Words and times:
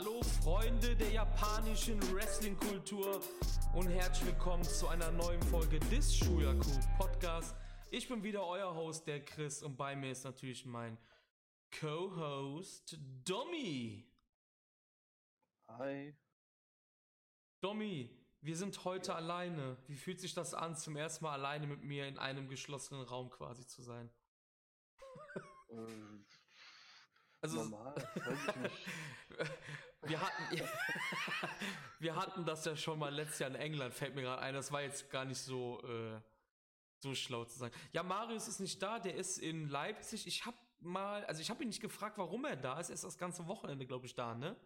Hallo 0.00 0.22
Freunde 0.42 0.96
der 0.96 1.10
japanischen 1.10 2.00
Wrestling-Kultur 2.14 3.20
und 3.74 3.86
herzlich 3.88 4.28
willkommen 4.28 4.64
zu 4.64 4.88
einer 4.88 5.10
neuen 5.10 5.42
Folge 5.42 5.78
des 5.78 6.16
Shuyaku 6.16 6.70
Podcast. 6.96 7.54
Ich 7.90 8.08
bin 8.08 8.22
wieder 8.22 8.46
euer 8.46 8.74
Host, 8.74 9.06
der 9.06 9.22
Chris, 9.22 9.62
und 9.62 9.76
bei 9.76 9.94
mir 9.94 10.12
ist 10.12 10.24
natürlich 10.24 10.64
mein 10.64 10.96
Co-Host 11.78 12.98
Domi. 13.26 14.10
Hi. 15.68 16.16
Domi, 17.60 18.08
wir 18.40 18.56
sind 18.56 18.82
heute 18.86 19.14
alleine. 19.14 19.76
Wie 19.86 19.96
fühlt 19.96 20.18
sich 20.18 20.32
das 20.32 20.54
an, 20.54 20.76
zum 20.76 20.96
ersten 20.96 21.26
Mal 21.26 21.34
alleine 21.34 21.66
mit 21.66 21.82
mir 21.82 22.08
in 22.08 22.16
einem 22.16 22.48
geschlossenen 22.48 23.02
Raum 23.02 23.28
quasi 23.28 23.66
zu 23.66 23.82
sein? 23.82 24.08
Ähm, 25.68 26.24
Also 27.40 27.64
normal, 27.64 27.94
wir 30.02 30.20
hatten 30.20 30.60
wir 31.98 32.16
hatten 32.16 32.44
das 32.44 32.64
ja 32.64 32.76
schon 32.76 32.98
mal 32.98 33.14
letztes 33.14 33.38
Jahr 33.38 33.50
in 33.50 33.56
England, 33.56 33.94
fällt 33.94 34.14
mir 34.14 34.22
gerade 34.22 34.42
ein. 34.42 34.54
Das 34.54 34.70
war 34.72 34.82
jetzt 34.82 35.10
gar 35.10 35.24
nicht 35.24 35.38
so 35.38 35.80
äh, 35.82 36.20
so 37.02 37.14
schlau 37.14 37.44
zu 37.44 37.58
sagen. 37.58 37.74
Ja, 37.92 38.02
Marius 38.02 38.46
ist 38.48 38.60
nicht 38.60 38.82
da, 38.82 38.98
der 38.98 39.14
ist 39.14 39.38
in 39.38 39.68
Leipzig. 39.68 40.26
Ich 40.26 40.44
habe 40.44 40.56
mal, 40.80 41.24
also 41.24 41.40
ich 41.40 41.50
habe 41.50 41.62
ihn 41.62 41.68
nicht 41.68 41.80
gefragt, 41.80 42.18
warum 42.18 42.44
er 42.44 42.56
da 42.56 42.78
ist. 42.78 42.90
Er 42.90 42.94
ist 42.94 43.04
das 43.04 43.18
ganze 43.18 43.46
Wochenende, 43.46 43.86
glaube 43.86 44.06
ich, 44.06 44.14
da, 44.14 44.34
ne? 44.34 44.56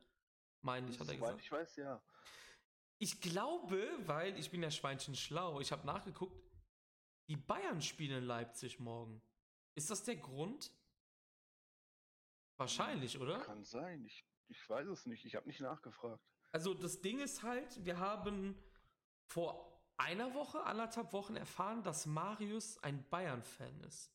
Meine 0.60 0.90
ich, 0.90 0.98
hat 0.98 1.08
er 1.08 1.14
gesagt. 1.14 1.40
ich 1.40 1.52
weiß, 1.52 1.76
ja. 1.76 2.02
Ich 2.98 3.20
glaube, 3.20 3.86
weil 4.06 4.38
ich 4.38 4.50
bin 4.50 4.62
ja 4.62 4.70
Schweinchen 4.70 5.14
schlau, 5.14 5.60
ich 5.60 5.72
habe 5.72 5.86
nachgeguckt, 5.86 6.40
die 7.28 7.36
Bayern 7.36 7.82
spielen 7.82 8.18
in 8.18 8.24
Leipzig 8.24 8.78
morgen. 8.80 9.20
Ist 9.74 9.90
das 9.90 10.04
der 10.04 10.16
Grund? 10.16 10.72
Wahrscheinlich, 12.56 13.18
oder? 13.20 13.40
Kann 13.40 13.64
sein. 13.64 14.04
Ich, 14.04 14.24
ich 14.48 14.68
weiß 14.68 14.86
es 14.88 15.06
nicht. 15.06 15.24
Ich 15.24 15.34
habe 15.34 15.46
nicht 15.46 15.60
nachgefragt. 15.60 16.22
Also 16.52 16.72
das 16.74 17.00
Ding 17.00 17.18
ist 17.20 17.42
halt, 17.42 17.84
wir 17.84 17.98
haben 17.98 18.56
vor 19.26 19.82
einer 19.96 20.34
Woche, 20.34 20.62
anderthalb 20.64 21.12
Wochen 21.12 21.36
erfahren, 21.36 21.82
dass 21.82 22.06
Marius 22.06 22.78
ein 22.78 23.08
Bayern-Fan 23.10 23.80
ist. 23.80 24.12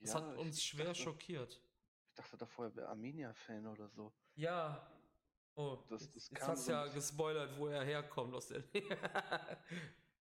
Das 0.00 0.14
Ja, 0.14 0.20
hat 0.20 0.36
uns 0.38 0.62
schwer 0.62 0.86
dachte, 0.86 1.00
schockiert. 1.00 1.62
Ich 2.08 2.14
dachte 2.14 2.36
davor, 2.36 2.66
er 2.66 2.76
wäre 2.76 2.88
Arminia-Fan 2.88 3.66
oder 3.66 3.88
so. 3.88 4.12
Ja. 4.34 4.86
Oh, 5.54 5.76
Das- 5.88 6.10
das 6.10 6.30
jetzt 6.30 6.42
hast 6.46 6.68
ja 6.68 6.86
gespoilert, 6.88 7.56
wo 7.58 7.68
er 7.68 7.84
herkommt 7.84 8.34
aus 8.34 8.48
der. 8.48 8.64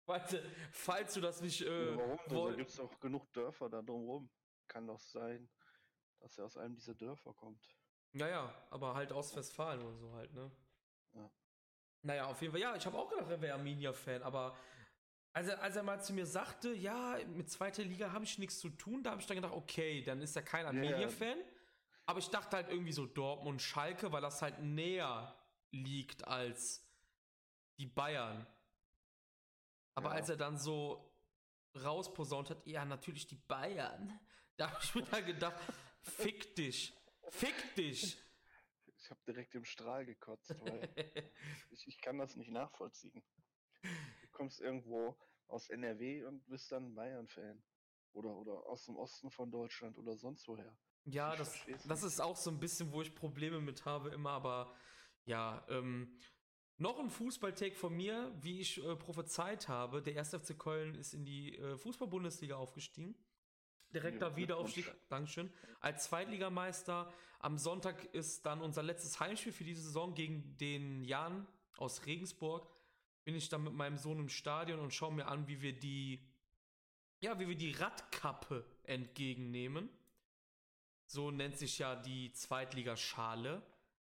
Warte, 0.06 0.42
falls 0.72 1.14
du 1.14 1.20
das 1.20 1.40
nicht. 1.40 1.62
Äh, 1.62 1.96
Warum? 1.96 2.18
Da 2.50 2.56
gibt 2.56 2.70
es 2.70 2.80
auch 2.80 2.98
genug 2.98 3.32
Dörfer 3.32 3.68
da 3.68 3.80
drumherum. 3.82 4.28
Kann 4.66 4.86
doch 4.86 5.00
sein, 5.00 5.48
dass 6.20 6.38
er 6.38 6.44
aus 6.44 6.56
einem 6.56 6.74
dieser 6.76 6.94
Dörfer 6.94 7.32
kommt. 7.34 7.68
Naja, 8.12 8.54
aber 8.70 8.94
halt 8.94 9.12
aus 9.12 9.34
Westfalen 9.36 9.82
oder 9.82 9.96
so 9.96 10.12
halt, 10.14 10.32
ne? 10.34 10.50
Ja. 11.14 11.30
Naja, 12.02 12.26
auf 12.26 12.40
jeden 12.40 12.52
Fall, 12.52 12.60
ja, 12.60 12.74
ich 12.76 12.86
habe 12.86 12.98
auch 12.98 13.08
gedacht, 13.08 13.30
er 13.30 13.40
wäre 13.40 13.54
Arminia-Fan, 13.54 14.22
aber 14.22 14.56
als 15.32 15.48
er, 15.48 15.62
als 15.62 15.76
er 15.76 15.82
mal 15.82 16.02
zu 16.02 16.12
mir 16.12 16.26
sagte, 16.26 16.72
ja, 16.72 17.18
mit 17.26 17.50
zweiter 17.50 17.84
Liga 17.84 18.12
habe 18.12 18.24
ich 18.24 18.38
nichts 18.38 18.58
zu 18.58 18.70
tun, 18.70 19.02
da 19.02 19.12
habe 19.12 19.20
ich 19.20 19.26
dann 19.26 19.36
gedacht, 19.36 19.52
okay, 19.52 20.02
dann 20.02 20.20
ist 20.22 20.34
er 20.34 20.42
kein 20.42 20.62
ja. 20.64 20.68
Arminia-Fan. 20.68 21.38
Aber 22.06 22.18
ich 22.18 22.28
dachte 22.28 22.56
halt 22.56 22.68
irgendwie 22.68 22.92
so 22.92 23.06
Dortmund, 23.06 23.62
Schalke, 23.62 24.10
weil 24.10 24.22
das 24.22 24.42
halt 24.42 24.58
näher 24.58 25.32
liegt 25.70 26.26
als 26.26 26.84
die 27.78 27.86
Bayern. 27.86 28.44
Aber 29.94 30.08
Ja. 30.10 30.16
als 30.16 30.28
er 30.28 30.36
dann 30.36 30.58
so 30.58 31.14
rausposaunt 31.80 32.50
hat, 32.50 32.66
ja, 32.66 32.84
natürlich 32.84 33.28
die 33.28 33.36
Bayern, 33.36 34.18
da 34.56 34.70
habe 34.72 34.80
ich 34.82 34.94
mir 34.96 35.02
dann 35.02 35.24
gedacht, 35.24 35.54
fick 36.02 36.54
dich, 36.56 36.94
fick 37.30 37.74
dich. 37.74 38.18
Ich 38.96 39.10
habe 39.10 39.20
direkt 39.26 39.54
im 39.54 39.64
Strahl 39.64 40.04
gekotzt, 40.04 40.54
weil 40.60 40.88
ich, 41.70 41.86
ich 41.86 42.00
kann 42.00 42.18
das 42.18 42.36
nicht 42.36 42.50
nachvollziehen. 42.50 43.22
Du 43.82 44.28
kommst 44.30 44.60
irgendwo 44.60 45.16
aus 45.48 45.68
NRW 45.68 46.24
und 46.24 46.46
bist 46.46 46.70
dann 46.70 46.94
Bayern-Fan. 46.94 47.62
Oder, 48.12 48.36
oder 48.36 48.66
aus 48.66 48.86
dem 48.86 48.96
Osten 48.96 49.30
von 49.30 49.50
Deutschland 49.50 49.96
oder 49.96 50.16
sonst 50.16 50.46
woher. 50.48 50.76
Ja, 51.04 51.32
Ich 51.32 51.38
das, 51.38 51.66
das 51.86 52.02
ist 52.02 52.20
auch 52.20 52.36
so 52.36 52.50
ein 52.50 52.58
bisschen, 52.58 52.92
wo 52.92 53.02
ich 53.02 53.14
Probleme 53.14 53.60
mit 53.60 53.84
habe 53.84 54.10
immer, 54.10 54.30
aber 54.30 54.74
ja, 55.24 55.64
ähm, 55.68 56.18
noch 56.76 56.98
ein 56.98 57.10
Fußball-Take 57.10 57.76
von 57.76 57.94
mir, 57.94 58.34
wie 58.40 58.60
ich 58.60 58.82
äh, 58.82 58.96
prophezeit 58.96 59.68
habe. 59.68 60.02
Der 60.02 60.18
1. 60.18 60.30
FC 60.30 60.58
Köln 60.58 60.94
ist 60.94 61.14
in 61.14 61.24
die 61.24 61.56
äh, 61.56 61.76
Fußball-Bundesliga 61.76 62.56
aufgestiegen. 62.56 63.14
Direkter 63.92 64.28
Ja, 64.30 64.36
Wiederaufstieg. 64.36 64.92
Dankeschön. 65.08 65.52
Als 65.80 66.04
Zweitligameister. 66.04 67.12
Am 67.40 67.58
Sonntag 67.58 68.04
ist 68.14 68.44
dann 68.46 68.60
unser 68.60 68.82
letztes 68.82 69.18
Heimspiel 69.18 69.52
für 69.52 69.64
diese 69.64 69.82
Saison 69.82 70.14
gegen 70.14 70.56
den 70.58 71.04
Jan 71.04 71.46
aus 71.76 72.06
Regensburg. 72.06 72.68
Bin 73.24 73.34
ich 73.34 73.48
dann 73.48 73.64
mit 73.64 73.72
meinem 73.72 73.96
Sohn 73.98 74.18
im 74.18 74.28
Stadion 74.28 74.78
und 74.80 74.92
schaue 74.92 75.12
mir 75.14 75.26
an, 75.26 75.48
wie 75.48 75.60
wir 75.62 75.72
die, 75.78 76.20
ja, 77.20 77.38
wie 77.38 77.48
wir 77.48 77.56
die 77.56 77.72
Radkappe 77.72 78.64
entgegennehmen. 78.84 79.88
So 81.06 81.30
nennt 81.30 81.56
sich 81.58 81.78
ja 81.78 81.96
die 81.96 82.32
Zweitligaschale. 82.32 83.62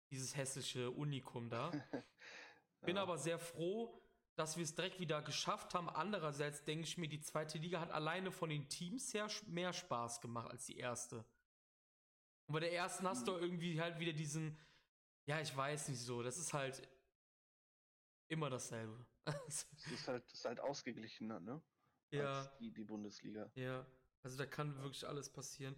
Dieses 0.09 0.35
hässliche 0.35 0.91
Unikum 0.91 1.49
da. 1.49 1.71
Bin 2.81 2.95
Ja. 2.97 3.03
aber 3.03 3.17
sehr 3.17 3.39
froh, 3.39 4.00
dass 4.41 4.57
wir 4.57 4.63
es 4.63 4.73
direkt 4.73 4.99
wieder 4.99 5.21
geschafft 5.21 5.75
haben. 5.75 5.87
Andererseits 5.87 6.63
denke 6.63 6.85
ich 6.85 6.97
mir, 6.97 7.07
die 7.07 7.21
zweite 7.21 7.59
Liga 7.59 7.79
hat 7.79 7.91
alleine 7.91 8.31
von 8.31 8.49
den 8.49 8.67
Teams 8.69 9.13
her 9.13 9.27
mehr 9.45 9.71
Spaß 9.71 10.19
gemacht 10.19 10.49
als 10.49 10.65
die 10.65 10.77
erste. 10.77 11.17
Und 12.47 12.53
bei 12.53 12.59
der 12.59 12.73
ersten 12.73 13.07
hast 13.07 13.27
du 13.27 13.33
irgendwie 13.37 13.79
halt 13.79 13.99
wieder 13.99 14.13
diesen, 14.13 14.57
ja, 15.27 15.39
ich 15.39 15.55
weiß 15.55 15.89
nicht 15.89 16.01
so, 16.01 16.23
das 16.23 16.39
ist 16.39 16.53
halt 16.53 16.81
immer 18.29 18.49
dasselbe. 18.49 19.05
Es 19.47 19.67
ist 19.91 20.07
halt, 20.07 20.25
es 20.25 20.33
ist 20.33 20.45
halt 20.45 20.59
ausgeglichener, 20.59 21.39
ne? 21.39 21.61
ja. 22.09 22.39
Als 22.39 22.57
die, 22.57 22.71
die 22.71 22.83
Bundesliga. 22.83 23.51
Ja, 23.53 23.85
also 24.23 24.37
da 24.39 24.47
kann 24.47 24.75
wirklich 24.81 25.07
alles 25.07 25.31
passieren. 25.31 25.75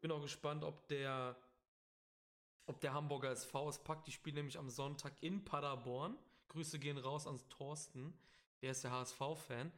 Bin 0.00 0.12
auch 0.12 0.22
gespannt, 0.22 0.62
ob 0.62 0.86
der, 0.86 1.36
ob 2.66 2.80
der 2.80 2.94
Hamburger 2.94 3.32
SV 3.32 3.70
es 3.70 3.82
packt. 3.82 4.06
Die 4.06 4.12
spielen 4.12 4.36
nämlich 4.36 4.56
am 4.56 4.70
Sonntag 4.70 5.16
in 5.20 5.44
Paderborn. 5.44 6.16
Grüße 6.54 6.78
gehen 6.78 6.98
raus 6.98 7.26
ans 7.26 7.46
Thorsten. 7.48 8.16
Der 8.62 8.70
ist 8.70 8.84
der 8.84 8.92
HSV-Fan. 8.92 9.72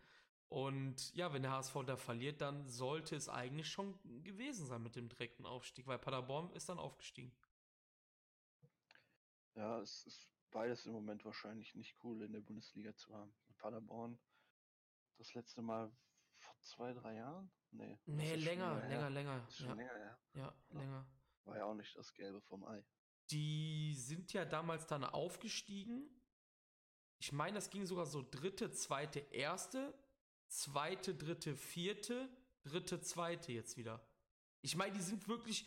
Und 0.48 1.14
ja, 1.14 1.32
wenn 1.32 1.42
der 1.42 1.52
HSV 1.52 1.74
da 1.86 1.96
verliert, 1.96 2.40
dann 2.40 2.68
sollte 2.68 3.16
es 3.16 3.28
eigentlich 3.28 3.68
schon 3.68 3.98
gewesen 4.22 4.66
sein 4.66 4.82
mit 4.82 4.94
dem 4.94 5.08
direkten 5.08 5.44
Aufstieg, 5.46 5.86
weil 5.86 5.98
Paderborn 5.98 6.52
ist 6.52 6.68
dann 6.68 6.78
aufgestiegen. 6.78 7.34
Ja, 9.54 9.80
es 9.80 10.06
ist 10.06 10.28
beides 10.50 10.86
im 10.86 10.92
Moment 10.92 11.24
wahrscheinlich 11.24 11.74
nicht 11.74 11.96
cool 12.04 12.22
in 12.22 12.32
der 12.32 12.42
Bundesliga 12.42 12.94
zu 12.94 13.12
haben. 13.14 13.34
Paderborn 13.56 14.18
das 15.16 15.32
letzte 15.34 15.62
Mal 15.62 15.90
vor 16.34 16.54
zwei, 16.60 16.92
drei 16.92 17.14
Jahren? 17.14 17.50
Nee. 17.70 17.98
Nee, 18.04 18.34
länger, 18.36 18.86
länger, 18.86 19.10
länger. 19.10 19.48
Ja, 19.58 19.72
länger, 19.72 19.98
ja. 19.98 20.18
ja, 20.34 20.54
länger. 20.68 21.06
War 21.44 21.56
ja 21.56 21.64
auch 21.64 21.74
nicht 21.74 21.96
das 21.96 22.12
Gelbe 22.12 22.40
vom 22.42 22.64
Ei. 22.64 22.84
Die 23.30 23.94
sind 23.94 24.32
ja 24.32 24.44
damals 24.44 24.86
dann 24.86 25.04
aufgestiegen. 25.04 26.08
Ich 27.18 27.32
meine, 27.32 27.54
das 27.54 27.70
ging 27.70 27.86
sogar 27.86 28.06
so 28.06 28.24
dritte, 28.30 28.70
zweite, 28.72 29.20
erste, 29.30 29.94
zweite, 30.48 31.14
dritte, 31.14 31.56
vierte, 31.56 32.28
dritte, 32.62 33.00
zweite 33.00 33.52
jetzt 33.52 33.76
wieder. 33.76 34.00
Ich 34.62 34.76
meine, 34.76 34.92
die 34.92 35.02
sind 35.02 35.26
wirklich 35.28 35.66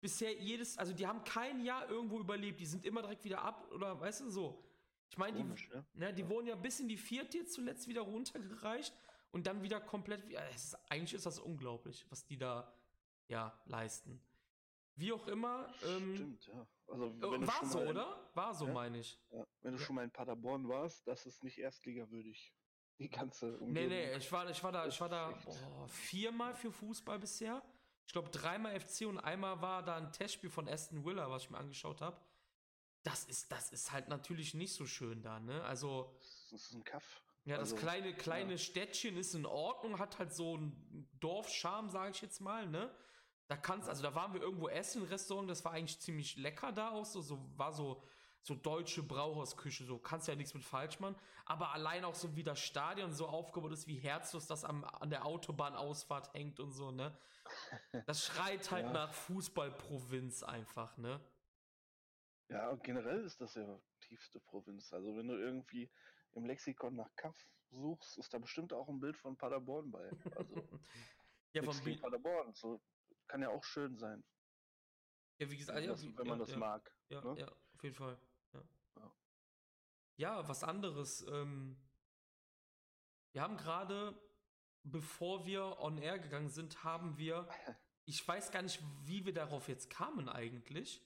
bisher 0.00 0.32
jedes, 0.34 0.78
also 0.78 0.92
die 0.92 1.06
haben 1.06 1.24
kein 1.24 1.64
Jahr 1.64 1.88
irgendwo 1.88 2.18
überlebt. 2.20 2.60
Die 2.60 2.66
sind 2.66 2.84
immer 2.84 3.02
direkt 3.02 3.24
wieder 3.24 3.42
ab 3.42 3.70
oder 3.72 3.98
weißt 4.00 4.22
du 4.22 4.30
so. 4.30 4.64
Ich 5.08 5.18
meine, 5.18 5.38
die, 5.38 5.44
ne? 5.44 5.84
ne, 5.94 6.14
die 6.14 6.22
Ja. 6.22 6.28
wurden 6.28 6.46
ja 6.46 6.54
bis 6.54 6.80
in 6.80 6.88
die 6.88 6.96
vierte 6.96 7.38
jetzt 7.38 7.54
zuletzt 7.54 7.88
wieder 7.88 8.02
runtergereicht 8.02 8.94
und 9.32 9.46
dann 9.46 9.62
wieder 9.62 9.80
komplett. 9.80 10.22
Ist, 10.54 10.76
eigentlich 10.90 11.14
ist 11.14 11.26
das 11.26 11.38
unglaublich, 11.38 12.06
was 12.10 12.24
die 12.24 12.36
da 12.36 12.72
ja 13.28 13.58
leisten. 13.66 14.20
Wie 14.96 15.12
auch 15.12 15.26
immer. 15.28 15.72
Ähm, 15.84 16.14
Stimmt, 16.14 16.46
ja. 16.46 16.66
Also, 16.88 17.06
Oh, 17.22 17.30
wenn 17.32 17.46
War 17.46 17.64
so, 17.64 17.78
mal 17.78 17.88
oder? 17.88 18.30
War 18.34 18.54
so, 18.54 18.66
Ja. 18.66 18.72
meine 18.72 18.98
ich. 18.98 19.18
Ja, 19.30 19.46
wenn 19.62 19.72
du 19.72 19.78
schon 19.78 19.94
mal 19.96 20.04
in 20.04 20.10
Paderborn 20.10 20.68
warst, 20.68 21.06
das 21.06 21.24
ist 21.26 21.42
nicht 21.44 21.58
erstligawürdig. 21.58 22.52
Die 22.98 23.08
ganze 23.08 23.46
Nee, 23.46 23.56
Umgebung. 23.58 23.88
nee, 23.90 24.16
ich 24.16 24.30
war, 24.30 24.50
ich 24.50 24.62
war 24.62 24.72
da, 24.72 24.86
ich 24.86 25.00
war 25.00 25.08
da 25.08 25.30
boah, 25.44 25.88
viermal 25.88 26.54
für 26.54 26.70
Fußball 26.70 27.18
bisher. 27.18 27.62
Ich 28.06 28.12
glaube, 28.12 28.28
dreimal 28.30 28.78
FC 28.78 29.06
und 29.06 29.18
einmal 29.18 29.62
war 29.62 29.82
da 29.82 29.96
ein 29.96 30.12
Testspiel 30.12 30.50
von 30.50 30.68
Aston 30.68 31.04
Villa, 31.04 31.30
was 31.30 31.44
ich 31.44 31.50
mir 31.50 31.58
angeschaut 31.58 32.00
habe. 32.02 32.20
Das 33.02 33.24
ist, 33.24 33.50
das 33.50 33.70
ist 33.72 33.92
halt 33.92 34.08
natürlich 34.08 34.52
nicht 34.52 34.74
so 34.74 34.84
schön 34.84 35.22
da, 35.22 35.40
ne? 35.40 35.62
Also, 35.64 36.14
Das 36.50 36.52
ist 36.52 36.74
ein 36.74 36.84
Kaff. 36.84 37.22
ja, 37.44 37.56
das 37.56 37.72
Also, 37.72 37.76
kleine, 37.76 38.12
kleine 38.14 38.52
ja. 38.52 38.58
Städtchen 38.58 39.16
ist 39.16 39.34
in 39.34 39.46
Ordnung, 39.46 39.98
hat 39.98 40.18
halt 40.18 40.34
so 40.34 40.54
einen 40.56 41.08
Dorfscharme, 41.20 41.88
sage 41.88 42.10
ich 42.10 42.20
jetzt 42.20 42.40
mal, 42.40 42.66
ne? 42.66 42.94
Da 43.50 43.56
kannst, 43.56 43.88
also 43.88 44.04
da 44.04 44.14
waren 44.14 44.32
wir 44.32 44.40
irgendwo 44.40 44.68
essen, 44.68 45.02
im 45.02 45.08
Restaurant, 45.08 45.50
das 45.50 45.64
war 45.64 45.72
eigentlich 45.72 45.98
ziemlich 45.98 46.36
lecker 46.36 46.70
da 46.70 46.90
auch, 46.90 47.04
so, 47.04 47.20
so 47.20 47.36
war 47.56 47.72
so, 47.72 48.00
so 48.42 48.54
deutsche 48.54 49.02
Brauhausküche, 49.02 49.84
so 49.84 49.98
kannst 49.98 50.28
ja 50.28 50.36
nichts 50.36 50.54
mit 50.54 50.62
falsch 50.62 51.00
machen. 51.00 51.16
Aber 51.46 51.72
allein 51.72 52.04
auch 52.04 52.14
so 52.14 52.36
wie 52.36 52.44
das 52.44 52.60
Stadion 52.60 53.12
so 53.12 53.26
aufgebaut 53.26 53.72
ist, 53.72 53.88
wie 53.88 53.98
herzlos 53.98 54.46
das 54.46 54.64
am, 54.64 54.84
an 54.84 55.10
der 55.10 55.26
Autobahnausfahrt 55.26 56.32
hängt 56.32 56.60
und 56.60 56.70
so, 56.70 56.92
ne? 56.92 57.18
Das 58.06 58.24
schreit 58.24 58.70
halt 58.70 58.86
Ja. 58.86 58.92
nach 58.92 59.12
Fußballprovinz 59.12 60.44
einfach, 60.44 60.96
ne? 60.96 61.20
Ja, 62.50 62.72
generell 62.76 63.24
ist 63.24 63.40
das 63.40 63.56
ja 63.56 63.80
tiefste 64.02 64.38
Provinz. 64.38 64.92
Also 64.92 65.16
wenn 65.16 65.26
du 65.26 65.34
irgendwie 65.34 65.90
im 66.34 66.44
Lexikon 66.46 66.94
nach 66.94 67.16
Kaff 67.16 67.34
suchst, 67.72 68.16
ist 68.16 68.32
da 68.32 68.38
bestimmt 68.38 68.72
auch 68.72 68.88
ein 68.88 69.00
Bild 69.00 69.16
von 69.16 69.36
Paderborn 69.36 69.90
bei. 69.90 70.08
Also 70.36 70.54
ja, 71.52 71.64
von 71.64 71.98
Paderborn. 72.00 72.54
So 72.54 72.80
kann 73.30 73.42
ja 73.42 73.50
auch 73.50 73.62
schön 73.62 73.96
sein, 73.96 74.24
ja, 75.38 75.48
wie 75.50 75.56
gesagt, 75.56 75.78
wenn, 75.78 75.84
ja, 75.84 75.90
das, 75.92 76.02
wie, 76.02 76.18
wenn 76.18 76.26
ja, 76.26 76.30
man 76.30 76.38
das 76.40 76.50
ja, 76.50 76.56
mag. 76.58 76.92
Ja, 77.08 77.24
ne? 77.24 77.40
ja, 77.40 77.48
auf 77.74 77.82
jeden 77.82 77.94
Fall. 77.94 78.18
Ja, 80.16 80.46
was 80.46 80.64
anderes. 80.64 81.26
Ähm, 81.28 81.80
wir 83.32 83.40
haben 83.40 83.56
gerade, 83.56 84.20
bevor 84.82 85.46
wir 85.46 85.78
on 85.78 85.96
air 85.96 86.18
gegangen 86.18 86.50
sind, 86.50 86.84
haben 86.84 87.16
wir, 87.16 87.48
ich 88.04 88.26
weiß 88.26 88.50
gar 88.50 88.60
nicht, 88.62 88.82
wie 89.04 89.24
wir 89.24 89.32
darauf 89.32 89.68
jetzt 89.68 89.88
kamen 89.88 90.28
eigentlich, 90.28 91.00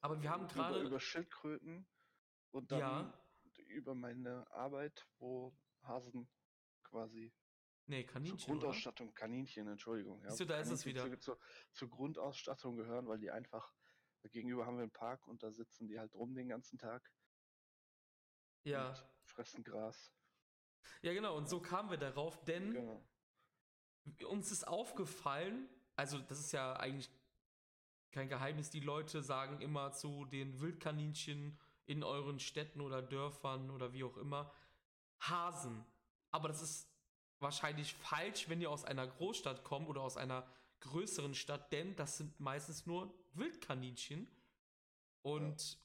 aber 0.00 0.22
wir 0.22 0.30
haben 0.30 0.44
über, 0.44 0.54
gerade, 0.54 0.80
über 0.80 1.00
Schildkröten 1.00 1.86
und 2.52 2.72
dann 2.72 3.12
über 3.66 3.94
meine 3.94 4.50
Arbeit, 4.52 5.06
wo 5.18 5.54
Hasen 5.82 6.26
quasi 6.82 7.34
nee, 7.86 8.04
zur 8.04 8.12
Kaninchen, 8.12 8.38
oder? 8.38 8.60
Grundausstattung, 8.60 9.14
Kaninchen, 9.14 9.68
Entschuldigung, 9.68 10.22
ja, 10.22 10.28
Siehst 10.30 10.40
du, 10.40 10.44
da 10.46 10.58
ist 10.58 10.70
es 10.70 10.86
wieder. 10.86 11.20
Zur, 11.20 11.38
zur 11.72 11.88
Grundausstattung 11.90 12.76
gehören, 12.76 13.06
weil 13.06 13.18
die 13.18 13.30
einfach 13.30 13.74
gegenüber 14.30 14.66
haben 14.66 14.76
wir 14.76 14.82
einen 14.82 14.92
Park 14.92 15.26
und 15.26 15.42
da 15.42 15.50
sitzen 15.50 15.88
die 15.88 15.98
halt 15.98 16.14
rum 16.14 16.34
den 16.34 16.48
ganzen 16.48 16.78
Tag 16.78 17.10
Ja, 18.64 18.88
und 18.88 19.04
fressen 19.24 19.64
Gras. 19.64 20.12
ja, 21.02 21.12
genau, 21.14 21.36
und 21.36 21.48
so 21.48 21.60
kamen 21.60 21.90
wir 21.90 21.96
darauf, 21.96 22.44
denn 22.44 22.72
Genau. 22.74 23.08
uns 24.28 24.50
ist 24.50 24.66
aufgefallen, 24.68 25.68
also 25.96 26.18
das 26.18 26.38
ist 26.40 26.52
ja 26.52 26.74
eigentlich 26.74 27.10
kein 28.10 28.28
Geheimnis, 28.28 28.70
die 28.70 28.80
Leute 28.80 29.22
sagen 29.22 29.60
immer 29.60 29.92
zu 29.92 30.24
den 30.24 30.60
Wildkaninchen 30.60 31.58
in 31.86 32.02
euren 32.02 32.40
Städten 32.40 32.80
oder 32.80 33.02
Dörfern 33.02 33.70
oder 33.70 33.92
wie 33.92 34.04
auch 34.04 34.16
immer, 34.16 34.52
Hasen. 35.20 35.84
Aber 36.30 36.48
das 36.48 36.60
ist 36.62 36.89
wahrscheinlich 37.40 37.94
falsch, 37.94 38.48
wenn 38.48 38.60
ihr 38.60 38.70
aus 38.70 38.84
einer 38.84 39.06
Großstadt 39.06 39.64
kommt 39.64 39.88
oder 39.88 40.02
aus 40.02 40.16
einer 40.16 40.46
größeren 40.80 41.34
Stadt, 41.34 41.72
denn 41.72 41.96
das 41.96 42.16
sind 42.16 42.38
meistens 42.40 42.86
nur 42.86 43.12
Wildkaninchen. 43.34 44.28
Und 45.22 45.78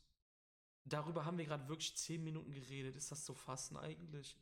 darüber 0.86 1.26
haben 1.26 1.38
wir 1.38 1.46
gerade 1.46 1.68
wirklich 1.68 1.96
zehn 1.98 2.24
Minuten 2.24 2.52
geredet. 2.52 2.96
Ist 2.96 3.12
das 3.12 3.26
zu 3.26 3.34
fassen 3.34 3.78
eigentlich? 3.78 4.38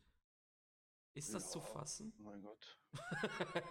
Ist 1.16 1.34
das 1.34 1.52
zu 1.52 1.60
Ja, 1.60 1.66
fassen? 1.66 2.14
Mein 2.18 2.42
Gott. 2.42 2.80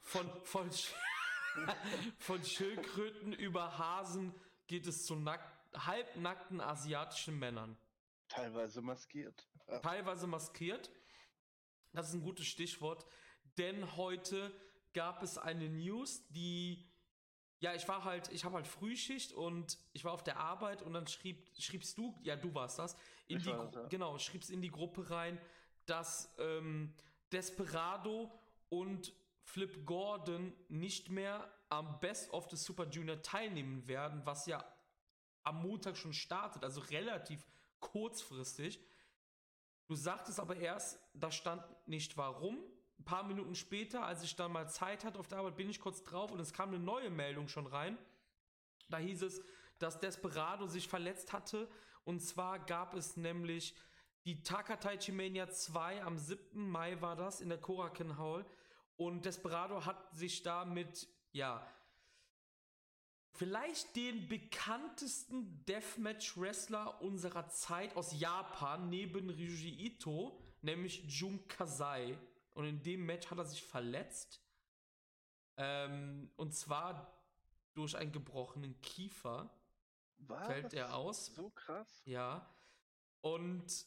Von, 0.00 0.28
von, 0.44 0.70
von 2.18 2.44
Schildkröten 2.44 3.32
über 3.32 3.78
Hasen 3.78 4.34
geht 4.66 4.86
es 4.86 5.06
zu 5.06 5.14
nack 5.14 5.40
halbnackten 5.74 6.60
asiatischen 6.60 7.38
Männern. 7.38 7.78
Teilweise 8.28 8.82
maskiert. 8.82 9.48
Ja. 9.68 9.78
Teilweise 9.78 10.26
maskiert. 10.26 10.90
Das 11.92 12.08
ist 12.08 12.14
ein 12.14 12.22
gutes 12.22 12.46
Stichwort, 12.46 13.04
denn 13.58 13.96
heute 13.96 14.52
gab 14.94 15.22
es 15.22 15.38
eine 15.38 15.68
News, 15.68 16.26
die. 16.28 16.88
Ja, 17.60 17.74
ich 17.74 17.86
war 17.86 18.02
halt, 18.02 18.28
ich 18.32 18.44
habe 18.44 18.56
halt 18.56 18.66
Frühschicht 18.66 19.32
und 19.32 19.78
ich 19.92 20.02
war 20.02 20.12
auf 20.12 20.24
der 20.24 20.38
Arbeit 20.38 20.82
und 20.82 20.94
dann 20.94 21.06
schrieb, 21.06 21.48
schriebst 21.56 21.96
du, 21.96 22.18
ja, 22.24 22.34
du 22.34 22.52
warst 22.54 22.80
das, 22.80 22.96
in 23.28 23.36
Ich 23.36 23.44
die, 23.44 23.50
das, 23.50 23.74
ja. 23.74 23.86
genau, 23.86 24.18
schriebst 24.18 24.50
in 24.50 24.60
die 24.60 24.70
Gruppe 24.70 25.08
rein, 25.10 25.40
dass 25.86 26.34
ähm, 26.38 26.92
Desperado 27.30 28.32
und 28.68 29.12
Flip 29.44 29.86
Gordon 29.86 30.52
nicht 30.68 31.08
mehr 31.08 31.48
am 31.68 32.00
Best 32.00 32.32
of 32.32 32.50
the 32.50 32.56
Super 32.56 32.88
Junior 32.88 33.22
teilnehmen 33.22 33.86
werden, 33.86 34.22
was 34.24 34.46
ja 34.46 34.64
am 35.44 35.62
Montag 35.62 35.96
schon 35.96 36.12
startet, 36.12 36.64
also 36.64 36.80
relativ 36.80 37.46
kurzfristig. 37.80 38.80
Du 39.92 39.96
sagtest 39.96 40.40
aber 40.40 40.56
erst, 40.56 40.98
da 41.12 41.30
stand 41.30 41.62
nicht 41.86 42.16
warum. 42.16 42.56
Ein 42.98 43.04
paar 43.04 43.24
Minuten 43.24 43.54
später, 43.54 44.06
als 44.06 44.22
ich 44.22 44.34
dann 44.34 44.50
mal 44.50 44.66
Zeit 44.66 45.04
hatte 45.04 45.18
auf 45.18 45.28
der 45.28 45.36
Arbeit, 45.36 45.56
bin 45.56 45.68
ich 45.68 45.80
kurz 45.80 46.02
drauf 46.02 46.32
und 46.32 46.40
es 46.40 46.54
kam 46.54 46.70
eine 46.70 46.78
neue 46.78 47.10
Meldung 47.10 47.46
schon 47.46 47.66
rein. 47.66 47.98
Da 48.88 48.96
hieß 48.96 49.20
es, 49.20 49.42
dass 49.78 50.00
Desperado 50.00 50.66
sich 50.66 50.88
verletzt 50.88 51.34
hatte. 51.34 51.68
Und 52.04 52.20
zwar 52.20 52.58
gab 52.60 52.94
es 52.94 53.18
nämlich 53.18 53.76
die 54.24 54.42
Takataichi 54.42 55.12
Mania 55.12 55.50
2 55.50 56.02
am 56.04 56.16
7. 56.16 56.70
Mai 56.70 56.98
war 57.02 57.14
das 57.14 57.42
in 57.42 57.50
der 57.50 57.58
Koraken 57.58 58.16
Hall. 58.16 58.46
Und 58.96 59.26
Desperado 59.26 59.84
hat 59.84 60.14
sich 60.14 60.42
da 60.42 60.64
mit, 60.64 61.06
ja, 61.32 61.66
vielleicht 63.32 63.96
den 63.96 64.28
bekanntesten 64.28 65.64
Deathmatch-Wrestler 65.66 67.00
unserer 67.02 67.48
Zeit 67.48 67.96
aus 67.96 68.18
Japan 68.18 68.88
neben 68.88 69.30
Ryuji 69.30 69.86
Ito, 69.86 70.38
nämlich 70.60 71.04
Jun 71.08 71.46
Kasai. 71.48 72.18
Und 72.54 72.66
in 72.66 72.82
dem 72.82 73.06
Match 73.06 73.30
hat 73.30 73.38
er 73.38 73.44
sich 73.44 73.62
verletzt. 73.62 74.42
Ähm, 75.56 76.30
und 76.36 76.54
zwar 76.54 77.22
durch 77.74 77.96
einen 77.96 78.12
gebrochenen 78.12 78.80
Kiefer 78.80 79.50
Was? 80.18 80.46
fällt 80.46 80.74
er 80.74 80.94
aus. 80.94 81.26
So 81.34 81.50
krass. 81.50 82.02
Ja. 82.04 82.46
Und 83.22 83.86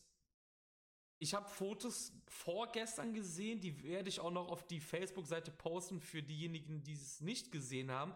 ich 1.20 1.34
habe 1.34 1.48
Fotos 1.48 2.12
vorgestern 2.28 3.14
gesehen, 3.14 3.62
die 3.62 3.84
werde 3.84 4.10
ich 4.10 4.20
auch 4.20 4.32
noch 4.32 4.50
auf 4.50 4.66
die 4.68 4.80
Facebook-Seite 4.80 5.52
posten 5.52 6.02
für 6.02 6.22
diejenigen, 6.22 6.84
die 6.84 6.94
es 6.94 7.22
nicht 7.22 7.52
gesehen 7.52 7.92
haben. 7.92 8.14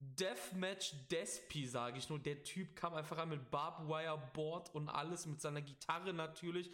Deathmatch 0.00 0.94
Despi, 1.10 1.66
sage 1.66 1.98
ich 1.98 2.08
nur. 2.08 2.18
Der 2.18 2.42
Typ 2.42 2.76
kam 2.76 2.94
einfach 2.94 3.18
an 3.18 3.30
mit 3.30 3.50
Barbwire 3.50 4.30
Board 4.32 4.74
und 4.74 4.88
alles, 4.88 5.26
mit 5.26 5.40
seiner 5.40 5.62
Gitarre 5.62 6.12
natürlich, 6.12 6.70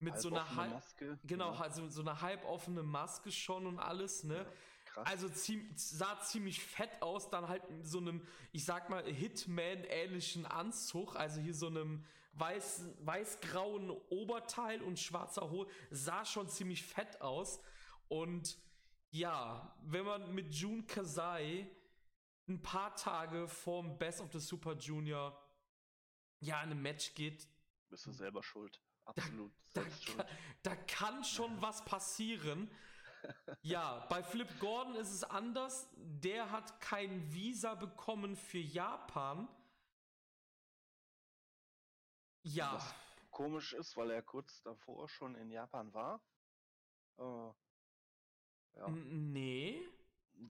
mit 0.00 0.18
so 0.18 0.28
einer 0.28 0.56
halb, 0.56 0.72
Maske. 0.72 1.18
genau, 1.24 1.52
Ja, 1.52 1.60
also 1.60 1.88
so 1.88 2.00
eine 2.00 2.20
halboffene 2.20 2.82
Maske 2.82 3.30
schon 3.30 3.66
und 3.66 3.78
alles, 3.78 4.24
ne? 4.24 4.46
krass. 4.92 5.06
Also 5.06 5.28
ziem, 5.28 5.70
sah 5.76 6.18
ziemlich 6.20 6.60
fett 6.60 7.00
aus, 7.00 7.30
dann 7.30 7.48
halt 7.48 7.64
in 7.68 7.84
so 7.84 7.98
einem, 7.98 8.26
ich 8.52 8.64
sag 8.64 8.90
mal, 8.90 9.04
Hitman-ähnlichen 9.04 10.46
Anzug, 10.46 11.16
also 11.16 11.40
hier 11.40 11.54
so 11.54 11.68
einem 11.68 12.04
weiß, 12.34 12.86
weiß-grauen 13.00 13.90
Oberteil 14.10 14.82
und 14.82 14.98
schwarzer 14.98 15.50
Hose, 15.50 15.70
sah 15.90 16.24
schon 16.24 16.48
ziemlich 16.48 16.82
fett 16.82 17.20
aus. 17.20 17.60
Und 18.08 18.58
ja, 19.10 19.76
wenn 19.82 20.04
man 20.04 20.34
mit 20.34 20.54
Jun 20.54 20.86
Kasai 20.86 21.70
ein 22.54 22.62
paar 22.62 22.94
Tage 22.96 23.48
vorm 23.48 23.98
Best 23.98 24.20
of 24.20 24.32
the 24.32 24.40
Super 24.40 24.74
Junior 24.76 25.38
ja 26.40 26.62
in 26.62 26.70
ein 26.70 26.82
Match 26.82 27.14
geht, 27.14 27.48
Bist 27.88 28.06
du 28.06 28.12
selber 28.12 28.42
schuld. 28.42 28.80
Absolut. 29.04 29.52
da, 29.72 29.82
selbst 29.82 30.04
schuld. 30.04 30.16
kann, 30.18 30.26
da 30.62 30.76
kann 30.76 31.24
schon 31.24 31.60
was 31.60 31.84
passieren. 31.84 32.70
Ja, 33.62 34.04
bei 34.08 34.20
Flip 34.20 34.48
Gordon 34.58 34.96
ist 34.96 35.12
es 35.12 35.22
anders. 35.22 35.88
Der 35.94 36.50
hat 36.50 36.80
kein 36.80 37.32
Visa 37.32 37.76
bekommen 37.76 38.34
für 38.34 38.58
Japan. 38.58 39.48
Ja, 42.42 42.74
Was 42.74 42.94
komisch 43.30 43.72
ist, 43.74 43.96
weil 43.96 44.10
er 44.10 44.22
kurz 44.22 44.60
davor 44.62 45.08
schon 45.08 45.36
in 45.36 45.50
Japan 45.50 45.94
war. 45.94 46.20
Äh, 47.18 47.52
ja, 48.78 48.88
nee. 48.88 49.88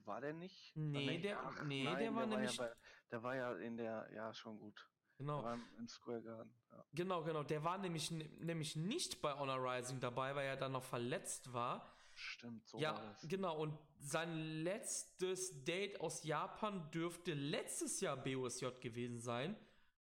War 0.04 0.20
der 0.20 0.32
nicht? 0.32 0.76
Nee, 0.76 1.18
der- 1.18 1.40
Ach, 1.40 1.62
nee, 1.64 1.84
nein, 1.84 1.98
der 1.98 2.14
war 2.14 2.26
nämlich- 2.26 2.56
Ja 2.56 2.64
bei, 2.64 2.72
der 3.10 3.22
war 3.22 3.36
ja 3.36 3.52
in 3.56 3.76
der, 3.76 4.08
ja 4.14 4.32
schon 4.34 4.58
gut. 4.58 4.76
Der 5.18 5.26
Genau, 5.26 5.52
im, 5.52 5.62
im 5.78 5.88
Square 5.88 6.22
Garden. 6.22 6.54
Ja. 6.70 6.84
genau, 6.94 7.22
genau. 7.22 7.42
Der 7.42 7.62
war 7.62 7.78
nämlich, 7.78 8.10
nämlich 8.10 8.74
nicht 8.76 9.20
bei 9.20 9.32
Honor 9.34 9.58
Rising 9.62 10.00
dabei, 10.00 10.34
weil 10.34 10.46
er 10.46 10.56
dann 10.56 10.72
noch 10.72 10.82
verletzt 10.82 11.52
war. 11.52 11.94
Stimmt, 12.14 12.66
so 12.66 12.78
ja, 12.78 12.94
war 12.94 13.02
das. 13.12 13.28
genau. 13.28 13.56
Und 13.60 13.78
sein 13.98 14.34
letztes 14.62 15.64
Date 15.64 16.00
aus 16.00 16.24
Japan 16.24 16.90
dürfte 16.90 17.34
letztes 17.34 18.00
Jahr 18.00 18.16
BOSJ 18.16 18.66
gewesen 18.80 19.20
sein. 19.20 19.56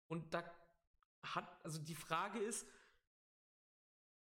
Und 0.08 0.32
da 0.32 0.44
hat, 1.22 1.64
also 1.64 1.82
die 1.82 1.94
Frage 1.94 2.38
ist, 2.38 2.66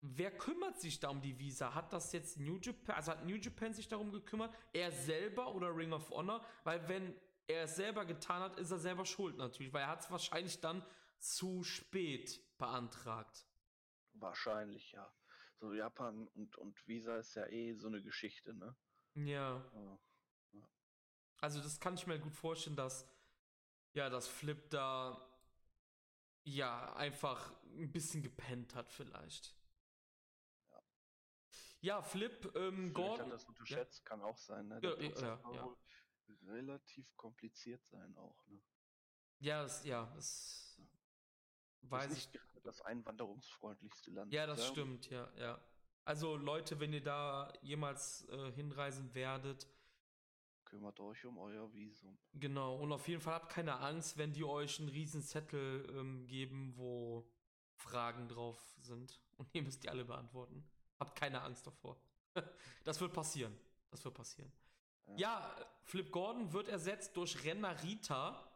wer 0.02 0.30
kümmert 0.30 0.80
sich 0.80 1.00
da 1.00 1.08
um 1.08 1.20
die 1.20 1.38
Visa? 1.38 1.74
Hat 1.74 1.92
das 1.92 2.12
jetzt 2.12 2.38
New 2.38 2.58
Japan, 2.58 2.96
also 2.96 3.12
hat 3.12 3.24
New 3.24 3.36
Japan 3.36 3.72
sich 3.72 3.88
darum 3.88 4.12
gekümmert? 4.12 4.54
Er 4.72 4.90
selber 4.92 5.54
oder 5.54 5.74
Ring 5.76 5.92
of 5.92 6.10
Honor? 6.10 6.44
Weil 6.64 6.88
wenn 6.88 7.14
er 7.46 7.64
es 7.64 7.76
selber 7.76 8.04
getan 8.04 8.42
hat, 8.42 8.58
ist 8.58 8.70
er 8.70 8.78
selber 8.78 9.04
schuld 9.04 9.36
natürlich, 9.36 9.72
weil 9.72 9.82
er 9.82 9.88
hat 9.88 10.00
es 10.00 10.10
wahrscheinlich 10.10 10.60
dann 10.60 10.84
zu 11.18 11.62
spät 11.64 12.40
beantragt. 12.58 13.46
Wahrscheinlich, 14.12 14.92
ja. 14.92 15.12
So 15.58 15.74
Japan 15.74 16.26
und, 16.28 16.56
und 16.56 16.88
Visa 16.88 17.16
ist 17.18 17.34
ja 17.34 17.46
eh 17.46 17.74
so 17.74 17.88
eine 17.88 18.02
Geschichte, 18.02 18.54
ne? 18.54 18.74
Ja. 19.14 19.70
Ja. 19.74 19.98
Also 21.38 21.60
das 21.60 21.80
kann 21.80 21.94
ich 21.94 22.06
mir 22.06 22.18
gut 22.18 22.34
vorstellen, 22.34 22.76
dass 22.76 23.06
ja, 23.92 24.08
das 24.08 24.28
Flip 24.28 24.70
da 24.70 25.26
ja 26.44 26.94
einfach 26.94 27.52
ein 27.64 27.92
bisschen 27.92 28.22
gepennt 28.22 28.74
hat 28.74 28.90
vielleicht. 28.90 29.54
Ja. 31.80 31.96
Ja, 31.96 32.02
Flip, 32.02 32.52
ähm, 32.56 32.92
Gordon. 32.92 33.26
hat 33.26 33.32
das 33.32 33.44
unterschätzt, 33.46 34.04
kann 34.04 34.20
auch 34.22 34.36
sein, 34.36 34.68
ne? 34.68 34.80
Ja, 34.82 34.94
Der 34.96 35.02
ja, 35.02 35.20
ja, 35.20 35.40
ja. 35.54 35.64
wohl 35.64 35.76
relativ 36.46 37.16
kompliziert 37.16 37.84
sein 37.86 38.16
auch, 38.16 38.46
ne? 38.48 38.60
Ja, 39.38 39.62
das, 39.62 39.84
ja, 39.84 40.12
das 40.14 40.78
weiß 41.82 42.12
ich. 42.16 42.28
Das 42.62 42.82
einwanderungsfreundlichste 42.82 44.10
Land. 44.10 44.32
Ja, 44.32 44.46
das 44.46 44.68
stimmt, 44.68 45.08
ja, 45.08 45.32
ja. 45.36 45.58
Also 46.04 46.36
Leute, 46.36 46.78
wenn 46.80 46.92
ihr 46.92 47.02
da 47.02 47.52
jemals 47.62 48.28
äh, 48.28 48.52
hinreisen 48.52 49.14
werdet, 49.14 49.66
kümmert 50.64 51.00
euch 51.00 51.24
um 51.24 51.38
euer 51.38 51.72
Visum. 51.72 52.18
Genau, 52.34 52.76
und 52.76 52.92
auf 52.92 53.08
jeden 53.08 53.20
Fall 53.20 53.34
habt 53.34 53.52
keine 53.52 53.78
Angst, 53.80 54.18
wenn 54.18 54.32
die 54.32 54.44
euch 54.44 54.78
einen 54.78 54.88
riesen 54.90 55.22
Zettel 55.22 55.88
ähm, 55.96 56.26
geben, 56.26 56.76
wo 56.76 57.26
Fragen 57.76 58.28
drauf 58.28 58.58
sind 58.78 59.20
und 59.36 59.48
ihr 59.54 59.62
müsst 59.62 59.82
die 59.82 59.88
alle 59.88 60.04
beantworten. 60.04 60.68
Habt 61.00 61.16
keine 61.16 61.40
Angst 61.42 61.66
davor. 61.66 61.96
das 62.84 63.00
wird 63.00 63.12
passieren. 63.12 63.56
Das 63.90 64.04
wird 64.04 64.14
passieren. 64.14 64.52
Ja. 65.16 65.56
Flip 65.84 66.12
Gordon 66.12 66.52
wird 66.52 66.68
ersetzt 66.68 67.16
durch 67.16 67.42
Renner 67.42 67.82
Rita, 67.82 68.48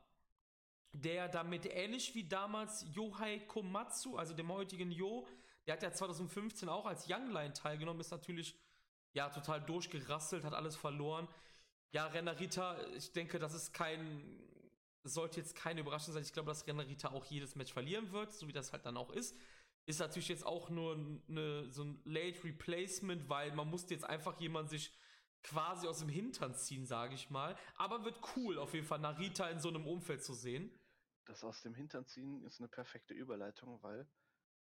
der 0.93 1.29
damit 1.29 1.67
ähnlich 1.67 2.15
wie 2.15 2.23
damals 2.23 2.87
Yohei 2.95 3.41
Komatsu, 3.41 4.17
also 4.17 4.35
dem 4.35 4.53
heutigen 4.53 4.93
Yo, 4.93 5.27
der 5.67 5.75
hat 5.75 5.83
ja 5.83 5.93
2015 5.93 6.69
auch 6.69 6.87
als 6.87 7.07
Young 7.09 7.33
Line 7.33 7.53
teilgenommen, 7.53 8.01
ist 8.01 8.13
natürlich 8.13 8.57
ja 9.15 9.31
total 9.31 9.63
durchgerasselt, 9.63 10.45
hat 10.45 10.55
alles 10.55 10.77
verloren. 10.77 11.27
Ja, 11.91 12.07
Renarita, 12.07 12.77
ich 12.95 13.13
denke, 13.13 13.39
das 13.39 13.55
ist 13.55 13.73
kein, 13.73 14.39
sollte 15.03 15.41
jetzt 15.41 15.57
keine 15.57 15.81
Überraschung 15.81 16.15
sein. 16.15 16.23
Ich 16.23 16.33
glaube, 16.33 16.49
dass 16.49 16.67
Renarita 16.67 17.11
auch 17.11 17.25
jedes 17.25 17.57
Match 17.57 17.73
verlieren 17.73 18.13
wird, 18.13 18.33
so 18.33 18.47
wie 18.47 18.53
das 18.53 18.73
halt 18.73 18.87
dann 18.87 18.97
auch 18.97 19.11
ist. 19.11 19.37
Ist 19.87 20.01
natürlich 20.01 20.29
jetzt 20.29 20.47
auch 20.47 20.71
nur 20.71 20.95
eine, 21.29 21.71
so 21.71 21.85
ein 21.85 22.01
Late 22.05 22.43
Replacement, 22.45 23.29
weil 23.29 23.53
man 23.53 23.69
musste 23.69 23.95
jetzt 23.95 24.05
einfach 24.05 24.41
jemand 24.41 24.71
sich 24.71 24.97
quasi 25.43 25.87
aus 25.87 25.99
dem 25.99 26.09
Hintern 26.09 26.55
ziehen, 26.55 26.87
sage 26.87 27.15
ich 27.15 27.29
mal. 27.29 27.57
Aber 27.77 28.05
wird 28.05 28.19
cool, 28.37 28.59
auf 28.59 28.73
jeden 28.73 28.87
Fall 28.87 28.99
Narita 28.99 29.49
in 29.51 29.61
so 29.61 29.69
einem 29.69 29.87
Umfeld 29.87 30.25
zu 30.25 30.33
sehen. 30.33 30.71
Das 31.27 31.45
aus 31.45 31.63
dem 31.63 31.75
Hintern 31.75 32.07
ziehen 32.07 32.43
ist 32.45 32.61
eine 32.61 32.69
perfekte 32.69 33.15
Überleitung, 33.15 33.83
weil 33.83 34.09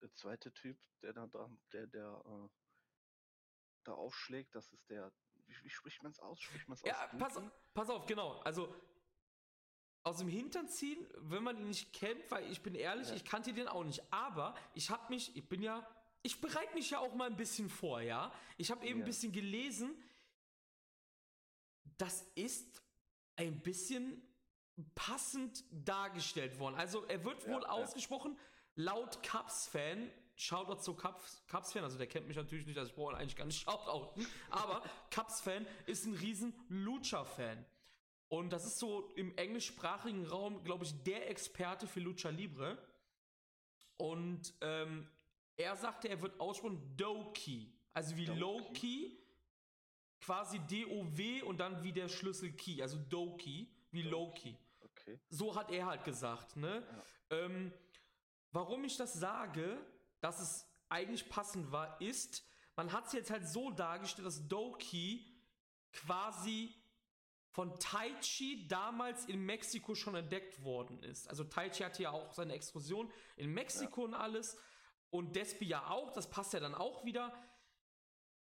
der 0.00 0.12
zweite 0.14 0.52
Typ, 0.52 0.78
der 1.02 1.12
da 1.12 1.28
der, 1.72 1.86
der 1.86 2.22
äh, 2.24 2.48
da 3.84 3.92
aufschlägt, 3.92 4.54
das 4.54 4.72
ist 4.72 4.88
der 4.90 5.12
wie, 5.50 5.64
wie 5.64 5.70
spricht 5.70 6.02
man 6.02 6.12
es 6.12 6.20
aus? 6.20 6.40
Spricht 6.40 6.68
man 6.68 6.76
es 6.76 6.82
ja, 6.82 7.06
aus? 7.06 7.18
Pass, 7.18 7.40
pass 7.74 7.90
auf, 7.90 8.06
genau. 8.06 8.38
Also 8.40 8.74
aus 10.02 10.18
dem 10.18 10.28
Hintern 10.28 10.68
ziehen, 10.68 10.98
wenn 11.18 11.42
man 11.42 11.58
ihn 11.58 11.68
nicht 11.68 11.92
kennt, 11.92 12.30
weil 12.30 12.50
ich 12.50 12.62
bin 12.62 12.74
ehrlich, 12.74 13.08
ja. 13.08 13.14
ich 13.14 13.24
kannte 13.24 13.52
den 13.52 13.68
auch 13.68 13.84
nicht. 13.84 14.02
Aber 14.12 14.54
ich 14.74 14.90
habe 14.90 15.12
mich, 15.12 15.36
ich 15.36 15.48
bin 15.48 15.62
ja, 15.62 15.86
ich 16.22 16.40
bereite 16.40 16.74
mich 16.74 16.90
ja 16.90 16.98
auch 16.98 17.14
mal 17.14 17.28
ein 17.28 17.36
bisschen 17.36 17.68
vor, 17.68 18.00
ja. 18.00 18.32
Ich 18.56 18.70
habe 18.70 18.84
eben 18.86 19.00
ja. 19.00 19.04
ein 19.04 19.06
bisschen 19.06 19.32
gelesen. 19.32 19.94
Das 21.98 22.22
ist 22.34 22.82
ein 23.36 23.60
bisschen 23.60 24.22
passend 24.94 25.64
dargestellt 25.70 26.58
worden. 26.58 26.76
Also 26.76 27.04
er 27.04 27.24
wird 27.24 27.46
wohl 27.46 27.62
ja, 27.62 27.68
ausgesprochen 27.68 28.38
laut 28.76 29.22
Cubs-Fan 29.22 30.10
Shoutout 30.40 30.80
zu 30.80 30.94
Cubs-Fan, 30.94 31.84
also 31.84 31.98
der 31.98 32.06
kennt 32.06 32.26
mich 32.26 32.38
natürlich 32.38 32.64
nicht, 32.64 32.78
also 32.78 32.88
ich 32.88 32.96
brauche 32.96 33.14
eigentlich 33.14 33.36
gar 33.36 33.44
nicht 33.44 33.60
shoutouten, 33.64 34.26
aber 34.48 34.82
Cubs-Fan 35.10 35.66
ist 35.84 36.06
ein 36.06 36.14
riesen 36.14 36.54
Lucha-Fan. 36.70 37.62
Und 38.30 38.50
das 38.50 38.64
ist 38.64 38.78
so 38.78 39.10
im 39.16 39.36
englischsprachigen 39.36 40.24
Raum, 40.24 40.62
glaube 40.62 40.84
ich, 40.84 40.94
der 41.02 41.28
Experte 41.28 41.88
für 41.88 41.98
Lucha 41.98 42.28
Libre. 42.30 42.78
Und 43.96 44.54
ähm, 44.60 45.10
er 45.56 45.74
sagte, 45.76 46.08
er 46.08 46.22
wird 46.22 46.38
aussprechen 46.38 46.96
Doki. 46.96 47.72
Also 47.92 48.16
wie 48.16 48.26
Loki, 48.26 49.18
quasi 50.20 50.60
D-O-W 50.60 51.42
und 51.42 51.58
dann 51.58 51.82
wie 51.82 51.92
der 51.92 52.08
Schlüssel 52.08 52.52
Key, 52.52 52.80
also 52.80 52.98
Doki, 52.98 53.68
wie 53.90 54.02
Loki. 54.02 54.56
Okay. 54.80 55.18
So 55.28 55.56
hat 55.56 55.72
er 55.72 55.86
halt 55.86 56.04
gesagt, 56.04 56.56
ne? 56.56 56.86
Ja. 57.30 57.36
Ähm, 57.36 57.72
warum 58.52 58.84
ich 58.84 58.96
das 58.96 59.12
sage, 59.14 59.84
dass 60.20 60.40
es 60.40 60.66
eigentlich 60.88 61.28
passend 61.28 61.72
war, 61.72 62.00
ist, 62.00 62.44
man 62.76 62.92
hat 62.92 63.08
es 63.08 63.12
jetzt 63.12 63.30
halt 63.30 63.48
so 63.48 63.70
dargestellt, 63.72 64.26
dass 64.26 64.46
Doki 64.46 65.26
quasi 65.92 66.72
von 67.50 67.78
Taichi 67.78 68.68
damals 68.68 69.24
in 69.26 69.44
Mexiko 69.44 69.94
schon 69.94 70.14
entdeckt 70.14 70.62
worden 70.62 71.02
ist. 71.02 71.28
Also 71.28 71.44
Taichi 71.44 71.82
hatte 71.82 72.02
ja 72.02 72.10
auch 72.10 72.32
seine 72.32 72.54
Exkursion 72.54 73.12
in 73.36 73.52
Mexiko 73.52 74.02
ja. 74.02 74.06
und 74.06 74.14
alles. 74.14 74.56
Und 75.10 75.34
Despi 75.34 75.66
ja 75.66 75.88
auch, 75.88 76.12
das 76.12 76.30
passt 76.30 76.52
ja 76.52 76.60
dann 76.60 76.74
auch 76.74 77.04
wieder. 77.04 77.34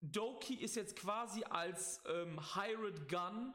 Doki 0.01 0.55
ist 0.55 0.77
jetzt 0.77 0.97
quasi 0.97 1.45
als 1.45 2.03
ähm, 2.07 2.41
Hired 2.55 3.09
Gun, 3.09 3.55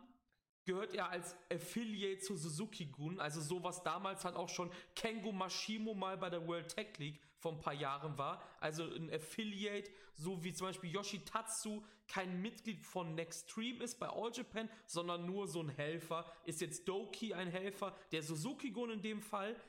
gehört 0.65 0.93
er 0.93 1.09
als 1.09 1.35
Affiliate 1.51 2.21
zu 2.21 2.37
Suzuki 2.37 2.85
Gun. 2.85 3.19
Also 3.19 3.41
sowas 3.41 3.81
damals 3.83 4.23
hat 4.23 4.35
auch 4.35 4.49
schon 4.49 4.71
Kengo 4.95 5.31
Mashimo 5.31 5.95
mal 5.95 6.17
bei 6.17 6.29
der 6.29 6.47
World 6.47 6.75
Tech 6.75 6.97
League 6.99 7.19
vor 7.41 7.53
ein 7.53 7.59
paar 7.59 7.73
Jahren 7.73 8.17
war. 8.17 8.41
Also 8.59 8.83
ein 8.83 9.11
Affiliate, 9.11 9.91
so 10.15 10.43
wie 10.43 10.53
zum 10.53 10.67
Beispiel 10.67 10.91
Yoshitatsu 10.91 11.83
kein 12.07 12.41
Mitglied 12.41 12.85
von 12.85 13.15
Nextream 13.15 13.81
ist 13.81 13.99
bei 13.99 14.07
All 14.07 14.31
Japan, 14.31 14.69
sondern 14.85 15.25
nur 15.25 15.47
so 15.47 15.61
ein 15.61 15.69
Helfer. 15.69 16.31
Ist 16.45 16.61
jetzt 16.61 16.87
Doki 16.87 17.33
ein 17.33 17.47
Helfer, 17.47 17.95
der 18.11 18.21
Suzuki-Gun 18.21 18.91
in 18.91 19.01
dem 19.01 19.21
Fall. 19.21 19.59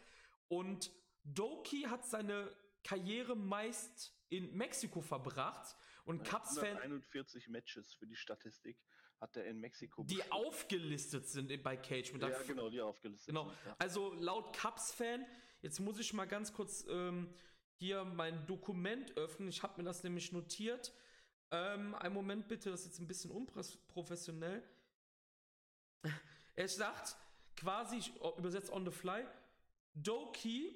Und 0.49 0.91
Doki 1.25 1.83
hat 1.83 2.05
seine 2.05 2.55
Karriere 2.85 3.35
meist 3.35 4.15
in 4.29 4.55
Mexiko 4.55 5.01
verbracht. 5.01 5.77
Und 6.05 6.29
Cubs-Fan. 6.29 6.77
41 6.77 7.49
Matches 7.49 7.95
für 7.95 8.07
die 8.07 8.17
Statistik 8.17 8.77
hat 9.21 9.37
er 9.37 9.47
in 9.47 9.61
Mexiko. 9.61 10.03
Die 10.03 10.17
beschrieben. 10.17 10.33
aufgelistet 10.33 11.29
sind 11.29 11.63
bei 11.63 11.77
Cage. 11.77 12.13
ja, 12.21 12.43
genau, 12.43 12.69
die 12.69 12.81
aufgelistet 12.81 13.29
genau. 13.29 13.45
sind. 13.45 13.59
Ja. 13.67 13.77
Also 13.79 14.13
laut 14.15 14.55
Cubs-Fan, 14.55 15.25
jetzt 15.63 15.79
muss 15.79 15.99
ich 16.01 16.13
mal 16.13 16.27
ganz 16.27 16.53
kurz 16.53 16.85
ähm, 16.91 17.33
hier 17.79 18.05
mein 18.05 18.47
Dokument 18.47 19.17
öffnen. 19.17 19.49
Ich 19.49 19.63
habe 19.63 19.81
mir 19.81 19.85
das 19.85 20.03
nämlich 20.03 20.33
notiert. 20.33 20.93
Ähm, 21.51 21.95
einen 21.97 22.15
Moment 22.15 22.49
bitte, 22.49 22.71
das 22.71 22.81
ist 22.81 22.87
jetzt 22.87 23.01
ein 23.01 23.09
bisschen 23.09 23.31
unprofessionell. 23.31 24.63
Er 26.55 26.69
sagt 26.69 27.17
quasi, 27.57 27.97
ich 27.97 28.13
übersetzt 28.37 28.71
on 28.71 28.85
the 28.85 28.91
fly, 28.91 29.25
Doki 29.95 30.75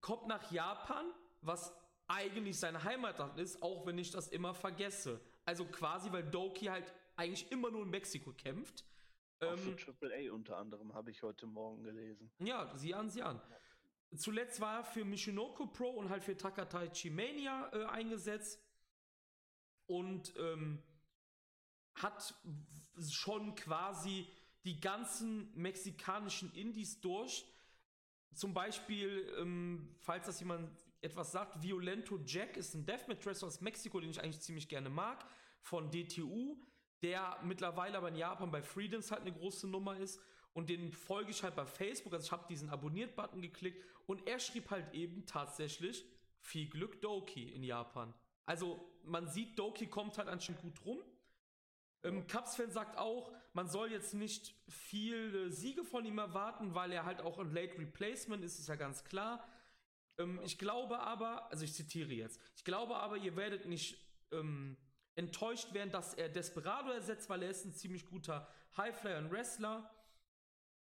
kommt 0.00 0.26
nach 0.26 0.50
Japan, 0.50 1.06
was 1.40 1.72
eigentlich 2.08 2.58
seine 2.58 2.84
Heimatland 2.84 3.38
ist, 3.38 3.62
auch 3.62 3.86
wenn 3.86 3.98
ich 3.98 4.10
das 4.10 4.28
immer 4.28 4.54
vergesse. 4.54 5.20
Also 5.44 5.64
quasi, 5.64 6.12
weil 6.12 6.24
Doki 6.24 6.66
halt 6.66 6.92
eigentlich 7.16 7.50
immer 7.50 7.70
nur 7.70 7.82
in 7.82 7.90
Mexiko 7.90 8.32
kämpft. 8.32 8.84
Auch 9.40 9.52
ähm, 9.52 9.76
für 9.76 9.92
AAA 10.00 10.32
unter 10.32 10.56
anderem 10.56 10.94
habe 10.94 11.10
ich 11.10 11.22
heute 11.22 11.46
Morgen 11.46 11.82
gelesen. 11.82 12.30
Ja, 12.38 12.74
sieh 12.76 12.94
an, 12.94 13.10
sieh 13.10 13.22
an. 13.22 13.40
Zuletzt 14.14 14.60
war 14.60 14.78
er 14.78 14.84
für 14.84 15.04
Michinoku 15.04 15.66
Pro 15.66 15.90
und 15.90 16.10
halt 16.10 16.22
für 16.22 16.36
Takataichi 16.36 17.10
Mania 17.10 17.70
äh, 17.72 17.84
eingesetzt 17.86 18.62
und 19.86 20.32
ähm, 20.36 20.82
hat 21.94 22.34
schon 23.10 23.54
quasi 23.54 24.26
die 24.64 24.80
ganzen 24.80 25.52
mexikanischen 25.54 26.52
Indies 26.54 27.00
durch. 27.00 27.44
Zum 28.34 28.52
Beispiel, 28.52 29.32
ähm, 29.38 29.96
falls 30.00 30.26
das 30.26 30.40
jemand 30.40 30.70
etwas 31.00 31.32
sagt, 31.32 31.62
Violento 31.62 32.18
Jack 32.24 32.56
ist 32.56 32.74
ein 32.74 32.84
Deathmatch 32.84 33.24
Wrestler 33.24 33.48
aus 33.48 33.60
Mexiko, 33.60 34.00
den 34.00 34.10
ich 34.10 34.20
eigentlich 34.20 34.40
ziemlich 34.40 34.68
gerne 34.68 34.90
mag, 34.90 35.24
von 35.60 35.90
DTU, 35.90 36.56
der 37.02 37.38
mittlerweile 37.42 37.98
aber 37.98 38.08
in 38.08 38.16
Japan 38.16 38.50
bei 38.50 38.62
Freedoms 38.62 39.10
halt 39.10 39.22
eine 39.22 39.32
große 39.32 39.66
Nummer 39.66 39.96
ist 39.96 40.20
und 40.56 40.70
den 40.70 40.90
folge 40.90 41.32
ich 41.32 41.42
halt 41.42 41.54
bei 41.54 41.66
Facebook. 41.66 42.14
Also 42.14 42.24
ich 42.24 42.32
habe 42.32 42.46
diesen 42.48 42.70
Abonniert-Button 42.70 43.42
geklickt 43.42 43.84
und 44.06 44.26
er 44.26 44.38
schrieb 44.38 44.70
halt 44.70 44.94
eben 44.94 45.26
tatsächlich 45.26 46.02
viel 46.40 46.66
Glück 46.70 47.02
Doki 47.02 47.50
in 47.50 47.62
Japan. 47.62 48.14
Also 48.46 48.80
man 49.04 49.28
sieht, 49.28 49.58
Doki 49.58 49.86
kommt 49.86 50.16
halt 50.16 50.28
anscheinend 50.28 50.62
gut 50.62 50.82
rum. 50.86 51.02
Ähm, 52.04 52.26
Cubs-Fan 52.26 52.70
sagt 52.70 52.96
auch, 52.96 53.30
man 53.52 53.68
soll 53.68 53.92
jetzt 53.92 54.14
nicht 54.14 54.54
viele 54.66 55.50
Siege 55.50 55.84
von 55.84 56.06
ihm 56.06 56.16
erwarten, 56.16 56.74
weil 56.74 56.90
er 56.90 57.04
halt 57.04 57.20
auch 57.20 57.38
ein 57.38 57.52
Late 57.52 57.78
Replacement 57.78 58.42
ist, 58.42 58.58
ist 58.58 58.68
ja 58.68 58.76
ganz 58.76 59.04
klar. 59.04 59.46
Ähm, 60.16 60.40
ich 60.42 60.56
glaube 60.56 61.00
aber, 61.00 61.50
also 61.50 61.64
ich 61.64 61.74
zitiere 61.74 62.14
jetzt, 62.14 62.40
ich 62.56 62.64
glaube 62.64 62.96
aber, 62.96 63.18
ihr 63.18 63.36
werdet 63.36 63.66
nicht 63.66 63.98
ähm, 64.32 64.78
enttäuscht 65.16 65.74
werden, 65.74 65.90
dass 65.90 66.14
er 66.14 66.30
Desperado 66.30 66.92
ersetzt, 66.92 67.28
weil 67.28 67.42
er 67.42 67.50
ist 67.50 67.66
ein 67.66 67.74
ziemlich 67.74 68.06
guter 68.06 68.48
Highflyer 68.78 69.18
und 69.18 69.30
Wrestler. 69.30 69.90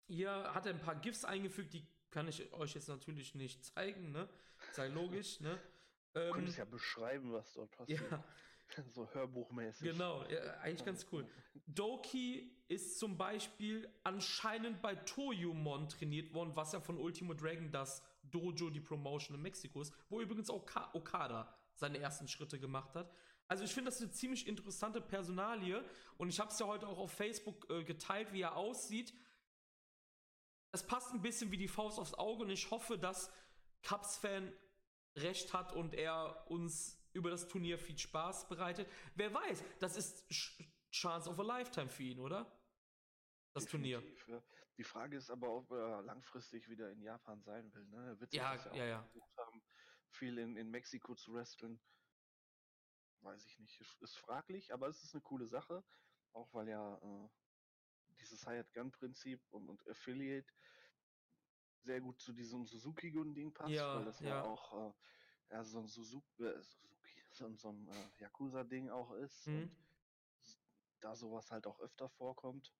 Hier 0.08 0.54
hat 0.54 0.66
er 0.66 0.74
ein 0.74 0.80
paar 0.80 0.96
GIFs 0.96 1.24
eingefügt, 1.24 1.72
die 1.74 1.86
kann 2.10 2.28
ich 2.28 2.52
euch 2.52 2.74
jetzt 2.74 2.88
natürlich 2.88 3.34
nicht 3.34 3.64
zeigen, 3.64 4.12
ne? 4.12 4.28
Sei 4.72 4.88
logisch, 4.88 5.40
ne? 5.40 5.58
Ähm, 6.14 6.28
du 6.28 6.32
könntest 6.32 6.58
ja 6.58 6.64
beschreiben, 6.64 7.32
was 7.32 7.52
dort 7.52 7.70
passiert. 7.72 8.10
Ja. 8.10 8.24
So 8.92 9.08
hörbuchmäßig. 9.12 9.92
Genau, 9.92 10.24
ja, 10.28 10.54
eigentlich 10.58 10.84
ganz 10.84 11.06
cool. 11.12 11.24
Doki 11.66 12.50
ist 12.66 12.98
zum 12.98 13.16
Beispiel 13.16 13.88
anscheinend 14.02 14.82
bei 14.82 14.96
Toyumon 14.96 15.88
trainiert 15.88 16.34
worden, 16.34 16.50
was 16.56 16.72
ja 16.72 16.80
von 16.80 16.98
Ultimo 16.98 17.32
Dragon 17.32 17.70
das 17.70 18.02
Dojo, 18.24 18.70
die 18.70 18.80
Promotion 18.80 19.36
in 19.36 19.42
Mexiko 19.42 19.82
ist, 19.82 19.94
wo 20.08 20.20
übrigens 20.20 20.50
auch 20.50 20.66
Okada 20.94 21.54
seine 21.74 21.98
ersten 21.98 22.26
Schritte 22.26 22.58
gemacht 22.58 22.96
hat. 22.96 23.08
Also 23.46 23.62
ich 23.62 23.72
finde 23.72 23.90
das 23.90 24.00
eine 24.00 24.10
ziemlich 24.10 24.48
interessante 24.48 25.00
Personalie 25.00 25.84
und 26.18 26.28
ich 26.28 26.40
habe 26.40 26.50
es 26.50 26.58
ja 26.58 26.66
heute 26.66 26.88
auch 26.88 26.98
auf 26.98 27.12
Facebook 27.12 27.70
äh, 27.70 27.84
geteilt, 27.84 28.32
wie 28.32 28.40
er 28.40 28.56
aussieht 28.56 29.14
das 30.76 30.86
passt 30.86 31.14
ein 31.14 31.22
bisschen 31.22 31.50
wie 31.50 31.56
die 31.56 31.68
Faust 31.68 31.98
aufs 31.98 32.12
Auge 32.12 32.42
und 32.42 32.50
ich 32.50 32.70
hoffe, 32.70 32.98
dass 32.98 33.32
Cubs-Fan 33.82 34.52
recht 35.14 35.54
hat 35.54 35.72
und 35.72 35.94
er 35.94 36.44
uns 36.50 37.02
über 37.14 37.30
das 37.30 37.48
Turnier 37.48 37.78
viel 37.78 37.96
Spaß 37.96 38.46
bereitet. 38.46 38.86
Wer 39.14 39.32
weiß, 39.32 39.64
das 39.78 39.96
ist 39.96 40.28
Chance 40.92 41.30
of 41.30 41.40
a 41.40 41.42
Lifetime 41.42 41.88
für 41.88 42.02
ihn, 42.02 42.20
oder? 42.20 42.44
Das 43.54 43.64
Definitiv, 43.64 44.24
Turnier. 44.24 44.36
Ja. 44.36 44.42
Die 44.76 44.84
Frage 44.84 45.16
ist 45.16 45.30
aber, 45.30 45.48
ob 45.48 45.70
er 45.70 46.02
langfristig 46.02 46.68
wieder 46.68 46.90
in 46.90 47.00
Japan 47.00 47.40
sein 47.40 47.72
will. 47.72 47.86
Ne? 47.86 48.08
Er 48.08 48.20
wird 48.20 48.34
ja, 48.34 48.54
ja, 48.54 48.74
ja, 48.74 48.84
ja. 48.84 49.10
Haben, 49.38 49.62
viel 50.10 50.36
in, 50.36 50.58
in 50.58 50.70
Mexiko 50.70 51.14
zu 51.14 51.32
wresteln. 51.32 51.80
Weiß 53.22 53.46
ich 53.46 53.58
nicht. 53.58 53.80
Ist 54.02 54.18
fraglich, 54.18 54.74
aber 54.74 54.88
es 54.88 55.02
ist 55.02 55.14
eine 55.14 55.22
coole 55.22 55.46
Sache. 55.46 55.82
Auch 56.34 56.52
weil 56.52 56.68
ja 56.68 56.98
äh, 56.98 57.28
dieses 58.20 58.46
Hired 58.46 58.72
Gun 58.72 58.90
Prinzip 58.90 59.40
und, 59.50 59.68
und 59.68 59.86
Affiliate 59.88 60.52
sehr 61.80 62.00
gut 62.00 62.20
zu 62.20 62.32
diesem 62.32 62.66
Suzuki-Gun-Ding 62.66 63.52
passt, 63.52 63.70
ja, 63.70 63.96
weil 63.96 64.04
das 64.04 64.20
ja, 64.20 64.28
ja 64.28 64.42
auch 64.42 64.90
äh, 64.90 64.92
ja, 65.50 65.64
so 65.64 65.78
ein 65.78 65.86
Suzuki, 65.86 66.42
äh, 66.42 66.60
Suzuki 66.60 67.22
so, 67.30 67.54
so 67.56 67.70
ein 67.70 67.88
äh, 67.88 68.22
Yakuza-Ding 68.22 68.90
auch 68.90 69.12
ist 69.12 69.46
mhm. 69.46 69.62
und 69.62 69.76
da 71.00 71.14
sowas 71.14 71.50
halt 71.50 71.66
auch 71.66 71.78
öfter 71.80 72.08
vorkommt. 72.08 72.74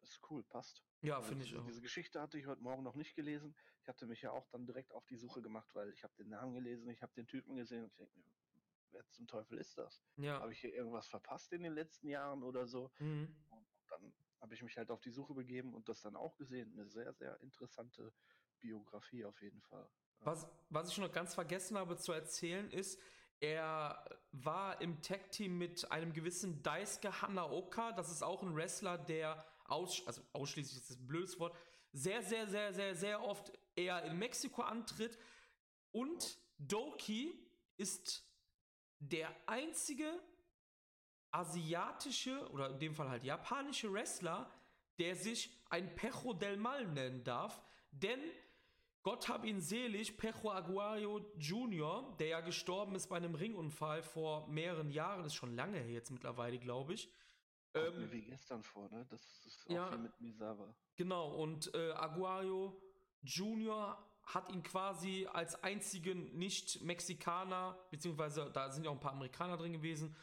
Ist 0.00 0.20
cool, 0.30 0.44
passt. 0.44 0.84
Ja, 1.00 1.20
finde 1.20 1.44
ich 1.44 1.56
auch. 1.56 1.64
Diese 1.66 1.80
Geschichte 1.80 2.20
hatte 2.20 2.38
ich 2.38 2.46
heute 2.46 2.62
Morgen 2.62 2.82
noch 2.82 2.94
nicht 2.94 3.14
gelesen. 3.14 3.56
Ich 3.82 3.88
hatte 3.88 4.06
mich 4.06 4.22
ja 4.22 4.30
auch 4.30 4.46
dann 4.48 4.64
direkt 4.64 4.92
auf 4.92 5.04
die 5.06 5.16
Suche 5.16 5.42
gemacht, 5.42 5.68
weil 5.74 5.92
ich 5.92 6.04
habe 6.04 6.14
den 6.16 6.28
Namen 6.28 6.54
gelesen, 6.54 6.88
ich 6.88 7.02
habe 7.02 7.12
den 7.14 7.26
Typen 7.26 7.56
gesehen 7.56 7.82
und 7.82 7.90
ich 7.90 7.96
denke 7.96 8.16
mir, 8.18 8.24
wer 8.92 9.08
zum 9.10 9.26
Teufel 9.26 9.58
ist 9.58 9.76
das? 9.76 10.02
Ja. 10.16 10.40
Habe 10.40 10.52
ich 10.52 10.60
hier 10.60 10.72
irgendwas 10.72 11.08
verpasst 11.08 11.52
in 11.52 11.62
den 11.62 11.74
letzten 11.74 12.08
Jahren 12.08 12.42
oder 12.42 12.66
so? 12.66 12.90
Mhm. 12.98 13.34
Dann 13.88 14.12
habe 14.40 14.54
ich 14.54 14.62
mich 14.62 14.76
halt 14.76 14.90
auf 14.90 15.00
die 15.00 15.10
Suche 15.10 15.34
begeben 15.34 15.74
und 15.74 15.88
das 15.88 16.00
dann 16.00 16.16
auch 16.16 16.36
gesehen. 16.36 16.72
Eine 16.72 16.86
sehr, 16.88 17.12
sehr 17.12 17.40
interessante 17.40 18.12
Biografie 18.60 19.24
auf 19.24 19.40
jeden 19.42 19.60
Fall. 19.62 19.88
Was, 20.20 20.48
was 20.68 20.90
ich 20.90 20.98
noch 20.98 21.12
ganz 21.12 21.34
vergessen 21.34 21.76
habe 21.78 21.96
zu 21.96 22.12
erzählen 22.12 22.70
ist, 22.70 23.00
er 23.40 24.04
war 24.32 24.80
im 24.80 25.00
Tag-Team 25.00 25.58
mit 25.58 25.90
einem 25.92 26.12
gewissen 26.12 26.62
Daisuke 26.62 27.22
Hanaoka. 27.22 27.92
Das 27.92 28.10
ist 28.10 28.22
auch 28.22 28.42
ein 28.42 28.54
Wrestler, 28.56 28.98
der 28.98 29.44
aus, 29.64 30.04
also 30.06 30.22
ausschließlich 30.32 30.76
ist 30.76 30.90
das 30.90 30.98
ein 30.98 31.06
blödes 31.06 31.38
Wort, 31.38 31.56
sehr, 31.92 32.22
sehr, 32.22 32.48
sehr, 32.48 32.72
sehr, 32.72 32.94
sehr 32.94 33.22
oft 33.22 33.52
eher 33.76 34.02
in 34.04 34.18
Mexiko 34.18 34.62
antritt. 34.62 35.18
Und 35.92 36.38
Doki 36.58 37.32
ist 37.76 38.28
der 38.98 39.34
einzige 39.46 40.20
asiatische 41.30 42.48
oder 42.50 42.70
in 42.70 42.78
dem 42.78 42.94
Fall 42.94 43.08
halt 43.08 43.24
japanische 43.24 43.92
Wrestler, 43.92 44.50
der 44.98 45.14
sich 45.14 45.50
ein 45.70 45.94
Pejo 45.94 46.32
del 46.32 46.56
Mal 46.56 46.86
nennen 46.86 47.24
darf. 47.24 47.62
Denn 47.90 48.20
Gott 49.02 49.28
hab 49.28 49.44
ihn 49.44 49.60
selig, 49.60 50.16
Pejo 50.18 50.50
Aguayo 50.50 51.32
Jr., 51.38 52.14
der 52.18 52.26
ja 52.26 52.40
gestorben 52.40 52.94
ist 52.94 53.08
bei 53.08 53.16
einem 53.16 53.34
Ringunfall 53.34 54.02
vor 54.02 54.48
mehreren 54.48 54.90
Jahren, 54.90 55.24
ist 55.24 55.34
schon 55.34 55.54
lange 55.54 55.78
her 55.78 55.90
jetzt 55.90 56.10
mittlerweile, 56.10 56.58
glaube 56.58 56.94
ich. 56.94 57.10
Kommt 57.72 57.86
ähm, 57.86 58.00
mir 58.00 58.12
wie 58.12 58.22
gestern 58.22 58.62
vor, 58.62 58.88
ne? 58.90 59.06
Das 59.08 59.22
ist 59.46 59.66
auch 59.66 59.74
ja, 59.74 59.96
mit 59.96 60.20
Misawa. 60.20 60.74
Genau, 60.96 61.34
und 61.36 61.72
äh, 61.74 61.92
Aguayo 61.92 62.80
Jr. 63.22 63.96
hat 64.24 64.52
ihn 64.52 64.62
quasi 64.62 65.26
als 65.32 65.62
einzigen 65.62 66.36
Nicht-Mexikaner, 66.36 67.78
beziehungsweise 67.90 68.50
da 68.52 68.70
sind 68.70 68.84
ja 68.84 68.90
auch 68.90 68.94
ein 68.94 69.00
paar 69.00 69.12
Amerikaner 69.12 69.56
drin 69.56 69.72
gewesen, 69.72 70.16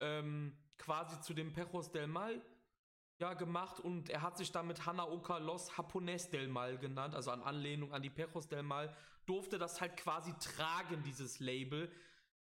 ähm, 0.00 0.56
quasi 0.82 1.20
zu 1.20 1.32
dem 1.32 1.52
Pejos 1.52 1.92
del 1.92 2.06
Mal 2.06 2.42
ja, 3.18 3.34
gemacht 3.34 3.78
und 3.78 4.10
er 4.10 4.22
hat 4.22 4.36
sich 4.36 4.50
damit 4.50 4.84
Hanaoka 4.84 5.38
Los 5.38 5.70
Japones 5.76 6.28
del 6.30 6.48
Mal 6.48 6.76
genannt, 6.78 7.14
also 7.14 7.30
an 7.30 7.42
Anlehnung 7.42 7.92
an 7.92 8.02
die 8.02 8.10
Pejos 8.10 8.48
del 8.48 8.64
Mal, 8.64 8.94
durfte 9.26 9.58
das 9.58 9.80
halt 9.80 9.96
quasi 9.96 10.34
tragen, 10.38 11.04
dieses 11.04 11.38
Label, 11.38 11.90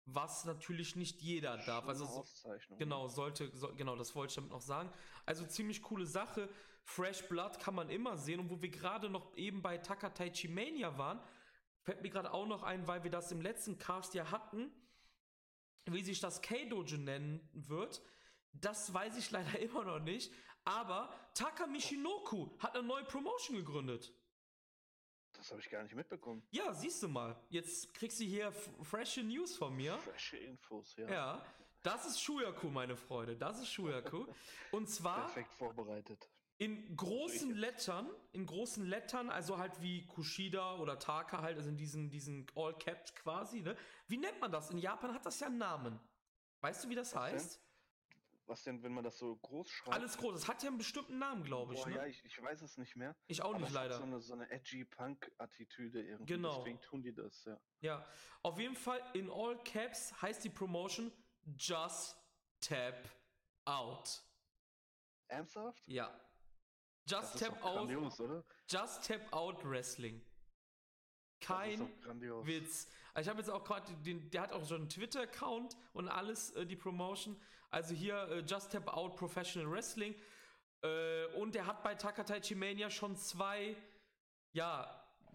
was 0.06 0.46
natürlich 0.46 0.96
nicht 0.96 1.20
jeder 1.20 1.58
darf. 1.58 1.86
Also 1.86 2.06
Auszeichnung. 2.06 2.78
genau, 2.78 3.08
sollte, 3.08 3.54
so, 3.54 3.74
genau, 3.74 3.94
das 3.96 4.14
wollte 4.14 4.30
ich 4.30 4.34
damit 4.36 4.50
noch 4.50 4.62
sagen. 4.62 4.90
Also 5.26 5.44
ziemlich 5.44 5.82
coole 5.82 6.06
Sache. 6.06 6.48
Fresh 6.84 7.28
Blood 7.28 7.58
kann 7.60 7.74
man 7.74 7.90
immer 7.90 8.16
sehen 8.16 8.40
und 8.40 8.50
wo 8.50 8.60
wir 8.60 8.70
gerade 8.70 9.10
noch 9.10 9.36
eben 9.36 9.60
bei 9.62 9.78
Takataichi 9.78 10.48
Mania 10.48 10.96
waren, 10.96 11.20
fällt 11.82 12.02
mir 12.02 12.10
gerade 12.10 12.32
auch 12.32 12.46
noch 12.46 12.62
ein, 12.62 12.86
weil 12.86 13.04
wir 13.04 13.10
das 13.10 13.32
im 13.32 13.40
letzten 13.42 13.78
Cast 13.78 14.14
ja 14.14 14.30
hatten, 14.30 14.70
wie 15.86 16.02
sich 16.02 16.20
das 16.20 16.40
K-Dojo 16.40 16.96
nennen 16.96 17.46
wird. 17.52 18.02
Das 18.60 18.92
weiß 18.92 19.16
ich 19.16 19.30
leider 19.30 19.58
immer 19.60 19.84
noch 19.84 20.00
nicht. 20.00 20.32
Aber 20.64 21.12
Taka 21.34 21.66
Michinoku 21.66 22.50
hat 22.58 22.76
eine 22.76 22.86
neue 22.86 23.04
Promotion 23.04 23.56
gegründet. 23.56 24.12
Das 25.34 25.50
habe 25.50 25.60
ich 25.60 25.68
gar 25.68 25.82
nicht 25.82 25.94
mitbekommen. 25.94 26.42
Ja, 26.52 26.72
siehst 26.72 27.02
du 27.02 27.08
mal. 27.08 27.36
Jetzt 27.50 27.92
kriegst 27.92 28.20
du 28.20 28.24
hier 28.24 28.52
frische 28.52 29.22
News 29.22 29.56
von 29.56 29.74
mir. 29.76 29.98
Frische 29.98 30.38
Infos, 30.38 30.96
ja. 30.96 31.10
Ja, 31.10 31.46
das 31.82 32.06
ist 32.06 32.20
Shuyaku, 32.20 32.68
meine 32.68 32.96
Freunde. 32.96 33.36
Das 33.36 33.60
ist 33.60 33.70
Shuyaku. 33.70 34.26
Und 34.70 34.88
zwar. 34.88 35.26
Perfekt 35.26 35.52
vorbereitet. 35.52 36.30
In 36.56 36.96
großen 36.96 37.52
Lettern, 37.52 38.08
in 38.32 38.46
großen 38.46 38.86
Lettern, 38.86 39.28
also 39.28 39.58
halt 39.58 39.82
wie 39.82 40.06
Kushida 40.06 40.76
oder 40.76 40.98
Taka 41.00 41.42
halt, 41.42 41.56
also 41.56 41.68
in 41.68 41.76
diesen, 41.76 42.10
diesen 42.10 42.46
All-Capped 42.54 43.16
quasi, 43.16 43.60
ne? 43.60 43.76
Wie 44.06 44.16
nennt 44.16 44.40
man 44.40 44.52
das? 44.52 44.70
In 44.70 44.78
Japan 44.78 45.12
hat 45.12 45.26
das 45.26 45.40
ja 45.40 45.48
einen 45.48 45.58
Namen. 45.58 45.98
Weißt 46.60 46.84
du, 46.84 46.88
wie 46.88 46.94
das 46.94 47.14
heißt? 47.14 47.60
Was 48.46 48.62
denn, 48.62 48.82
wenn 48.82 48.92
man 48.92 49.04
das 49.04 49.18
so 49.18 49.36
groß 49.36 49.70
schreibt? 49.70 49.96
Alles 49.96 50.18
groß. 50.18 50.34
Es 50.34 50.48
hat 50.48 50.62
ja 50.62 50.68
einen 50.68 50.76
bestimmten 50.76 51.18
Namen, 51.18 51.44
glaube 51.44 51.74
ich. 51.74 51.80
Boah, 51.80 51.88
ne? 51.88 51.96
ja, 51.96 52.06
ich, 52.06 52.22
ich, 52.24 52.42
weiß 52.42 52.60
es 52.60 52.76
nicht 52.76 52.94
mehr. 52.94 53.16
Ich 53.26 53.42
auch 53.42 53.56
nicht, 53.56 53.72
leider. 53.72 53.96
so 53.96 54.02
eine, 54.02 54.20
so 54.20 54.34
eine 54.34 54.50
edgy 54.50 54.84
Punk-Attitüde 54.84 56.02
irgendwie. 56.02 56.34
Genau. 56.34 56.58
Deswegen 56.58 56.80
tun 56.82 57.02
die 57.02 57.14
das, 57.14 57.44
ja. 57.44 57.58
Ja, 57.80 58.06
auf 58.42 58.58
jeden 58.58 58.76
Fall 58.76 59.00
in 59.14 59.30
all 59.30 59.56
caps 59.64 60.20
heißt 60.20 60.44
die 60.44 60.50
Promotion 60.50 61.10
Just 61.56 62.16
Tap 62.60 63.08
Out. 63.64 64.22
Ernsthaft? 65.28 65.82
Ja. 65.86 66.14
Just 67.06 67.38
Tap 67.38 67.62
Out. 67.62 67.88
Grandios, 67.88 68.20
oder? 68.20 68.44
Just 68.68 69.06
Tap 69.06 69.32
Out 69.32 69.64
Wrestling. 69.64 70.22
Kein 71.40 71.80
Witz. 72.44 72.88
Ich 73.20 73.28
habe 73.28 73.38
jetzt 73.38 73.50
auch 73.50 73.62
gerade, 73.64 73.92
der 74.02 74.40
hat 74.40 74.52
auch 74.52 74.66
schon 74.66 74.82
einen 74.82 74.88
Twitter-Account 74.88 75.76
und 75.92 76.08
alles, 76.08 76.50
äh, 76.52 76.66
die 76.66 76.76
Promotion. 76.76 77.40
Also 77.74 77.92
hier 77.92 78.16
äh, 78.28 78.38
Just 78.38 78.70
Tap 78.70 78.86
Out 78.86 79.16
Professional 79.16 79.68
Wrestling. 79.68 80.14
Äh, 80.82 81.26
und 81.34 81.56
er 81.56 81.66
hat 81.66 81.82
bei 81.82 81.96
Takataichi 81.96 82.54
Mania 82.54 82.88
schon 82.88 83.16
zwei, 83.16 83.76
ja, 84.52 84.88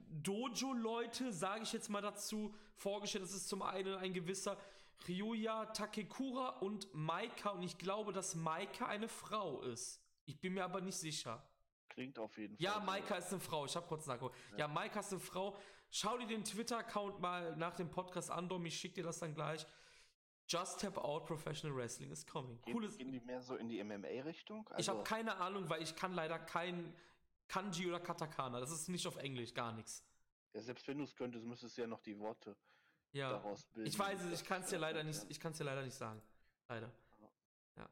Dojo-Leute, 0.09 1.33
sage 1.33 1.63
ich 1.63 1.73
jetzt 1.73 1.89
mal 1.89 2.01
dazu, 2.01 2.55
vorgestellt. 2.77 3.25
Das 3.25 3.33
ist 3.33 3.49
zum 3.49 3.61
einen 3.61 3.93
ein 3.95 4.13
gewisser 4.13 4.57
Ryuya 5.05 5.65
Takekura 5.65 6.59
und 6.59 6.87
Maika. 6.93 7.49
Und 7.49 7.63
ich 7.63 7.77
glaube, 7.77 8.13
dass 8.13 8.35
Maika 8.35 8.85
eine 8.85 9.09
Frau 9.09 9.61
ist. 9.63 10.01
Ich 10.23 10.39
bin 10.39 10.53
mir 10.53 10.63
aber 10.63 10.79
nicht 10.79 10.97
sicher. 10.97 11.45
Klingt 11.89 12.17
auf 12.19 12.37
jeden 12.37 12.55
Fall. 12.55 12.63
Ja, 12.63 12.79
Maika 12.79 13.17
ist 13.17 13.33
eine 13.33 13.41
Frau. 13.41 13.65
Ich 13.65 13.75
habe 13.75 13.85
kurz 13.85 14.05
nachgeguckt. 14.07 14.37
Ja. 14.53 14.59
ja, 14.59 14.67
Maika 14.69 15.01
ist 15.01 15.11
eine 15.11 15.19
Frau. 15.19 15.57
Schau 15.91 16.17
dir 16.17 16.27
den 16.27 16.45
Twitter-Account 16.45 17.19
mal 17.19 17.57
nach 17.57 17.75
dem 17.75 17.91
Podcast 17.91 18.31
an, 18.31 18.47
Dom. 18.47 18.65
Ich 18.65 18.79
schicke 18.79 18.95
dir 18.95 19.03
das 19.03 19.19
dann 19.19 19.35
gleich. 19.35 19.65
Just 20.49 20.79
Tap 20.79 20.97
Out 20.97 21.27
Professional 21.27 21.75
Wrestling 21.75 22.11
is 22.11 22.25
coming. 22.25 22.57
Cooles. 22.63 22.97
Gehen 22.97 23.11
die 23.11 23.19
mehr 23.19 23.39
so 23.39 23.55
in 23.55 23.69
die 23.69 23.83
MMA-Richtung? 23.83 24.67
Also 24.69 24.79
ich 24.79 24.89
habe 24.89 25.03
keine 25.03 25.37
Ahnung, 25.37 25.69
weil 25.69 25.83
ich 25.83 25.95
kann 25.95 26.13
leider 26.13 26.39
kein 26.39 26.91
Kanji 27.47 27.87
oder 27.87 27.99
Katakana. 27.99 28.59
Das 28.59 28.71
ist 28.71 28.89
nicht 28.89 29.05
auf 29.05 29.17
Englisch, 29.17 29.53
gar 29.53 29.71
nichts. 29.71 30.03
Ja, 30.53 30.61
selbst 30.61 30.87
wenn 30.87 30.97
du 30.97 31.03
es 31.03 31.15
könntest, 31.15 31.45
müsstest 31.45 31.77
du 31.77 31.81
ja 31.81 31.87
noch 31.87 32.01
die 32.01 32.17
Worte 32.17 32.55
ja. 33.11 33.29
daraus 33.29 33.63
bilden. 33.67 33.87
Ich 33.87 33.99
weiß 33.99 34.23
es, 34.23 34.41
ich 34.41 34.47
kann 34.47 34.63
es 34.63 34.69
dir 34.69 34.79
leider 34.79 35.03
nicht, 35.03 35.23
ich 35.29 35.39
kann 35.39 35.51
es 35.51 35.59
dir 35.59 35.65
leider 35.65 35.83
nicht 35.83 35.95
sagen. 35.95 36.19
Leider. 36.67 36.91
Ja. 37.75 37.87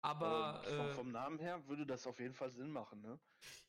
Aber 0.00 0.62
vom, 0.64 0.86
äh, 0.86 0.94
vom, 0.94 1.12
Namen 1.12 1.38
her 1.38 1.66
würde 1.68 1.84
das 1.84 2.06
auf 2.06 2.18
jeden 2.20 2.34
Fall 2.34 2.50
Sinn 2.50 2.70
machen, 2.70 3.02
ne? 3.02 3.18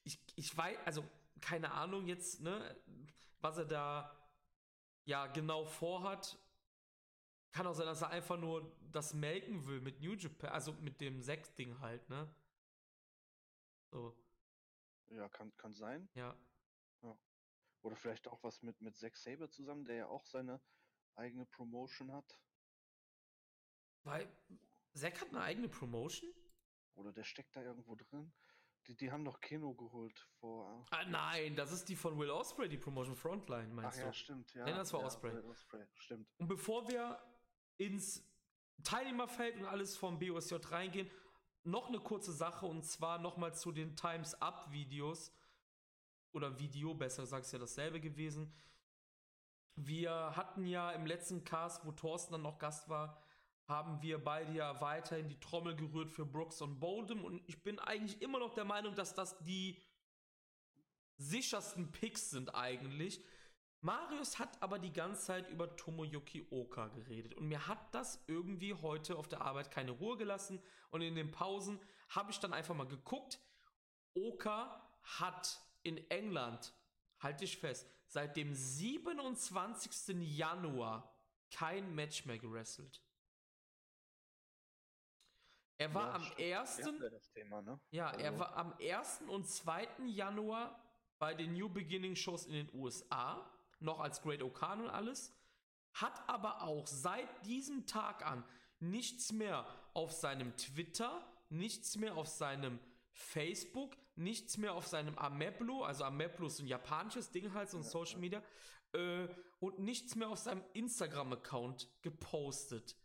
Ich, 0.05 0.17
ich 0.35 0.55
weiß, 0.55 0.77
also 0.85 1.03
keine 1.41 1.73
Ahnung 1.73 2.07
jetzt, 2.07 2.39
ne? 2.39 2.73
was 3.41 3.57
er 3.57 3.65
da 3.65 4.17
ja 5.03 5.27
genau 5.27 5.65
vorhat. 5.65 6.37
Kann 7.53 7.67
auch 7.67 7.75
sein, 7.75 7.85
dass 7.85 8.01
er 8.01 8.09
einfach 8.09 8.37
nur 8.37 8.75
das 8.91 9.13
melken 9.13 9.65
will 9.67 9.79
mit 9.79 10.01
New 10.01 10.13
Japan, 10.13 10.49
also 10.49 10.73
mit 10.73 10.99
dem 10.99 11.21
Sex-Ding 11.21 11.79
halt, 11.79 12.09
ne? 12.09 12.35
So. 13.91 14.17
Ja, 15.11 15.29
kann, 15.29 15.55
kann 15.55 15.75
sein. 15.75 16.09
Ja. 16.15 16.35
ja. 17.03 17.15
Oder 17.83 17.95
vielleicht 17.95 18.27
auch 18.27 18.41
was 18.43 18.63
mit, 18.63 18.81
mit 18.81 18.97
Zack 18.97 19.15
Saber 19.15 19.51
zusammen, 19.51 19.85
der 19.85 19.95
ja 19.95 20.07
auch 20.07 20.25
seine 20.25 20.59
eigene 21.15 21.45
Promotion 21.45 22.11
hat. 22.11 22.41
Weil 24.01 24.27
Zack 24.95 25.21
hat 25.21 25.29
eine 25.29 25.41
eigene 25.41 25.69
Promotion? 25.69 26.33
Oder 26.95 27.13
der 27.13 27.23
steckt 27.23 27.55
da 27.55 27.61
irgendwo 27.61 27.95
drin. 27.95 28.33
Die, 28.87 28.95
die 28.97 29.11
haben 29.11 29.23
doch 29.23 29.39
Kino 29.39 29.75
geholt 29.75 30.19
vor. 30.39 30.85
Ah, 30.89 31.05
nein, 31.05 31.55
das 31.55 31.71
ist 31.71 31.87
die 31.87 31.95
von 31.95 32.17
Will 32.17 32.31
Osprey, 32.31 32.67
die 32.67 32.77
Promotion 32.77 33.15
Frontline, 33.15 33.71
meinst 33.73 33.99
Ach, 33.99 34.01
du? 34.01 34.07
Ja, 34.07 34.13
stimmt, 34.13 34.53
ja. 34.55 34.65
Nein, 34.65 34.75
das 34.75 34.91
war 34.91 35.01
ja, 35.01 35.05
Osprey. 35.05 35.37
Osprey, 35.43 35.85
stimmt. 35.93 36.27
Und 36.37 36.47
bevor 36.47 36.87
wir 36.89 37.21
ins 37.77 38.23
Teilnehmerfeld 38.83 39.57
und 39.57 39.65
alles 39.65 39.95
vom 39.95 40.19
BOSJ 40.19 40.55
reingehen, 40.69 41.09
noch 41.63 41.87
eine 41.87 41.99
kurze 41.99 42.33
Sache 42.33 42.65
und 42.65 42.83
zwar 42.83 43.19
nochmal 43.19 43.55
zu 43.55 43.71
den 43.71 43.95
Times 43.95 44.33
Up 44.41 44.71
Videos. 44.71 45.31
oder 46.33 46.57
Video, 46.59 46.95
besser 46.95 47.23
gesagt, 47.23 47.45
ist 47.45 47.51
ja 47.51 47.59
dasselbe 47.59 47.99
gewesen. 48.01 48.51
Wir 49.75 50.35
hatten 50.35 50.65
ja 50.65 50.91
im 50.91 51.05
letzten 51.05 51.43
Cast, 51.43 51.85
wo 51.85 51.91
Thorsten 51.91 52.33
dann 52.33 52.41
noch 52.41 52.57
Gast 52.57 52.89
war, 52.89 53.21
haben 53.67 54.01
wir 54.01 54.23
beide 54.23 54.51
ja 54.51 54.81
weiterhin 54.81 55.29
die 55.29 55.39
Trommel 55.39 55.75
gerührt 55.75 56.11
für 56.11 56.25
Brooks 56.25 56.61
und 56.61 56.79
Boldham 56.79 57.23
und 57.23 57.41
ich 57.47 57.61
bin 57.63 57.79
eigentlich 57.79 58.21
immer 58.21 58.39
noch 58.39 58.53
der 58.53 58.65
Meinung, 58.65 58.95
dass 58.95 59.13
das 59.13 59.37
die 59.43 59.81
sichersten 61.17 61.91
Picks 61.91 62.31
sind 62.31 62.53
eigentlich. 62.53 63.23
Marius 63.83 64.39
hat 64.39 64.61
aber 64.63 64.79
die 64.79 64.93
ganze 64.93 65.25
Zeit 65.25 65.49
über 65.49 65.75
Tomoyuki 65.75 66.47
Oka 66.51 66.87
geredet 66.87 67.33
und 67.33 67.47
mir 67.49 67.67
hat 67.67 67.93
das 67.93 68.23
irgendwie 68.27 68.73
heute 68.73 69.17
auf 69.17 69.27
der 69.27 69.41
Arbeit 69.41 69.71
keine 69.71 69.91
Ruhe 69.91 70.15
gelassen 70.15 70.61
und 70.89 71.01
in 71.01 71.15
den 71.15 71.31
Pausen 71.31 71.79
habe 72.09 72.31
ich 72.31 72.39
dann 72.39 72.53
einfach 72.53 72.75
mal 72.75 72.87
geguckt. 72.87 73.39
Oka 74.13 74.81
hat 75.03 75.59
in 75.83 75.97
England, 76.09 76.73
halte 77.19 77.43
ich 77.43 77.57
fest, 77.57 77.85
seit 78.07 78.37
dem 78.37 78.53
27. 78.53 80.15
Januar 80.37 81.13
kein 81.51 81.93
Match 81.93 82.25
mehr 82.25 82.39
gewrestelt. 82.39 83.03
Er 85.77 85.93
war 85.93 86.07
Ja, 86.07 86.13
am 86.15 86.23
stimmt. 86.23 86.39
1. 86.39 86.77
Ja, 86.79 86.99
wäre 87.01 87.11
das 87.11 87.31
Thema, 87.31 87.61
ne? 87.61 87.79
Ja, 87.91 88.11
er 88.11 88.27
Also- 88.31 88.39
war 88.39 88.55
am 88.55 88.73
1. 88.79 89.27
und 89.27 89.45
2. 89.45 90.05
Januar 90.07 90.79
bei 91.19 91.33
den 91.33 91.51
New 91.53 91.67
Beginning 91.67 92.15
Shows 92.15 92.45
in 92.45 92.53
den 92.53 92.69
USA, 92.73 93.49
noch 93.83 93.99
als 93.99 94.21
Great 94.21 94.41
Okan 94.41 94.81
und 94.81 94.89
alles, 94.89 95.33
hat 95.93 96.27
aber 96.27 96.63
auch 96.63 96.87
seit 96.87 97.45
diesem 97.45 97.85
Tag 97.85 98.25
an 98.25 98.43
nichts 98.79 99.31
mehr 99.31 99.65
auf 99.93 100.11
seinem 100.11 100.55
Twitter, 100.57 101.25
nichts 101.49 101.95
mehr 101.95 102.17
auf 102.17 102.27
seinem 102.27 102.79
Facebook, 103.11 103.95
nichts 104.15 104.57
mehr 104.57 104.73
auf 104.73 104.87
seinem 104.87 105.17
Ameblo, 105.17 105.83
also 105.83 106.03
Ameblo 106.03 106.47
ist 106.47 106.59
ein 106.59 106.67
japanisches 106.67 107.31
Ding 107.31 107.53
halt, 107.53 107.69
so 107.69 107.77
ein 107.77 107.83
Social. 107.83 108.19
Media, 108.19 108.43
äh, 108.93 109.27
und 109.59 109.79
nichts 109.79 110.15
mehr 110.15 110.29
auf 110.29 110.39
seinem 110.39 110.63
Instagram-Account 110.73 111.89
gepostet. 112.01 112.97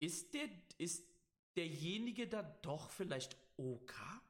Ist 0.00 0.34
der, 0.34 0.48
ist 0.78 1.06
derjenige 1.56 2.26
da 2.26 2.42
doch 2.42 2.90
vielleicht 2.90 3.36
Oka? 3.56 4.22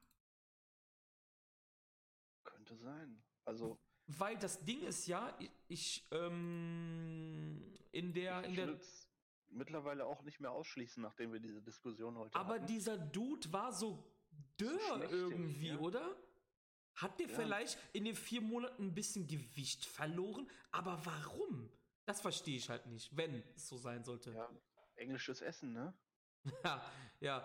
Könnte 2.43 2.75
sein. 2.75 3.23
Also, 3.45 3.79
Weil 4.17 4.37
das 4.37 4.63
Ding 4.63 4.81
ist 4.83 5.07
ja, 5.07 5.35
ich, 5.39 5.51
ich 5.67 6.07
ähm, 6.11 7.61
in 7.91 8.13
der, 8.13 8.43
in 8.43 8.49
ich 8.51 8.55
der, 8.55 8.67
würde 8.67 8.79
es 8.81 9.07
mittlerweile 9.49 10.05
auch 10.05 10.21
nicht 10.23 10.39
mehr 10.39 10.51
ausschließen, 10.51 11.01
nachdem 11.01 11.33
wir 11.33 11.39
diese 11.39 11.61
Diskussion 11.61 12.17
heute 12.17 12.37
aber 12.37 12.55
hatten. 12.55 12.67
dieser 12.67 12.97
Dude 12.97 13.51
war 13.51 13.71
so 13.73 14.03
dürr 14.59 15.09
irgendwie, 15.09 15.69
ja. 15.69 15.77
oder? 15.79 16.15
Hat 16.95 17.19
der 17.19 17.29
Ja. 17.29 17.35
vielleicht 17.35 17.77
in 17.93 18.05
den 18.05 18.15
vier 18.15 18.41
Monaten 18.41 18.87
ein 18.87 18.93
bisschen 18.93 19.27
Gewicht 19.27 19.85
verloren? 19.85 20.49
Aber 20.71 21.05
warum? 21.05 21.69
Das 22.05 22.21
verstehe 22.21 22.57
ich 22.57 22.69
halt 22.69 22.85
nicht, 22.87 23.15
wenn 23.15 23.43
es 23.55 23.67
so 23.67 23.77
sein 23.77 24.03
sollte. 24.03 24.31
Ja, 24.31 24.49
englisches 24.95 25.41
Essen, 25.41 25.73
ne? 25.73 25.93
Ja, 26.63 26.81
ja. 27.19 27.43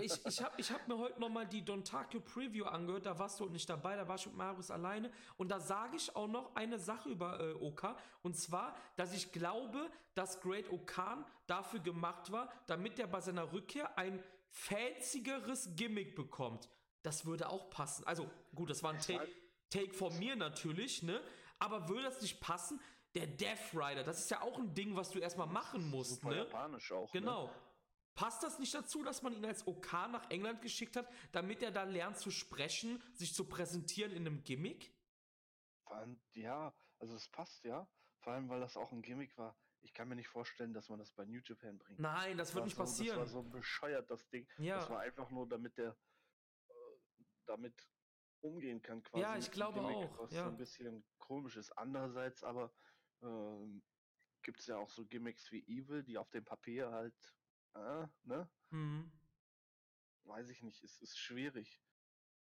Ich, 0.00 0.26
ich, 0.26 0.42
habe 0.42 0.54
ich 0.58 0.70
hab 0.70 0.86
mir 0.88 0.96
heute 0.96 1.18
nochmal 1.18 1.46
die 1.46 1.64
Dontaku 1.64 2.20
Preview 2.20 2.64
angehört, 2.66 3.06
da 3.06 3.18
warst 3.18 3.40
du 3.40 3.46
nicht 3.48 3.68
dabei, 3.68 3.96
da 3.96 4.06
war 4.06 4.16
ich 4.16 4.26
mit 4.26 4.36
Marius 4.36 4.70
alleine. 4.70 5.10
Und 5.36 5.48
da 5.48 5.58
sage 5.58 5.96
ich 5.96 6.14
auch 6.14 6.28
noch 6.28 6.54
eine 6.54 6.78
Sache 6.78 7.08
über 7.08 7.40
äh, 7.40 7.54
Oka. 7.54 7.96
Und 8.22 8.36
zwar, 8.36 8.76
dass 8.96 9.14
ich 9.14 9.32
glaube, 9.32 9.90
dass 10.14 10.40
Great 10.40 10.70
Okan 10.70 11.24
dafür 11.46 11.80
gemacht 11.80 12.30
war, 12.30 12.52
damit 12.66 12.98
er 12.98 13.06
bei 13.06 13.20
seiner 13.20 13.52
Rückkehr 13.52 13.96
ein 13.98 14.22
fanzigeres 14.50 15.70
Gimmick 15.76 16.14
bekommt. 16.14 16.68
Das 17.02 17.24
würde 17.24 17.48
auch 17.48 17.70
passen. 17.70 18.06
Also, 18.06 18.30
gut, 18.54 18.70
das 18.70 18.82
war 18.82 18.92
ein 18.92 19.00
Take, 19.00 19.28
Take 19.70 19.94
von 19.94 20.18
mir 20.18 20.36
natürlich, 20.36 21.02
ne? 21.02 21.20
Aber 21.58 21.88
würde 21.88 22.02
das 22.02 22.20
nicht 22.20 22.40
passen? 22.40 22.80
Der 23.14 23.26
Death 23.26 23.72
Rider, 23.72 24.02
das 24.02 24.18
ist 24.18 24.30
ja 24.30 24.42
auch 24.42 24.58
ein 24.58 24.74
Ding, 24.74 24.94
was 24.94 25.10
du 25.10 25.18
erstmal 25.18 25.46
machen 25.46 25.88
musst, 25.88 26.20
Super 26.20 26.30
ne? 26.30 26.36
japanisch 26.38 26.92
auch. 26.92 27.10
Ne? 27.14 27.50
Passt 28.16 28.42
das 28.42 28.58
nicht 28.58 28.74
dazu, 28.74 29.02
dass 29.02 29.22
man 29.22 29.34
ihn 29.34 29.44
als 29.44 29.66
OK 29.66 29.92
nach 30.10 30.28
England 30.30 30.62
geschickt 30.62 30.96
hat, 30.96 31.08
damit 31.32 31.62
er 31.62 31.70
da 31.70 31.84
lernt 31.84 32.18
zu 32.18 32.30
sprechen, 32.30 33.00
sich 33.12 33.34
zu 33.34 33.46
präsentieren 33.46 34.10
in 34.10 34.26
einem 34.26 34.42
Gimmick? 34.42 34.94
Ja, 36.32 36.74
also 36.98 37.14
es 37.14 37.28
passt 37.28 37.62
ja. 37.64 37.88
Vor 38.20 38.32
allem, 38.32 38.48
weil 38.48 38.60
das 38.60 38.76
auch 38.76 38.90
ein 38.90 39.02
Gimmick 39.02 39.36
war. 39.36 39.56
Ich 39.82 39.92
kann 39.92 40.08
mir 40.08 40.16
nicht 40.16 40.28
vorstellen, 40.28 40.72
dass 40.72 40.88
man 40.88 40.98
das 40.98 41.12
bei 41.12 41.24
New 41.26 41.40
Japan 41.44 41.78
bringt. 41.78 42.00
Nein, 42.00 42.38
das 42.38 42.54
wird 42.54 42.62
war 42.62 42.64
nicht 42.64 42.76
so, 42.76 42.82
passieren. 42.82 43.18
Das 43.18 43.34
war 43.34 43.42
so 43.42 43.48
bescheuert, 43.48 44.10
das 44.10 44.26
Ding. 44.28 44.48
ja, 44.58 44.78
Das 44.78 44.90
war 44.90 45.00
einfach 45.00 45.30
nur, 45.30 45.46
damit 45.48 45.76
der 45.76 45.96
äh, 46.68 46.72
damit 47.46 47.86
umgehen 48.40 48.82
kann 48.82 49.02
quasi. 49.02 49.22
Ja, 49.22 49.36
ich 49.36 49.50
glaube 49.50 49.80
Gimmick, 49.80 49.96
auch, 49.96 50.18
Was 50.18 50.32
ja. 50.32 50.44
so 50.44 50.50
ein 50.50 50.56
bisschen 50.56 51.04
komisch 51.18 51.56
ist. 51.56 51.70
Andererseits 51.72 52.42
aber 52.42 52.72
ähm, 53.22 53.82
gibt 54.42 54.60
es 54.60 54.66
ja 54.66 54.78
auch 54.78 54.90
so 54.90 55.04
Gimmicks 55.06 55.52
wie 55.52 55.62
Evil, 55.68 56.02
die 56.02 56.18
auf 56.18 56.30
dem 56.30 56.44
Papier 56.44 56.90
halt, 56.90 57.35
äh, 57.76 58.06
ne? 58.24 58.48
mhm. 58.70 59.12
Weiß 60.24 60.48
ich 60.48 60.62
nicht, 60.62 60.82
es 60.82 61.00
ist 61.02 61.18
schwierig. 61.18 61.80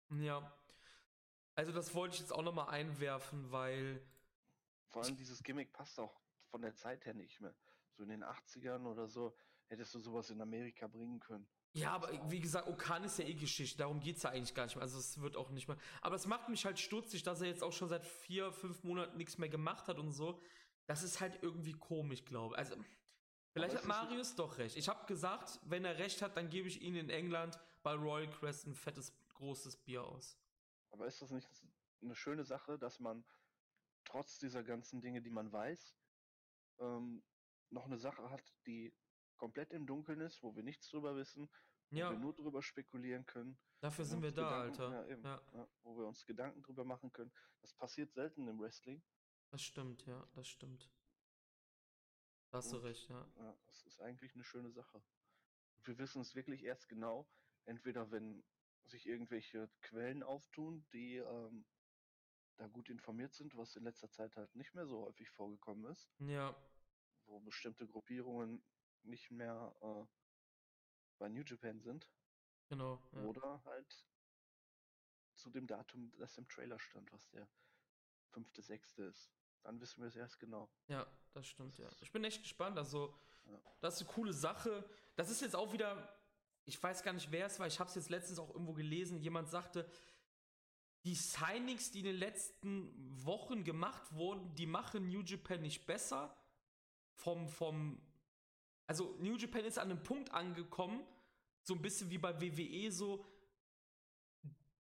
ja. 0.10 0.56
Also 1.56 1.72
das 1.72 1.94
wollte 1.94 2.16
ich 2.16 2.22
jetzt 2.22 2.34
auch 2.34 2.42
nochmal 2.42 2.70
einwerfen, 2.70 3.52
weil 3.52 4.04
Vor 4.88 5.04
allem 5.04 5.16
dieses 5.16 5.44
Gimmick 5.44 5.72
passt 5.72 6.00
auch 6.00 6.20
von 6.50 6.62
der 6.62 6.76
Zeit 6.76 7.06
her 7.06 7.14
nicht 7.14 7.42
mehr. 7.42 7.56
So 7.96 8.04
in 8.04 8.10
den 8.10 8.24
80ern 8.24 8.86
oder 8.88 9.08
so 9.08 9.36
hättest 9.68 9.94
du 9.94 10.00
sowas 10.00 10.30
in 10.30 10.42
Amerika 10.42 10.88
bringen 10.88 11.20
können. 11.20 11.48
Ja, 11.74 11.92
aber 11.92 12.10
wie 12.30 12.40
gesagt, 12.40 12.68
Okan 12.68 13.04
ist 13.04 13.18
ja 13.18 13.26
eh 13.26 13.34
Geschichte, 13.34 13.80
darum 13.80 14.00
geht 14.00 14.18
es 14.18 14.24
ja 14.24 14.30
eigentlich 14.30 14.54
gar 14.54 14.66
nicht 14.66 14.76
mehr. 14.76 14.84
Also 14.84 15.00
es 15.00 15.20
wird 15.20 15.36
auch 15.36 15.50
nicht 15.50 15.68
mehr. 15.68 15.78
Aber 16.02 16.16
es 16.16 16.28
macht 16.28 16.50
mich 16.50 16.66
halt 16.66 16.80
stutzig, 16.80 17.24
dass 17.24 17.42
er 17.42 17.48
jetzt 17.48 17.64
auch 17.64 17.74
schon 17.74 17.90
seit 17.90 18.06
vier, 18.06 18.52
fünf 18.52 18.84
Monaten 18.84 19.18
nichts 19.18 19.40
mehr 19.40 19.50
gemacht 19.50 19.88
hat 19.88 19.98
und 19.98 20.12
so. 20.12 20.40
Das 20.86 21.02
ist 21.02 21.20
halt 21.20 21.42
irgendwie 21.42 21.74
komisch, 21.74 22.26
glaube 22.26 22.54
ich. 22.54 22.60
Also, 22.60 22.76
vielleicht 23.54 23.76
hat 23.76 23.86
Marius 23.86 24.36
doch 24.36 24.58
recht. 24.58 24.76
Ich 24.76 24.90
habe 24.90 25.06
gesagt, 25.06 25.60
wenn 25.64 25.86
er 25.86 25.98
recht 25.98 26.22
hat, 26.22 26.36
dann 26.38 26.50
gebe 26.50 26.68
ich 26.68 26.82
ihn 26.82 26.96
in 26.96 27.10
England 27.10 27.60
bei 27.84 27.94
Royal 27.94 28.30
Crest 28.30 28.68
ein 28.68 28.76
fettes, 28.76 29.14
großes 29.30 29.78
Bier 29.78 30.04
aus. 30.04 30.38
Aber 30.92 31.08
ist 31.08 31.22
das 31.22 31.32
nicht 31.32 31.50
eine 32.02 32.16
schöne 32.16 32.44
Sache, 32.44 32.78
dass 32.78 33.00
man 33.00 33.24
trotz 34.06 34.38
dieser 34.40 34.64
ganzen 34.64 35.02
Dinge, 35.02 35.22
die 35.22 35.30
man 35.30 35.52
weiß, 35.52 35.96
ähm, 36.80 37.24
noch 37.70 37.86
eine 37.86 37.98
Sache 37.98 38.30
hat, 38.30 38.44
die 38.68 38.94
komplett 39.38 39.72
im 39.72 39.86
Dunkeln 39.88 40.22
ist, 40.22 40.44
wo 40.44 40.56
wir 40.56 40.64
nichts 40.64 40.90
drüber 40.90 41.16
wissen, 41.16 41.50
wo 41.90 41.98
Ja, 41.98 42.12
wir 42.12 42.18
nur 42.20 42.34
drüber 42.34 42.62
spekulieren 42.62 43.26
können, 43.26 43.58
dafür 43.80 44.06
wo 44.06 44.10
sind 44.10 44.22
wir 44.22 44.32
da, 44.32 44.66
Gedanken- 44.66 44.82
Alter. 44.82 44.92
Ja, 45.08 45.12
eben, 45.12 45.24
Ja, 45.24 45.42
ja, 45.54 45.68
wo 45.84 45.98
wir 45.98 46.06
uns 46.08 46.26
Gedanken 46.26 46.62
drüber 46.62 46.84
machen 46.86 47.12
können. 47.12 47.32
Das 47.62 47.74
passiert 47.74 48.14
selten 48.14 48.48
im 48.48 48.60
Wrestling. 48.60 49.02
das 49.50 49.62
stimmt, 49.64 50.06
ja, 50.06 50.26
das 50.34 50.48
stimmt. 50.48 50.90
Hast 52.54 52.72
du 52.72 52.78
recht, 52.78 53.10
ja. 53.10 53.28
Ja, 53.38 53.58
das 53.66 53.82
ist 53.84 54.00
eigentlich 54.00 54.36
eine 54.36 54.44
schöne 54.44 54.72
Sache. 54.72 55.02
Wir 55.86 55.98
wissen 55.98 56.22
es 56.22 56.36
wirklich 56.36 56.64
erst 56.64 56.88
genau, 56.88 57.28
entweder 57.66 58.12
wenn 58.12 58.44
sich 58.86 59.08
irgendwelche 59.08 59.70
Quellen 59.82 60.22
auftun, 60.22 60.86
die 60.94 61.18
ähm, 61.18 61.66
da 62.58 62.68
gut 62.68 62.90
informiert 62.90 63.34
sind, 63.34 63.58
was 63.58 63.76
in 63.76 63.84
letzter 63.84 64.10
Zeit 64.12 64.36
halt 64.36 64.56
nicht 64.56 64.76
mehr 64.76 64.86
so 64.86 65.02
häufig 65.06 65.30
vorgekommen 65.32 65.92
ist, 65.92 66.08
Ja, 66.20 66.56
wo 67.26 67.40
bestimmte 67.40 67.88
Gruppierungen 67.88 68.64
nicht 69.02 69.32
mehr 69.32 69.76
äh, 69.82 70.06
bei 71.18 71.28
New 71.30 71.44
Japan 71.44 71.80
sind, 71.82 72.08
genau. 72.70 73.02
Ja. 73.14 73.24
oder 73.26 73.64
halt 73.66 74.06
zu 75.36 75.50
dem 75.50 75.66
Datum, 75.68 76.12
das 76.18 76.38
im 76.38 76.48
Trailer 76.48 76.80
stand, 76.80 77.12
was 77.12 77.28
der 77.32 77.50
fünfte, 78.30 78.62
sechste 78.62 79.04
ist. 79.06 79.32
Dann 79.64 79.80
wissen 79.80 80.02
wir 80.02 80.08
es 80.08 80.16
erst 80.16 80.40
genau. 80.40 80.70
Ja, 80.88 81.08
das 81.34 81.48
stimmt, 81.48 81.78
ja. 81.78 81.90
Ich 82.02 82.12
bin 82.12 82.24
echt 82.24 82.42
gespannt. 82.44 82.78
Also, 82.78 83.14
Ja. 83.46 83.60
das 83.82 83.96
ist 83.96 84.02
eine 84.02 84.10
coole 84.12 84.34
Sache. 84.34 84.84
Das 85.16 85.30
ist 85.30 85.42
jetzt 85.42 85.56
auch 85.56 85.74
wieder, 85.74 86.18
ich 86.66 86.82
weiß 86.82 87.04
gar 87.04 87.14
nicht, 87.14 87.32
wer 87.32 87.46
es 87.48 87.60
war. 87.60 87.68
Ich 87.68 87.80
habe 87.80 87.90
es 87.90 87.96
jetzt 87.96 88.10
letztens 88.10 88.40
auch 88.40 88.50
irgendwo 88.52 88.74
gelesen. 88.74 89.20
Jemand 89.20 89.50
sagte, 89.50 89.90
die 91.06 91.16
Signings, 91.16 91.92
die 91.92 92.00
in 92.00 92.06
den 92.06 92.16
letzten 92.16 93.26
Wochen 93.26 93.64
gemacht 93.64 94.14
wurden, 94.14 94.54
die 94.56 94.66
machen 94.66 95.10
New 95.10 95.22
Japan 95.22 95.62
nicht 95.62 95.86
besser. 95.86 96.36
Vom, 97.16 97.48
vom, 97.48 98.02
also 98.88 99.16
New 99.20 99.36
Japan 99.36 99.66
ist 99.66 99.78
an 99.78 99.92
einem 99.92 100.04
Punkt 100.04 100.32
angekommen, 100.32 101.06
so 101.62 101.74
ein 101.76 101.82
bisschen 101.82 102.10
wie 102.10 102.18
bei 102.18 102.40
WWE, 102.42 102.92
so, 102.92 103.26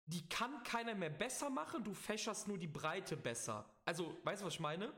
die 0.05 0.27
kann 0.29 0.63
keiner 0.63 0.95
mehr 0.95 1.09
besser 1.09 1.49
machen, 1.49 1.83
du 1.83 1.93
fächerst 1.93 2.47
nur 2.47 2.57
die 2.57 2.67
Breite 2.67 3.17
besser. 3.17 3.69
Also, 3.85 4.17
weißt 4.23 4.41
du, 4.41 4.45
was 4.45 4.53
ich 4.55 4.59
meine? 4.59 4.93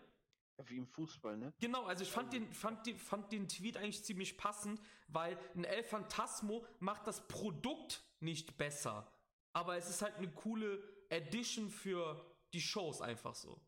Wie 0.68 0.78
im 0.78 0.88
Fußball, 0.88 1.36
ne? 1.38 1.54
Genau, 1.60 1.84
also 1.86 2.04
ich 2.04 2.12
fand 2.12 2.32
den, 2.32 2.54
fand, 2.54 2.86
den, 2.86 2.98
fand 2.98 3.32
den 3.32 3.48
Tweet 3.50 3.76
eigentlich 3.76 4.04
ziemlich 4.06 4.38
passend, 4.38 4.80
weil 5.08 5.38
ein 5.54 5.66
El 5.66 5.84
Phantasmo 5.84 6.66
macht 6.80 7.08
das 7.08 7.28
Produkt 7.28 8.04
nicht 8.22 8.58
besser. 8.58 9.12
Aber 9.54 9.76
es 9.76 9.90
ist 9.90 10.02
halt 10.02 10.16
eine 10.16 10.32
coole 10.32 10.82
Addition 11.12 11.70
für 11.70 12.26
die 12.54 12.62
Shows 12.62 13.02
einfach 13.02 13.36
so. 13.36 13.60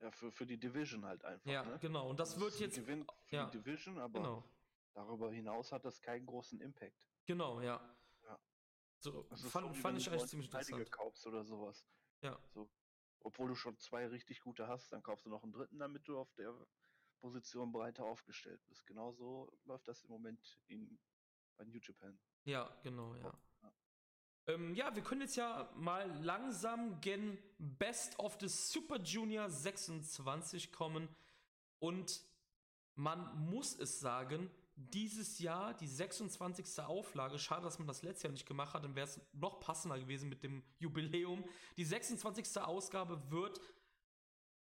Ja, 0.00 0.12
für, 0.12 0.30
für 0.30 0.46
die 0.46 0.58
Division 0.58 1.04
halt 1.04 1.24
einfach. 1.24 1.50
Ja, 1.50 1.64
ne? 1.64 1.76
genau. 1.80 2.08
Und 2.08 2.20
das 2.20 2.34
Also 2.34 2.42
wird 2.42 2.60
jetzt. 2.60 2.76
Gewinn 2.76 3.04
für 3.24 3.34
ja, 3.36 3.46
die 3.46 3.58
Division, 3.58 3.98
aber 3.98 4.20
Genau. 4.20 4.44
darüber 4.94 5.32
hinaus 5.32 5.72
hat 5.72 5.84
das 5.84 6.00
keinen 6.00 6.24
großen 6.24 6.60
Impact. 6.60 7.08
Genau, 7.26 7.60
ja. 7.60 7.80
Ja. 8.22 8.38
So, 9.00 9.24
Das 9.24 9.42
ist 9.42 9.50
fand, 9.50 9.74
so, 9.74 9.80
fand 9.82 9.98
ich 9.98 10.08
eigentlich 10.08 10.26
ziemlich 10.26 10.48
interessant. 10.48 10.92
kaufst 10.92 11.26
oder 11.26 11.42
sowas. 11.44 11.84
Ja. 12.22 12.38
So, 12.54 12.70
Obwohl 13.20 13.48
du 13.48 13.54
schon 13.54 13.78
zwei 13.78 14.06
richtig 14.06 14.40
gute 14.40 14.68
hast, 14.68 14.92
dann 14.92 15.02
kaufst 15.02 15.26
du 15.26 15.30
noch 15.30 15.42
einen 15.42 15.52
dritten, 15.52 15.78
damit 15.78 16.06
du 16.08 16.18
auf 16.18 16.32
der 16.34 16.54
Position 17.20 17.72
breiter 17.72 18.04
aufgestellt 18.04 18.60
bist. 18.66 18.86
Genauso 18.86 19.52
läuft 19.64 19.88
das 19.88 20.02
im 20.04 20.10
Moment 20.10 20.58
in, 20.68 20.98
bei 21.56 21.64
New 21.64 21.78
Japan. 21.82 22.18
Ja, 22.44 22.70
genau, 22.82 23.14
ja. 23.16 23.32
Ja. 23.62 23.72
Ähm, 24.46 24.74
ja, 24.74 24.94
wir 24.94 25.02
können 25.02 25.22
jetzt 25.22 25.36
ja 25.36 25.70
mal 25.74 26.10
langsam 26.22 27.00
gen 27.00 27.38
Best 27.58 28.18
of 28.18 28.38
the 28.40 28.48
Super 28.48 28.98
Junior 28.98 29.50
26 29.50 30.72
kommen. 30.72 31.08
Und 31.80 32.22
man 32.94 33.50
muss 33.50 33.78
es 33.78 34.00
sagen, 34.00 34.50
dieses 34.78 35.40
Jahr 35.40 35.74
die 35.74 35.88
26. 35.88 36.80
Auflage, 36.84 37.38
schade, 37.38 37.64
dass 37.64 37.78
man 37.78 37.88
das 37.88 38.02
letztes 38.02 38.22
Jahr 38.22 38.32
nicht 38.32 38.46
gemacht 38.46 38.74
hat, 38.74 38.84
dann 38.84 38.94
wäre 38.94 39.06
es 39.06 39.20
noch 39.32 39.60
passender 39.60 39.98
gewesen 39.98 40.28
mit 40.28 40.42
dem 40.42 40.62
Jubiläum. 40.78 41.44
Die 41.76 41.84
26. 41.84 42.60
Ausgabe 42.60 43.30
wird 43.30 43.60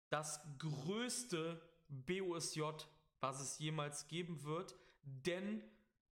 das 0.09 0.41
größte 0.59 1.61
BOSJ, 1.87 2.61
was 3.21 3.39
es 3.39 3.57
jemals 3.59 4.07
geben 4.07 4.43
wird, 4.43 4.75
denn 5.03 5.63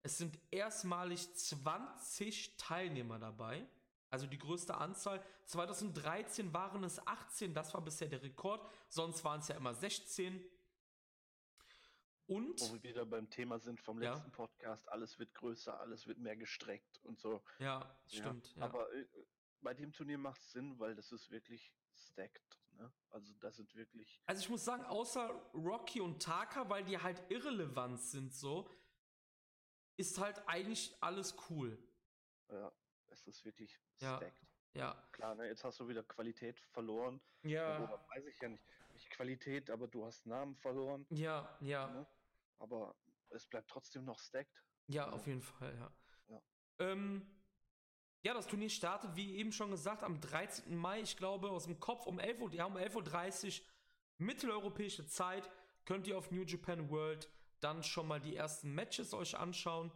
es 0.02 0.16
sind 0.16 0.38
erstmalig 0.50 1.32
20 1.34 2.56
Teilnehmer 2.56 3.18
dabei. 3.18 3.66
Also 4.08 4.26
die 4.26 4.38
größte 4.38 4.76
Anzahl. 4.76 5.22
2013 5.44 6.52
waren 6.52 6.82
es 6.84 7.06
18, 7.06 7.54
das 7.54 7.74
war 7.74 7.82
bisher 7.82 8.08
der 8.08 8.22
Rekord. 8.22 8.66
Sonst 8.88 9.22
waren 9.24 9.40
es 9.40 9.48
ja 9.48 9.56
immer 9.56 9.74
16. 9.74 10.42
Und. 12.30 12.60
Wo 12.60 12.74
wir 12.74 12.82
wieder 12.84 13.04
beim 13.04 13.28
Thema 13.28 13.58
sind 13.58 13.80
vom 13.80 13.98
letzten 13.98 14.28
ja. 14.28 14.36
Podcast, 14.36 14.88
alles 14.88 15.18
wird 15.18 15.34
größer, 15.34 15.80
alles 15.80 16.06
wird 16.06 16.18
mehr 16.18 16.36
gestreckt 16.36 17.00
und 17.02 17.18
so. 17.18 17.42
Ja, 17.58 17.92
stimmt. 18.06 18.54
Ja. 18.54 18.66
Aber 18.66 18.92
äh, 18.94 19.04
bei 19.62 19.74
dem 19.74 19.92
Turnier 19.92 20.16
macht 20.16 20.40
es 20.40 20.52
Sinn, 20.52 20.78
weil 20.78 20.94
das 20.94 21.10
ist 21.10 21.32
wirklich 21.32 21.74
stacked. 21.92 22.60
Ne? 22.76 22.88
Also 23.10 23.34
das 23.40 23.56
sind 23.56 23.74
wirklich. 23.74 24.22
Also 24.26 24.42
ich 24.42 24.48
muss 24.48 24.64
sagen, 24.64 24.84
außer 24.84 25.28
Rocky 25.54 26.00
und 26.00 26.22
Taka, 26.22 26.68
weil 26.68 26.84
die 26.84 26.98
halt 26.98 27.20
irrelevant 27.30 28.00
sind, 28.00 28.32
so, 28.32 28.70
ist 29.96 30.20
halt 30.20 30.40
eigentlich 30.46 30.96
alles 31.00 31.34
cool. 31.50 31.76
Ja, 32.48 32.70
es 33.08 33.26
ist 33.26 33.44
wirklich 33.44 33.76
stacked. 33.96 34.46
Ja. 34.74 34.94
Klar, 35.10 35.34
ne, 35.34 35.48
jetzt 35.48 35.64
hast 35.64 35.80
du 35.80 35.88
wieder 35.88 36.04
Qualität 36.04 36.60
verloren. 36.60 37.20
Ja. 37.42 37.82
Oder 37.82 38.06
weiß 38.14 38.24
ich 38.26 38.40
ja 38.40 38.48
nicht. 38.50 38.64
Nicht 38.92 39.10
Qualität, 39.10 39.68
aber 39.70 39.88
du 39.88 40.04
hast 40.04 40.26
Namen 40.26 40.54
verloren. 40.56 41.06
Ja, 41.10 41.56
ja. 41.60 41.88
Ne? 41.88 42.06
Aber 42.60 42.94
es 43.30 43.46
bleibt 43.46 43.68
trotzdem 43.68 44.04
noch 44.04 44.18
stacked. 44.18 44.64
Ja, 44.86 45.04
also, 45.04 45.16
auf 45.16 45.26
jeden 45.26 45.42
Fall, 45.42 45.74
ja. 45.74 45.92
Ja. 46.28 46.42
Ähm, 46.78 47.26
ja, 48.22 48.34
das 48.34 48.46
Turnier 48.46 48.68
startet, 48.68 49.16
wie 49.16 49.36
eben 49.36 49.52
schon 49.52 49.70
gesagt, 49.70 50.02
am 50.02 50.20
13. 50.20 50.76
Mai, 50.76 51.00
ich 51.00 51.16
glaube, 51.16 51.50
aus 51.50 51.64
dem 51.64 51.80
Kopf 51.80 52.06
um 52.06 52.18
11 52.18 52.40
Uhr, 52.40 52.52
ja, 52.52 52.66
um 52.66 52.76
11.30 52.76 53.60
Uhr 53.60 53.66
mitteleuropäische 54.18 55.06
Zeit, 55.06 55.50
könnt 55.86 56.06
ihr 56.06 56.18
auf 56.18 56.30
New 56.30 56.44
Japan 56.44 56.90
World 56.90 57.30
dann 57.60 57.82
schon 57.82 58.06
mal 58.06 58.20
die 58.20 58.36
ersten 58.36 58.74
Matches 58.74 59.14
euch 59.14 59.36
anschauen. 59.36 59.90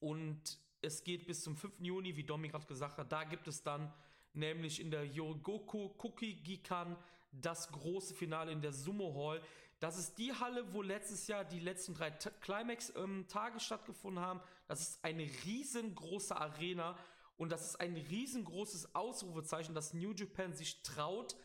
Und 0.00 0.58
es 0.82 1.04
geht 1.04 1.26
bis 1.26 1.42
zum 1.42 1.56
5. 1.56 1.80
Juni, 1.80 2.16
wie 2.16 2.24
Domi 2.24 2.48
gerade 2.48 2.66
gesagt 2.66 2.98
hat, 2.98 3.10
da 3.10 3.24
gibt 3.24 3.48
es 3.48 3.62
dann 3.62 3.92
nämlich 4.32 4.80
in 4.80 4.90
der 4.90 5.04
Yogoku 5.06 5.94
Cookie 5.98 6.34
Gikan 6.42 6.96
das 7.32 7.70
große 7.70 8.14
Finale 8.14 8.52
in 8.52 8.60
der 8.60 8.72
Sumo 8.72 9.14
Hall. 9.14 9.42
Das 9.78 9.98
ist 9.98 10.16
die 10.16 10.32
Halle, 10.32 10.72
wo 10.72 10.80
letztes 10.80 11.26
Jahr 11.26 11.44
die 11.44 11.60
letzten 11.60 11.94
drei 11.94 12.10
Climax-Tage 12.10 13.54
ähm, 13.54 13.60
stattgefunden 13.60 14.22
haben. 14.22 14.40
Das 14.68 14.80
ist 14.80 15.04
eine 15.04 15.28
riesengroße 15.44 16.34
Arena 16.34 16.98
und 17.36 17.50
das 17.50 17.66
ist 17.66 17.80
ein 17.80 17.94
riesengroßes 17.94 18.94
Ausrufezeichen, 18.94 19.74
dass 19.74 19.92
New 19.92 20.12
Japan 20.12 20.54
sich 20.54 20.82
traut, 20.82 21.36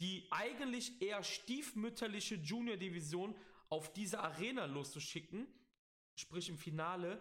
die 0.00 0.28
eigentlich 0.30 1.02
eher 1.02 1.24
stiefmütterliche 1.24 2.36
Junior-Division 2.36 3.34
auf 3.68 3.92
diese 3.92 4.20
Arena 4.20 4.66
loszuschicken, 4.66 5.46
sprich 6.14 6.48
im 6.48 6.58
Finale. 6.58 7.20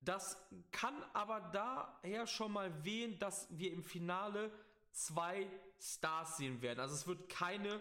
Das 0.00 0.36
kann 0.70 0.94
aber 1.12 1.40
daher 1.52 2.28
schon 2.28 2.52
mal 2.52 2.84
wehen, 2.84 3.18
dass 3.18 3.48
wir 3.50 3.72
im 3.72 3.82
Finale 3.82 4.52
zwei 4.92 5.50
Stars 5.80 6.36
sehen 6.36 6.62
werden. 6.62 6.80
Also 6.80 6.94
es 6.94 7.06
wird 7.06 7.28
keine 7.28 7.80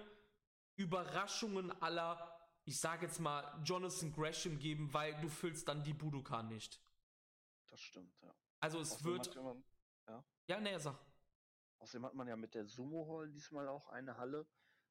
Überraschungen 0.77 1.71
aller, 1.81 2.39
ich 2.63 2.79
sage 2.79 3.05
jetzt 3.05 3.19
mal, 3.19 3.59
Jonathan 3.63 4.11
Gresham 4.13 4.57
geben, 4.59 4.93
weil 4.93 5.19
du 5.19 5.27
füllst 5.27 5.67
dann 5.67 5.83
die 5.83 5.93
Budokan 5.93 6.47
nicht. 6.47 6.81
Das 7.67 7.81
stimmt, 7.81 8.19
ja. 8.21 8.33
Also 8.59 8.79
es 8.79 8.93
Außerdem 8.93 9.05
wird. 9.05 9.35
Man, 9.35 9.63
ja, 10.07 10.23
ja 10.47 10.59
nee, 10.59 10.77
sag. 10.77 10.97
Außerdem 11.79 12.05
hat 12.05 12.13
man 12.13 12.27
ja 12.27 12.35
mit 12.35 12.53
der 12.55 12.65
Sumo 12.65 13.07
Hall 13.07 13.29
diesmal 13.29 13.67
auch 13.67 13.89
eine 13.89 14.17
Halle 14.17 14.47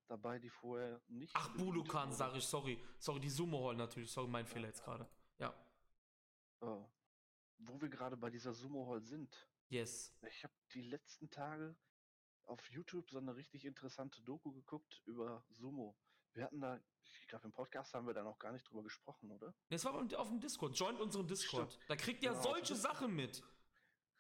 dabei, 0.09 0.39
die 0.39 0.51
vorher 0.51 1.01
nicht. 1.09 1.33
Ach, 1.35 1.49
Budokan, 1.57 2.13
sage 2.13 2.39
ich, 2.39 2.47
sorry. 2.47 2.83
Sorry, 2.99 3.21
die 3.21 3.31
Sumo 3.31 3.67
Hall 3.67 3.77
natürlich. 3.77 4.11
Sorry, 4.11 4.29
mein 4.29 4.47
Fehler 4.47 4.69
jetzt 4.69 4.85
gerade. 4.85 5.09
Ja. 5.39 5.55
Uh, 6.63 6.85
wo 7.59 7.81
wir 7.81 7.89
gerade 7.89 8.17
bei 8.17 8.31
dieser 8.31 8.53
Sumo 8.53 8.87
Hall 8.89 9.03
sind. 9.03 9.49
Yes. 9.69 10.13
Ich 10.23 10.45
habe 10.45 10.55
die 10.75 10.83
letzten 10.83 11.29
Tage 11.31 11.77
auf 12.47 12.71
YouTube 12.71 13.11
so 13.11 13.19
eine 13.19 13.37
richtig 13.37 13.65
interessante 13.65 14.23
Doku 14.23 14.53
geguckt 14.53 15.03
über 15.05 15.45
Sumo. 15.51 15.97
Wir 16.33 16.45
hatten 16.45 16.61
da, 16.61 16.81
ich 17.21 17.27
glaube, 17.29 17.47
im 17.47 17.53
Podcast 17.53 17.95
haben 17.95 18.07
wir 18.07 18.15
da 18.15 18.23
noch 18.23 18.39
gar 18.39 18.53
nicht 18.53 18.69
drüber 18.69 18.83
gesprochen, 18.83 19.31
oder? 19.31 19.55
Das 19.71 19.85
war 19.85 19.95
auf 19.95 20.29
dem 20.29 20.41
Discord. 20.41 20.79
Joint 20.79 21.01
unseren 21.01 21.27
Discord. 21.27 21.73
Stimmt. 21.73 21.89
Da 21.89 21.97
kriegt 21.97 22.23
ihr 22.23 22.31
genau, 22.31 22.43
solche 22.43 22.75
Sachen 22.75 23.15
mit. 23.15 23.43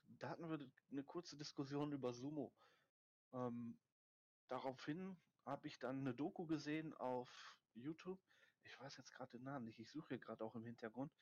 Da 0.06 0.30
hatten 0.30 0.48
wir 0.48 0.58
eine 0.90 1.04
kurze 1.04 1.36
Diskussion 1.36 1.92
über 1.92 2.12
Sumo. 2.12 2.54
Ähm, 3.32 3.78
daraufhin 4.48 5.16
habe 5.44 5.66
ich 5.66 5.78
dann 5.78 6.00
eine 6.00 6.14
Doku 6.14 6.46
gesehen 6.46 6.94
auf 6.94 7.56
YouTube. 7.74 8.18
Ich 8.64 8.80
weiß 8.80 8.96
jetzt 8.96 9.12
gerade 9.12 9.32
den 9.32 9.44
Namen 9.44 9.66
nicht. 9.66 9.78
Ich 9.78 9.90
suche 9.90 10.08
hier 10.08 10.18
gerade 10.18 10.42
auch 10.42 10.54
im 10.54 10.64
Hintergrund, 10.64 11.12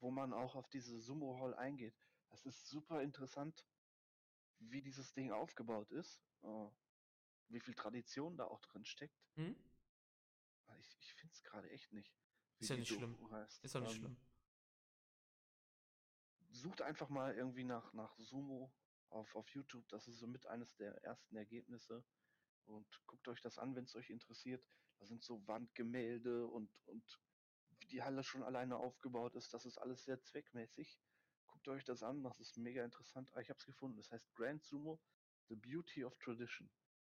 wo 0.00 0.10
man 0.10 0.32
auch 0.32 0.56
auf 0.56 0.68
diese 0.68 1.00
Sumo 1.00 1.38
Hall 1.40 1.54
eingeht. 1.54 1.94
Das 2.30 2.44
ist 2.46 2.66
super 2.66 3.02
interessant, 3.02 3.64
wie 4.70 4.82
dieses 4.82 5.12
Ding 5.12 5.32
aufgebaut 5.32 5.90
ist 5.90 6.22
oh, 6.42 6.72
wie 7.48 7.60
viel 7.60 7.74
Tradition 7.74 8.36
da 8.36 8.46
auch 8.46 8.60
drin 8.60 8.84
steckt. 8.84 9.22
Hm? 9.34 9.56
Ich, 10.78 10.96
ich 11.00 11.14
finde 11.14 11.32
es 11.32 11.42
gerade 11.42 11.70
echt 11.70 11.92
nicht. 11.92 12.14
Ist 12.58 12.70
ja 12.70 12.76
nicht 12.76 12.88
schlimm. 12.88 13.30
Heißt. 13.30 13.64
Ist 13.64 13.74
ja 13.74 13.80
nicht 13.80 13.92
ähm, 13.92 13.98
schlimm. 13.98 14.16
Sucht 16.50 16.82
einfach 16.82 17.08
mal 17.08 17.34
irgendwie 17.34 17.64
nach, 17.64 17.92
nach 17.92 18.16
Sumo 18.18 18.72
auf, 19.08 19.34
auf 19.34 19.48
YouTube. 19.50 19.86
Das 19.88 20.08
ist 20.08 20.18
somit 20.18 20.46
eines 20.46 20.74
der 20.76 20.92
ersten 21.04 21.36
Ergebnisse. 21.36 22.04
Und 22.64 22.86
guckt 23.06 23.28
euch 23.28 23.40
das 23.40 23.58
an, 23.58 23.74
wenn 23.74 23.84
es 23.84 23.94
euch 23.94 24.10
interessiert. 24.10 24.64
Da 24.98 25.06
sind 25.06 25.22
so 25.22 25.46
Wandgemälde 25.46 26.46
und, 26.46 26.70
und 26.86 27.20
wie 27.78 27.86
die 27.86 28.02
Halle 28.02 28.22
schon 28.22 28.42
alleine 28.42 28.76
aufgebaut 28.76 29.34
ist. 29.34 29.52
Das 29.52 29.66
ist 29.66 29.78
alles 29.78 30.04
sehr 30.04 30.22
zweckmäßig. 30.22 31.00
Guckt 31.62 31.76
euch 31.76 31.84
das 31.84 32.02
an, 32.02 32.24
das 32.24 32.40
ist 32.40 32.56
mega 32.56 32.84
interessant. 32.84 33.30
Ah, 33.34 33.40
ich 33.40 33.48
habe 33.48 33.56
es 33.56 33.64
gefunden. 33.64 33.96
Das 33.96 34.10
heißt 34.10 34.34
Grand 34.34 34.64
Sumo 34.64 35.00
The 35.48 35.54
Beauty 35.54 36.04
of 36.04 36.18
Tradition. 36.18 36.68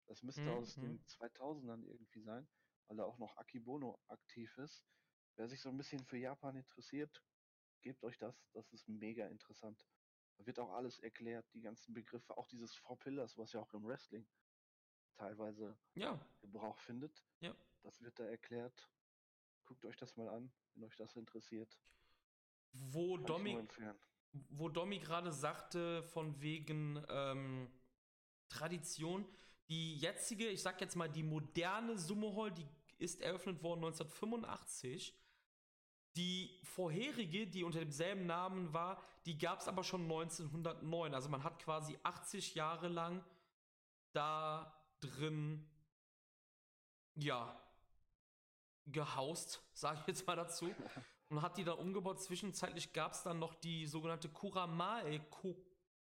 Das 0.07 0.23
müsste 0.23 0.43
mhm. 0.43 0.51
aus 0.51 0.77
den 0.77 1.05
2000ern 1.05 1.83
irgendwie 1.85 2.21
sein, 2.21 2.47
weil 2.87 2.97
da 2.97 3.03
auch 3.03 3.19
noch 3.19 3.37
Akibono 3.39 4.01
aktiv 4.07 4.57
ist. 4.59 4.87
Wer 5.35 5.49
sich 5.49 5.61
so 5.61 5.69
ein 5.69 5.77
bisschen 5.77 6.05
für 6.05 6.17
Japan 6.17 6.55
interessiert, 6.55 7.25
gebt 7.83 8.05
euch 8.05 8.19
das. 8.19 8.49
Das 8.53 8.73
ist 8.73 8.87
mega 8.87 9.27
interessant. 9.27 9.85
Da 10.37 10.47
wird 10.47 10.61
auch 10.61 10.75
alles 10.75 11.01
erklärt, 11.01 11.53
die 11.53 11.63
ganzen 11.63 11.93
Begriffe, 11.93 12.37
auch 12.37 12.47
dieses 12.47 12.73
Four 12.73 13.01
Pillars, 13.01 13.37
was 13.37 13.53
ja 13.53 13.59
auch 13.59 13.75
im 13.75 13.85
Wrestling 13.85 14.29
teilweise 15.17 15.77
ja. 15.95 16.25
Gebrauch 16.39 16.79
findet. 16.79 17.27
Ja. 17.41 17.53
Das 17.83 18.01
wird 18.01 18.17
da 18.21 18.25
erklärt. 18.25 18.89
Guckt 19.65 19.85
euch 19.87 19.97
das 19.97 20.15
mal 20.17 20.29
an, 20.29 20.53
wenn 20.75 20.85
euch 20.85 20.95
das 20.95 21.17
interessiert. 21.17 21.81
Wo 22.73 23.17
Domi, 23.17 23.59
wo 24.51 24.69
Domi 24.69 24.99
gerade 24.99 25.33
sagte, 25.33 26.03
von 26.03 26.41
wegen, 26.41 27.03
ähm, 27.09 27.71
Tradition. 28.49 29.27
Die 29.69 29.97
jetzige, 29.97 30.49
ich 30.49 30.63
sag 30.63 30.81
jetzt 30.81 30.97
mal, 30.97 31.09
die 31.09 31.23
moderne 31.23 31.99
Sumo 31.99 32.37
Hall, 32.37 32.53
die 32.53 32.67
ist 32.99 33.21
eröffnet 33.21 33.63
worden 33.63 33.85
1985. 33.85 35.15
Die 36.17 36.61
vorherige, 36.63 37.47
die 37.47 37.65
unter 37.65 37.81
demselben 37.81 38.27
Namen 38.27 38.73
war, 38.73 39.03
die 39.27 39.37
gab 39.37 39.61
es 39.61 39.69
aber 39.69 39.85
schon 39.85 40.03
1909. 40.03 41.15
Also 41.15 41.29
man 41.29 41.43
hat 41.43 41.59
quasi 41.59 41.99
80 42.05 42.55
Jahre 42.55 42.89
lang 42.89 43.25
da 44.13 44.73
drin, 45.01 45.69
ja, 47.17 47.61
gehaust, 48.87 49.61
sage 49.75 49.99
ich 50.01 50.07
jetzt 50.07 50.27
mal 50.27 50.37
dazu. 50.37 50.75
Und 51.29 51.43
hat 51.43 51.57
die 51.57 51.65
dann 51.65 51.79
umgebaut. 51.79 52.21
Zwischenzeitlich 52.21 52.93
gab 52.93 53.13
es 53.13 53.23
dann 53.23 53.39
noch 53.39 53.55
die 53.55 53.87
sogenannte 53.87 54.29
Kuramae 54.29 55.21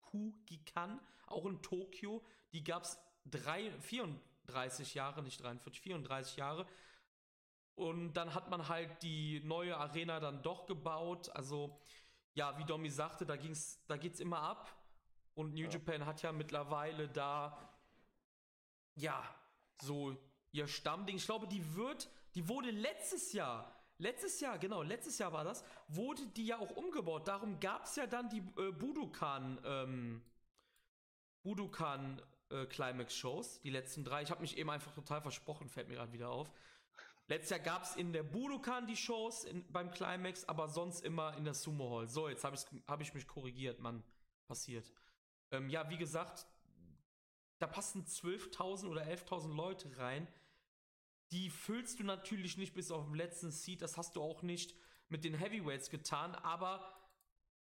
Kugikan 0.02 1.00
auch 1.26 1.46
in 1.46 1.62
Tokio. 1.62 2.22
Die 2.52 2.62
gab 2.62 2.84
es 2.84 2.98
34 3.30 4.94
Jahre, 4.94 5.22
nicht 5.22 5.42
43, 5.42 5.80
34 5.80 6.36
Jahre. 6.36 6.66
Und 7.74 8.12
dann 8.14 8.34
hat 8.34 8.50
man 8.50 8.68
halt 8.68 9.02
die 9.02 9.40
neue 9.44 9.76
Arena 9.76 10.20
dann 10.20 10.42
doch 10.42 10.66
gebaut. 10.66 11.30
Also, 11.30 11.80
ja, 12.34 12.58
wie 12.58 12.64
Domi 12.64 12.90
sagte, 12.90 13.24
da, 13.24 13.36
ging's, 13.36 13.82
da 13.86 13.96
geht's 13.96 14.20
immer 14.20 14.40
ab. 14.40 14.76
Und 15.34 15.54
New 15.54 15.64
ja. 15.64 15.70
Japan 15.70 16.04
hat 16.06 16.22
ja 16.22 16.32
mittlerweile 16.32 17.08
da 17.08 17.70
ja, 18.96 19.22
so 19.80 20.16
ihr 20.52 20.66
Stammding. 20.66 21.16
Ich 21.16 21.24
glaube, 21.24 21.46
die 21.46 21.74
wird, 21.74 22.08
die 22.34 22.48
wurde 22.48 22.70
letztes 22.70 23.32
Jahr, 23.32 23.79
letztes 24.00 24.40
Jahr, 24.40 24.58
genau, 24.58 24.82
letztes 24.82 25.18
Jahr 25.18 25.32
war 25.32 25.44
das, 25.44 25.64
wurde 25.88 26.26
die 26.28 26.46
ja 26.46 26.58
auch 26.58 26.70
umgebaut. 26.70 27.28
Darum 27.28 27.60
gab 27.60 27.84
es 27.84 27.96
ja 27.96 28.06
dann 28.06 28.28
die 28.28 28.42
äh, 28.58 28.72
Budokan, 28.72 29.60
ähm, 29.64 30.22
Budokan 31.42 32.20
äh, 32.50 32.66
Climax-Shows, 32.66 33.60
die 33.60 33.70
letzten 33.70 34.04
drei. 34.04 34.22
Ich 34.22 34.30
habe 34.30 34.40
mich 34.40 34.56
eben 34.58 34.70
einfach 34.70 34.92
total 34.92 35.20
versprochen, 35.20 35.68
fällt 35.68 35.88
mir 35.88 35.94
gerade 35.94 36.12
wieder 36.12 36.30
auf. 36.30 36.50
Letztes 37.28 37.50
Jahr 37.50 37.60
gab 37.60 37.84
es 37.84 37.94
in 37.94 38.12
der 38.12 38.24
Budokan 38.24 38.86
die 38.86 38.96
Shows 38.96 39.44
in, 39.44 39.70
beim 39.70 39.90
Climax, 39.92 40.44
aber 40.48 40.66
sonst 40.66 41.04
immer 41.04 41.36
in 41.36 41.44
der 41.44 41.54
Sumo 41.54 41.90
Hall. 41.90 42.08
So, 42.08 42.28
jetzt 42.28 42.42
habe 42.42 42.56
hab 42.88 43.00
ich 43.00 43.14
mich 43.14 43.28
korrigiert, 43.28 43.78
Mann. 43.78 44.02
Passiert. 44.48 44.90
Ähm, 45.52 45.70
ja, 45.70 45.88
wie 45.90 45.96
gesagt, 45.96 46.46
da 47.60 47.68
passen 47.68 48.04
12.000 48.04 48.88
oder 48.88 49.02
11.000 49.02 49.54
Leute 49.54 49.96
rein. 49.98 50.26
Die 51.32 51.50
füllst 51.50 52.00
du 52.00 52.04
natürlich 52.04 52.56
nicht 52.56 52.74
bis 52.74 52.90
auf 52.90 53.04
den 53.04 53.14
letzten 53.14 53.50
Seat. 53.50 53.82
Das 53.82 53.96
hast 53.96 54.16
du 54.16 54.22
auch 54.22 54.42
nicht 54.42 54.76
mit 55.08 55.24
den 55.24 55.34
Heavyweights 55.34 55.90
getan. 55.90 56.34
Aber 56.34 56.92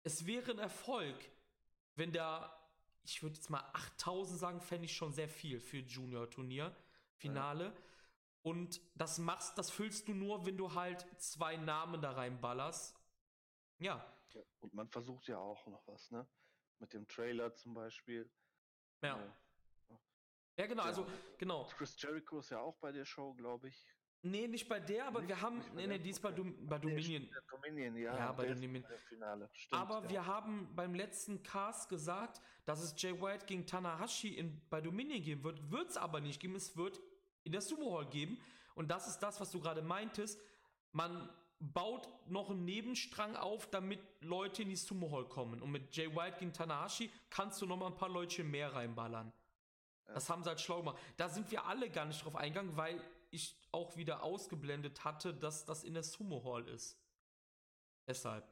es 0.03 0.27
wäre 0.27 0.53
ein 0.53 0.59
Erfolg, 0.59 1.17
wenn 1.95 2.13
da, 2.13 2.59
ich 3.03 3.23
würde 3.23 3.37
jetzt 3.37 3.51
mal 3.51 3.63
8.000 3.99 4.37
sagen, 4.37 4.61
fände 4.61 4.87
ich 4.87 4.97
schon 4.97 5.13
sehr 5.13 5.29
viel 5.29 5.61
für 5.61 5.79
Junior-Turnier, 5.79 6.75
Finale. 7.17 7.67
Ja. 7.67 7.75
Und 8.43 8.81
das 8.95 9.19
machst, 9.19 9.57
das 9.57 9.71
füllst 9.71 10.09
du 10.09 10.15
nur, 10.15 10.45
wenn 10.47 10.57
du 10.57 10.75
halt 10.75 11.07
zwei 11.21 11.57
Namen 11.57 12.01
da 12.01 12.13
reinballerst. 12.13 12.99
Ja. 13.79 14.05
ja. 14.31 14.43
Und 14.61 14.75
man 14.75 14.89
versucht 14.89 15.29
ja 15.29 15.39
auch 15.39 15.67
noch 15.67 15.87
was, 15.87 16.11
ne? 16.11 16.27
Mit 16.79 16.93
dem 16.93 17.07
Trailer 17.07 17.55
zum 17.55 17.75
Beispiel. 17.75 18.29
Ja. 19.03 19.23
Äh, 19.23 19.31
ja, 20.57 20.67
genau, 20.67 20.83
also, 20.83 21.07
genau. 21.39 21.65
Chris 21.77 22.01
Jericho 22.01 22.39
ist 22.39 22.51
ja 22.51 22.61
auch 22.61 22.77
bei 22.77 22.93
der 22.93 23.05
Show, 23.05 23.35
glaube 23.35 23.69
ich. 23.69 23.87
Nee, 24.25 24.47
nicht 24.47 24.69
bei 24.69 24.79
der, 24.79 25.07
aber 25.07 25.21
nicht, 25.21 25.31
wir 25.31 25.41
haben. 25.41 25.65
Nee, 25.75 25.87
nee, 25.87 25.99
die 25.99 26.11
ist 26.11 26.21
bei, 26.21 26.31
Dom, 26.31 26.55
bei 26.67 26.79
Dominion. 26.79 27.29
Dominion, 27.51 27.97
ja. 27.97 28.17
Ja, 28.17 28.33
bei 28.33 28.47
Dominion. 28.47 28.85
Finale. 29.09 29.49
Stimmt, 29.53 29.81
aber 29.81 30.05
ja. 30.05 30.11
wir 30.11 30.27
haben 30.27 30.75
beim 30.77 30.95
letzten 30.95 31.43
Cast 31.43 31.89
gesagt, 31.89 32.41
dass 32.65 32.81
es 32.81 32.95
Jay 32.97 33.21
White 33.21 33.47
gegen 33.47 33.67
Tanahashi 33.67 34.29
in, 34.29 34.61
bei 34.71 34.81
Dominion 34.81 35.23
geben 35.23 35.43
wird. 35.43 35.71
Wird 35.73 35.91
es 35.91 35.97
aber 35.97 36.21
nicht 36.21 36.41
geben. 36.41 36.55
Es 36.55 36.77
wird 36.77 37.01
in 37.43 37.51
der 37.51 37.63
Sumo 37.63 37.99
Hall 37.99 38.07
geben. 38.07 38.39
Und 38.77 38.91
das 38.93 39.09
ist 39.09 39.19
das, 39.19 39.41
was 39.41 39.51
du 39.51 39.61
gerade 39.61 39.83
meintest. 39.83 40.41
Man 40.93 41.29
baut 41.59 42.09
noch 42.29 42.51
einen 42.51 42.65
Nebenstrang 42.65 43.35
auf, 43.35 43.69
damit 43.71 44.01
Leute 44.21 44.63
in 44.63 44.69
die 44.69 44.77
Sumo 44.77 45.11
Hall 45.11 45.29
kommen. 45.29 45.61
Und 45.61 45.73
mit 45.73 45.97
Jay 45.97 46.15
White 46.15 46.39
gegen 46.39 46.53
Tanahashi 46.53 47.11
kannst 47.29 47.61
du 47.61 47.67
noch 47.67 47.77
mal 47.77 47.87
ein 47.87 47.97
paar 47.97 48.09
Leute 48.09 48.45
mehr 48.45 48.73
reinballern. 48.73 49.33
Das 50.07 50.29
haben 50.29 50.43
sie 50.43 50.49
halt 50.49 50.61
schlau 50.61 50.79
gemacht. 50.79 50.99
Da 51.17 51.29
sind 51.29 51.51
wir 51.51 51.65
alle 51.65 51.91
gar 51.91 52.05
nicht 52.05 52.25
drauf 52.25 52.37
eingegangen, 52.37 52.77
weil 52.77 53.01
ich 53.31 53.57
auch 53.73 53.97
wieder 53.97 54.23
ausgeblendet 54.23 55.05
hatte, 55.05 55.33
dass 55.33 55.65
das 55.65 55.85
in 55.85 55.95
der 55.95 56.03
Sumo 56.03 56.45
Hall 56.45 56.69
ist. 56.69 56.99
Deshalb. 58.07 58.47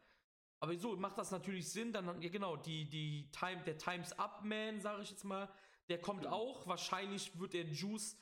Aber 0.60 0.76
so 0.78 0.96
macht 0.96 1.18
das 1.18 1.30
natürlich 1.30 1.70
Sinn. 1.70 1.92
Dann, 1.92 2.20
ja 2.20 2.28
genau, 2.28 2.56
die, 2.56 2.88
die 2.88 3.30
Time, 3.30 3.62
der 3.64 3.78
Times 3.78 4.12
Up 4.18 4.42
Man, 4.44 4.80
sage 4.80 5.02
ich 5.02 5.10
jetzt 5.10 5.24
mal, 5.24 5.48
der 5.88 6.00
kommt 6.00 6.24
ja. 6.24 6.32
auch. 6.32 6.66
Wahrscheinlich 6.66 7.38
wird 7.38 7.54
der 7.54 7.64
Juice 7.64 8.16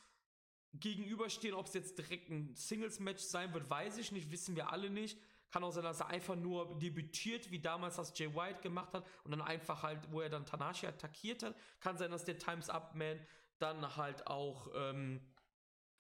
gegenüberstehen. 0.72 1.54
Ob 1.54 1.66
es 1.66 1.74
jetzt 1.74 1.98
direkt 1.98 2.30
ein 2.30 2.54
Singles-Match 2.54 3.22
sein 3.22 3.52
wird, 3.54 3.68
weiß 3.68 3.98
ich 3.98 4.12
nicht. 4.12 4.30
Wissen 4.30 4.56
wir 4.56 4.72
alle 4.72 4.90
nicht. 4.90 5.18
Kann 5.50 5.64
auch 5.64 5.70
sein, 5.70 5.84
dass 5.84 6.00
er 6.00 6.08
einfach 6.08 6.36
nur 6.36 6.78
debütiert, 6.78 7.50
wie 7.50 7.58
damals 7.58 7.96
das 7.96 8.16
Jay 8.18 8.34
White 8.34 8.60
gemacht 8.60 8.92
hat 8.92 9.06
und 9.24 9.30
dann 9.30 9.40
einfach 9.40 9.82
halt, 9.82 10.10
wo 10.12 10.20
er 10.20 10.28
dann 10.28 10.44
Tanashi 10.44 10.86
attackiert 10.86 11.42
hat. 11.42 11.56
Kann 11.80 11.96
sein, 11.96 12.10
dass 12.10 12.24
der 12.24 12.38
Times 12.38 12.68
Up 12.68 12.94
Man 12.94 13.18
dann 13.58 13.96
halt 13.96 14.26
auch 14.26 14.68
ähm, 14.74 15.20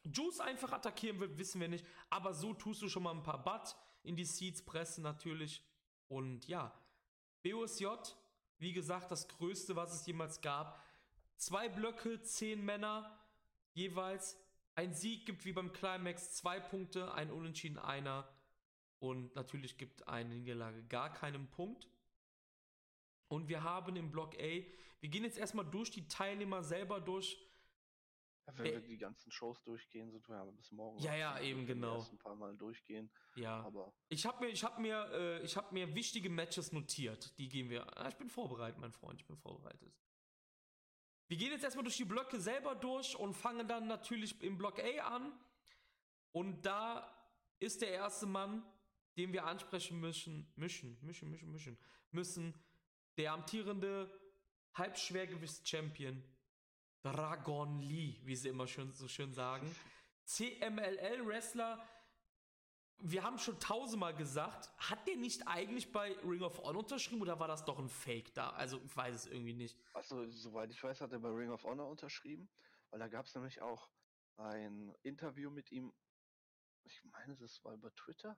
Juice 0.04 0.40
einfach 0.40 0.72
attackieren 0.72 1.18
wird, 1.20 1.38
wissen 1.38 1.60
wir 1.60 1.68
nicht. 1.68 1.86
Aber 2.10 2.34
so 2.34 2.54
tust 2.54 2.82
du 2.82 2.88
schon 2.88 3.02
mal 3.02 3.12
ein 3.12 3.22
paar 3.22 3.42
Butt 3.42 3.76
in 4.02 4.16
die 4.16 4.24
Seeds 4.24 4.64
pressen 4.64 5.02
natürlich. 5.02 5.62
Und 6.08 6.46
ja, 6.46 6.72
BOSJ, 7.42 7.86
wie 8.58 8.72
gesagt, 8.72 9.10
das 9.10 9.28
größte, 9.28 9.76
was 9.76 9.94
es 9.94 10.06
jemals 10.06 10.40
gab. 10.40 10.82
Zwei 11.36 11.68
Blöcke, 11.68 12.20
zehn 12.22 12.64
Männer 12.64 13.18
jeweils. 13.72 14.38
Ein 14.74 14.92
Sieg 14.92 15.26
gibt 15.26 15.44
wie 15.44 15.52
beim 15.52 15.72
Climax 15.72 16.34
zwei 16.34 16.60
Punkte, 16.60 17.12
ein 17.12 17.30
Unentschieden 17.30 17.78
einer. 17.78 18.28
Und 18.98 19.34
natürlich 19.34 19.78
gibt 19.78 20.08
eine 20.08 20.34
Niederlage 20.34 20.82
gar 20.84 21.12
keinen 21.12 21.48
Punkt. 21.50 21.88
Und 23.28 23.48
wir 23.48 23.62
haben 23.62 23.94
im 23.96 24.10
Block 24.10 24.34
A, 24.34 24.62
wir 25.00 25.08
gehen 25.08 25.24
jetzt 25.24 25.38
erstmal 25.38 25.64
durch 25.64 25.90
die 25.90 26.08
Teilnehmer 26.08 26.62
selber 26.62 27.00
durch. 27.00 27.38
Ja, 28.46 28.58
wenn 28.58 28.64
wir 28.64 28.80
die 28.80 28.96
ganzen 28.96 29.30
Shows 29.30 29.62
durchgehen, 29.62 30.10
sind 30.10 30.26
wir 30.28 30.36
ja 30.36 30.44
bis 30.46 30.72
morgen. 30.72 30.98
Ja, 31.00 31.14
ja, 31.14 31.38
eben 31.40 31.66
genau. 31.66 32.06
ein 32.10 32.18
paar 32.18 32.34
Mal 32.34 32.56
durchgehen. 32.56 33.10
Ja. 33.36 33.60
Aber 33.60 33.92
ich 34.08 34.24
habe 34.24 34.44
mir, 34.44 34.50
ich 34.50 34.64
habe 34.64 34.80
mir, 34.80 35.10
äh, 35.12 35.42
ich 35.42 35.56
habe 35.56 35.72
mir 35.74 35.94
wichtige 35.94 36.30
Matches 36.30 36.72
notiert. 36.72 37.38
Die 37.38 37.48
gehen 37.48 37.68
wir. 37.68 37.86
Ah, 37.98 38.08
ich 38.08 38.16
bin 38.16 38.30
vorbereitet, 38.30 38.80
mein 38.80 38.92
Freund. 38.92 39.20
Ich 39.20 39.26
bin 39.26 39.36
vorbereitet. 39.36 39.94
Wir 41.28 41.36
gehen 41.36 41.52
jetzt 41.52 41.62
erstmal 41.62 41.84
durch 41.84 41.98
die 41.98 42.06
Blöcke 42.06 42.40
selber 42.40 42.74
durch 42.74 43.14
und 43.14 43.34
fangen 43.34 43.68
dann 43.68 43.86
natürlich 43.86 44.40
im 44.42 44.56
Block 44.56 44.78
A 44.80 45.16
an. 45.16 45.38
Und 46.32 46.64
da 46.64 47.14
ist 47.58 47.82
der 47.82 47.90
erste 47.90 48.24
Mann 48.24 48.64
den 49.18 49.32
wir 49.32 49.44
ansprechen 49.44 50.00
müssen, 50.00 50.50
mischen, 50.56 50.96
mischen, 51.02 51.28
mischen, 51.30 51.50
mischen, 51.50 51.78
müssen, 52.12 52.54
der 53.16 53.32
amtierende 53.32 54.08
Halbschwergewichts-Champion 54.74 56.22
Dragon 57.02 57.80
Lee, 57.80 58.20
wie 58.24 58.36
sie 58.36 58.48
immer 58.48 58.66
schön, 58.66 58.92
so 58.92 59.08
schön 59.08 59.32
sagen. 59.32 59.74
CMLL-Wrestler, 60.24 61.84
wir 63.00 63.22
haben 63.22 63.38
schon 63.38 63.58
tausendmal 63.60 64.14
gesagt, 64.14 64.70
hat 64.76 65.06
der 65.06 65.16
nicht 65.16 65.46
eigentlich 65.46 65.92
bei 65.92 66.12
Ring 66.24 66.42
of 66.42 66.58
Honor 66.58 66.80
unterschrieben 66.80 67.22
oder 67.22 67.38
war 67.38 67.48
das 67.48 67.64
doch 67.64 67.78
ein 67.78 67.88
Fake 67.88 68.34
da? 68.34 68.50
Also 68.50 68.80
ich 68.84 68.96
weiß 68.96 69.14
es 69.14 69.26
irgendwie 69.26 69.54
nicht. 69.54 69.78
Also 69.94 70.28
soweit 70.30 70.70
ich 70.70 70.82
weiß, 70.82 71.00
hat 71.00 71.12
er 71.12 71.18
bei 71.18 71.28
Ring 71.28 71.50
of 71.50 71.64
Honor 71.64 71.88
unterschrieben, 71.88 72.48
weil 72.90 72.98
da 72.98 73.08
gab 73.08 73.26
es 73.26 73.34
nämlich 73.34 73.60
auch 73.62 73.88
ein 74.36 74.94
Interview 75.02 75.50
mit 75.50 75.72
ihm. 75.72 75.92
Ich 76.84 77.02
meine, 77.04 77.36
das 77.36 77.64
war 77.64 77.74
über 77.74 77.94
Twitter. 77.94 78.36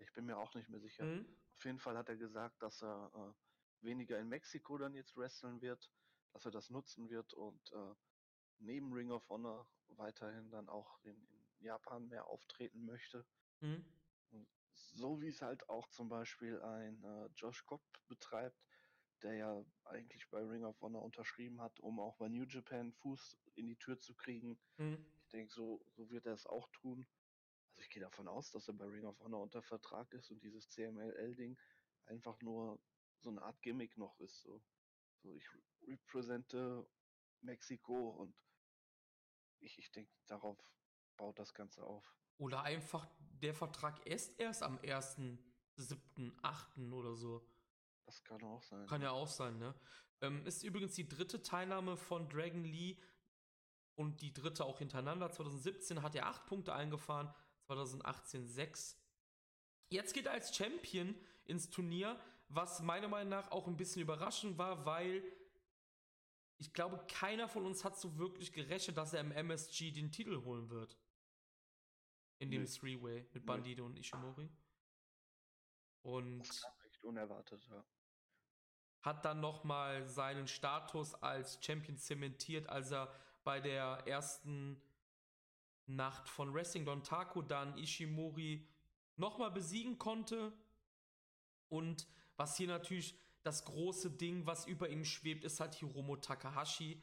Ich 0.00 0.12
bin 0.12 0.26
mir 0.26 0.36
auch 0.38 0.54
nicht 0.54 0.68
mehr 0.68 0.80
sicher. 0.80 1.04
Mhm. 1.04 1.26
Auf 1.54 1.64
jeden 1.64 1.78
Fall 1.78 1.96
hat 1.96 2.08
er 2.08 2.16
gesagt, 2.16 2.62
dass 2.62 2.82
er 2.82 3.10
äh, 3.14 3.84
weniger 3.84 4.18
in 4.18 4.28
Mexiko 4.28 4.78
dann 4.78 4.94
jetzt 4.94 5.16
wresteln 5.16 5.60
wird, 5.60 5.90
dass 6.32 6.44
er 6.44 6.50
das 6.50 6.70
nutzen 6.70 7.10
wird 7.10 7.34
und 7.34 7.72
äh, 7.72 7.94
neben 8.58 8.92
Ring 8.92 9.10
of 9.10 9.28
Honor 9.28 9.68
weiterhin 9.88 10.50
dann 10.50 10.68
auch 10.68 10.98
in, 11.04 11.16
in 11.28 11.64
Japan 11.64 12.08
mehr 12.08 12.26
auftreten 12.26 12.84
möchte. 12.84 13.26
Mhm. 13.60 13.84
So 14.72 15.20
wie 15.20 15.28
es 15.28 15.42
halt 15.42 15.68
auch 15.68 15.88
zum 15.88 16.08
Beispiel 16.08 16.60
ein 16.62 17.02
äh, 17.04 17.26
Josh 17.36 17.66
Cobb 17.66 17.82
betreibt, 18.08 18.64
der 19.22 19.34
ja 19.34 19.64
eigentlich 19.84 20.28
bei 20.30 20.42
Ring 20.42 20.64
of 20.64 20.80
Honor 20.80 21.02
unterschrieben 21.02 21.60
hat, 21.60 21.78
um 21.80 22.00
auch 22.00 22.16
bei 22.16 22.28
New 22.28 22.44
Japan 22.44 22.92
Fuß 22.92 23.38
in 23.56 23.66
die 23.66 23.76
Tür 23.76 24.00
zu 24.00 24.14
kriegen. 24.14 24.58
Mhm. 24.78 25.04
Ich 25.22 25.28
denke, 25.28 25.52
so, 25.52 25.84
so 25.88 26.10
wird 26.10 26.26
er 26.26 26.34
es 26.34 26.46
auch 26.46 26.68
tun. 26.70 27.06
Also 27.80 27.86
ich 27.86 27.94
gehe 27.94 28.02
davon 28.02 28.28
aus, 28.28 28.50
dass 28.50 28.68
er 28.68 28.74
bei 28.74 28.84
Ring 28.84 29.06
of 29.06 29.18
Honor 29.20 29.40
unter 29.40 29.62
Vertrag 29.62 30.12
ist 30.12 30.30
und 30.30 30.42
dieses 30.42 30.68
CMLL-Ding 30.68 31.56
einfach 32.04 32.38
nur 32.42 32.78
so 33.20 33.30
eine 33.30 33.40
Art 33.40 33.62
Gimmick 33.62 33.96
noch 33.96 34.20
ist. 34.20 34.42
So, 34.42 34.62
so 35.22 35.34
ich 35.34 35.48
repräsente 35.86 36.86
Mexiko 37.40 38.10
und 38.10 38.36
ich, 39.60 39.78
ich 39.78 39.90
denke, 39.92 40.12
darauf 40.26 40.58
baut 41.16 41.38
das 41.38 41.54
Ganze 41.54 41.82
auf. 41.82 42.14
Oder 42.36 42.64
einfach 42.64 43.08
der 43.18 43.54
Vertrag 43.54 44.06
ist 44.06 44.38
erst 44.38 44.62
am 44.62 44.76
1.7., 44.80 46.92
oder 46.92 47.14
so. 47.14 47.48
Das 48.04 48.22
kann 48.24 48.42
auch 48.42 48.62
sein. 48.62 48.86
Kann 48.88 49.00
ja 49.00 49.12
auch 49.12 49.28
sein, 49.28 49.58
ne? 49.58 49.74
Ähm, 50.20 50.44
ist 50.44 50.64
übrigens 50.64 50.96
die 50.96 51.08
dritte 51.08 51.42
Teilnahme 51.42 51.96
von 51.96 52.28
Dragon 52.28 52.62
Lee 52.62 52.98
und 53.94 54.20
die 54.20 54.34
dritte 54.34 54.66
auch 54.66 54.80
hintereinander. 54.80 55.30
2017 55.30 56.02
hat 56.02 56.14
er 56.14 56.26
acht 56.26 56.44
Punkte 56.44 56.74
eingefahren, 56.74 57.34
2018 57.70 58.48
6. 58.48 59.00
Jetzt 59.90 60.12
geht 60.12 60.26
er 60.26 60.32
als 60.32 60.54
Champion 60.54 61.14
ins 61.44 61.70
Turnier, 61.70 62.18
was 62.48 62.80
meiner 62.80 63.06
Meinung 63.06 63.30
nach 63.30 63.50
auch 63.52 63.68
ein 63.68 63.76
bisschen 63.76 64.02
überraschend 64.02 64.58
war, 64.58 64.84
weil 64.84 65.22
ich 66.58 66.72
glaube, 66.72 67.04
keiner 67.06 67.48
von 67.48 67.64
uns 67.64 67.84
hat 67.84 67.96
so 67.96 68.18
wirklich 68.18 68.52
gerechnet, 68.52 68.96
dass 68.96 69.12
er 69.12 69.20
im 69.20 69.30
MSG 69.30 69.92
den 69.92 70.10
Titel 70.10 70.42
holen 70.44 70.68
wird. 70.68 70.98
In 72.38 72.50
dem 72.50 72.62
nee. 72.62 72.68
Three-Way 72.68 73.28
mit 73.32 73.46
Bandido 73.46 73.84
nee. 73.84 73.90
und 73.90 73.98
Ishimori. 73.98 74.50
Und. 76.02 76.40
Das 76.40 76.62
kam 76.62 76.72
echt 76.86 77.04
unerwartet, 77.04 77.66
ja. 77.70 77.84
Hat 79.02 79.24
dann 79.24 79.40
nochmal 79.40 80.06
seinen 80.06 80.46
Status 80.48 81.14
als 81.14 81.64
Champion 81.64 81.96
zementiert, 81.96 82.68
als 82.68 82.90
er 82.90 83.14
bei 83.44 83.60
der 83.60 84.02
ersten 84.06 84.82
Nacht 85.96 86.28
von 86.28 86.52
Wrestling 86.54 86.84
Don 86.84 87.02
Taco 87.02 87.42
dann 87.42 87.76
Ishimori 87.76 88.66
nochmal 89.16 89.50
besiegen 89.50 89.98
konnte. 89.98 90.52
Und 91.68 92.06
was 92.36 92.56
hier 92.56 92.68
natürlich 92.68 93.14
das 93.42 93.64
große 93.64 94.10
Ding, 94.10 94.46
was 94.46 94.66
über 94.66 94.88
ihm 94.88 95.04
schwebt, 95.04 95.44
ist 95.44 95.60
halt 95.60 95.74
Hiromo 95.74 96.16
Takahashi. 96.16 97.02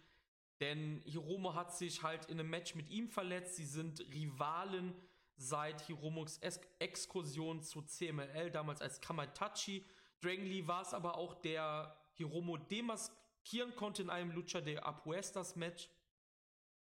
Denn 0.59 1.01
Hiromo 1.05 1.53
hat 1.53 1.75
sich 1.75 2.03
halt 2.03 2.25
in 2.25 2.39
einem 2.39 2.49
Match 2.49 2.75
mit 2.75 2.89
ihm 2.89 3.07
verletzt. 3.09 3.55
Sie 3.55 3.65
sind 3.65 3.99
Rivalen 4.11 4.95
seit 5.35 5.81
Hiromos 5.81 6.39
Ex 6.39 6.59
Exkursion 6.79 7.61
zu 7.61 7.83
CMLL, 7.83 8.49
damals 8.51 8.81
als 8.81 8.99
Kamaitachi. 8.99 9.85
Dragon 10.19 10.45
Lee 10.45 10.65
war 10.65 10.81
es 10.81 10.93
aber 10.93 11.15
auch, 11.15 11.35
der 11.35 11.95
Hiromo 12.13 12.57
demaskieren 12.57 13.75
konnte 13.75 14.01
in 14.01 14.09
einem 14.09 14.31
Lucha 14.31 14.61
de 14.61 14.77
Apuestas 14.79 15.55
Match. 15.55 15.89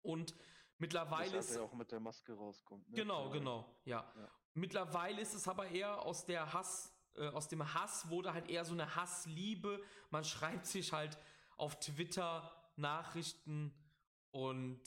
Und 0.02 0.34
mittlerweile 0.82 1.38
ist. 1.38 1.56
er 1.56 1.64
auch 1.64 1.74
mit 1.74 1.92
der 1.92 2.00
Maske 2.00 2.34
rauskommt. 2.34 2.90
Ne? 2.90 2.96
Genau, 2.98 3.30
genau, 3.30 3.66
ja. 3.86 4.04
Ja. 4.18 4.30
Mittlerweile 4.54 5.22
ist 5.22 5.34
es 5.34 5.48
aber 5.48 5.70
eher 5.70 6.02
aus 6.02 6.26
der 6.26 6.52
Hass, 6.52 6.94
äh, 7.16 7.28
aus 7.30 7.48
dem 7.48 7.74
Hass 7.74 8.10
wurde 8.10 8.34
halt 8.34 8.50
eher 8.50 8.66
so 8.66 8.74
eine 8.74 8.96
Hassliebe. 8.96 9.82
Man 10.10 10.24
schreibt 10.34 10.66
sich 10.66 10.92
halt 10.92 11.18
auf 11.58 11.80
Twitter 11.80 12.52
Nachrichten 12.76 13.74
und 14.32 14.82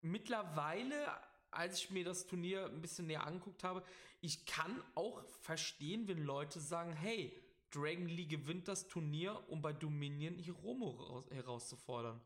mittlerweile, 0.00 1.06
als 1.50 1.78
ich 1.78 1.90
mir 1.90 2.04
das 2.04 2.26
Turnier 2.26 2.66
ein 2.66 2.80
bisschen 2.80 3.06
näher 3.06 3.26
angeguckt 3.26 3.62
habe, 3.64 3.84
ich 4.20 4.44
kann 4.46 4.82
auch 4.94 5.22
verstehen, 5.42 6.08
wenn 6.08 6.24
Leute 6.24 6.58
sagen, 6.58 6.92
hey, 6.92 7.40
Dragon 7.70 8.08
Lee 8.08 8.24
gewinnt 8.24 8.66
das 8.66 8.88
Turnier, 8.88 9.48
um 9.48 9.62
bei 9.62 9.72
Dominion 9.72 10.38
Hiromo 10.38 10.90
raus, 10.90 11.24
herauszufordern. 11.30 12.20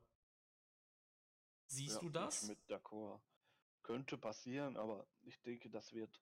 Siehst 1.72 1.94
Ja, 1.96 2.00
du 2.02 2.10
das? 2.10 2.42
Mit 2.42 2.58
d'accord. 2.68 3.20
Könnte 3.82 4.18
passieren, 4.18 4.76
aber 4.76 5.06
ich 5.22 5.40
denke, 5.40 5.70
das 5.70 5.92
wird 5.94 6.20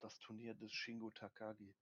das 0.00 0.18
Turnier 0.18 0.54
des 0.54 0.72
Shingo 0.72 1.10
Takagi. 1.10 1.74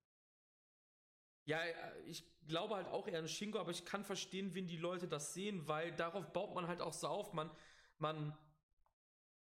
Ja, 1.44 1.60
äh, 1.62 2.00
ich 2.02 2.24
glaube 2.46 2.76
halt 2.76 2.86
auch 2.88 3.08
eher 3.08 3.18
an 3.18 3.28
Shingo, 3.28 3.58
aber 3.58 3.72
ich 3.72 3.84
kann 3.84 4.04
verstehen, 4.04 4.54
wenn 4.54 4.68
die 4.68 4.76
Leute 4.76 5.08
das 5.08 5.34
sehen, 5.34 5.66
weil 5.66 5.94
darauf 5.96 6.32
baut 6.32 6.54
man 6.54 6.68
halt 6.68 6.80
auch 6.80 6.92
so 6.92 7.08
auf. 7.08 7.32
Man, 7.32 7.50
man, 7.98 8.38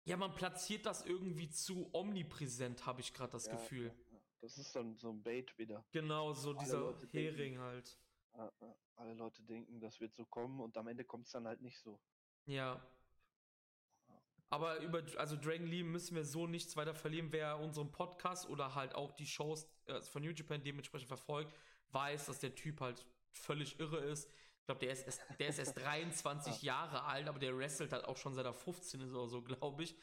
ja, 0.05 0.17
man 0.17 0.35
platziert 0.35 0.85
das 0.85 1.05
irgendwie 1.07 1.49
zu 1.49 1.89
omnipräsent, 1.95 2.87
habe 2.87 3.01
ich 3.01 3.15
gerade 3.15 3.33
das 3.33 3.47
Ja, 3.47 3.53
Gefühl. 3.53 3.95
Das 4.41 4.59
ist 4.59 4.75
dann 4.75 4.97
so 4.97 5.11
ein 5.11 5.23
Bait 5.23 5.57
wieder. 5.59 5.85
Genau, 5.93 6.33
so 6.33 6.51
Alle 6.51 6.59
dieser 6.59 6.81
Leute 6.81 7.07
denken- 7.07 7.37
Hering 7.37 7.59
halt. 7.59 7.99
Ja, 8.35 8.53
ja. 8.61 8.77
Alle 8.97 9.15
Leute 9.15 9.43
denken, 9.45 9.81
das 9.81 10.01
wird 10.01 10.15
so 10.15 10.25
kommen 10.27 10.61
und 10.61 10.77
am 10.77 10.89
Ende 10.89 11.05
kommt 11.05 11.27
es 11.27 11.33
dann 11.33 11.47
halt 11.47 11.61
nicht 11.61 11.79
so. 11.79 12.01
Ja. 12.47 12.85
Aber 14.51 14.79
über, 14.81 15.03
also 15.17 15.37
Dragon 15.37 15.67
Lee 15.67 15.85
müssen 15.85 16.17
wir 16.17 16.25
so 16.25 16.47
nichts 16.47 16.77
weiter 16.77 16.95
verlieren. 16.95 17.29
Wer 17.31 17.59
unseren 17.61 17.93
Podcast 17.93 18.49
oder 18.49 18.75
halt 18.75 18.97
auch 18.97 19.13
die 19.13 19.27
Shows 19.27 19.69
äh, 19.87 20.01
von 20.03 20.23
New 20.23 20.31
Japan 20.31 20.63
dementsprechend 20.63 21.07
verfolgt, 21.07 21.55
weiß, 21.93 22.27
dass 22.27 22.41
der 22.41 22.55
Typ 22.57 22.81
halt 22.81 23.07
völlig 23.31 23.79
irre 23.79 23.99
ist. 23.99 24.29
Ich 24.59 24.67
glaube, 24.67 24.81
der 24.81 24.93
ist 24.93 25.07
erst, 25.07 25.23
der 25.39 25.49
ist 25.49 25.59
erst 25.59 25.77
23 25.85 26.63
Jahre 26.63 27.05
alt, 27.05 27.29
aber 27.29 27.39
der 27.39 27.57
wrestelt 27.57 27.93
halt 27.93 28.05
auch 28.05 28.17
schon 28.17 28.35
seit 28.35 28.45
er 28.45 28.53
15 28.53 29.01
ist 29.01 29.13
oder 29.13 29.29
so, 29.29 29.41
glaube 29.41 29.85
ich. 29.85 29.95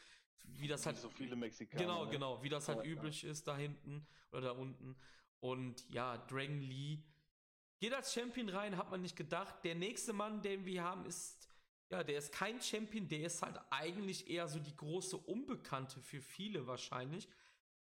Wie 0.45 0.67
das 0.69 0.83
Wie 0.83 0.85
halt 0.87 0.97
so 0.97 1.09
viele 1.09 1.35
Mexikaner. 1.35 1.83
Genau, 1.83 2.05
ne? 2.05 2.11
genau, 2.11 2.41
wie 2.41 2.49
das 2.49 2.69
halt 2.69 2.79
Ja, 2.79 2.83
ja. 2.85 2.91
üblich 2.91 3.25
ist 3.25 3.47
da 3.47 3.57
hinten 3.57 4.07
oder 4.31 4.41
da 4.41 4.51
unten. 4.51 4.95
Und 5.41 5.87
ja, 5.89 6.17
Dragon 6.17 6.61
Lee 6.61 6.99
geht 7.79 7.93
als 7.93 8.13
Champion 8.13 8.47
rein, 8.49 8.77
hat 8.77 8.89
man 8.89 9.01
nicht 9.01 9.17
gedacht. 9.17 9.55
Der 9.65 9.75
nächste 9.75 10.13
Mann, 10.13 10.41
den 10.41 10.65
wir 10.65 10.83
haben, 10.83 11.05
ist, 11.05 11.46
ja, 11.89 12.03
der 12.03 12.17
ist 12.17 12.33
kein 12.33 12.61
Champion, 12.61 13.07
der 13.07 13.21
ist 13.21 13.41
halt 13.41 13.59
eigentlich 13.69 14.29
eher 14.29 14.47
so 14.47 14.59
die 14.59 14.75
große 14.75 15.15
Unbekannte 15.17 16.01
für 16.01 16.21
viele 16.21 16.67
wahrscheinlich. 16.67 17.27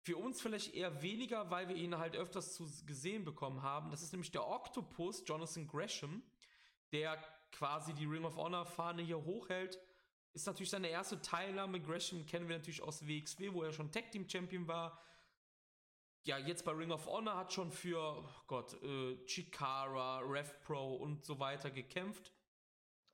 Für 0.01 0.17
uns 0.17 0.41
vielleicht 0.41 0.73
eher 0.73 1.01
weniger, 1.01 1.49
weil 1.51 1.69
wir 1.69 1.75
ihn 1.75 1.97
halt 1.97 2.15
öfters 2.15 2.55
zu 2.55 2.67
gesehen 2.85 3.23
bekommen 3.23 3.61
haben. 3.61 3.91
Das 3.91 4.01
ist 4.01 4.11
nämlich 4.11 4.31
der 4.31 4.47
Octopus, 4.47 5.23
Jonathan 5.25 5.67
Gresham, 5.67 6.23
der 6.91 7.17
quasi 7.51 7.93
die 7.93 8.05
Ring 8.05 8.25
of 8.25 8.35
Honor 8.35 8.65
Fahne 8.65 9.03
hier 9.03 9.23
hochhält. 9.23 9.79
Ist 10.33 10.47
natürlich 10.47 10.71
seine 10.71 10.89
erste 10.89 11.21
Teilnahme. 11.21 11.79
Gresham 11.79 12.25
kennen 12.25 12.49
wir 12.49 12.57
natürlich 12.57 12.81
aus 12.81 13.07
WXW, 13.07 13.53
wo 13.53 13.61
er 13.61 13.71
schon 13.71 13.91
Tag 13.91 14.11
Team 14.11 14.27
Champion 14.27 14.67
war. 14.67 14.99
Ja, 16.25 16.37
jetzt 16.39 16.65
bei 16.65 16.71
Ring 16.71 16.91
of 16.91 17.05
Honor 17.05 17.37
hat 17.37 17.53
schon 17.53 17.71
für, 17.71 17.99
oh 17.99 18.29
Gott, 18.47 18.81
äh, 18.81 19.23
Chikara, 19.25 20.19
Rev 20.19 20.51
Pro 20.65 20.95
und 20.95 21.23
so 21.23 21.39
weiter 21.39 21.69
gekämpft. 21.69 22.31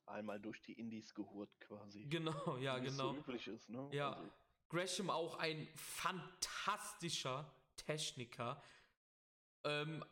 Einmal 0.10 0.40
durch 0.40 0.62
die 0.62 0.74
Indies 0.74 1.14
gehurt 1.14 1.50
quasi. 1.60 2.06
Genau, 2.06 2.58
ja, 2.58 2.82
Wie 2.82 2.86
genau. 2.86 3.14
so 3.14 3.18
üblich 3.20 3.48
ist, 3.48 3.70
ne? 3.70 3.88
Ja, 3.92 4.14
Also, 4.14 4.30
Gresham 4.70 5.10
auch 5.10 5.38
ein 5.40 5.68
fantastischer 5.76 7.52
Techniker. 7.76 8.62
Ähm, 9.64 10.04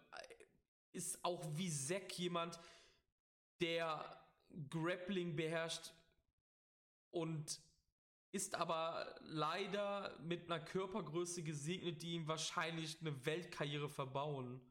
ist 0.91 1.23
auch 1.23 1.43
wie 1.55 1.69
Zack 1.69 2.17
jemand, 2.17 2.59
der 3.61 4.19
Grappling 4.69 5.35
beherrscht 5.35 5.93
und 7.11 7.59
ist 8.31 8.55
aber 8.55 9.15
leider 9.21 10.17
mit 10.19 10.45
einer 10.45 10.59
Körpergröße 10.63 11.43
gesegnet, 11.43 12.01
die 12.01 12.13
ihm 12.13 12.27
wahrscheinlich 12.27 12.99
eine 13.01 13.25
Weltkarriere 13.25 13.89
verbauen 13.89 14.61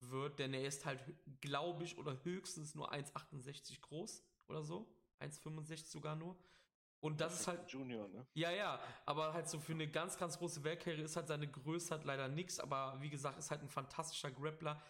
wird, 0.00 0.38
denn 0.38 0.54
er 0.54 0.66
ist 0.66 0.84
halt, 0.84 1.00
glaube 1.40 1.84
ich, 1.84 1.98
oder 1.98 2.22
höchstens 2.24 2.74
nur 2.74 2.92
1,68 2.92 3.80
groß 3.80 4.22
oder 4.48 4.62
so. 4.62 4.86
1,65 5.20 5.86
sogar 5.86 6.16
nur. 6.16 6.36
Und 7.00 7.20
das 7.20 7.40
ist 7.40 7.48
halt 7.48 7.68
Junior, 7.68 8.06
ne? 8.08 8.24
ja, 8.34 8.52
ja, 8.52 8.80
aber 9.06 9.32
halt 9.32 9.48
so 9.48 9.58
für 9.58 9.72
eine 9.72 9.88
ganz, 9.88 10.16
ganz 10.16 10.38
große 10.38 10.62
Weltkarriere 10.62 11.02
ist 11.02 11.16
halt 11.16 11.26
seine 11.26 11.48
Größe 11.48 11.90
halt 11.90 12.04
leider 12.04 12.28
nichts, 12.28 12.60
aber 12.60 12.96
wie 13.00 13.10
gesagt, 13.10 13.38
ist 13.38 13.50
halt 13.50 13.60
ein 13.60 13.68
fantastischer 13.68 14.30
Grappler. 14.30 14.80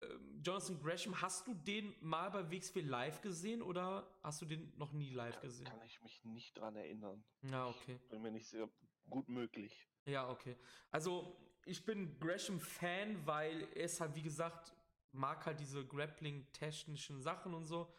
Ähm, 0.00 0.40
Jonathan 0.42 0.80
Gresham, 0.80 1.20
hast 1.20 1.46
du 1.46 1.52
den 1.52 1.94
mal 2.00 2.30
bei 2.30 2.50
WXW 2.50 2.80
live 2.80 3.20
gesehen 3.20 3.60
oder 3.60 4.08
hast 4.22 4.40
du 4.40 4.46
den 4.46 4.72
noch 4.78 4.92
nie 4.92 5.10
live 5.10 5.38
gesehen? 5.40 5.66
Kann 5.66 5.82
ich 5.82 6.00
mich 6.02 6.24
nicht 6.24 6.56
dran 6.56 6.76
erinnern. 6.76 7.22
Ja, 7.42 7.68
okay. 7.68 7.98
Bin 8.08 8.22
mir 8.22 8.30
nicht 8.30 8.48
sehr 8.48 8.66
gut 9.10 9.28
möglich. 9.28 9.86
Ja, 10.06 10.30
okay. 10.30 10.56
Also, 10.90 11.36
ich 11.66 11.84
bin 11.84 12.18
Gresham-Fan, 12.20 13.26
weil 13.26 13.68
er 13.74 13.84
ist 13.84 14.00
halt, 14.00 14.14
wie 14.14 14.22
gesagt, 14.22 14.72
mag 15.12 15.44
halt 15.44 15.60
diese 15.60 15.84
Grappling-technischen 15.84 17.20
Sachen 17.20 17.52
und 17.52 17.66
so. 17.66 17.92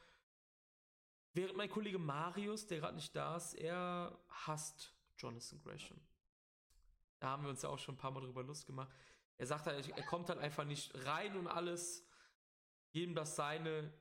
Während 1.33 1.57
mein 1.57 1.69
Kollege 1.69 1.99
Marius, 1.99 2.67
der 2.67 2.79
gerade 2.79 2.95
nicht 2.95 3.15
da 3.15 3.35
ist, 3.37 3.53
er 3.53 4.17
hasst 4.29 4.93
Jonathan 5.17 5.59
Gresham. 5.61 5.99
Da 7.19 7.29
haben 7.29 7.43
wir 7.43 7.49
uns 7.49 7.61
ja 7.61 7.69
auch 7.69 7.77
schon 7.79 7.95
ein 7.95 7.97
paar 7.97 8.11
Mal 8.11 8.21
drüber 8.21 8.43
Lust 8.43 8.65
gemacht. 8.65 8.89
Er 9.37 9.45
sagt 9.45 9.65
halt, 9.67 9.87
er 9.89 10.05
kommt 10.05 10.29
halt 10.29 10.39
einfach 10.39 10.65
nicht 10.65 10.91
rein 11.05 11.35
und 11.37 11.47
alles. 11.47 12.05
Jedem 12.91 13.13
das 13.15 13.35
seine. 13.35 13.93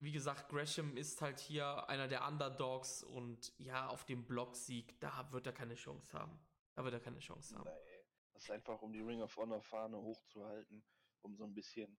Wie 0.00 0.12
gesagt, 0.12 0.48
Gresham 0.50 0.96
ist 0.96 1.22
halt 1.22 1.40
hier 1.40 1.88
einer 1.88 2.08
der 2.08 2.26
Underdogs 2.26 3.02
und 3.02 3.52
ja, 3.58 3.86
auf 3.88 4.04
dem 4.04 4.26
Blocksieg, 4.26 4.98
da 5.00 5.30
wird 5.32 5.46
er 5.46 5.52
keine 5.52 5.76
Chance 5.76 6.18
haben. 6.18 6.38
Da 6.74 6.84
wird 6.84 6.94
er 6.94 7.00
keine 7.00 7.20
Chance 7.20 7.56
haben. 7.56 7.64
Nee, 7.70 8.04
das 8.32 8.42
ist 8.44 8.50
einfach, 8.50 8.82
um 8.82 8.92
die 8.92 9.00
Ring 9.00 9.22
of 9.22 9.34
Honor 9.36 9.62
Fahne 9.62 9.96
hochzuhalten, 9.96 10.84
um 11.22 11.36
so 11.36 11.44
ein 11.44 11.54
bisschen 11.54 11.96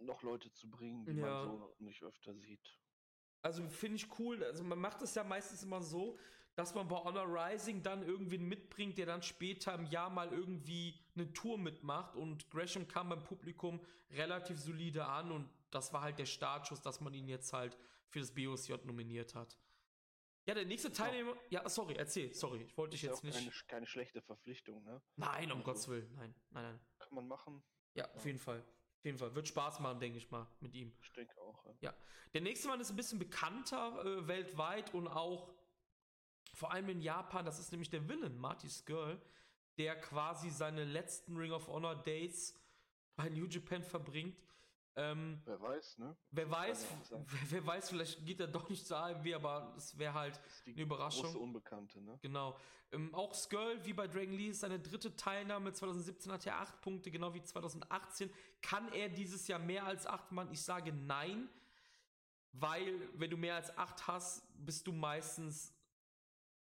noch 0.00 0.22
Leute 0.22 0.50
zu 0.52 0.70
bringen, 0.70 1.04
die 1.04 1.12
Ja. 1.12 1.26
man 1.44 1.58
so 1.58 1.74
nicht 1.78 2.02
öfter 2.02 2.34
sieht. 2.34 2.78
Also 3.42 3.66
finde 3.68 3.96
ich 3.96 4.18
cool. 4.18 4.42
Also 4.44 4.64
man 4.64 4.78
macht 4.78 5.02
es 5.02 5.14
ja 5.14 5.24
meistens 5.24 5.62
immer 5.62 5.80
so, 5.82 6.18
dass 6.54 6.74
man 6.74 6.88
bei 6.88 6.96
Honor 6.96 7.26
Rising 7.26 7.82
dann 7.82 8.02
irgendwen 8.02 8.48
mitbringt, 8.48 8.98
der 8.98 9.06
dann 9.06 9.22
später 9.22 9.74
im 9.74 9.84
Jahr 9.86 10.10
mal 10.10 10.28
irgendwie 10.32 10.98
eine 11.14 11.32
Tour 11.32 11.56
mitmacht. 11.56 12.16
Und 12.16 12.50
Gresham 12.50 12.88
kam 12.88 13.10
beim 13.10 13.22
Publikum 13.22 13.80
relativ 14.10 14.58
solide 14.58 15.04
an 15.06 15.30
und 15.30 15.48
das 15.70 15.92
war 15.92 16.02
halt 16.02 16.18
der 16.18 16.26
Startschuss, 16.26 16.80
dass 16.80 17.00
man 17.00 17.14
ihn 17.14 17.28
jetzt 17.28 17.52
halt 17.52 17.76
für 18.08 18.18
das 18.20 18.34
BOSJ 18.34 18.74
nominiert 18.84 19.34
hat. 19.34 19.58
Ja, 20.46 20.54
der 20.54 20.64
nächste 20.64 20.90
Teilnehmer. 20.90 21.36
Ja, 21.50 21.68
sorry, 21.68 21.94
erzähl, 21.94 22.32
sorry, 22.32 22.62
ich 22.62 22.74
wollte 22.78 22.92
dich 22.92 23.02
ja 23.02 23.10
jetzt 23.10 23.20
keine, 23.22 23.36
nicht. 23.44 23.68
keine 23.68 23.86
schlechte 23.86 24.22
Verpflichtung, 24.22 24.82
ne? 24.82 25.02
Nein, 25.16 25.52
um 25.52 25.58
Also- 25.58 25.64
Gottes 25.64 25.88
Willen, 25.88 26.10
nein, 26.14 26.34
nein, 26.50 26.64
nein. 26.64 26.80
Kann 26.98 27.14
man 27.14 27.28
machen. 27.28 27.62
Ja, 27.92 28.10
auf 28.14 28.24
jeden 28.24 28.38
Fall. 28.38 28.64
Auf 28.98 29.04
jeden 29.04 29.18
Fall. 29.18 29.34
Wird 29.34 29.48
Spaß 29.48 29.80
machen, 29.80 30.00
denke 30.00 30.18
ich 30.18 30.30
mal, 30.30 30.46
mit 30.60 30.74
ihm. 30.74 30.92
Ich 31.02 31.12
denke 31.12 31.40
auch. 31.40 31.64
Ja. 31.64 31.74
Ja, 31.80 31.94
der 32.34 32.40
nächste 32.40 32.68
Mann 32.68 32.80
ist 32.80 32.90
ein 32.90 32.96
bisschen 32.96 33.18
bekannter 33.18 34.04
äh, 34.04 34.26
weltweit 34.26 34.92
und 34.92 35.08
auch 35.08 35.54
vor 36.54 36.72
allem 36.72 36.88
in 36.88 37.00
Japan. 37.00 37.44
Das 37.44 37.58
ist 37.58 37.70
nämlich 37.70 37.90
der 37.90 38.08
Villain, 38.08 38.36
Marty 38.36 38.68
Skrull, 38.68 39.20
der 39.78 40.00
quasi 40.00 40.50
seine 40.50 40.84
letzten 40.84 41.36
Ring 41.36 41.52
of 41.52 41.68
Honor 41.68 41.94
Dates 41.94 42.54
bei 43.14 43.28
New 43.28 43.46
Japan 43.46 43.84
verbringt. 43.84 44.36
Ähm, 44.98 45.40
Wer 45.44 45.60
weiß, 45.60 45.98
ne? 45.98 46.16
wer 46.32 46.50
weiß, 46.50 46.86
wer, 47.10 47.24
wer 47.50 47.66
weiß, 47.66 47.90
vielleicht 47.90 48.26
geht 48.26 48.40
er 48.40 48.48
doch 48.48 48.68
nicht 48.68 48.84
zur 48.84 48.98
AMW, 48.98 49.32
aber 49.34 49.72
es 49.76 49.96
wäre 49.96 50.12
halt 50.12 50.36
Das 50.36 50.54
ist 50.56 50.66
die 50.66 50.72
Eine 50.72 50.82
Überraschung. 50.82 51.22
große 51.22 51.38
Unbekannte, 51.38 52.00
ne? 52.00 52.18
Genau. 52.20 52.58
Ähm, 52.90 53.14
auch 53.14 53.32
Skrull, 53.32 53.78
wie 53.84 53.92
bei 53.92 54.08
Dragon 54.08 54.32
Lee, 54.32 54.48
ist 54.48 54.60
seine 54.60 54.80
dritte 54.80 55.14
Teilnahme. 55.14 55.72
2017 55.72 56.32
hat 56.32 56.44
er 56.46 56.58
acht 56.58 56.80
Punkte, 56.80 57.10
genau 57.12 57.32
wie 57.32 57.42
2018. 57.42 58.28
Kann 58.60 58.92
er 58.92 59.08
dieses 59.08 59.46
Jahr 59.46 59.60
mehr 59.60 59.84
als 59.86 60.04
acht 60.06 60.32
machen? 60.32 60.50
Ich 60.52 60.62
sage 60.62 60.92
nein, 60.92 61.48
weil 62.52 63.08
wenn 63.14 63.30
du 63.30 63.36
mehr 63.36 63.54
als 63.54 63.76
acht 63.78 64.06
hast, 64.08 64.42
bist 64.66 64.86
du 64.86 64.92
meistens 64.92 65.72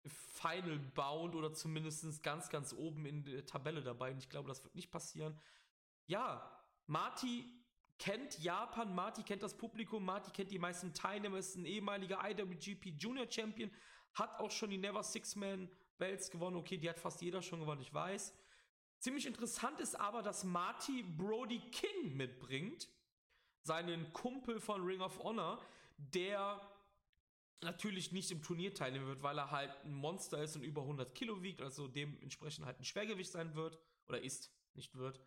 final 0.08 0.78
bound 0.94 1.36
oder 1.36 1.54
zumindest 1.54 2.22
ganz, 2.22 2.50
ganz 2.50 2.74
oben 2.74 3.06
in 3.06 3.24
der 3.24 3.46
Tabelle 3.46 3.82
dabei. 3.82 4.12
Und 4.12 4.18
ich 4.18 4.30
glaube, 4.30 4.50
das 4.50 4.64
wird 4.64 4.76
nicht 4.76 4.92
passieren. 4.92 5.40
Ja, 6.08 6.52
Marty 6.88 7.46
kennt 7.98 8.40
Japan, 8.40 8.94
Marty 8.94 9.24
kennt 9.24 9.44
das 9.44 9.56
Publikum, 9.56 10.04
Marty 10.04 10.32
kennt 10.32 10.52
die 10.52 10.60
meisten 10.60 10.94
Teilnehmer, 10.94 11.38
ist 11.38 11.56
ein 11.56 11.66
ehemaliger 11.66 12.20
IWGP 12.24 12.90
Junior 12.98 13.30
Champion, 13.30 13.72
hat 14.14 14.40
auch 14.40 14.52
schon 14.52 14.70
die 14.70 14.78
Never 14.78 15.04
Six-Man 15.04 15.70
Belts 15.98 16.30
gewonnen. 16.30 16.58
Okay, 16.58 16.78
die 16.78 16.90
hat 16.90 17.00
fast 17.00 17.22
jeder 17.22 17.42
schon 17.42 17.60
gewonnen, 17.60 17.82
ich 17.82 17.94
weiß. 17.94 18.34
Ziemlich 19.00 19.26
interessant 19.26 19.80
ist 19.80 20.00
aber, 20.00 20.22
dass 20.24 20.44
Marty 20.44 21.04
Brody 21.04 21.60
King 21.72 22.16
mitbringt, 22.16 22.90
seinen 23.62 24.12
Kumpel 24.14 24.60
von 24.60 24.84
Ring 24.84 25.02
of 25.02 25.20
Honor, 25.24 25.62
der 25.98 26.62
natürlich 27.62 28.12
nicht 28.12 28.32
im 28.32 28.42
Turnier 28.42 28.74
teilnehmen 28.74 29.08
wird, 29.08 29.24
weil 29.24 29.38
er 29.38 29.52
halt 29.52 29.72
ein 29.84 29.94
Monster 29.94 30.44
ist 30.44 30.56
und 30.56 30.64
über 30.64 30.82
100 30.82 31.16
Kilo 31.16 31.42
wiegt, 31.42 31.62
also 31.62 31.88
dementsprechend 31.88 32.66
halt 32.66 32.80
ein 32.80 32.86
Schwergewicht 32.86 33.32
sein 33.32 33.56
wird 33.56 33.80
oder 34.08 34.22
ist, 34.22 34.52
nicht 34.74 34.96
wird. 34.96 35.20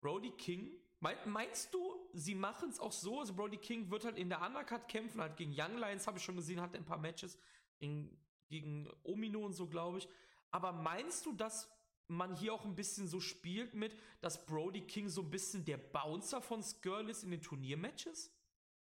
Brody 0.00 0.30
King, 0.32 0.81
meinst 1.24 1.74
du, 1.74 2.08
sie 2.12 2.34
machen 2.34 2.70
es 2.70 2.78
auch 2.78 2.92
so? 2.92 3.20
Also 3.20 3.34
Brody 3.34 3.56
King 3.56 3.90
wird 3.90 4.04
halt 4.04 4.16
in 4.16 4.28
der 4.28 4.40
Undercard 4.40 4.88
kämpfen, 4.88 5.20
halt 5.20 5.36
gegen 5.36 5.52
Young 5.52 5.76
Lions, 5.78 6.06
habe 6.06 6.18
ich 6.18 6.24
schon 6.24 6.36
gesehen, 6.36 6.60
hat 6.60 6.74
ein 6.74 6.84
paar 6.84 6.98
Matches 6.98 7.38
in, 7.80 8.16
gegen 8.48 8.88
Omino 9.02 9.44
und 9.44 9.52
so, 9.52 9.66
glaube 9.66 9.98
ich. 9.98 10.08
Aber 10.50 10.72
meinst 10.72 11.26
du, 11.26 11.32
dass 11.32 11.70
man 12.08 12.36
hier 12.36 12.52
auch 12.52 12.64
ein 12.64 12.74
bisschen 12.74 13.08
so 13.08 13.20
spielt 13.20 13.74
mit, 13.74 13.96
dass 14.20 14.44
Brody 14.46 14.82
King 14.82 15.08
so 15.08 15.22
ein 15.22 15.30
bisschen 15.30 15.64
der 15.64 15.78
Bouncer 15.78 16.40
von 16.40 16.62
Skirl 16.62 17.08
ist 17.08 17.24
in 17.24 17.30
den 17.30 17.42
Turniermatches? 17.42 18.32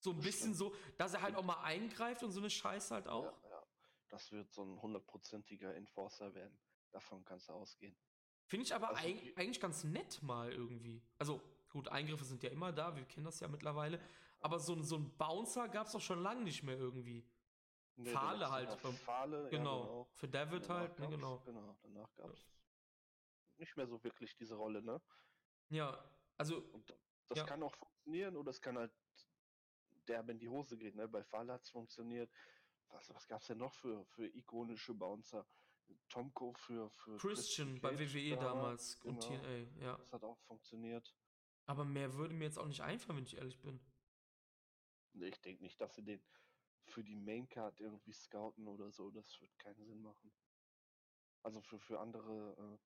So 0.01 0.11
ein 0.11 0.21
bisschen 0.21 0.53
so, 0.53 0.75
dass 0.99 1.15
er 1.15 1.23
halt 1.23 1.37
auch 1.37 1.45
mal 1.45 1.63
eingreift 1.63 2.23
und 2.23 2.33
so 2.33 2.41
eine 2.41 2.51
Scheiße 2.51 2.95
halt 2.95 3.09
auch. 3.09 3.25
Ja, 3.25 3.49
ja. 3.49 3.67
Das 4.09 4.31
wird 4.31 4.53
so 4.53 4.63
ein 4.63 4.81
hundertprozentiger 4.83 5.75
Enforcer 5.75 6.35
werden. 6.35 6.59
Davon 6.91 7.25
kannst 7.25 7.49
du 7.49 7.55
ausgehen. 7.55 7.97
Finde 8.47 8.67
ich 8.67 8.75
aber 8.75 8.91
also, 8.91 9.03
eig 9.03 9.39
eigentlich 9.39 9.61
ganz 9.61 9.85
nett 9.85 10.23
mal 10.23 10.53
irgendwie. 10.53 11.03
Also 11.19 11.41
gut, 11.75 11.89
Eingriffe 11.89 12.25
sind 12.25 12.43
ja 12.45 12.51
immer 12.51 12.72
da, 12.72 12.95
wir 12.95 13.05
kennen 13.05 13.27
das 13.27 13.41
ja 13.41 13.49
mittlerweile. 13.49 14.01
Aber 14.41 14.61
so, 14.61 14.81
so 14.83 14.97
ein 14.97 15.16
Bouncer 15.16 15.68
gab 15.68 15.87
es 15.87 15.93
doch 15.93 16.01
schon 16.01 16.22
lange 16.22 16.45
nicht 16.45 16.62
mehr 16.62 16.77
irgendwie. 16.77 17.27
Nee, 17.97 18.11
Fahle 18.11 18.49
halt. 18.49 18.70
Fahle, 19.05 19.49
genau. 19.51 19.81
Ja, 19.81 19.87
genau. 19.87 20.09
Für 20.12 20.29
David 20.29 20.68
halt, 20.68 20.99
ne, 21.01 21.09
genau. 21.09 21.43
Genau, 21.45 21.77
danach 21.83 22.14
gab 22.14 22.31
es 22.31 22.45
ja. 22.45 22.53
nicht 23.59 23.77
mehr 23.77 23.87
so 23.89 24.03
wirklich 24.05 24.37
diese 24.37 24.55
Rolle, 24.55 24.83
ne? 24.83 25.01
Ja, 25.68 25.99
also. 26.37 26.59
Und 26.72 26.95
das 27.29 27.39
ja. 27.39 27.45
kann 27.45 27.62
auch 27.62 27.75
funktionieren 27.75 28.37
oder 28.37 28.51
es 28.51 28.61
kann 28.61 28.79
halt 28.79 28.93
derbe 30.07 30.33
in 30.33 30.39
die 30.39 30.49
Hose 30.49 30.77
geht. 30.77 30.95
Ne? 30.95 31.09
Bei 31.09 31.25
Fall 31.25 31.51
hat 31.51 31.62
es 31.62 31.70
funktioniert. 31.70 32.31
Was, 32.91 33.12
was 33.12 33.27
gab 33.27 33.41
es 33.41 33.49
denn 33.49 33.59
noch 33.59 33.75
für, 33.75 34.05
für 34.05 34.27
ikonische 34.27 34.95
Bouncer? 34.95 35.45
Tomko 36.09 36.53
für, 36.55 36.91
für 36.91 37.16
Christian 37.16 37.81
bei 37.81 37.99
WWE 37.99 38.37
damals 38.37 39.01
genau. 39.01 39.14
und 39.14 39.20
TNA, 39.20 39.83
ja. 39.83 39.97
Das 39.97 40.12
hat 40.12 40.25
auch 40.25 40.39
funktioniert. 40.41 41.14
Aber 41.67 41.85
mehr 41.85 42.15
würde 42.15 42.35
mir 42.35 42.45
jetzt 42.45 42.59
auch 42.59 42.67
nicht 42.67 42.83
einfallen, 42.83 43.19
wenn 43.19 43.25
ich 43.25 43.37
ehrlich 43.37 43.61
bin. 43.61 43.81
Ich 45.15 45.41
denke 45.41 45.62
nicht, 45.62 45.81
dass 45.81 45.95
sie 45.95 46.03
den 46.03 46.21
für 46.87 47.03
die 47.03 47.17
Maincard 47.17 47.81
irgendwie 47.81 48.12
scouten 48.12 48.67
oder 48.69 48.91
so. 48.91 49.11
Das 49.11 49.41
wird 49.41 49.59
keinen 49.59 49.85
Sinn 49.85 50.03
machen. 50.03 50.33
Also 51.43 51.61
für, 51.61 51.79
für 51.79 52.01
andere 52.01 52.57
äh, 52.59 52.79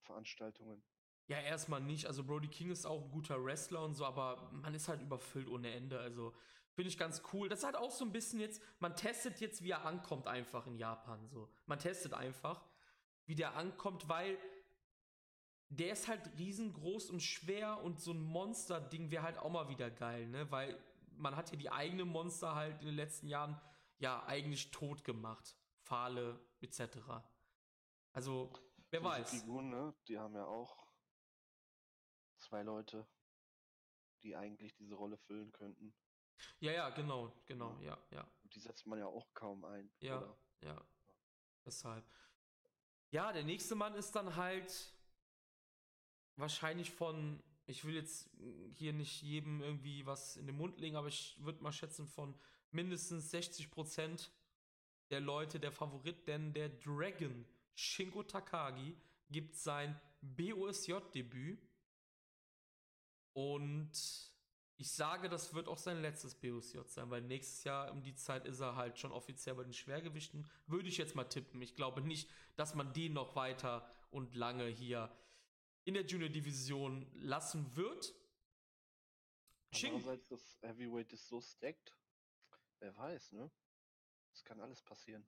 Veranstaltungen. 0.00 0.82
Ja, 1.26 1.40
erstmal 1.40 1.80
nicht. 1.80 2.06
Also 2.06 2.24
Brody 2.24 2.48
King 2.48 2.70
ist 2.70 2.86
auch 2.86 3.02
ein 3.02 3.10
guter 3.10 3.44
Wrestler 3.44 3.84
und 3.84 3.94
so, 3.94 4.04
aber 4.04 4.50
man 4.52 4.74
ist 4.74 4.88
halt 4.88 5.02
überfüllt 5.02 5.48
ohne 5.48 5.70
Ende. 5.70 5.98
Also 6.00 6.34
finde 6.72 6.88
ich 6.88 6.96
ganz 6.96 7.22
cool. 7.32 7.48
Das 7.48 7.60
ist 7.60 7.64
halt 7.64 7.76
auch 7.76 7.90
so 7.90 8.04
ein 8.04 8.12
bisschen 8.12 8.40
jetzt, 8.40 8.62
man 8.78 8.96
testet 8.96 9.40
jetzt, 9.40 9.62
wie 9.62 9.70
er 9.70 9.84
ankommt 9.84 10.26
einfach 10.26 10.66
in 10.66 10.76
Japan. 10.76 11.28
So. 11.28 11.50
Man 11.66 11.78
testet 11.78 12.14
einfach, 12.14 12.64
wie 13.26 13.34
der 13.34 13.56
ankommt, 13.56 14.08
weil 14.08 14.38
der 15.70 15.92
ist 15.92 16.08
halt 16.08 16.38
riesengroß 16.38 17.10
und 17.10 17.20
schwer 17.20 17.82
und 17.82 18.00
so 18.00 18.12
ein 18.12 18.20
Monster-Ding 18.20 19.10
wäre 19.10 19.22
halt 19.22 19.38
auch 19.38 19.50
mal 19.50 19.68
wieder 19.68 19.90
geil, 19.90 20.26
ne? 20.26 20.50
Weil 20.50 20.82
man 21.16 21.36
hat 21.36 21.50
ja 21.50 21.56
die 21.56 21.70
eigene 21.70 22.04
Monster 22.04 22.54
halt 22.54 22.80
in 22.80 22.86
den 22.86 22.94
letzten 22.94 23.26
Jahren 23.26 23.60
ja 23.98 24.24
eigentlich 24.24 24.70
tot 24.70 25.04
gemacht. 25.04 25.56
Fahle 25.82 26.40
etc. 26.60 26.98
Also, 28.12 28.52
wer 28.90 29.00
Diese 29.00 29.04
weiß. 29.04 29.30
Figuren, 29.30 29.70
ne? 29.70 29.94
Die 30.06 30.18
haben 30.18 30.34
ja 30.34 30.46
auch 30.46 30.86
zwei 32.38 32.62
Leute, 32.62 33.06
die 34.22 34.36
eigentlich 34.36 34.74
diese 34.74 34.94
Rolle 34.94 35.18
füllen 35.18 35.52
könnten. 35.52 35.94
Ja, 36.60 36.72
ja, 36.72 36.90
genau, 36.90 37.32
genau, 37.46 37.76
ja, 37.80 37.98
ja. 38.10 38.26
Die 38.44 38.60
setzt 38.60 38.86
man 38.86 38.98
ja 38.98 39.06
auch 39.06 39.34
kaum 39.34 39.64
ein. 39.64 39.90
Ja, 40.00 40.18
oder? 40.18 40.38
ja. 40.60 40.88
Deshalb. 41.64 42.04
Ja, 43.10 43.32
der 43.32 43.42
nächste 43.42 43.74
Mann 43.74 43.94
ist 43.94 44.12
dann 44.12 44.36
halt 44.36 44.94
wahrscheinlich 46.38 46.90
von, 46.90 47.42
ich 47.66 47.84
will 47.84 47.94
jetzt 47.94 48.30
hier 48.74 48.92
nicht 48.92 49.22
jedem 49.22 49.60
irgendwie 49.60 50.06
was 50.06 50.36
in 50.36 50.46
den 50.46 50.56
Mund 50.56 50.78
legen, 50.78 50.96
aber 50.96 51.08
ich 51.08 51.36
würde 51.40 51.62
mal 51.62 51.72
schätzen 51.72 52.06
von 52.06 52.34
mindestens 52.70 53.30
60 53.30 53.70
Prozent 53.70 54.30
der 55.10 55.20
Leute 55.20 55.58
der 55.58 55.72
Favorit, 55.72 56.26
denn 56.26 56.52
der 56.52 56.68
Dragon 56.68 57.44
Shingo 57.74 58.22
Takagi 58.22 58.96
gibt 59.30 59.56
sein 59.56 59.98
BOSJ-Debüt 60.20 61.68
und 63.32 63.92
ich 64.80 64.92
sage, 64.92 65.28
das 65.28 65.54
wird 65.54 65.66
auch 65.66 65.78
sein 65.78 66.02
letztes 66.02 66.36
BOSJ 66.36 66.78
sein, 66.86 67.10
weil 67.10 67.22
nächstes 67.22 67.64
Jahr 67.64 67.90
um 67.90 68.02
die 68.02 68.14
Zeit 68.14 68.46
ist 68.46 68.60
er 68.60 68.76
halt 68.76 68.98
schon 68.98 69.10
offiziell 69.10 69.56
bei 69.56 69.64
den 69.64 69.72
Schwergewichten. 69.72 70.46
Würde 70.68 70.88
ich 70.88 70.98
jetzt 70.98 71.16
mal 71.16 71.24
tippen. 71.24 71.60
Ich 71.62 71.74
glaube 71.74 72.00
nicht, 72.00 72.30
dass 72.54 72.76
man 72.76 72.92
den 72.92 73.12
noch 73.12 73.34
weiter 73.34 73.88
und 74.10 74.36
lange 74.36 74.66
hier 74.66 75.10
in 75.88 75.94
der 75.94 76.04
Junior 76.04 76.28
Division 76.28 77.10
lassen 77.14 77.74
wird. 77.74 78.14
Andererseits, 79.72 80.28
das 80.28 80.58
Heavyweight 80.60 81.10
ist 81.14 81.26
so 81.28 81.40
stacked. 81.40 81.96
Wer 82.80 82.94
weiß, 82.94 83.32
ne? 83.32 83.50
Es 84.34 84.44
kann 84.44 84.60
alles 84.60 84.82
passieren. 84.82 85.26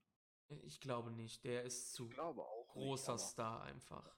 Ich 0.48 0.78
glaube 0.78 1.12
nicht. 1.12 1.44
Der 1.44 1.62
ist 1.62 1.94
zu 1.94 2.11
großer 2.11 3.14
nicht, 3.14 3.24
Star 3.24 3.62
einfach. 3.62 4.14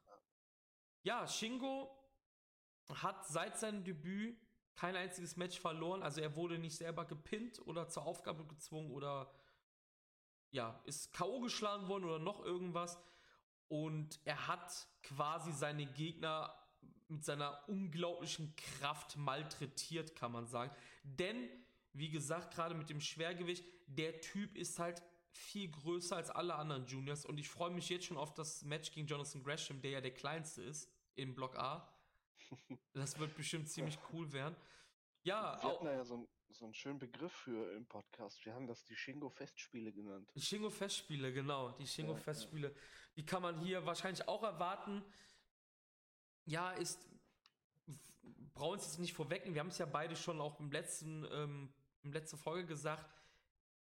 Ja, 1.05 1.29
Shingo 1.29 1.97
hat 2.89 3.25
seit 3.29 3.57
seinem 3.61 3.85
Debüt 3.85 4.37
kein 4.75 4.97
einziges 4.97 5.37
Match 5.37 5.61
verloren. 5.61 6.03
Also 6.03 6.21
er 6.23 6.35
wurde 6.35 6.59
nicht 6.59 6.77
selber 6.77 7.05
gepinnt 7.05 7.65
oder 7.69 7.89
zur 7.89 8.05
Aufgabe 8.05 8.45
gezwungen 8.49 8.91
oder 8.91 9.33
ja, 10.51 10.83
ist 10.87 11.13
K.O. 11.13 11.41
geschlagen 11.41 11.87
worden 11.87 12.05
oder 12.05 12.19
noch 12.19 12.45
irgendwas. 12.45 12.99
Und 13.73 14.21
er 14.27 14.49
hat 14.49 14.87
quasi 15.03 15.51
seine 15.51 15.87
Gegner 15.87 16.55
mit 17.09 17.25
seiner 17.25 17.59
unglaublichen 17.71 18.55
Kraft 18.55 19.17
malträtiert, 19.17 20.15
kann 20.15 20.31
man 20.31 20.47
sagen. 20.47 20.71
Denn, 21.05 21.49
wie 21.95 22.11
gesagt, 22.11 22.53
gerade 22.53 22.75
mit 22.75 22.91
dem 22.91 23.01
Schwergewicht, 23.01 23.65
der 23.87 24.21
Typ 24.21 24.59
ist 24.59 24.79
halt 24.79 25.03
viel 25.31 25.71
größer 25.71 26.17
als 26.17 26.29
alle 26.29 26.55
anderen 26.55 26.85
Juniors. 26.85 27.25
Und 27.25 27.39
ich 27.39 27.49
freue 27.49 27.71
mich 27.71 27.89
jetzt 27.89 28.05
schon 28.05 28.19
auf 28.19 28.35
das 28.35 28.63
Match 28.63 28.93
gegen 28.93 29.07
Jonathan 29.07 29.43
Gresham, 29.43 29.81
der 29.81 29.93
ja 29.93 30.01
der 30.03 30.13
kleinste 30.13 30.61
ist 30.61 30.91
im 31.15 31.35
Block 31.35 31.57
A. 31.57 31.91
Das 32.93 33.19
wird 33.19 33.35
bestimmt 33.35 33.71
ziemlich 33.71 33.99
cool 34.13 34.31
werden. 34.35 34.55
Ja, 35.25 35.57
wir 35.63 35.71
hatten 35.71 35.85
da 35.85 35.93
ja 35.93 36.05
so, 36.05 36.17
ein, 36.17 36.29
so 36.51 36.65
einen 36.65 36.75
schönen 36.75 36.99
Begriff 36.99 37.33
für 37.33 37.73
im 37.75 37.87
Podcast. 37.87 38.45
Wir 38.45 38.55
haben 38.55 38.67
das 38.67 38.85
die 38.85 38.97
Shingo-Festspiele 38.97 39.93
genannt. 39.93 40.29
Die 40.35 40.41
Shingo-Festspiele, 40.41 41.33
genau. 41.33 41.71
Die 41.73 41.87
Shingo-Festspiele. 41.87 42.69
Ja, 42.69 42.75
ja. 42.75 42.81
Die 43.17 43.25
kann 43.25 43.43
man 43.43 43.61
hier 43.61 43.87
wahrscheinlich 43.87 44.27
auch 44.27 44.43
erwarten. 44.43 45.05
Ja, 46.45 46.73
ist. 46.73 47.09
Brauchen 48.55 48.75
uns 48.75 48.85
jetzt 48.85 48.99
nicht 48.99 49.15
vorwecken. 49.15 49.55
Wir 49.55 49.61
haben 49.61 49.69
es 49.69 49.79
ja 49.79 49.87
beide 49.87 50.17
schon 50.17 50.41
auch 50.41 50.59
im 50.59 50.71
letzten, 50.73 51.25
ähm, 51.33 51.73
im 52.03 52.13
letzten 52.13 52.37
Folge 52.37 52.67
gesagt. 52.67 53.09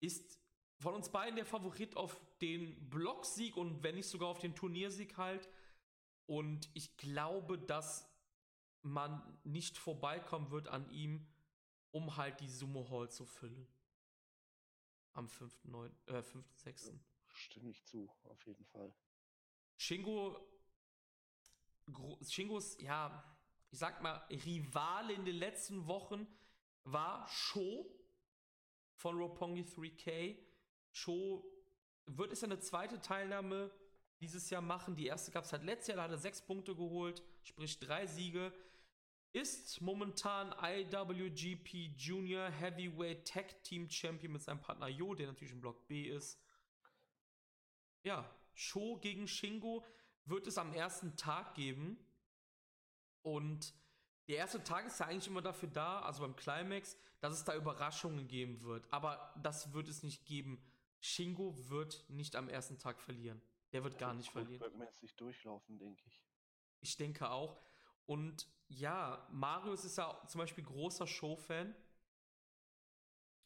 Ist 0.00 0.40
von 0.80 0.94
uns 0.94 1.10
beiden 1.10 1.36
der 1.36 1.46
Favorit 1.46 1.96
auf 1.96 2.18
den 2.40 2.88
Blocksieg 2.88 3.56
und 3.56 3.82
wenn 3.82 3.96
nicht 3.96 4.08
sogar 4.08 4.28
auf 4.28 4.38
den 4.38 4.54
Turniersieg 4.54 5.16
halt. 5.18 5.48
Und 6.26 6.70
ich 6.74 6.96
glaube, 6.96 7.58
dass 7.58 8.07
man 8.88 9.38
nicht 9.44 9.78
vorbeikommen 9.78 10.50
wird 10.50 10.68
an 10.68 10.88
ihm, 10.90 11.26
um 11.90 12.16
halt 12.16 12.40
die 12.40 12.48
Sumo 12.48 12.88
Hall 12.90 13.10
zu 13.10 13.24
füllen. 13.24 13.66
Am 15.12 15.26
5.6. 15.26 15.90
Äh, 16.06 16.22
5. 16.22 16.46
Stimme 17.28 17.70
ich 17.70 17.84
zu, 17.84 18.10
auf 18.24 18.44
jeden 18.46 18.64
Fall. 18.64 18.92
Shingo, 19.76 20.36
Shingos, 22.22 22.76
ja, 22.80 23.24
ich 23.70 23.78
sag 23.78 24.02
mal, 24.02 24.16
Rivale 24.30 25.12
in 25.12 25.24
den 25.24 25.36
letzten 25.36 25.86
Wochen 25.86 26.26
war 26.84 27.26
Sho 27.28 27.86
von 28.94 29.16
Roppongi 29.16 29.62
3K. 29.62 30.36
Sho 30.92 31.44
wird 32.06 32.32
es 32.32 32.42
eine 32.42 32.58
zweite 32.58 33.00
Teilnahme 33.00 33.70
dieses 34.20 34.50
Jahr 34.50 34.62
machen. 34.62 34.96
Die 34.96 35.06
erste 35.06 35.30
gab 35.30 35.44
es 35.44 35.52
halt 35.52 35.64
letztes 35.64 35.88
Jahr, 35.88 35.96
da 35.98 36.02
hat 36.04 36.10
er 36.10 36.18
sechs 36.18 36.42
Punkte 36.42 36.74
geholt, 36.74 37.22
sprich 37.42 37.78
drei 37.78 38.06
Siege. 38.06 38.52
Ist 39.38 39.80
momentan 39.80 40.52
IWGP 40.60 41.92
Junior 41.96 42.50
Heavyweight 42.50 43.24
Tag 43.24 43.62
Team 43.62 43.88
Champion 43.88 44.32
mit 44.32 44.42
seinem 44.42 44.60
Partner 44.60 44.88
Jo, 44.88 45.14
der 45.14 45.28
natürlich 45.28 45.52
im 45.52 45.60
Block 45.60 45.86
B 45.86 46.08
ist. 46.08 46.42
Ja, 48.02 48.28
Show 48.54 48.96
gegen 48.96 49.28
Shingo 49.28 49.84
wird 50.24 50.48
es 50.48 50.58
am 50.58 50.72
ersten 50.72 51.16
Tag 51.16 51.54
geben. 51.54 52.04
Und 53.22 53.74
der 54.26 54.38
erste 54.38 54.64
Tag 54.64 54.86
ist 54.86 54.98
ja 54.98 55.06
eigentlich 55.06 55.28
immer 55.28 55.42
dafür 55.42 55.68
da, 55.68 56.00
also 56.00 56.22
beim 56.22 56.34
Climax, 56.34 56.96
dass 57.20 57.32
es 57.32 57.44
da 57.44 57.54
Überraschungen 57.54 58.26
geben 58.26 58.62
wird. 58.62 58.92
Aber 58.92 59.32
das 59.40 59.72
wird 59.72 59.86
es 59.86 60.02
nicht 60.02 60.26
geben. 60.26 60.60
Shingo 60.98 61.54
wird 61.68 62.04
nicht 62.08 62.34
am 62.34 62.48
ersten 62.48 62.76
Tag 62.76 63.00
verlieren. 63.00 63.40
Der 63.70 63.84
wird 63.84 63.98
gar 63.98 64.14
nicht 64.14 64.32
verlieren. 64.32 64.80
Wird 65.00 65.20
durchlaufen, 65.20 65.78
denke 65.78 66.02
ich. 66.08 66.24
Ich 66.80 66.96
denke 66.96 67.30
auch. 67.30 67.62
Und 68.08 68.48
ja, 68.68 69.26
Marius 69.30 69.84
ist 69.84 69.98
ja 69.98 70.18
zum 70.26 70.38
Beispiel 70.38 70.64
großer 70.64 71.06
Show-Fan. 71.06 71.74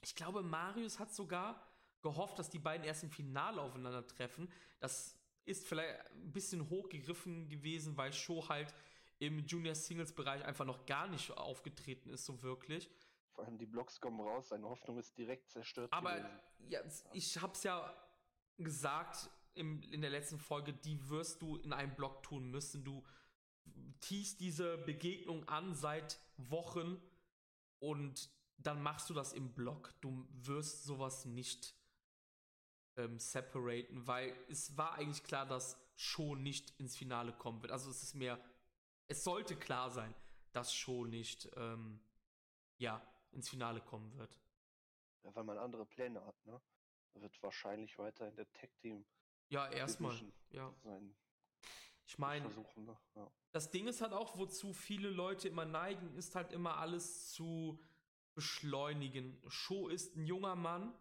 Ich 0.03 0.15
glaube, 0.15 0.43
Marius 0.43 1.01
hat 1.01 1.13
sogar 1.13 1.69
gehofft, 2.01 2.39
dass 2.39 2.49
die 2.49 2.61
beiden 2.61 2.87
erst 2.87 3.03
im 3.03 3.11
Finale 3.11 3.61
aufeinandertreffen. 3.61 4.53
Das 4.79 5.19
ist 5.45 5.67
vielleicht 5.67 5.99
ein 6.13 6.33
bisschen 6.33 6.71
hochgegriffen 6.71 7.49
gewesen, 7.49 7.97
weil 7.97 8.13
Show 8.13 8.49
halt 8.49 8.73
im 9.19 9.41
Junior 9.41 9.75
Singles 9.75 10.13
Bereich 10.15 10.45
einfach 10.45 10.65
noch 10.65 10.87
gar 10.87 11.09
nicht 11.09 11.33
aufgetreten 11.33 12.11
ist, 12.11 12.25
so 12.25 12.41
wirklich. 12.43 12.89
Vor 13.33 13.45
allem 13.45 13.59
die 13.59 13.67
Blocks 13.67 14.01
kommen 14.01 14.21
raus, 14.21 14.51
seine 14.51 14.69
Hoffnung 14.69 14.99
ist 14.99 15.19
direkt 15.19 15.51
zerstört. 15.51 15.93
Aber 15.93 16.19
ja, 16.69 16.81
ich 17.13 17.41
hab's 17.41 17.65
ja 17.65 17.93
gesagt 18.59 19.29
im, 19.55 19.83
in 19.83 20.03
der 20.03 20.11
letzten 20.11 20.39
Folge, 20.39 20.73
die 20.73 21.09
wirst 21.09 21.43
du 21.43 21.57
in 21.57 21.73
einem 21.73 21.97
Block 21.97 22.23
tun 22.23 22.49
müssen. 22.49 22.85
Du 22.85 23.03
teast 24.03 24.41
diese 24.41 24.77
Begegnung 24.79 25.49
an 25.49 25.75
seit 25.75 26.21
Wochen 26.37 27.01
und 27.79 28.31
dann 28.59 28.83
machst 28.83 29.09
du 29.11 29.15
das 29.15 29.33
im 29.33 29.55
Block. 29.55 29.95
Du 30.01 30.27
wirst 30.31 30.85
sowas 30.85 31.25
nicht 31.25 31.75
ähm, 32.97 33.19
separaten, 33.19 34.07
weil 34.07 34.37
es 34.49 34.77
war 34.77 34.95
eigentlich 34.95 35.25
klar, 35.25 35.47
dass 35.47 35.79
schon 35.97 36.43
nicht 36.43 36.79
ins 36.79 36.97
Finale 36.97 37.33
kommen 37.33 37.63
wird. 37.63 37.73
Also 37.73 37.91
es 37.91 38.03
ist 38.03 38.15
mehr, 38.15 38.39
es 39.09 39.25
sollte 39.25 39.57
klar 39.57 39.91
sein, 39.91 40.15
dass 40.53 40.75
schon 40.75 41.11
nicht, 41.11 41.51
ähm, 41.57 42.01
ja, 42.79 43.01
ins 43.31 43.49
Finale 43.49 43.81
kommen 43.81 44.13
wird. 44.17 44.39
Ja, 45.23 45.35
weil 45.35 45.45
man 45.45 45.59
andere 45.59 45.87
Pläne 45.87 46.25
hat, 46.25 46.47
ne? 46.47 46.61
Wird 47.15 47.43
wahrscheinlich 47.43 47.99
weiter 47.99 48.27
in 48.27 48.37
der 48.37 48.51
Tech-Team. 48.53 49.05
Ja, 49.49 49.71
erstmal. 49.71 50.19
Ja. 50.51 50.75
Sein 50.83 51.15
ich 52.13 52.19
meine, 52.19 52.47
ne? 52.47 52.99
ja. 53.17 53.31
das 53.53 53.71
Ding 53.71 53.87
ist 53.87 54.03
halt 54.03 54.13
auch, 54.13 54.37
wozu 54.37 54.75
viele 54.75 55.09
Leute 55.09 55.49
immer 55.49 55.65
neigen, 55.65 56.15
ist 56.15 56.35
halt 56.35 56.53
immer 56.53 56.77
alles 56.77 57.33
zu 57.33 57.81
beschleunigen. 58.35 59.41
Show 59.49 59.89
ist 59.89 60.15
ein 60.15 60.27
junger 60.27 60.55
Mann, 60.55 60.93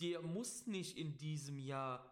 der 0.00 0.22
muss 0.22 0.66
nicht 0.66 0.96
in 0.96 1.18
diesem 1.18 1.58
Jahr 1.58 2.10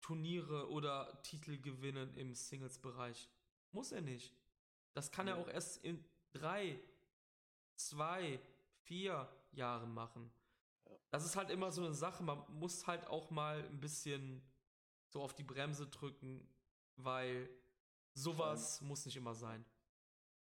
Turniere 0.00 0.68
oder 0.68 1.22
Titel 1.22 1.58
gewinnen 1.58 2.12
im 2.16 2.34
Singles-Bereich. 2.34 3.28
Muss 3.70 3.92
er 3.92 4.00
nicht. 4.00 4.34
Das 4.92 5.12
kann 5.12 5.28
ja. 5.28 5.34
er 5.34 5.40
auch 5.40 5.48
erst 5.48 5.84
in 5.84 6.04
drei, 6.32 6.80
zwei, 7.76 8.40
vier 8.82 9.28
Jahren 9.52 9.94
machen. 9.94 10.28
Ja. 10.86 10.96
Das 11.10 11.24
ist 11.24 11.36
halt 11.36 11.50
immer 11.50 11.70
so 11.70 11.84
eine 11.84 11.94
Sache. 11.94 12.24
Man 12.24 12.42
muss 12.48 12.88
halt 12.88 13.06
auch 13.06 13.30
mal 13.30 13.62
ein 13.62 13.78
bisschen 13.78 14.42
so 15.06 15.22
auf 15.22 15.34
die 15.34 15.44
Bremse 15.44 15.86
drücken, 15.86 16.48
weil 17.04 17.48
sowas 18.14 18.80
allem, 18.80 18.88
muss 18.88 19.04
nicht 19.04 19.16
immer 19.16 19.34
sein. 19.34 19.64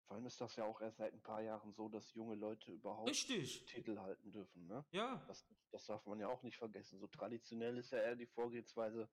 Vor 0.07 0.17
allem 0.17 0.27
ist 0.27 0.41
das 0.41 0.57
ja 0.57 0.65
auch 0.65 0.81
erst 0.81 0.99
seit 0.99 1.13
ein 1.13 1.23
paar 1.23 1.41
Jahren 1.41 1.73
so, 1.73 1.89
dass 1.89 2.13
junge 2.15 2.35
Leute 2.35 2.73
überhaupt 2.73 3.09
Richtig. 3.09 3.65
Titel 3.67 3.99
halten 3.99 4.33
dürfen. 4.33 4.67
Ne? 4.67 4.85
Ja. 4.91 5.23
Das, 5.29 5.47
das 5.71 5.87
darf 5.87 6.05
man 6.07 6.19
ja 6.19 6.29
auch 6.29 6.43
nicht 6.43 6.57
vergessen. 6.57 6.99
So 6.99 7.07
traditionell 7.07 7.79
ist 7.79 7.93
ja 7.93 7.99
eher 7.99 8.17
die 8.17 8.27
Vorgehensweise, 8.27 9.09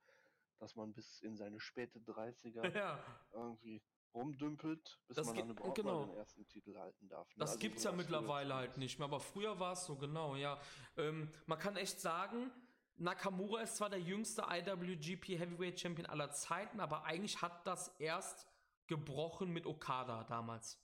dass 0.57 0.75
man 0.75 0.93
bis 0.93 1.21
in 1.21 1.35
seine 1.35 1.59
späte 1.59 1.99
30er 1.99 2.73
ja. 2.75 2.99
irgendwie 3.31 3.83
rumdümpelt, 4.13 4.99
bis 5.07 5.17
das 5.17 5.27
man 5.27 5.35
dann 5.35 5.49
überhaupt 5.51 5.75
genau. 5.75 6.05
den 6.05 6.15
ersten 6.15 6.47
Titel 6.47 6.75
halten 6.77 7.07
darf. 7.07 7.27
Ne? 7.29 7.41
Das 7.41 7.51
also 7.51 7.59
gibt's 7.59 7.83
ja 7.83 7.91
mittlerweile 7.91 8.55
halt 8.55 8.77
nicht 8.77 8.97
mehr, 8.97 9.05
aber 9.05 9.19
früher 9.19 9.59
war 9.59 9.73
es 9.73 9.85
so, 9.85 9.95
genau, 9.95 10.35
ja. 10.35 10.59
Ähm, 10.95 11.31
man 11.45 11.59
kann 11.59 11.75
echt 11.75 11.99
sagen, 11.99 12.51
Nakamura 12.97 13.61
ist 13.61 13.77
zwar 13.77 13.89
der 13.89 14.01
jüngste 14.01 14.43
IWGP 14.49 15.37
Heavyweight 15.37 15.79
Champion 15.79 16.07
aller 16.07 16.31
Zeiten, 16.31 16.79
aber 16.79 17.03
eigentlich 17.03 17.41
hat 17.41 17.65
das 17.65 17.89
erst 17.99 18.47
gebrochen 18.87 19.51
mit 19.51 19.65
Okada 19.65 20.23
damals. 20.23 20.79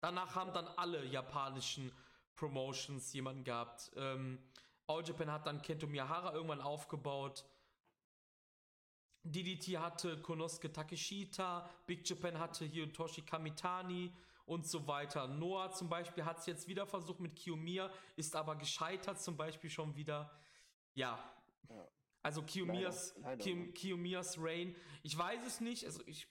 Danach 0.00 0.34
haben 0.34 0.52
dann 0.52 0.66
alle 0.66 1.04
japanischen 1.04 1.92
Promotions 2.34 3.12
jemanden 3.12 3.44
gehabt. 3.44 3.92
Ähm, 3.96 4.38
All 4.88 5.04
Japan 5.04 5.32
hat 5.32 5.46
dann 5.46 5.62
Kento 5.62 5.86
Miyahara 5.86 6.32
irgendwann 6.32 6.60
aufgebaut. 6.60 7.44
DDT 9.24 9.78
hatte 9.78 10.20
Konosuke 10.22 10.72
Takeshita, 10.72 11.68
Big 11.86 12.08
Japan 12.08 12.38
hatte 12.38 12.64
Hirotoshi 12.64 13.22
Kamitani 13.22 14.12
und 14.44 14.64
so 14.66 14.86
weiter. 14.86 15.26
Noah 15.26 15.72
zum 15.72 15.88
Beispiel 15.88 16.24
hat 16.24 16.38
es 16.38 16.46
jetzt 16.46 16.68
wieder 16.68 16.86
versucht 16.86 17.18
mit 17.18 17.34
Kiyomiya, 17.34 17.90
ist 18.14 18.36
aber 18.36 18.54
gescheitert 18.54 19.20
zum 19.20 19.36
Beispiel 19.36 19.70
schon 19.70 19.96
wieder. 19.96 20.30
Ja. 20.96 21.18
ja. 21.68 21.88
Also 22.22 22.42
Kiyomiyas, 22.42 23.14
Kiyomiyas 23.74 24.36
Reign. 24.38 24.74
Ich 25.04 25.16
weiß 25.16 25.46
es 25.46 25.60
nicht. 25.60 25.84
Also 25.84 26.02
ich, 26.06 26.26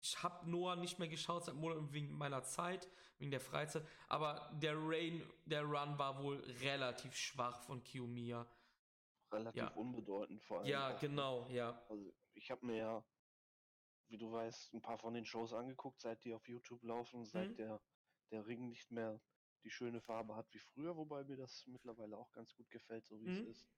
ich 0.00 0.22
habe 0.22 0.50
Noah 0.50 0.76
nicht 0.76 0.98
mehr 0.98 1.08
geschaut 1.08 1.44
seit 1.44 1.54
Monaten 1.54 1.92
wegen 1.92 2.16
meiner 2.16 2.42
Zeit, 2.42 2.88
wegen 3.18 3.30
der 3.30 3.40
Freizeit. 3.40 3.86
Aber 4.08 4.50
der 4.54 4.74
Reign, 4.76 5.22
der 5.44 5.62
Run 5.64 5.98
war 5.98 6.22
wohl 6.22 6.38
relativ 6.62 7.14
schwach 7.14 7.60
von 7.60 7.84
Kiyomiya 7.84 8.46
relativ 9.32 9.62
ja. 9.62 9.68
unbedeutend 9.68 10.42
vor 10.42 10.58
allem. 10.58 10.66
Ja, 10.66 10.92
genau, 10.92 11.46
ja. 11.48 11.80
Also 11.88 12.12
ich 12.34 12.50
habe 12.50 12.64
mir 12.66 12.76
ja, 12.76 13.04
wie 14.08 14.18
du 14.18 14.30
weißt, 14.30 14.74
ein 14.74 14.82
paar 14.82 14.98
von 14.98 15.14
den 15.14 15.24
Shows 15.24 15.52
angeguckt, 15.52 16.00
seit 16.00 16.24
die 16.24 16.34
auf 16.34 16.48
YouTube 16.48 16.82
laufen, 16.82 17.24
seit 17.24 17.50
mhm. 17.50 17.56
der, 17.56 17.82
der 18.30 18.46
Ring 18.46 18.68
nicht 18.68 18.90
mehr 18.90 19.20
die 19.64 19.70
schöne 19.70 20.00
Farbe 20.00 20.36
hat 20.36 20.52
wie 20.52 20.58
früher, 20.58 20.96
wobei 20.96 21.24
mir 21.24 21.36
das 21.36 21.66
mittlerweile 21.66 22.16
auch 22.16 22.32
ganz 22.32 22.54
gut 22.54 22.70
gefällt, 22.70 23.06
so 23.06 23.20
wie 23.20 23.28
mhm. 23.28 23.42
es 23.42 23.46
ist. 23.48 23.68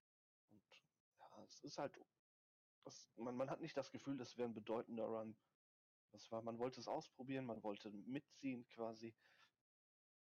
Und 0.51 0.85
ja, 1.19 1.45
es 1.45 1.61
ist 1.61 1.79
halt, 1.79 1.99
das, 2.85 3.11
man, 3.17 3.37
man 3.37 3.51
hat 3.51 3.61
nicht 3.61 3.77
das 3.77 3.91
Gefühl, 3.91 4.17
das 4.17 4.37
wäre 4.37 4.49
ein 4.49 4.55
bedeutender 4.55 5.07
Run. 5.07 5.37
Das 6.13 6.31
war, 6.31 6.43
man 6.43 6.59
wollte 6.59 6.81
es 6.81 6.89
ausprobieren, 6.89 7.47
man 7.47 7.63
wollte 7.63 7.91
mitziehen 7.91 8.67
quasi. 8.69 9.15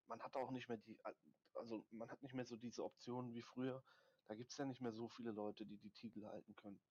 Man 0.08 0.22
hat 0.22 0.36
auch 0.36 0.50
nicht 0.50 0.68
mehr 0.68 0.78
die, 0.78 0.98
also 1.54 1.86
man 1.92 2.10
hat 2.10 2.24
nicht 2.24 2.34
mehr 2.34 2.46
so 2.46 2.56
diese 2.56 2.84
Optionen 2.84 3.34
wie 3.34 3.44
früher, 3.44 3.84
da 4.28 4.36
gibt 4.36 4.52
es 4.52 4.58
ja 4.58 4.66
nicht 4.66 4.82
mehr 4.82 4.92
so 4.92 5.08
viele 5.10 5.32
Leute, 5.32 5.66
die 5.66 5.78
die 5.78 5.92
Titel 5.92 6.26
halten 6.26 6.56
können. 6.56 6.82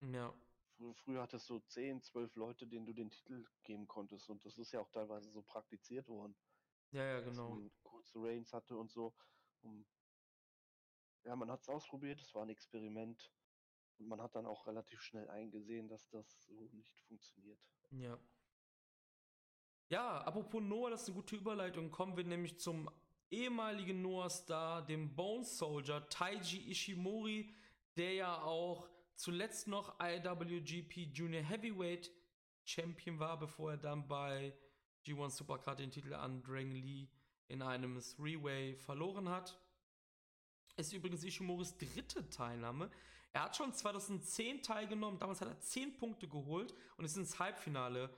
Ja. 0.00 0.34
Fr 0.76 0.94
früher 0.94 1.22
hattest 1.22 1.48
du 1.48 1.58
10, 1.58 2.02
12 2.02 2.36
Leute, 2.36 2.66
denen 2.66 2.86
du 2.86 2.92
den 2.92 3.10
Titel 3.10 3.46
geben 3.62 3.86
konntest 3.86 4.28
und 4.28 4.44
das 4.44 4.58
ist 4.58 4.72
ja 4.72 4.80
auch 4.80 4.90
teilweise 4.90 5.30
so 5.30 5.42
praktiziert 5.42 6.08
worden. 6.08 6.36
Ja, 6.92 7.04
ja, 7.04 7.20
genau. 7.20 7.58
Kurze 7.82 8.18
Reigns 8.20 8.52
hatte 8.52 8.76
und 8.76 8.90
so. 8.90 9.14
Und 9.62 9.86
ja, 11.24 11.34
man 11.36 11.50
hat 11.50 11.62
es 11.62 11.68
ausprobiert, 11.68 12.20
es 12.20 12.34
war 12.34 12.42
ein 12.42 12.50
Experiment 12.50 13.32
und 13.98 14.08
man 14.08 14.22
hat 14.22 14.34
dann 14.36 14.46
auch 14.46 14.66
relativ 14.66 15.00
schnell 15.00 15.28
eingesehen, 15.28 15.88
dass 15.88 16.08
das 16.08 16.44
so 16.44 16.68
nicht 16.72 17.00
funktioniert. 17.00 17.58
Ja. 17.90 18.18
Ja, 19.88 20.18
apropos 20.22 20.62
Noah, 20.62 20.90
das 20.90 21.02
ist 21.02 21.08
eine 21.08 21.16
gute 21.16 21.36
Überleitung. 21.36 21.90
Kommen 21.90 22.16
wir 22.16 22.24
nämlich 22.24 22.58
zum 22.58 22.90
ehemaligen 23.30 24.02
Noah-Star, 24.02 24.84
dem 24.84 25.14
Bone 25.14 25.44
Soldier 25.44 26.08
Taiji 26.08 26.70
Ishimori, 26.70 27.54
der 27.96 28.14
ja 28.14 28.42
auch 28.42 28.88
zuletzt 29.14 29.68
noch 29.68 29.98
IWGP 30.00 31.12
Junior 31.12 31.42
Heavyweight 31.42 32.12
Champion 32.64 33.18
war, 33.18 33.38
bevor 33.38 33.72
er 33.72 33.76
dann 33.76 34.08
bei 34.08 34.56
G1 35.06 35.30
Supercard 35.30 35.78
den 35.78 35.90
Titel 35.90 36.14
an 36.14 36.42
Drang 36.42 36.72
Lee 36.72 37.08
in 37.48 37.62
einem 37.62 38.00
Three-Way 38.00 38.76
verloren 38.76 39.28
hat. 39.28 39.58
Ist 40.76 40.92
übrigens 40.92 41.22
Ishimoris 41.22 41.76
dritte 41.76 42.28
Teilnahme. 42.28 42.90
Er 43.32 43.44
hat 43.44 43.56
schon 43.56 43.72
2010 43.72 44.62
teilgenommen, 44.62 45.18
damals 45.18 45.40
hat 45.40 45.48
er 45.48 45.60
10 45.60 45.96
Punkte 45.96 46.26
geholt 46.26 46.74
und 46.96 47.04
ist 47.04 47.16
ins 47.16 47.38
Halbfinale 47.38 48.10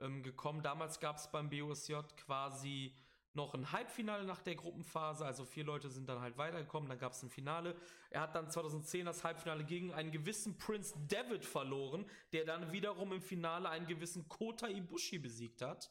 ähm, 0.00 0.22
gekommen. 0.22 0.62
Damals 0.62 0.98
gab 1.00 1.16
es 1.16 1.30
beim 1.30 1.50
BOSJ 1.50 1.94
quasi 2.16 2.94
noch 3.32 3.54
ein 3.54 3.70
Halbfinale 3.70 4.24
nach 4.24 4.42
der 4.42 4.56
Gruppenphase, 4.56 5.24
also 5.24 5.44
vier 5.44 5.64
Leute 5.64 5.88
sind 5.88 6.08
dann 6.08 6.20
halt 6.20 6.36
weitergekommen, 6.36 6.88
dann 6.88 6.98
gab 6.98 7.12
es 7.12 7.22
ein 7.22 7.30
Finale. 7.30 7.76
Er 8.10 8.22
hat 8.22 8.34
dann 8.34 8.50
2010 8.50 9.06
das 9.06 9.22
Halbfinale 9.22 9.64
gegen 9.64 9.92
einen 9.92 10.10
gewissen 10.10 10.58
Prince 10.58 10.94
David 11.06 11.44
verloren, 11.44 12.04
der 12.32 12.44
dann 12.44 12.72
wiederum 12.72 13.12
im 13.12 13.22
Finale 13.22 13.68
einen 13.68 13.86
gewissen 13.86 14.28
Kota 14.28 14.66
Ibushi 14.68 15.18
besiegt 15.18 15.62
hat. 15.62 15.90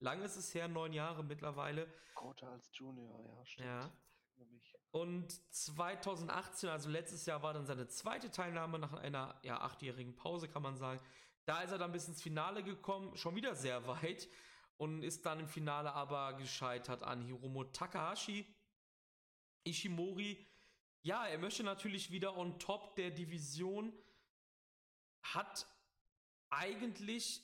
Lange 0.00 0.24
ist 0.24 0.36
es 0.36 0.54
her, 0.54 0.66
neun 0.66 0.92
Jahre 0.92 1.22
mittlerweile. 1.22 1.86
Kota 2.14 2.50
als 2.50 2.70
Junior, 2.72 3.20
ja, 3.22 3.44
stimmt. 3.46 3.66
Ja. 3.66 3.92
Und 4.92 5.30
2018, 5.54 6.68
also 6.68 6.88
letztes 6.88 7.24
Jahr, 7.26 7.42
war 7.42 7.54
dann 7.54 7.66
seine 7.66 7.86
zweite 7.86 8.30
Teilnahme 8.30 8.78
nach 8.78 8.94
einer 8.94 9.38
ja, 9.42 9.60
achtjährigen 9.60 10.16
Pause, 10.16 10.48
kann 10.48 10.62
man 10.62 10.76
sagen. 10.76 11.00
Da 11.44 11.62
ist 11.62 11.70
er 11.70 11.78
dann 11.78 11.92
bis 11.92 12.08
ins 12.08 12.22
Finale 12.22 12.64
gekommen, 12.64 13.16
schon 13.16 13.36
wieder 13.36 13.54
sehr 13.54 13.86
weit 13.86 14.28
und 14.78 15.02
ist 15.02 15.26
dann 15.26 15.40
im 15.40 15.48
Finale 15.48 15.92
aber 15.92 16.32
gescheitert 16.34 17.02
an 17.02 17.22
Hiromo 17.22 17.64
Takahashi. 17.64 18.46
Ishimori, 19.64 20.46
ja, 21.02 21.26
er 21.26 21.38
möchte 21.38 21.62
natürlich 21.62 22.10
wieder 22.10 22.36
on 22.36 22.58
top 22.58 22.96
der 22.96 23.10
Division, 23.10 23.92
hat 25.22 25.66
eigentlich 26.48 27.42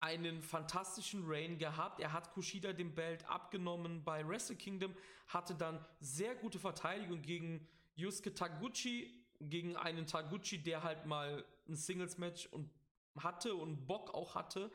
einen 0.00 0.42
fantastischen 0.42 1.24
Reign 1.26 1.58
gehabt. 1.58 2.00
Er 2.00 2.12
hat 2.12 2.32
Kushida 2.32 2.72
den 2.72 2.94
Belt 2.94 3.28
abgenommen 3.28 4.02
bei 4.02 4.26
Wrestle 4.26 4.56
Kingdom, 4.56 4.94
hatte 5.28 5.54
dann 5.54 5.84
sehr 6.00 6.34
gute 6.34 6.58
Verteidigung 6.58 7.22
gegen 7.22 7.68
Yusuke 7.96 8.34
Taguchi, 8.34 9.12
gegen 9.40 9.76
einen 9.76 10.06
Taguchi, 10.06 10.58
der 10.58 10.82
halt 10.82 11.06
mal 11.06 11.44
ein 11.68 11.76
Singles-Match 11.76 12.46
und 12.46 12.70
hatte 13.18 13.54
und 13.54 13.86
Bock 13.86 14.14
auch 14.14 14.34
hatte. 14.34 14.70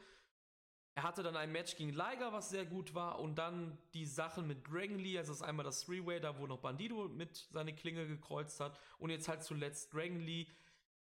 Er 0.97 1.03
hatte 1.03 1.23
dann 1.23 1.36
ein 1.36 1.51
Match 1.51 1.76
gegen 1.76 1.91
Liger, 1.91 2.32
was 2.32 2.49
sehr 2.49 2.65
gut 2.65 2.93
war, 2.93 3.19
und 3.19 3.36
dann 3.36 3.78
die 3.93 4.05
Sachen 4.05 4.47
mit 4.47 4.65
Dragon 4.71 4.97
Lee, 4.97 5.17
also 5.17 5.32
das 5.32 5.41
ist 5.41 5.47
einmal 5.47 5.65
das 5.65 5.82
Three-Way, 5.82 6.21
da 6.21 6.39
wo 6.39 6.47
noch 6.47 6.59
Bandido 6.59 7.09
mit 7.09 7.47
seine 7.51 7.76
Klinge 7.76 8.07
gekreuzt 8.07 8.59
hat, 8.61 8.80
und 8.97 9.09
jetzt 9.09 9.28
halt 9.28 9.43
zuletzt 9.43 9.93
Dragon 9.93 10.21
Lee. 10.21 10.47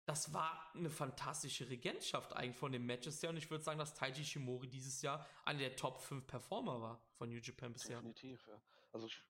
Das 0.07 0.33
war 0.33 0.71
eine 0.73 0.89
fantastische 0.89 1.69
Regentschaft 1.69 2.33
eigentlich 2.33 2.55
von 2.55 2.71
den 2.71 2.85
Matches 2.85 3.21
her, 3.21 3.29
und 3.29 3.35
ich 3.35 3.51
würde 3.51 3.61
sagen, 3.61 3.77
dass 3.77 3.93
Taiji 3.93 4.23
Shimori 4.23 4.69
dieses 4.69 5.01
Jahr 5.01 5.27
einer 5.43 5.59
der 5.59 5.75
Top 5.75 5.99
5 5.99 6.25
Performer 6.25 6.81
war 6.81 7.01
von 7.17 7.27
New 7.27 7.39
Japan 7.43 7.73
bisher. 7.73 7.97
Definitiv, 7.97 8.47
ja. 8.47 8.61
Also 8.93 9.07
ich, 9.07 9.21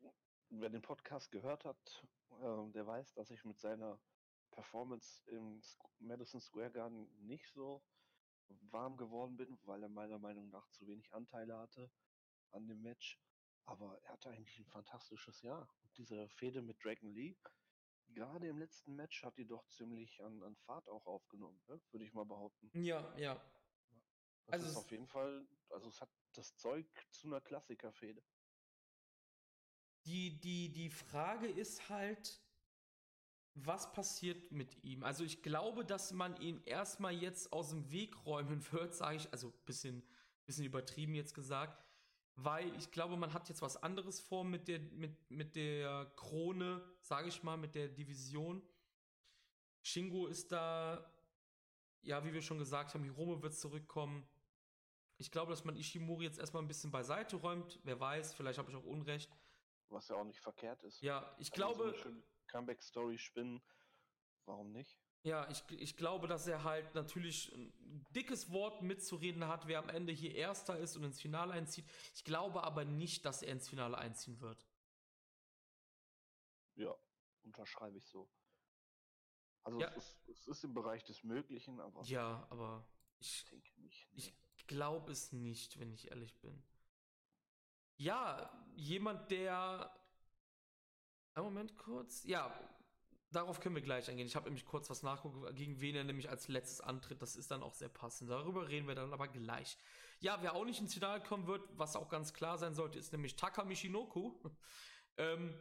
wer 0.51 0.69
den 0.69 0.83
Podcast 0.83 1.31
gehört 1.31 1.65
hat, 1.65 2.05
äh, 2.29 2.71
der 2.73 2.85
weiß, 2.85 3.15
dass 3.15 3.31
ich 3.31 3.43
mit 3.43 3.59
seiner 3.59 3.99
Performance 4.51 5.23
im 5.31 5.63
Madison 5.97 6.39
Square 6.39 6.69
Garden 6.69 7.09
nicht 7.25 7.47
so 7.53 7.83
warm 8.69 8.97
geworden 8.97 9.35
bin, 9.35 9.57
weil 9.63 9.81
er 9.81 9.89
meiner 9.89 10.19
Meinung 10.19 10.51
nach 10.51 10.69
zu 10.69 10.85
wenig 10.85 11.11
Anteile 11.11 11.57
hatte 11.57 11.89
an 12.51 12.67
dem 12.67 12.83
Match. 12.83 13.19
Aber 13.65 13.99
er 14.03 14.13
hatte 14.13 14.29
eigentlich 14.29 14.59
ein 14.59 14.67
fantastisches 14.67 15.41
Jahr. 15.41 15.67
Und 15.81 15.97
diese 15.97 16.29
Fehde 16.29 16.61
mit 16.61 16.85
Dragon 16.85 17.09
Lee, 17.09 17.35
gerade 18.17 18.47
im 18.47 18.57
letzten 18.57 18.95
Match 18.95 19.23
hat 19.23 19.37
die 19.37 19.45
doch 19.45 19.63
ziemlich 19.67 20.21
an, 20.23 20.41
an 20.41 20.55
Fahrt 20.55 20.89
auch 20.89 21.05
aufgenommen, 21.05 21.61
ne? 21.67 21.79
würde 21.91 22.03
ich 22.03 22.13
mal 22.13 22.25
behaupten. 22.25 22.69
Ja, 22.73 23.15
ja. 23.17 23.35
Das 24.47 24.53
also 24.53 24.67
ist 24.67 24.77
auf 24.77 24.91
jeden 24.91 25.07
Fall, 25.07 25.47
also 25.69 25.89
es 25.89 26.01
hat 26.01 26.09
das 26.33 26.55
Zeug 26.55 26.87
zu 27.11 27.27
einer 27.27 27.41
Klassikerfehde. 27.41 28.23
Die, 30.05 30.39
die, 30.39 30.71
die 30.71 30.89
Frage 30.89 31.47
ist 31.47 31.89
halt, 31.89 32.41
was 33.53 33.91
passiert 33.91 34.51
mit 34.51 34.83
ihm? 34.83 35.03
Also 35.03 35.23
ich 35.23 35.43
glaube, 35.43 35.85
dass 35.85 36.11
man 36.11 36.39
ihn 36.41 36.63
erstmal 36.63 37.13
jetzt 37.13 37.53
aus 37.53 37.69
dem 37.69 37.91
Weg 37.91 38.25
räumen 38.25 38.61
wird, 38.71 38.95
sage 38.95 39.17
ich, 39.17 39.31
also 39.31 39.51
bisschen, 39.65 40.03
bisschen 40.45 40.65
übertrieben 40.65 41.13
jetzt 41.13 41.35
gesagt, 41.35 41.86
weil 42.37 42.73
ich 42.77 42.91
glaube, 42.91 43.17
man 43.17 43.33
hat 43.33 43.49
jetzt 43.49 43.63
was 43.63 43.81
anderes 43.81 44.19
vor 44.19 44.43
mit 44.43 44.67
der, 44.67 44.79
mit, 44.79 45.29
mit 45.31 45.55
der 45.55 46.05
Krone, 46.15 46.83
sage 47.01 47.29
ich 47.29 47.41
mal, 47.41 47.57
mit 47.57 47.73
der 47.73 47.87
Division. 47.87 48.61
Shingo 49.81 50.27
ist 50.27 50.51
da, 50.51 51.11
ja, 52.03 52.23
wie 52.23 52.33
wir 52.33 52.43
schon 52.43 52.59
gesagt 52.59 52.93
haben, 52.93 53.03
Hiromo 53.03 53.41
wird 53.41 53.55
zurückkommen. 53.55 54.27
Ich 55.17 55.31
glaube, 55.31 55.49
dass 55.49 55.65
man 55.65 55.75
Ishimori 55.75 56.25
jetzt 56.25 56.37
erstmal 56.37 56.61
ein 56.61 56.67
bisschen 56.67 56.91
beiseite 56.91 57.37
räumt. 57.37 57.79
Wer 57.83 57.99
weiß, 57.99 58.35
vielleicht 58.35 58.59
habe 58.59 58.69
ich 58.69 58.77
auch 58.77 58.85
Unrecht. 58.85 59.35
Was 59.89 60.09
ja 60.09 60.15
auch 60.15 60.23
nicht 60.23 60.39
verkehrt 60.39 60.83
ist. 60.83 61.01
Ja, 61.01 61.35
ich 61.39 61.51
also 61.53 61.75
glaube. 61.75 61.95
So 62.03 62.11
Comeback-Story 62.47 63.17
spinnen. 63.17 63.63
Warum 64.45 64.71
nicht? 64.71 64.95
Ja, 65.23 65.49
ich, 65.49 65.63
ich 65.71 65.97
glaube, 65.97 66.27
dass 66.27 66.47
er 66.47 66.63
halt 66.63 66.95
natürlich 66.95 67.51
ein 67.53 67.73
dickes 68.15 68.51
Wort 68.51 68.81
mitzureden 68.81 69.47
hat, 69.47 69.67
wer 69.67 69.79
am 69.79 69.89
Ende 69.89 70.13
hier 70.13 70.33
Erster 70.35 70.77
ist 70.77 70.95
und 70.95 71.03
ins 71.03 71.19
Finale 71.19 71.53
einzieht. 71.53 71.85
Ich 72.15 72.23
glaube 72.23 72.63
aber 72.63 72.85
nicht, 72.85 73.25
dass 73.25 73.41
er 73.41 73.51
ins 73.51 73.67
Finale 73.67 73.97
einziehen 73.97 74.39
wird. 74.39 74.65
Ja, 76.75 76.95
unterschreibe 77.43 77.97
ich 77.97 78.05
so. 78.05 78.29
Also 79.63 79.81
ja. 79.81 79.91
es, 79.95 79.97
ist, 79.97 80.29
es, 80.29 80.47
ist, 80.47 80.63
im 80.63 80.73
Bereich 80.73 81.03
des 81.03 81.23
Möglichen, 81.23 81.81
aber. 81.81 82.01
Ja, 82.03 82.47
aber 82.49 82.87
ich 83.19 83.43
denke 83.51 83.69
nicht. 83.81 84.07
Nee. 84.13 84.33
Ich 84.55 84.67
glaube 84.67 85.11
es 85.11 85.33
nicht, 85.33 85.79
wenn 85.79 85.91
ich 85.91 86.09
ehrlich 86.09 86.39
bin. 86.39 86.63
Ja, 87.97 88.49
jemand, 88.75 89.29
der 89.31 89.91
ein 91.33 91.43
Moment 91.43 91.75
kurz. 91.75 92.23
Ja, 92.23 92.57
darauf 93.31 93.59
können 93.59 93.75
wir 93.75 93.81
gleich 93.81 94.09
eingehen. 94.09 94.27
Ich 94.27 94.35
habe 94.35 94.45
nämlich 94.45 94.65
kurz 94.65 94.89
was 94.89 95.03
nachgucken, 95.03 95.43
gegen 95.55 95.81
wen 95.81 95.95
er 95.95 96.03
nämlich 96.03 96.29
als 96.29 96.47
letztes 96.47 96.81
antritt. 96.81 97.21
Das 97.21 97.35
ist 97.35 97.51
dann 97.51 97.63
auch 97.63 97.73
sehr 97.73 97.89
passend. 97.89 98.29
Darüber 98.29 98.67
reden 98.67 98.87
wir 98.87 98.95
dann 98.95 99.13
aber 99.13 99.27
gleich. 99.27 99.77
Ja, 100.19 100.41
wer 100.41 100.55
auch 100.55 100.65
nicht 100.65 100.79
ins 100.79 100.93
Finale 100.93 101.21
kommen 101.21 101.47
wird, 101.47 101.61
was 101.77 101.95
auch 101.95 102.09
ganz 102.09 102.33
klar 102.33 102.57
sein 102.57 102.73
sollte, 102.73 102.97
ist 102.97 103.11
nämlich 103.11 103.35
Taka 103.35 103.63
Michinoku. 103.63 104.33
ähm, 105.17 105.53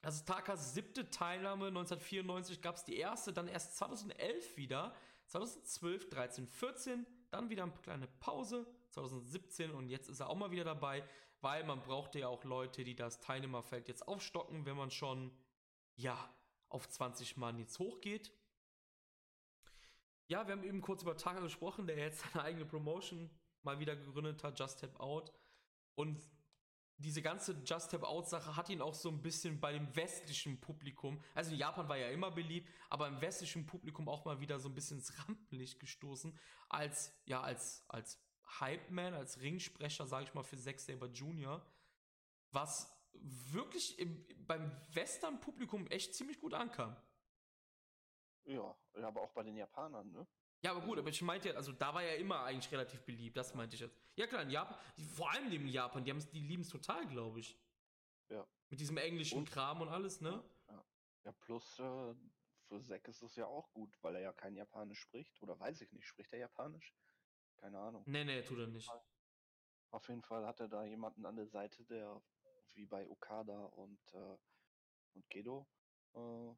das 0.00 0.16
ist 0.16 0.28
Takas 0.28 0.74
siebte 0.74 1.10
Teilnahme. 1.10 1.66
1994 1.68 2.62
gab 2.62 2.76
es 2.76 2.84
die 2.84 2.96
erste, 2.96 3.32
dann 3.32 3.48
erst 3.48 3.76
2011 3.76 4.56
wieder. 4.56 4.94
2012, 5.26 6.08
13, 6.08 6.46
14, 6.46 7.06
dann 7.30 7.50
wieder 7.50 7.64
eine 7.64 7.72
kleine 7.72 8.06
Pause. 8.20 8.66
2017 8.90 9.72
und 9.72 9.90
jetzt 9.90 10.08
ist 10.08 10.20
er 10.20 10.30
auch 10.30 10.36
mal 10.36 10.50
wieder 10.50 10.64
dabei 10.64 11.04
weil 11.40 11.64
man 11.64 11.80
brauchte 11.80 12.18
ja 12.20 12.28
auch 12.28 12.44
Leute, 12.44 12.84
die 12.84 12.96
das 12.96 13.20
Teilnehmerfeld 13.20 13.88
jetzt 13.88 14.06
aufstocken, 14.08 14.66
wenn 14.66 14.76
man 14.76 14.90
schon, 14.90 15.30
ja, 15.96 16.18
auf 16.68 16.88
20 16.88 17.36
Mann 17.36 17.58
jetzt 17.58 17.78
hochgeht. 17.78 18.32
Ja, 20.28 20.46
wir 20.46 20.52
haben 20.52 20.64
eben 20.64 20.82
kurz 20.82 21.02
über 21.02 21.16
Taka 21.16 21.40
gesprochen, 21.40 21.86
der 21.86 21.96
jetzt 21.96 22.20
seine 22.20 22.44
eigene 22.44 22.66
Promotion 22.66 23.30
mal 23.62 23.78
wieder 23.78 23.96
gegründet 23.96 24.44
hat, 24.44 24.58
Just 24.58 24.80
Tap 24.80 25.00
Out. 25.00 25.32
Und 25.94 26.20
diese 26.98 27.22
ganze 27.22 27.52
Just 27.64 27.90
Tap 27.90 28.02
Out 28.02 28.28
Sache 28.28 28.56
hat 28.56 28.68
ihn 28.68 28.82
auch 28.82 28.94
so 28.94 29.08
ein 29.08 29.22
bisschen 29.22 29.60
bei 29.60 29.72
dem 29.72 29.94
westlichen 29.96 30.60
Publikum, 30.60 31.22
also 31.34 31.52
in 31.52 31.58
Japan 31.58 31.88
war 31.88 31.96
ja 31.96 32.08
immer 32.08 32.30
beliebt, 32.30 32.68
aber 32.90 33.06
im 33.08 33.20
westlichen 33.20 33.66
Publikum 33.66 34.08
auch 34.08 34.24
mal 34.24 34.40
wieder 34.40 34.58
so 34.58 34.68
ein 34.68 34.74
bisschen 34.74 34.98
ins 34.98 35.16
Rampenlicht 35.18 35.78
gestoßen, 35.78 36.36
als, 36.68 37.16
ja, 37.24 37.40
als, 37.40 37.84
als 37.88 38.20
Hype 38.60 38.90
Man, 38.90 39.14
als 39.14 39.40
Ringsprecher, 39.40 40.06
sage 40.06 40.24
ich 40.24 40.34
mal, 40.34 40.42
für 40.42 40.58
Zack 40.58 40.80
Saber 40.80 41.06
Jr., 41.06 41.64
was 42.50 42.97
wirklich 43.12 43.98
im, 43.98 44.26
beim 44.46 44.70
Western-Publikum 44.92 45.86
echt 45.88 46.14
ziemlich 46.14 46.40
gut 46.40 46.54
ankam. 46.54 46.96
Ja, 48.44 48.74
aber 48.94 49.22
auch 49.22 49.32
bei 49.32 49.42
den 49.42 49.56
Japanern, 49.56 50.10
ne? 50.10 50.26
Ja, 50.62 50.72
aber 50.72 50.80
gut, 50.80 50.90
also, 50.90 51.02
aber 51.02 51.10
ich 51.10 51.22
meinte 51.22 51.50
ja, 51.50 51.54
also 51.54 51.72
da 51.72 51.94
war 51.94 52.02
er 52.02 52.16
immer 52.16 52.42
eigentlich 52.42 52.72
relativ 52.72 53.02
beliebt, 53.02 53.36
das 53.36 53.54
meinte 53.54 53.76
ich 53.76 53.80
jetzt. 53.80 53.96
Ja 54.16 54.26
klar, 54.26 54.42
in 54.42 54.50
Japan, 54.50 54.76
vor 55.14 55.30
allem 55.30 55.52
in 55.52 55.68
Japan, 55.68 56.04
die, 56.04 56.12
die 56.12 56.40
lieben 56.40 56.62
es 56.62 56.68
total, 56.68 57.06
glaube 57.06 57.40
ich. 57.40 57.56
Ja. 58.28 58.46
Mit 58.68 58.80
diesem 58.80 58.96
englischen 58.96 59.38
und, 59.38 59.50
Kram 59.50 59.80
und 59.80 59.88
alles, 59.88 60.20
ne? 60.20 60.42
Ja, 60.68 60.84
ja 61.24 61.32
plus 61.32 61.78
äh, 61.78 62.14
für 62.66 62.82
Zack 62.82 63.06
ist 63.08 63.22
es 63.22 63.36
ja 63.36 63.46
auch 63.46 63.70
gut, 63.72 63.96
weil 64.02 64.16
er 64.16 64.22
ja 64.22 64.32
kein 64.32 64.56
Japanisch 64.56 65.00
spricht, 65.00 65.40
oder 65.42 65.58
weiß 65.58 65.80
ich 65.80 65.92
nicht, 65.92 66.06
spricht 66.06 66.32
er 66.32 66.40
Japanisch? 66.40 66.94
Keine 67.56 67.78
Ahnung. 67.78 68.02
Nee, 68.06 68.24
nee, 68.24 68.42
tut 68.42 68.58
er 68.58 68.66
nicht. 68.66 68.90
Auf 69.90 70.08
jeden 70.08 70.22
Fall 70.22 70.46
hat 70.46 70.60
er 70.60 70.68
da 70.68 70.84
jemanden 70.84 71.24
an 71.24 71.36
der 71.36 71.46
Seite, 71.46 71.84
der 71.84 72.22
wie 72.78 72.86
bei 72.86 73.06
Okada 73.08 73.64
und, 73.64 74.00
äh, 74.14 74.38
und 75.14 75.28
Gedo 75.28 75.68
äh, 76.14 76.54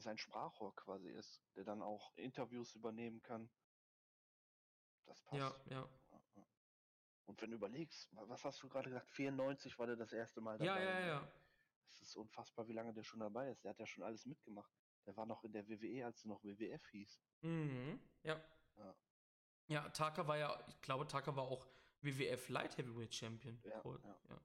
sein 0.00 0.18
Sprachrohr 0.18 0.74
quasi 0.76 1.08
ist, 1.08 1.42
der 1.56 1.64
dann 1.64 1.82
auch 1.82 2.12
Interviews 2.16 2.74
übernehmen 2.74 3.20
kann. 3.22 3.50
Das 5.06 5.20
passt. 5.22 5.40
Ja, 5.40 5.54
ja. 5.66 5.88
Und 7.26 7.42
wenn 7.42 7.50
du 7.50 7.56
überlegst, 7.56 8.08
was 8.12 8.44
hast 8.44 8.62
du 8.62 8.68
gerade 8.68 8.88
gesagt? 8.88 9.10
94 9.10 9.78
war 9.78 9.86
der 9.86 9.96
das 9.96 10.12
erste 10.12 10.40
Mal 10.40 10.56
dabei. 10.56 10.82
Ja, 10.82 11.00
ja, 11.00 11.06
ja. 11.06 11.32
Es 11.90 12.00
ist 12.00 12.16
unfassbar, 12.16 12.66
wie 12.68 12.72
lange 12.72 12.94
der 12.94 13.02
schon 13.02 13.20
dabei 13.20 13.50
ist. 13.50 13.64
Der 13.64 13.70
hat 13.70 13.78
ja 13.78 13.86
schon 13.86 14.02
alles 14.02 14.24
mitgemacht. 14.24 14.72
Der 15.04 15.14
war 15.16 15.26
noch 15.26 15.44
in 15.44 15.52
der 15.52 15.68
WWE, 15.68 16.06
als 16.06 16.18
es 16.18 16.24
noch 16.24 16.42
WWF 16.42 16.86
hieß. 16.88 17.20
Mhm, 17.42 18.00
ja. 18.22 18.42
ja. 18.76 18.96
Ja, 19.66 19.88
Taka 19.90 20.26
war 20.26 20.38
ja, 20.38 20.64
ich 20.68 20.80
glaube, 20.80 21.06
Taka 21.06 21.36
war 21.36 21.44
auch 21.44 21.66
WWF 22.00 22.48
Light 22.48 22.78
Heavyweight 22.78 23.14
Champion. 23.14 23.60
Ja, 23.62 23.82
ja. 23.84 24.20
ja. 24.30 24.40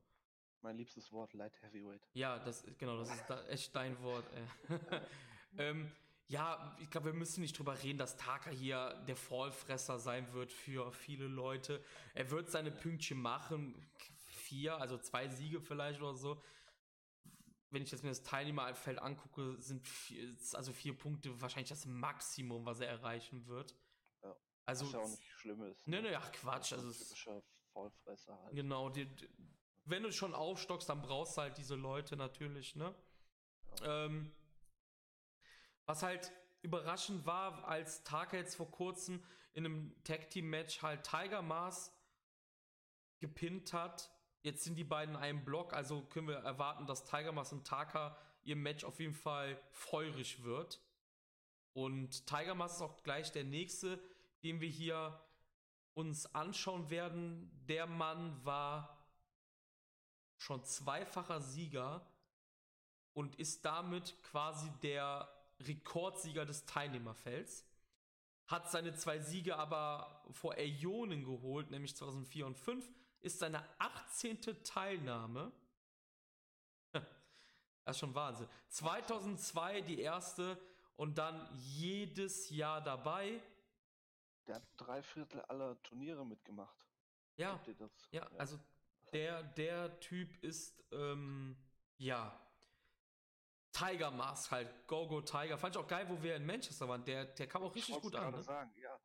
Mein 0.63 0.77
liebstes 0.77 1.11
Wort, 1.11 1.33
Light 1.33 1.61
Heavyweight. 1.61 2.01
Ja, 2.13 2.39
das 2.39 2.65
genau, 2.77 2.97
das 2.97 3.13
ist 3.13 3.25
da 3.27 3.45
echt 3.47 3.75
dein 3.75 4.01
Wort. 4.01 4.25
ähm, 5.57 5.91
ja, 6.29 6.75
ich 6.79 6.89
glaube, 6.89 7.07
wir 7.07 7.13
müssen 7.13 7.41
nicht 7.41 7.57
drüber 7.59 7.83
reden, 7.83 7.97
dass 7.97 8.15
Taka 8.15 8.49
hier 8.49 8.93
der 9.07 9.17
Fallfresser 9.17 9.99
sein 9.99 10.31
wird 10.33 10.53
für 10.53 10.91
viele 10.93 11.27
Leute. 11.27 11.83
Er 12.13 12.31
wird 12.31 12.49
seine 12.49 12.71
Pünktchen 12.71 13.21
machen, 13.21 13.75
vier, 14.21 14.77
also 14.77 14.97
zwei 14.97 15.27
Siege 15.27 15.59
vielleicht 15.59 16.01
oder 16.01 16.15
so. 16.15 16.41
Wenn 17.69 17.83
ich 17.83 17.91
jetzt 17.91 18.03
mir 18.03 18.09
das 18.09 18.23
Teilnehmerfeld 18.23 18.99
angucke, 18.99 19.57
sind 19.59 19.85
vier, 19.85 20.33
also 20.53 20.71
vier 20.71 20.97
Punkte 20.97 21.41
wahrscheinlich 21.41 21.69
das 21.69 21.85
Maximum, 21.85 22.65
was 22.65 22.79
er 22.79 22.87
erreichen 22.87 23.47
wird. 23.47 23.75
Also, 24.65 24.85
Was 24.85 24.93
ja 24.93 24.99
auch 24.99 25.09
nicht 25.09 25.23
schlimm 25.39 25.61
ist. 25.63 25.85
Ne, 25.87 26.01
ne, 26.01 26.17
ach 26.17 26.31
Quatsch. 26.31 26.71
Also 26.71 26.89
typischer 26.89 27.43
Vollfresser 27.73 28.41
halt. 28.41 28.55
Genau, 28.55 28.89
die, 28.89 29.05
die, 29.05 29.27
wenn 29.85 30.03
du 30.03 30.11
schon 30.11 30.33
aufstockst, 30.33 30.89
dann 30.89 31.01
brauchst 31.01 31.37
du 31.37 31.41
halt 31.41 31.57
diese 31.57 31.75
Leute 31.75 32.15
natürlich, 32.15 32.75
ne? 32.75 32.95
Ähm, 33.83 34.31
was 35.85 36.03
halt 36.03 36.31
überraschend 36.61 37.25
war, 37.25 37.67
als 37.67 38.03
Taka 38.03 38.37
jetzt 38.37 38.55
vor 38.55 38.71
kurzem 38.71 39.23
in 39.53 39.65
einem 39.65 40.03
Tag 40.03 40.29
Team 40.29 40.49
Match 40.49 40.81
halt 40.81 41.03
Tiger 41.03 41.41
Mars 41.41 41.91
gepinnt 43.19 43.73
hat. 43.73 44.09
Jetzt 44.41 44.63
sind 44.63 44.75
die 44.75 44.83
beiden 44.83 45.15
in 45.15 45.21
einem 45.21 45.45
Block, 45.45 45.73
also 45.73 46.03
können 46.05 46.27
wir 46.27 46.37
erwarten, 46.37 46.85
dass 46.85 47.05
Tiger 47.05 47.31
Mars 47.31 47.53
und 47.53 47.67
Taka 47.67 48.17
ihr 48.43 48.55
Match 48.55 48.83
auf 48.83 48.99
jeden 48.99 49.13
Fall 49.13 49.61
feurig 49.71 50.43
wird. 50.43 50.81
Und 51.73 52.27
Tiger 52.27 52.55
Mars 52.55 52.75
ist 52.75 52.81
auch 52.81 53.03
gleich 53.03 53.31
der 53.31 53.43
nächste, 53.43 54.01
den 54.43 54.61
wir 54.61 54.69
hier 54.69 55.19
uns 55.93 56.33
anschauen 56.35 56.89
werden. 56.89 57.49
Der 57.67 57.87
Mann 57.87 58.43
war 58.45 58.92
schon 60.43 60.63
zweifacher 60.65 61.39
Sieger 61.39 62.05
und 63.13 63.35
ist 63.35 63.63
damit 63.63 64.21
quasi 64.23 64.69
der 64.81 65.29
Rekordsieger 65.61 66.45
des 66.45 66.65
Teilnehmerfelds. 66.65 67.65
Hat 68.47 68.69
seine 68.69 68.93
zwei 68.93 69.19
Siege 69.19 69.55
aber 69.55 70.25
vor 70.31 70.57
Äonen 70.57 71.23
geholt, 71.23 71.71
nämlich 71.71 71.95
2004 71.95 72.45
und 72.45 72.57
2005. 72.57 72.91
Ist 73.21 73.39
seine 73.39 73.63
18. 73.79 74.63
Teilnahme. 74.63 75.51
Das 77.85 77.97
ist 77.97 77.99
schon 77.99 78.15
Wahnsinn. 78.15 78.47
2002 78.69 79.81
die 79.81 79.99
erste 79.99 80.57
und 80.95 81.17
dann 81.17 81.49
jedes 81.53 82.49
Jahr 82.49 82.79
dabei. 82.79 83.41
Der 84.47 84.55
hat 84.55 84.63
drei 84.77 85.03
Viertel 85.03 85.41
aller 85.41 85.81
Turniere 85.83 86.25
mitgemacht. 86.25 86.77
Ja, 87.35 87.59
das? 87.77 87.91
ja, 88.11 88.23
also 88.37 88.57
der, 89.13 89.43
der 89.43 89.99
Typ 89.99 90.43
ist, 90.43 90.83
ähm, 90.91 91.57
ja, 91.97 92.39
Tiger 93.71 94.11
Mask 94.11 94.51
halt, 94.51 94.87
Go 94.87 95.07
Go 95.07 95.21
Tiger. 95.21 95.57
Fand 95.57 95.75
ich 95.75 95.81
auch 95.81 95.87
geil, 95.87 96.07
wo 96.09 96.21
wir 96.21 96.35
in 96.35 96.45
Manchester 96.45 96.87
waren. 96.87 97.03
Der, 97.05 97.25
der 97.25 97.47
kam 97.47 97.63
auch 97.63 97.71
Ich 97.71 97.77
richtig 97.77 97.95
wollt's 97.95 98.03
gut 98.07 98.15
an. 98.15 98.21
gerade 98.25 98.37
Ne? 98.37 98.43
sagen, 98.43 98.73
ja. 98.79 98.99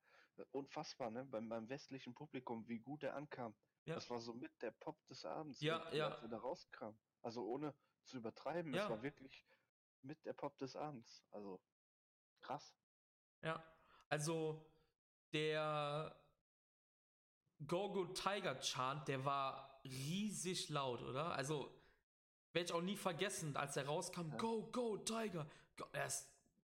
Unfassbar, 0.52 1.10
ne? 1.10 1.24
Beim, 1.24 1.48
beim 1.48 1.68
westlichen 1.68 2.14
Publikum, 2.14 2.68
wie 2.68 2.78
gut 2.78 3.02
er 3.02 3.14
ankam. 3.16 3.56
Ja. 3.86 3.94
Das 3.94 4.08
war 4.10 4.20
so 4.20 4.34
mit 4.34 4.52
der 4.62 4.70
Pop 4.70 4.96
des 5.06 5.24
Abends, 5.24 5.60
Ja, 5.60 5.78
irgendwie, 5.78 5.96
ja. 5.96 6.08
als 6.08 6.22
er 6.22 6.28
da 6.28 6.38
rauskam. 6.38 6.90
Also 7.22 7.44
ohne 7.44 7.74
zu 8.04 8.18
übertreiben, 8.18 8.72
Ja. 8.74 8.84
es 8.84 8.90
war 8.90 9.02
wirklich 9.02 9.44
mit 10.02 10.24
der 10.24 10.34
Pop 10.34 10.56
des 10.58 10.76
Abends. 10.76 11.24
Also 11.30 11.60
krass. 12.40 12.76
Ja, 13.42 13.64
also 14.08 14.64
der 15.32 16.14
Go-Go 17.66 18.06
Tiger 18.12 18.60
Chant, 18.60 19.08
der 19.08 19.24
war 19.24 19.67
riesig 19.90 20.68
laut, 20.68 21.02
oder? 21.02 21.32
Also 21.32 21.70
werde 22.52 22.66
ich 22.66 22.72
auch 22.72 22.82
nie 22.82 22.96
vergessen, 22.96 23.56
als 23.56 23.76
er 23.76 23.86
rauskam, 23.86 24.30
Ja. 24.30 24.36
Go, 24.36 24.62
Go 24.72 24.96
Tiger. 24.98 25.46
Go, 25.76 25.84
erst 25.92 26.28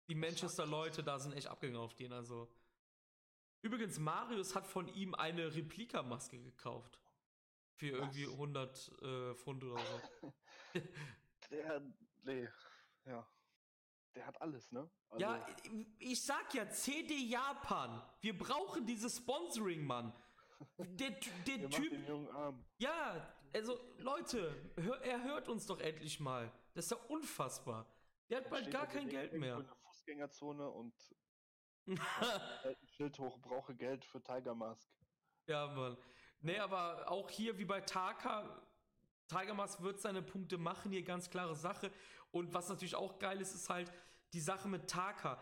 die 0.08 0.14
war 0.14 0.20
Manchester 0.20 0.62
krass. 0.62 0.70
Leute 0.70 1.02
da 1.02 1.18
sind 1.18 1.34
echt 1.34 1.48
abgegangen 1.48 1.80
auf 1.80 1.94
den, 1.94 2.12
also. 2.12 2.48
Übrigens, 3.62 3.98
Marius 3.98 4.54
hat 4.54 4.66
von 4.66 4.86
ihm 4.94 5.14
eine 5.14 5.54
Replikamaske 5.54 6.38
gekauft. 6.38 7.00
Für 7.74 7.88
irgendwie 7.88 8.26
Was? 8.26 8.32
100 8.32 8.92
äh, 9.02 9.34
Pfund 9.34 9.64
oder 9.64 9.80
so. 9.80 10.32
Der, 11.50 11.82
nee, 12.24 12.48
ja. 13.04 13.26
Der 14.14 14.26
hat 14.26 14.40
alles, 14.40 14.72
ne? 14.72 14.88
Also, 15.10 15.20
Ja, 15.20 15.46
ich 15.98 16.22
sag 16.22 16.54
ja, 16.54 16.68
CD 16.70 17.14
Japan. 17.18 18.02
Wir 18.20 18.36
brauchen 18.36 18.86
dieses 18.86 19.18
Sponsoring, 19.18 19.84
Mann. 19.84 20.12
Der, 20.78 21.10
der 21.10 21.70
Typ, 21.70 21.90
den 21.90 22.06
jungen 22.06 22.28
Arm. 22.30 22.64
ja, 22.78 23.34
also 23.54 23.78
Leute, 23.98 24.54
hör, 24.76 25.00
er 25.02 25.22
hört 25.22 25.48
uns 25.48 25.66
doch 25.66 25.80
endlich 25.80 26.20
mal. 26.20 26.50
Das 26.74 26.86
ist 26.86 26.90
ja 26.90 26.98
unfassbar. 27.08 27.86
Der 28.28 28.38
hat 28.38 28.50
bald 28.50 28.70
gar 28.70 28.86
kein 28.86 29.08
Geld 29.08 29.32
mehr. 29.34 29.58
In 29.58 29.64
der 29.64 29.76
Fußgängerzone 29.76 30.68
und 30.68 30.94
ein 31.86 32.76
Schild 32.96 33.18
hoch, 33.18 33.38
brauche 33.38 33.74
Geld 33.74 34.04
für 34.04 34.22
Tiger 34.22 34.54
Mask. 34.54 34.90
ja, 35.46 35.66
Mann. 35.68 35.96
Nee, 36.40 36.58
aber 36.58 37.10
auch 37.10 37.30
hier 37.30 37.56
wie 37.58 37.64
bei 37.64 37.80
Taka, 37.80 38.62
Tiger 39.28 39.54
Mask 39.54 39.80
wird 39.82 40.00
seine 40.00 40.22
Punkte 40.22 40.58
machen, 40.58 40.92
hier 40.92 41.02
ganz 41.02 41.30
klare 41.30 41.54
Sache. 41.54 41.90
Und 42.30 42.52
was 42.52 42.68
natürlich 42.68 42.94
auch 42.94 43.18
geil 43.18 43.40
ist, 43.40 43.54
ist 43.54 43.70
halt 43.70 43.90
die 44.32 44.40
Sache 44.40 44.68
mit 44.68 44.88
Taka. 44.88 45.38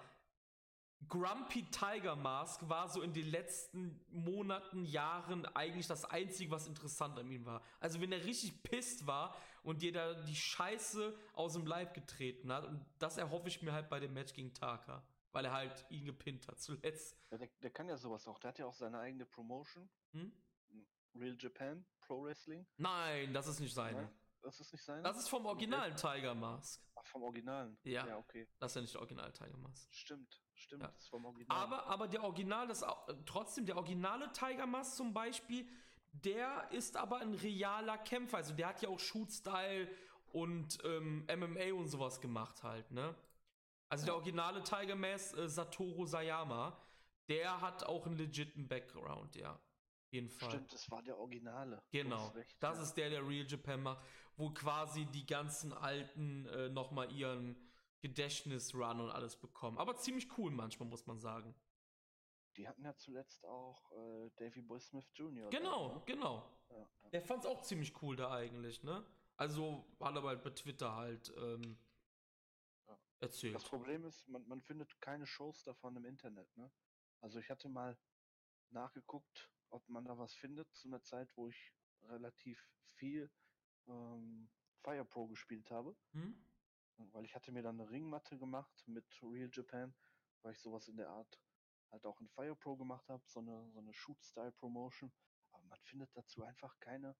Grumpy 1.08 1.64
Tiger 1.70 2.16
Mask 2.16 2.68
war 2.68 2.88
so 2.88 3.02
in 3.02 3.12
den 3.12 3.30
letzten 3.30 4.04
Monaten, 4.10 4.84
Jahren 4.84 5.46
eigentlich 5.46 5.86
das 5.86 6.04
Einzige, 6.04 6.50
was 6.50 6.66
interessant 6.66 7.18
an 7.18 7.30
ihm 7.30 7.44
war. 7.44 7.62
Also 7.80 8.00
wenn 8.00 8.12
er 8.12 8.24
richtig 8.24 8.62
pisst 8.62 9.06
war 9.06 9.36
und 9.62 9.82
dir 9.82 9.92
da 9.92 10.14
die 10.14 10.36
Scheiße 10.36 11.16
aus 11.34 11.54
dem 11.54 11.66
Leib 11.66 11.94
getreten 11.94 12.52
hat, 12.52 12.64
und 12.64 12.84
das 12.98 13.16
erhoffe 13.16 13.48
ich 13.48 13.62
mir 13.62 13.72
halt 13.72 13.88
bei 13.88 14.00
dem 14.00 14.12
Match 14.12 14.32
gegen 14.32 14.52
Taka, 14.54 15.06
weil 15.32 15.44
er 15.44 15.52
halt 15.52 15.84
ihn 15.90 16.04
gepinnt 16.04 16.46
hat 16.48 16.60
zuletzt. 16.60 17.16
Ja, 17.30 17.38
der, 17.38 17.48
der 17.62 17.70
kann 17.70 17.88
ja 17.88 17.96
sowas 17.96 18.26
auch. 18.28 18.38
Der 18.38 18.48
hat 18.48 18.58
ja 18.58 18.66
auch 18.66 18.74
seine 18.74 18.98
eigene 18.98 19.26
Promotion. 19.26 19.88
Hm? 20.12 20.32
Real 21.16 21.36
Japan 21.38 21.84
Pro 22.00 22.22
Wrestling. 22.24 22.66
Nein, 22.76 23.32
das 23.32 23.46
ist 23.46 23.60
nicht 23.60 23.74
seine. 23.74 24.02
Ne? 24.02 24.14
Das 24.42 24.60
ist 24.60 24.72
nicht 24.72 24.84
seine? 24.84 25.02
Das 25.02 25.16
ist 25.16 25.28
vom 25.28 25.46
originalen 25.46 25.96
Tiger 25.96 26.34
Mask. 26.34 26.82
Ach, 26.96 27.06
vom 27.06 27.22
Originalen. 27.22 27.78
Ja. 27.82 28.06
Ja, 28.06 28.18
okay. 28.18 28.46
Das 28.58 28.72
ist 28.72 28.76
ja 28.76 28.82
nicht 28.82 28.94
der 28.94 29.00
Original 29.00 29.32
Tiger 29.32 29.56
Mask. 29.56 29.92
Stimmt, 29.92 30.43
stimmt. 30.56 30.82
Ja. 30.82 30.88
Das 30.88 30.98
ist 30.98 31.08
vom 31.08 31.24
Original. 31.24 31.56
Aber, 31.56 31.86
aber 31.86 32.08
der 32.08 32.22
Original, 32.22 32.66
das 32.66 32.84
trotzdem, 33.26 33.66
der 33.66 33.76
originale 33.76 34.32
Tiger 34.32 34.66
Mask 34.66 34.96
zum 34.96 35.12
Beispiel, 35.12 35.66
der 36.12 36.68
ist 36.70 36.96
aber 36.96 37.18
ein 37.18 37.34
realer 37.34 37.98
Kämpfer. 37.98 38.38
Also 38.38 38.54
der 38.54 38.68
hat 38.68 38.82
ja 38.82 38.88
auch 38.88 38.98
Shoot-Style 38.98 39.88
und 40.32 40.78
ähm, 40.84 41.26
MMA 41.26 41.74
und 41.74 41.88
sowas 41.88 42.20
gemacht 42.20 42.62
halt, 42.62 42.90
ne? 42.90 43.14
Also 43.88 44.06
der 44.06 44.14
originale 44.14 44.62
Tiger 44.62 44.96
Mask, 44.96 45.36
äh, 45.36 45.48
Satoru 45.48 46.06
Sayama, 46.06 46.76
der 47.28 47.60
hat 47.60 47.84
auch 47.84 48.06
einen 48.06 48.16
legiten 48.16 48.66
Background, 48.66 49.36
ja. 49.36 49.52
Auf 49.52 50.12
jeden 50.12 50.30
Fall. 50.30 50.50
Stimmt, 50.50 50.72
das 50.72 50.90
war 50.90 51.02
der 51.02 51.18
Originale. 51.18 51.82
Genau, 51.90 52.28
recht, 52.28 52.56
das 52.60 52.78
ja. 52.78 52.82
ist 52.82 52.94
der, 52.94 53.10
der 53.10 53.26
Real 53.26 53.46
Japan 53.46 53.82
macht, 53.82 54.04
wo 54.36 54.50
quasi 54.50 55.06
die 55.06 55.26
ganzen 55.26 55.72
Alten 55.72 56.46
äh, 56.46 56.68
nochmal 56.68 57.10
ihren 57.12 57.56
Gedächtnis-Run 58.04 59.00
und 59.00 59.10
alles 59.10 59.34
bekommen. 59.34 59.78
Aber 59.78 59.96
ziemlich 59.96 60.36
cool 60.36 60.50
manchmal, 60.50 60.86
muss 60.86 61.06
man 61.06 61.18
sagen. 61.18 61.54
Die 62.56 62.68
hatten 62.68 62.84
ja 62.84 62.94
zuletzt 62.94 63.46
auch 63.46 63.90
äh, 63.92 64.30
Davy 64.36 64.60
Boy 64.60 64.78
Smith 64.78 65.10
Jr. 65.14 65.48
Genau, 65.48 65.88
Da, 65.88 65.94
ne? 65.94 66.02
genau. 66.04 66.50
ja, 66.68 66.76
ja. 67.02 67.08
Der 67.10 67.22
fand's 67.22 67.46
auch 67.46 67.62
ziemlich 67.62 68.02
cool 68.02 68.14
da 68.14 68.30
eigentlich, 68.30 68.82
ne? 68.82 69.02
Also 69.36 69.86
hat 70.00 70.14
er 70.14 70.22
halt 70.22 70.42
bei 70.44 70.50
Twitter 70.50 70.94
halt 70.94 71.32
ähm, 71.38 71.78
Ja. 72.86 72.98
erzählt. 73.20 73.54
Das 73.54 73.64
Problem 73.64 74.04
ist, 74.04 74.28
man, 74.28 74.46
man 74.46 74.60
findet 74.60 75.00
keine 75.00 75.26
Shows 75.26 75.64
davon 75.64 75.96
im 75.96 76.04
Internet. 76.04 76.54
Ne? 76.58 76.70
Also 77.20 77.38
ich 77.38 77.48
hatte 77.48 77.70
mal 77.70 77.98
nachgeguckt, 78.70 79.50
ob 79.70 79.88
man 79.88 80.04
da 80.04 80.18
was 80.18 80.34
findet 80.34 80.72
zu 80.74 80.88
einer 80.88 81.02
Zeit, 81.02 81.34
wo 81.36 81.48
ich 81.48 81.72
relativ 82.02 82.62
viel 82.96 83.32
ähm, 83.88 84.50
Fire 84.82 85.04
Pro 85.06 85.26
gespielt 85.26 85.70
habe. 85.70 85.96
Hm? 86.12 86.36
Weil 86.96 87.24
ich 87.24 87.34
hatte 87.34 87.52
mir 87.52 87.62
dann 87.62 87.80
eine 87.80 87.90
Ringmatte 87.90 88.38
gemacht 88.38 88.82
mit 88.86 89.04
Real 89.22 89.50
Japan, 89.52 89.94
weil 90.42 90.52
ich 90.52 90.60
sowas 90.60 90.88
in 90.88 90.96
der 90.96 91.10
Art 91.10 91.40
halt 91.90 92.06
auch 92.06 92.20
in 92.20 92.28
Fire 92.28 92.54
Pro 92.56 92.76
gemacht 92.76 93.08
habe, 93.08 93.22
so 93.26 93.40
eine, 93.40 93.70
so 93.70 93.78
eine 93.78 93.92
Shoot-Style-Promotion. 93.92 95.12
Aber 95.52 95.64
man 95.64 95.80
findet 95.82 96.14
dazu 96.16 96.42
einfach 96.44 96.78
keine, 96.80 97.16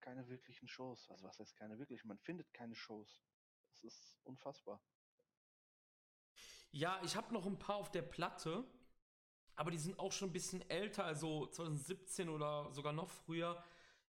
keine 0.00 0.28
wirklichen 0.28 0.68
Shows. 0.68 1.08
Also 1.10 1.26
was 1.26 1.38
heißt 1.38 1.56
keine 1.56 1.78
wirklichen? 1.78 2.08
Man 2.08 2.18
findet 2.18 2.52
keine 2.52 2.74
Shows. 2.74 3.22
Das 3.70 3.84
ist 3.84 4.20
unfassbar. 4.24 4.82
Ja, 6.72 7.00
ich 7.04 7.16
habe 7.16 7.32
noch 7.32 7.46
ein 7.46 7.58
paar 7.58 7.76
auf 7.76 7.90
der 7.90 8.02
Platte, 8.02 8.64
aber 9.56 9.70
die 9.70 9.78
sind 9.78 9.98
auch 9.98 10.12
schon 10.12 10.30
ein 10.30 10.32
bisschen 10.32 10.68
älter, 10.70 11.04
also 11.04 11.46
2017 11.46 12.28
oder 12.28 12.72
sogar 12.72 12.92
noch 12.92 13.10
früher. 13.10 13.62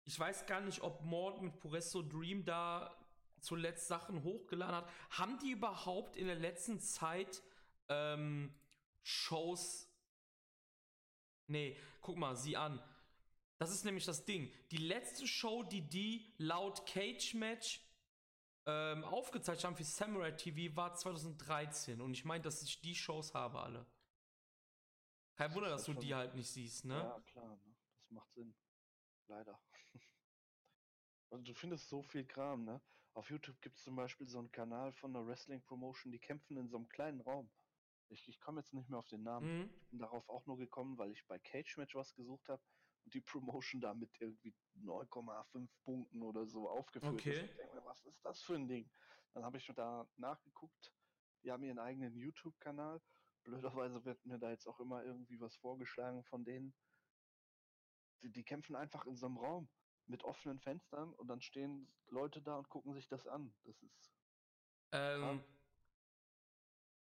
Ich 0.04 0.18
weiß 0.18 0.46
gar 0.46 0.60
nicht, 0.60 0.82
ob 0.82 1.02
Mord 1.02 1.40
mit 1.40 1.58
Puresso 1.58 2.02
Dream 2.02 2.44
da 2.44 2.99
zuletzt 3.42 3.88
Sachen 3.88 4.22
hochgeladen 4.22 4.76
hat. 4.76 4.90
Haben 5.10 5.38
die 5.38 5.50
überhaupt 5.50 6.16
in 6.16 6.26
der 6.26 6.36
letzten 6.36 6.80
Zeit 6.80 7.42
ähm, 7.88 8.54
Shows? 9.02 9.88
Nee, 11.46 11.76
guck 12.00 12.16
mal, 12.16 12.36
sieh 12.36 12.56
an. 12.56 12.82
Das 13.58 13.70
ist 13.70 13.84
nämlich 13.84 14.06
das 14.06 14.24
Ding. 14.24 14.50
Die 14.70 14.78
letzte 14.78 15.26
Show, 15.26 15.62
die 15.62 15.82
die 15.82 16.32
laut 16.38 16.86
Cage 16.86 17.34
Match 17.34 17.84
ähm, 18.66 19.04
aufgezeichnet 19.04 19.64
haben 19.64 19.76
für 19.76 19.84
Samurai 19.84 20.32
TV, 20.32 20.74
war 20.76 20.94
2013. 20.94 22.00
Und 22.00 22.12
ich 22.12 22.24
meine, 22.24 22.42
dass 22.42 22.62
ich 22.62 22.80
die 22.80 22.94
Shows 22.94 23.34
habe 23.34 23.60
alle. 23.60 23.86
Kein 25.34 25.54
Wunder, 25.54 25.70
dass 25.70 25.84
du 25.84 25.94
die 25.94 26.14
halt 26.14 26.34
nicht 26.34 26.50
siehst, 26.50 26.84
ne? 26.84 26.94
Ja, 26.94 27.20
klar, 27.20 27.56
ne? 27.56 27.76
das 27.98 28.10
macht 28.10 28.32
Sinn. 28.34 28.54
Leider. 29.26 29.58
Also 31.32 31.44
du 31.44 31.54
findest 31.54 31.88
so 31.88 32.02
viel 32.02 32.26
Kram, 32.26 32.64
ne? 32.64 32.80
Auf 33.12 33.28
YouTube 33.30 33.60
gibt 33.60 33.76
es 33.76 33.82
zum 33.84 33.96
Beispiel 33.96 34.28
so 34.28 34.38
einen 34.38 34.52
Kanal 34.52 34.92
von 34.92 35.14
einer 35.14 35.26
Wrestling-Promotion, 35.26 36.12
die 36.12 36.20
kämpfen 36.20 36.56
in 36.56 36.68
so 36.68 36.76
einem 36.76 36.88
kleinen 36.88 37.20
Raum. 37.20 37.50
Ich, 38.08 38.28
ich 38.28 38.40
komme 38.40 38.60
jetzt 38.60 38.72
nicht 38.72 38.88
mehr 38.88 38.98
auf 38.98 39.08
den 39.08 39.22
Namen. 39.22 39.46
Mhm. 39.46 39.70
Ich 39.74 39.90
bin 39.90 39.98
darauf 39.98 40.28
auch 40.28 40.46
nur 40.46 40.58
gekommen, 40.58 40.96
weil 40.98 41.10
ich 41.12 41.26
bei 41.26 41.38
Cage 41.38 41.76
Match 41.76 41.94
was 41.94 42.14
gesucht 42.14 42.48
habe 42.48 42.62
und 43.04 43.14
die 43.14 43.20
Promotion 43.20 43.80
da 43.80 43.94
mit 43.94 44.20
irgendwie 44.20 44.54
9,5 44.76 45.68
Punkten 45.84 46.22
oder 46.22 46.46
so 46.46 46.68
aufgeführt 46.68 47.14
Okay. 47.14 47.30
ist. 47.30 47.42
Ich 47.50 47.56
denke 47.56 47.76
mir, 47.76 47.84
was 47.84 48.04
ist 48.04 48.24
das 48.24 48.42
für 48.42 48.54
ein 48.54 48.68
Ding? 48.68 48.90
Dann 49.32 49.44
habe 49.44 49.58
ich 49.58 49.66
da 49.66 50.08
nachgeguckt. 50.16 50.92
Die 51.42 51.50
haben 51.50 51.64
ihren 51.64 51.78
eigenen 51.78 52.16
YouTube-Kanal. 52.16 53.00
Blöderweise 53.42 54.04
wird 54.04 54.24
mir 54.24 54.38
da 54.38 54.50
jetzt 54.50 54.66
auch 54.66 54.80
immer 54.80 55.04
irgendwie 55.04 55.40
was 55.40 55.56
vorgeschlagen 55.56 56.24
von 56.24 56.44
denen. 56.44 56.74
Die, 58.22 58.30
die 58.30 58.44
kämpfen 58.44 58.76
einfach 58.76 59.06
in 59.06 59.16
so 59.16 59.26
einem 59.26 59.38
Raum 59.38 59.70
mit 60.06 60.24
offenen 60.24 60.58
Fenstern 60.58 61.12
und 61.14 61.28
dann 61.28 61.40
stehen 61.40 61.88
Leute 62.08 62.42
da 62.42 62.56
und 62.56 62.68
gucken 62.68 62.94
sich 62.94 63.08
das 63.08 63.26
an. 63.26 63.52
Das 63.64 63.82
ist 63.82 64.10
Ähm, 64.92 65.42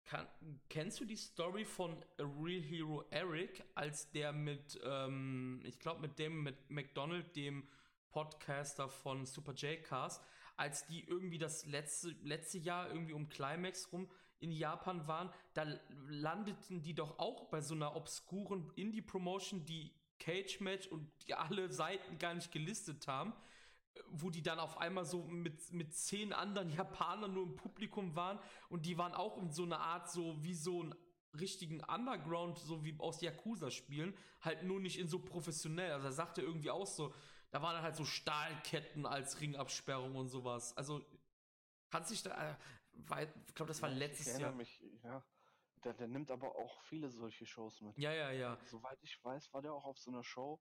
kann, 0.05 0.26
kennst 0.68 1.01
du 1.01 1.05
die 1.05 1.16
Story 1.16 1.64
von 1.64 1.92
A 2.18 2.24
Real 2.40 2.62
Hero 2.62 3.05
Eric, 3.11 3.64
als 3.74 4.11
der 4.11 4.32
mit, 4.32 4.78
ähm, 4.84 5.62
ich 5.64 5.78
glaube, 5.78 6.01
mit 6.01 6.18
dem, 6.18 6.42
mit 6.42 6.70
McDonald, 6.70 7.34
dem 7.36 7.68
Podcaster 8.11 8.88
von 8.88 9.26
Super 9.26 9.55
J-Cast, 9.55 10.22
als 10.57 10.86
die 10.86 11.05
irgendwie 11.05 11.38
das 11.38 11.66
letzte, 11.66 12.11
letzte 12.22 12.59
Jahr 12.59 12.88
irgendwie 12.88 13.12
um 13.12 13.28
Climax 13.28 13.92
rum 13.92 14.11
in 14.38 14.53
Japan 14.53 15.07
waren, 15.09 15.32
da 15.55 15.64
landeten 16.07 16.82
die 16.82 16.95
doch 16.95 17.18
auch 17.18 17.49
bei 17.49 17.61
so 17.61 17.74
einer 17.74 17.97
obskuren 17.97 18.70
Indie-Promotion, 18.76 19.64
die 19.64 19.92
Cage-Match 20.19 20.89
und 20.89 21.11
die 21.27 21.35
alle 21.35 21.71
Seiten 21.71 22.19
gar 22.19 22.35
nicht 22.35 22.53
gelistet 22.53 23.07
haben, 23.09 23.33
wo 24.09 24.31
die 24.31 24.43
dann 24.43 24.59
auf 24.59 24.79
einmal 24.79 25.05
so 25.05 25.23
mit, 25.25 25.73
mit 25.73 25.95
zehn 25.95 26.33
anderen 26.33 26.71
Japanern 26.71 27.33
nur 27.33 27.45
im 27.45 27.57
Publikum 27.57 28.17
waren 28.17 28.39
und 28.69 28.87
die 28.87 28.99
waren 28.99 29.15
auch 29.15 29.39
in 29.39 29.51
so 29.51 29.65
einer 29.65 29.81
Art 29.81 30.11
so 30.11 30.43
wie 30.43 30.55
so 30.55 30.83
ein 30.83 30.95
richtigen 31.39 31.83
Underground, 31.83 32.59
so 32.59 32.85
wie 32.85 32.95
aus 32.99 33.21
Yakuza 33.21 33.71
spielen, 33.71 34.17
halt 34.41 34.62
nur 34.62 34.81
nicht 34.81 34.99
in 34.99 35.09
so 35.09 35.19
professionell. 35.19 35.93
Also 35.93 36.07
er 36.07 36.12
sagte 36.12 36.43
irgendwie 36.43 36.71
auch 36.71 36.87
so, 36.87 37.12
da 37.51 37.62
waren 37.62 37.83
halt 37.83 37.97
so 37.97 38.05
Stahlketten 38.05 39.07
als 39.07 39.41
Ringabsperrung 39.41 40.17
und 40.17 40.29
sowas. 40.29 40.77
Also 40.77 41.05
kann 41.91 42.05
sich 42.05 42.23
da, 42.23 42.51
äh, 42.51 42.57
weil, 42.93 43.33
ich 43.47 43.55
glaube, 43.55 43.69
das 43.69 43.83
war 43.83 43.89
letztes 43.89 44.35
ich 44.35 44.41
Jahr. 44.41 44.53
mich, 44.53 44.83
ja. 45.03 45.25
Der, 45.85 45.93
der 45.95 46.09
nimmt 46.09 46.30
aber 46.30 46.55
auch 46.57 46.80
viele 46.82 47.11
solche 47.11 47.47
Shows 47.47 47.80
mit. 47.80 47.97
Ja, 47.99 48.12
ja, 48.12 48.30
ja. 48.30 48.59
Soweit 48.66 48.99
ich 49.03 49.22
weiß, 49.22 49.53
war 49.53 49.62
der 49.62 49.72
auch 49.74 49.85
auf 49.85 49.99
so 49.99 50.11
einer 50.11 50.24
Show, 50.24 50.61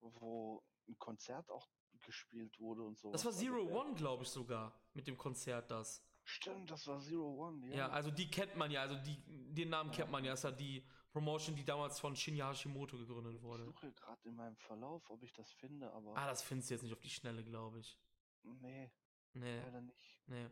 wo 0.00 0.62
ein 0.88 0.96
Konzert 0.98 1.50
auch 1.50 1.68
gespielt 2.00 2.58
wurde 2.58 2.82
und 2.82 2.98
so. 2.98 3.10
Das 3.12 3.24
war 3.24 3.32
Zero 3.32 3.62
One, 3.62 3.94
glaube 3.94 4.22
ich 4.24 4.28
sogar, 4.30 4.72
mit 4.94 5.06
dem 5.06 5.16
Konzert 5.16 5.70
das. 5.70 6.02
Stimmt, 6.24 6.70
das 6.70 6.86
war 6.86 6.98
Zero 7.00 7.46
One, 7.48 7.68
ja. 7.68 7.76
Ja, 7.76 7.88
also 7.90 8.10
die 8.10 8.30
kennt 8.30 8.56
man 8.56 8.70
ja, 8.70 8.80
also 8.82 8.96
die, 8.96 9.22
den 9.26 9.68
Namen 9.70 9.90
kennt 9.90 10.10
man 10.10 10.24
ja, 10.24 10.32
ist 10.32 10.44
ja 10.44 10.50
die 10.50 10.84
Promotion, 11.10 11.54
die 11.54 11.64
damals 11.64 12.00
von 12.00 12.16
Shinya 12.16 12.48
Hashimoto 12.50 12.96
gegründet 12.96 13.34
ich 13.34 13.42
wurde. 13.42 13.64
suche 13.64 13.92
gerade 13.92 14.20
in 14.28 14.34
meinem 14.36 14.56
Verlauf, 14.56 15.08
ob 15.10 15.22
ich 15.22 15.32
das 15.32 15.52
finde, 15.52 15.92
aber 15.92 16.16
Ah, 16.16 16.26
das 16.26 16.42
findest 16.42 16.70
du 16.70 16.74
jetzt 16.74 16.82
nicht 16.82 16.92
auf 16.92 17.00
die 17.00 17.10
Schnelle, 17.10 17.44
glaube 17.44 17.80
ich. 17.80 17.98
nee, 18.42 18.90
Nee, 19.34 19.60
leider 19.60 19.80
nicht. 19.80 20.20
nee. 20.26 20.48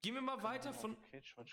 Gehen 0.00 0.14
wir 0.14 0.22
mal 0.22 0.36
kann 0.36 0.44
weiter 0.44 0.72
von. 0.72 0.96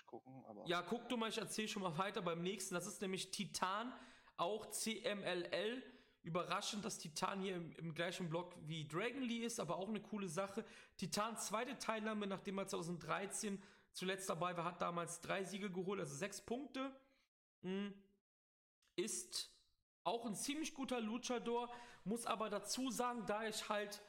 gucken, 0.06 0.44
aber 0.46 0.66
Ja, 0.66 0.82
guck 0.82 1.08
du 1.08 1.16
mal, 1.16 1.28
ich 1.28 1.38
erzähl 1.38 1.66
schon 1.68 1.82
mal 1.82 1.96
weiter 1.98 2.22
beim 2.22 2.42
nächsten. 2.42 2.74
Das 2.74 2.86
ist 2.86 3.02
nämlich 3.02 3.30
Titan, 3.30 3.92
auch 4.36 4.66
CMLL. 4.70 5.82
Überraschend, 6.22 6.84
dass 6.84 6.98
Titan 6.98 7.40
hier 7.40 7.54
im, 7.56 7.72
im 7.72 7.94
gleichen 7.94 8.28
Block 8.28 8.56
wie 8.62 8.86
Dragon 8.86 9.22
Lee 9.22 9.44
ist, 9.44 9.60
aber 9.60 9.76
auch 9.76 9.88
eine 9.88 10.00
coole 10.00 10.28
Sache. 10.28 10.64
Titan 10.96 11.36
zweite 11.36 11.78
Teilnahme, 11.78 12.26
nachdem 12.26 12.58
er 12.58 12.66
2013 12.66 13.62
zuletzt 13.92 14.28
dabei 14.28 14.56
war, 14.56 14.64
hat 14.64 14.82
damals 14.82 15.20
drei 15.20 15.44
Siege 15.44 15.70
geholt, 15.70 16.00
also 16.00 16.14
sechs 16.14 16.40
Punkte. 16.40 16.94
Mm, 17.62 17.88
Ist 18.96 19.52
auch 20.02 20.26
ein 20.26 20.34
ziemlich 20.34 20.74
guter 20.74 21.00
Luchador, 21.00 21.72
muss 22.04 22.26
aber 22.26 22.50
dazu 22.50 22.90
sagen, 22.90 23.24
da 23.26 23.44
ich 23.44 23.68
halt, 23.68 24.02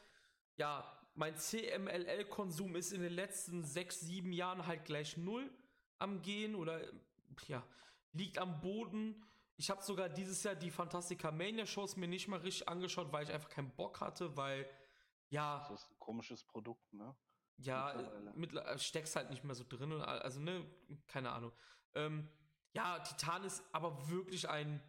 ja, 0.57 0.96
mein 1.18 1.36
CMLL-Konsum 1.36 2.76
ist 2.76 2.93
in 2.93 3.01
den 3.01 3.13
letzten 3.13 3.63
sechs, 3.63 3.99
sieben 3.99 4.32
Jahren 4.32 4.65
halt 4.65 4.86
gleich 4.86 5.18
null 5.18 5.51
am 5.99 6.22
Gehen 6.22 6.55
oder, 6.55 6.80
ja, 7.47 7.63
liegt 8.13 8.38
am 8.38 8.61
Boden. 8.61 9.24
Ich 9.55 9.70
habe 9.70 9.84
sogar 9.84 10.09
dieses 10.09 10.43
Jahr 10.43 10.55
die 10.55 10.72
Fantastica 10.72 11.32
Mania 11.32 11.65
Shows 11.65 11.97
mir 11.97 12.07
nicht 12.07 12.28
mal 12.28 12.39
richtig 12.39 12.70
angeschaut, 12.70 13.11
weil 13.11 13.24
ich 13.24 13.32
einfach 13.32 13.49
keinen 13.49 13.72
Bock 13.72 13.99
hatte, 13.99 14.38
weil, 14.38 14.70
ja, 15.30 15.68
das 15.70 15.82
ist 15.82 15.91
ein 15.91 15.99
komisches 15.99 16.43
Produkt, 16.43 16.93
ne? 16.93 17.15
ja, 17.57 17.93
mittlerweile 18.36 18.80
steckst 18.80 19.15
halt 19.15 19.30
nicht 19.30 19.43
mehr 19.43 19.55
so 19.55 19.65
drin. 19.68 19.91
und 19.91 20.01
Also, 20.01 20.39
ne, 20.39 20.65
keine 21.07 21.32
Ahnung. 21.32 21.51
Ähm, 21.95 22.28
ja, 22.74 22.99
Titan 22.99 23.43
ist 23.43 23.63
aber 23.72 24.09
wirklich 24.09 24.47
ein 24.47 24.82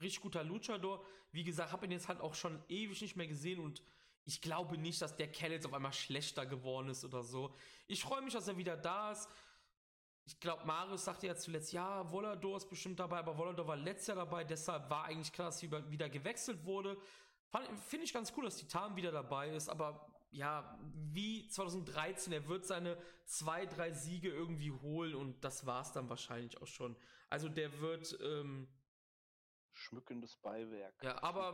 richtig 0.00 0.20
guter 0.20 0.44
Luchador. 0.44 1.04
Wie 1.32 1.44
gesagt, 1.44 1.72
habe 1.72 1.86
ihn 1.86 1.92
jetzt 1.92 2.08
halt 2.08 2.20
auch 2.20 2.34
schon 2.34 2.62
ewig 2.68 3.00
nicht 3.00 3.16
mehr 3.16 3.26
gesehen 3.26 3.60
und 3.60 3.82
ich 4.24 4.40
glaube 4.40 4.78
nicht, 4.78 5.00
dass 5.02 5.16
der 5.16 5.30
Kerl 5.30 5.52
jetzt 5.52 5.66
auf 5.66 5.72
einmal 5.74 5.92
schlechter 5.92 6.46
geworden 6.46 6.88
ist 6.88 7.04
oder 7.04 7.22
so. 7.22 7.54
Ich 7.86 8.02
freue 8.02 8.22
mich, 8.22 8.32
dass 8.32 8.48
er 8.48 8.56
wieder 8.56 8.76
da 8.76 9.12
ist. 9.12 9.28
Ich 10.26 10.40
glaube, 10.40 10.64
Marius 10.64 11.04
sagte 11.04 11.26
ja 11.26 11.36
zuletzt, 11.36 11.72
ja, 11.72 12.10
Volador 12.10 12.56
ist 12.56 12.68
bestimmt 12.70 12.98
dabei, 12.98 13.18
aber 13.18 13.36
Volador 13.36 13.66
war 13.66 13.76
letztes 13.76 14.06
Jahr 14.06 14.16
dabei, 14.16 14.42
deshalb 14.44 14.88
war 14.88 15.04
eigentlich 15.04 15.32
klar, 15.32 15.48
dass 15.48 15.58
sie 15.58 15.66
über- 15.66 15.90
wieder 15.90 16.08
gewechselt 16.08 16.64
wurde. 16.64 16.96
Finde 17.88 18.04
ich 18.06 18.12
ganz 18.12 18.32
cool, 18.36 18.44
dass 18.44 18.56
Titan 18.56 18.96
wieder 18.96 19.12
dabei 19.12 19.50
ist, 19.54 19.68
aber 19.68 20.10
ja, 20.30 20.78
wie 20.94 21.46
2013, 21.48 22.32
er 22.32 22.48
wird 22.48 22.64
seine 22.66 22.96
zwei, 23.26 23.66
drei 23.66 23.92
Siege 23.92 24.30
irgendwie 24.30 24.72
holen 24.72 25.14
und 25.14 25.44
das 25.44 25.64
war's 25.66 25.92
dann 25.92 26.08
wahrscheinlich 26.08 26.60
auch 26.60 26.66
schon. 26.66 26.96
Also 27.28 27.48
der 27.50 27.78
wird 27.80 28.18
ähm, 28.22 28.66
Schmückendes 29.72 30.36
Beiwerk. 30.36 30.94
Ja, 31.02 31.22
aber- 31.22 31.52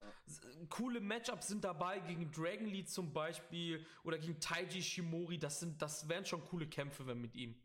Ja. 0.00 0.12
coole 0.68 1.00
Matchups 1.00 1.48
sind 1.48 1.64
dabei 1.64 1.98
gegen 2.00 2.30
Dragon 2.30 2.66
Lee 2.66 2.84
zum 2.84 3.12
Beispiel 3.12 3.84
oder 4.04 4.18
gegen 4.18 4.38
Taiji 4.40 4.82
Shimori. 4.82 5.38
Das 5.38 5.60
sind, 5.60 5.80
das 5.82 6.08
wären 6.08 6.24
schon 6.24 6.44
coole 6.44 6.68
Kämpfe, 6.68 7.06
wenn 7.06 7.20
mit 7.20 7.34
ihm. 7.34 7.60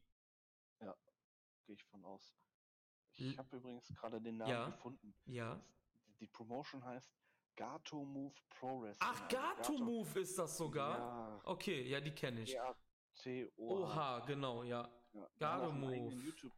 Gehe 1.65 1.75
ich 1.75 1.83
von 1.85 2.03
aus. 2.03 2.35
Ich 3.15 3.37
habe 3.37 3.55
übrigens 3.55 3.87
gerade 3.95 4.19
den 4.19 4.37
Namen 4.37 4.51
Ja. 4.51 4.65
gefunden. 4.69 5.15
Ja. 5.25 5.61
Die 6.19 6.27
Promotion 6.27 6.83
heißt 6.83 7.09
Gato 7.55 8.03
Move 8.03 8.33
Pro 8.49 8.81
Wrestling. 8.81 9.09
Ach, 9.09 9.21
Also 9.21 9.37
Gato 9.37 9.77
Move 9.77 10.19
ist 10.19 10.37
das 10.37 10.57
sogar. 10.57 10.97
Ja, 10.97 11.41
Okay, 11.45 11.87
ja, 11.87 12.01
die 12.01 12.11
kenne 12.11 12.41
ich. 12.41 12.51
G-A-T-O. 12.51 13.83
Oha, 13.83 14.19
genau, 14.25 14.63
ja. 14.63 14.89
Ja, 15.13 15.29
Gato 15.37 15.71
Move. 15.71 16.15
YouTube. 16.15 16.51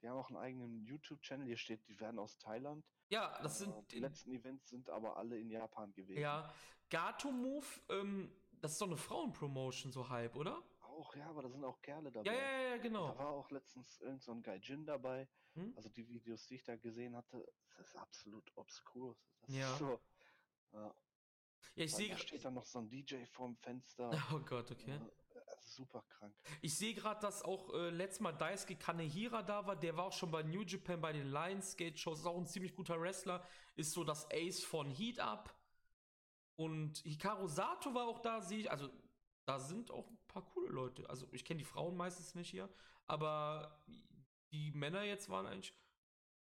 Die 0.00 0.08
haben 0.08 0.16
auch 0.16 0.28
einen 0.28 0.36
eigenen 0.38 0.84
YouTube-Channel. 0.84 1.46
Hier 1.46 1.56
steht, 1.56 1.86
die 1.88 1.98
werden 2.00 2.18
aus 2.18 2.38
Thailand. 2.38 2.84
Ja, 3.08 3.38
das 3.42 3.60
Äh, 3.60 3.64
sind 3.64 3.92
die 3.92 3.98
letzten 4.00 4.30
Events 4.32 4.68
sind 4.68 4.88
aber 4.90 5.16
alle 5.16 5.38
in 5.38 5.50
Japan 5.50 5.92
gewesen. 5.92 6.20
Ja, 6.20 6.52
Gato 6.90 7.30
Move, 7.32 7.66
ähm, 7.88 8.32
das 8.52 8.72
ist 8.72 8.80
doch 8.80 8.86
eine 8.86 8.96
Frauenpromotion, 8.96 9.92
so 9.92 10.08
halb, 10.08 10.36
oder? 10.36 10.62
Auch, 10.80 11.14
ja, 11.14 11.28
aber 11.28 11.42
da 11.42 11.48
sind 11.48 11.64
auch 11.64 11.80
Kerle 11.80 12.10
dabei. 12.10 12.26
Ja, 12.26 12.32
ja, 12.34 12.60
ja, 12.62 12.76
Da 12.76 12.82
genau. 12.82 13.18
war 13.18 13.28
auch 13.28 13.50
letztens 13.50 14.00
irgend 14.00 14.22
so 14.22 14.32
ein 14.32 14.42
Gaijin 14.42 14.84
dabei. 14.84 15.28
Hm? 15.54 15.72
Also 15.76 15.88
die 15.90 16.06
Videos, 16.08 16.46
die 16.46 16.56
ich 16.56 16.64
da 16.64 16.76
gesehen 16.76 17.14
hatte, 17.16 17.46
das 17.76 17.88
ist 17.88 17.96
absolut 17.96 18.50
obskur. 18.56 19.16
Das 19.42 19.54
Ja. 19.54 19.72
Ist 19.72 19.78
so, 19.78 20.00
ja. 20.72 20.94
Ja, 21.74 21.84
ich 21.84 21.94
sehe. 21.94 22.08
da 22.10 22.16
steht 22.18 22.44
dann 22.44 22.54
noch 22.54 22.66
so 22.66 22.80
ein 22.80 22.88
DJ 22.88 23.24
vorm 23.26 23.56
Fenster. 23.56 24.10
Oh 24.34 24.40
Gott, 24.40 24.70
okay. 24.72 24.92
Äh, 24.96 25.00
super 25.78 26.02
krank. 26.08 26.34
Ich 26.60 26.76
sehe 26.76 26.94
gerade, 26.94 27.20
dass 27.20 27.42
auch 27.42 27.72
äh, 27.72 27.90
letztes 27.90 28.20
Mal 28.20 28.32
Daisuke 28.32 28.76
Kanehira 28.76 29.42
da 29.42 29.66
war. 29.66 29.76
Der 29.76 29.96
war 29.96 30.06
auch 30.06 30.12
schon 30.12 30.30
bei 30.30 30.42
New 30.42 30.62
Japan 30.62 31.00
bei 31.00 31.12
den 31.12 31.30
Lionsgate 31.30 31.96
Shows. 31.96 32.20
Ist 32.20 32.26
auch 32.26 32.36
ein 32.36 32.46
ziemlich 32.46 32.74
guter 32.74 33.00
Wrestler. 33.00 33.46
Ist 33.76 33.92
so 33.92 34.04
das 34.04 34.28
Ace 34.32 34.64
von 34.64 34.90
Heat 34.90 35.20
Up. 35.20 35.54
Und 36.56 36.98
Hikaru 36.98 37.46
Sato 37.46 37.94
war 37.94 38.08
auch 38.08 38.18
da, 38.18 38.42
sehe 38.42 38.58
ich. 38.58 38.70
Also, 38.70 38.90
da 39.46 39.60
sind 39.60 39.90
auch 39.90 40.08
ein 40.10 40.18
paar 40.26 40.44
coole 40.44 40.68
Leute. 40.68 41.08
Also, 41.08 41.26
ich 41.30 41.44
kenne 41.44 41.58
die 41.58 41.64
Frauen 41.64 41.96
meistens 41.96 42.34
nicht 42.34 42.50
hier. 42.50 42.68
Aber 43.06 43.80
die 44.50 44.72
Männer 44.72 45.04
jetzt 45.04 45.28
waren 45.28 45.46
eigentlich. 45.46 45.72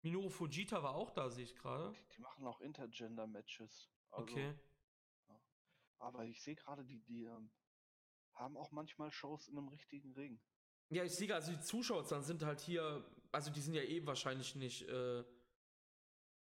Minoru 0.01 0.29
Fujita 0.29 0.81
war 0.81 0.95
auch 0.95 1.11
da, 1.11 1.29
sehe 1.29 1.43
ich 1.43 1.55
gerade. 1.55 1.93
Die, 2.15 2.21
machen 2.21 2.45
auch 2.45 2.61
Intergender-Matches. 2.61 3.89
Also, 4.11 4.23
Okay. 4.23 4.55
Aber 5.99 6.25
ich 6.25 6.41
sehe 6.41 6.55
gerade, 6.55 6.85
die, 6.85 6.99
die 7.01 7.23
ähm, 7.23 7.49
haben 8.37 8.57
auch 8.57 8.71
manchmal 8.71 9.11
Shows 9.11 9.47
in 9.47 9.57
einem 9.57 9.67
richtigen 9.67 10.13
Ring. 10.13 10.39
Ja, 10.89 11.03
ich 11.03 11.13
sehe, 11.15 11.33
also 11.33 11.51
die 11.51 11.59
Zuschauerzahlen 11.59 12.23
sind 12.23 12.43
halt 12.43 12.61
hier, 12.61 13.03
also 13.31 13.51
die 13.51 13.59
sind 13.59 13.73
ja 13.73 13.81
eh 13.81 14.05
wahrscheinlich 14.05 14.55
nicht, 14.55 14.83
äh, 14.87 15.23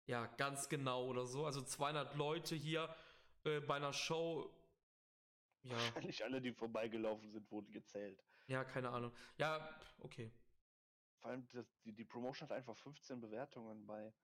ja, 0.07 0.27
ganz 0.37 0.69
genau 0.69 1.07
oder 1.07 1.27
so. 1.27 1.45
Also 1.47 1.63
200 1.63 2.15
Leute 2.15 2.55
hier 2.55 2.95
äh, 3.45 3.61
bei 3.61 3.77
einer 3.77 3.93
Show. 3.93 4.49
Ja, 5.63 5.73
Wahrscheinlich 5.73 6.23
alle, 6.23 6.41
die 6.41 6.53
vorbeigelaufen 6.53 7.29
sind, 7.33 7.51
wurden 7.51 7.73
gezählt. 7.73 8.23
ja, 8.47 8.63
keine 8.65 8.91
Ahnung. 8.91 9.13
Ja, 9.37 9.69
okay. 9.99 10.31
Vor 11.21 11.31
allem 11.31 11.49
das, 11.51 11.67
die, 11.85 11.93
die 11.93 12.05
Promotion 12.05 12.49
hat 12.49 12.57
einfach 12.57 12.77
15 12.77 13.21
Bewertungen 13.21 13.85
bei, 13.85 14.15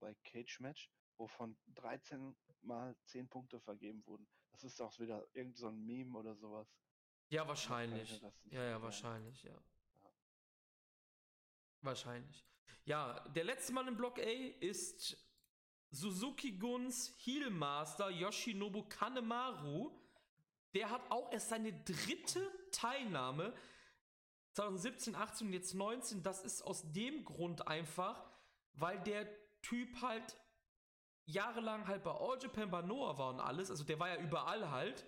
bei 0.00 0.14
Cage 0.24 0.58
Match, 0.58 0.90
wovon 1.18 1.56
13 1.74 2.34
mal 2.62 2.96
10 3.04 3.28
Punkte 3.28 3.60
vergeben 3.60 4.04
wurden. 4.06 4.26
Das 4.50 4.64
ist 4.64 4.80
auch 4.80 4.98
wieder 4.98 5.24
irgend 5.34 5.56
so 5.56 5.68
ein 5.68 5.84
Meme 5.84 6.18
oder 6.18 6.34
sowas. 6.34 6.74
Ja, 7.32 7.48
wahrscheinlich. 7.48 8.20
Ja, 8.50 8.62
ja, 8.62 8.82
wahrscheinlich, 8.82 9.42
ja. 9.42 9.52
Ja. 9.52 10.10
Wahrscheinlich. 11.80 12.46
Ja, 12.84 13.20
der 13.30 13.44
letzte 13.44 13.72
Mann 13.72 13.88
im 13.88 13.96
Block 13.96 14.18
A 14.18 14.30
ist 14.60 15.16
Suzuki 15.88 16.52
Guns 16.58 17.14
Heelmaster 17.24 18.10
Yoshinobu 18.10 18.82
Kanemaru. 18.86 19.98
Der 20.74 20.90
hat 20.90 21.10
auch 21.10 21.32
erst 21.32 21.48
seine 21.48 21.72
dritte 21.72 22.46
Teilnahme 22.70 23.54
2017, 24.52 25.14
18 25.14 25.46
und 25.46 25.52
jetzt 25.54 25.72
19. 25.72 26.22
Das 26.22 26.44
ist 26.44 26.60
aus 26.60 26.92
dem 26.92 27.24
Grund 27.24 27.66
einfach, 27.66 28.22
weil 28.74 29.02
der 29.04 29.26
Typ 29.62 30.02
halt 30.02 30.36
jahrelang 31.24 31.86
halt 31.86 32.04
bei 32.04 32.10
All 32.10 32.38
Japan, 32.42 32.70
bei 32.70 32.82
Noah 32.82 33.16
war 33.16 33.30
und 33.30 33.40
alles. 33.40 33.70
Also 33.70 33.84
der 33.84 33.98
war 33.98 34.10
ja 34.10 34.20
überall 34.20 34.70
halt. 34.70 35.06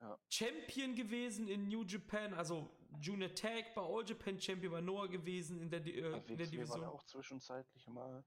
Ja. 0.00 0.18
Champion 0.28 0.94
gewesen 0.94 1.48
in 1.48 1.68
New 1.68 1.84
Japan, 1.84 2.34
also 2.34 2.70
Junior 3.00 3.34
Tag 3.34 3.74
bei 3.74 3.82
All 3.82 4.04
Japan 4.06 4.40
Champion 4.40 4.72
bei 4.72 4.80
Noah 4.80 5.08
gewesen 5.08 5.60
in 5.60 5.70
der, 5.70 5.80
äh, 5.84 5.90
in 5.90 6.02
der 6.02 6.12
war 6.12 6.46
Division. 6.46 6.80
der 6.80 6.90
auch 6.92 7.04
zwischenzeitlich 7.04 7.86
mal. 7.88 8.24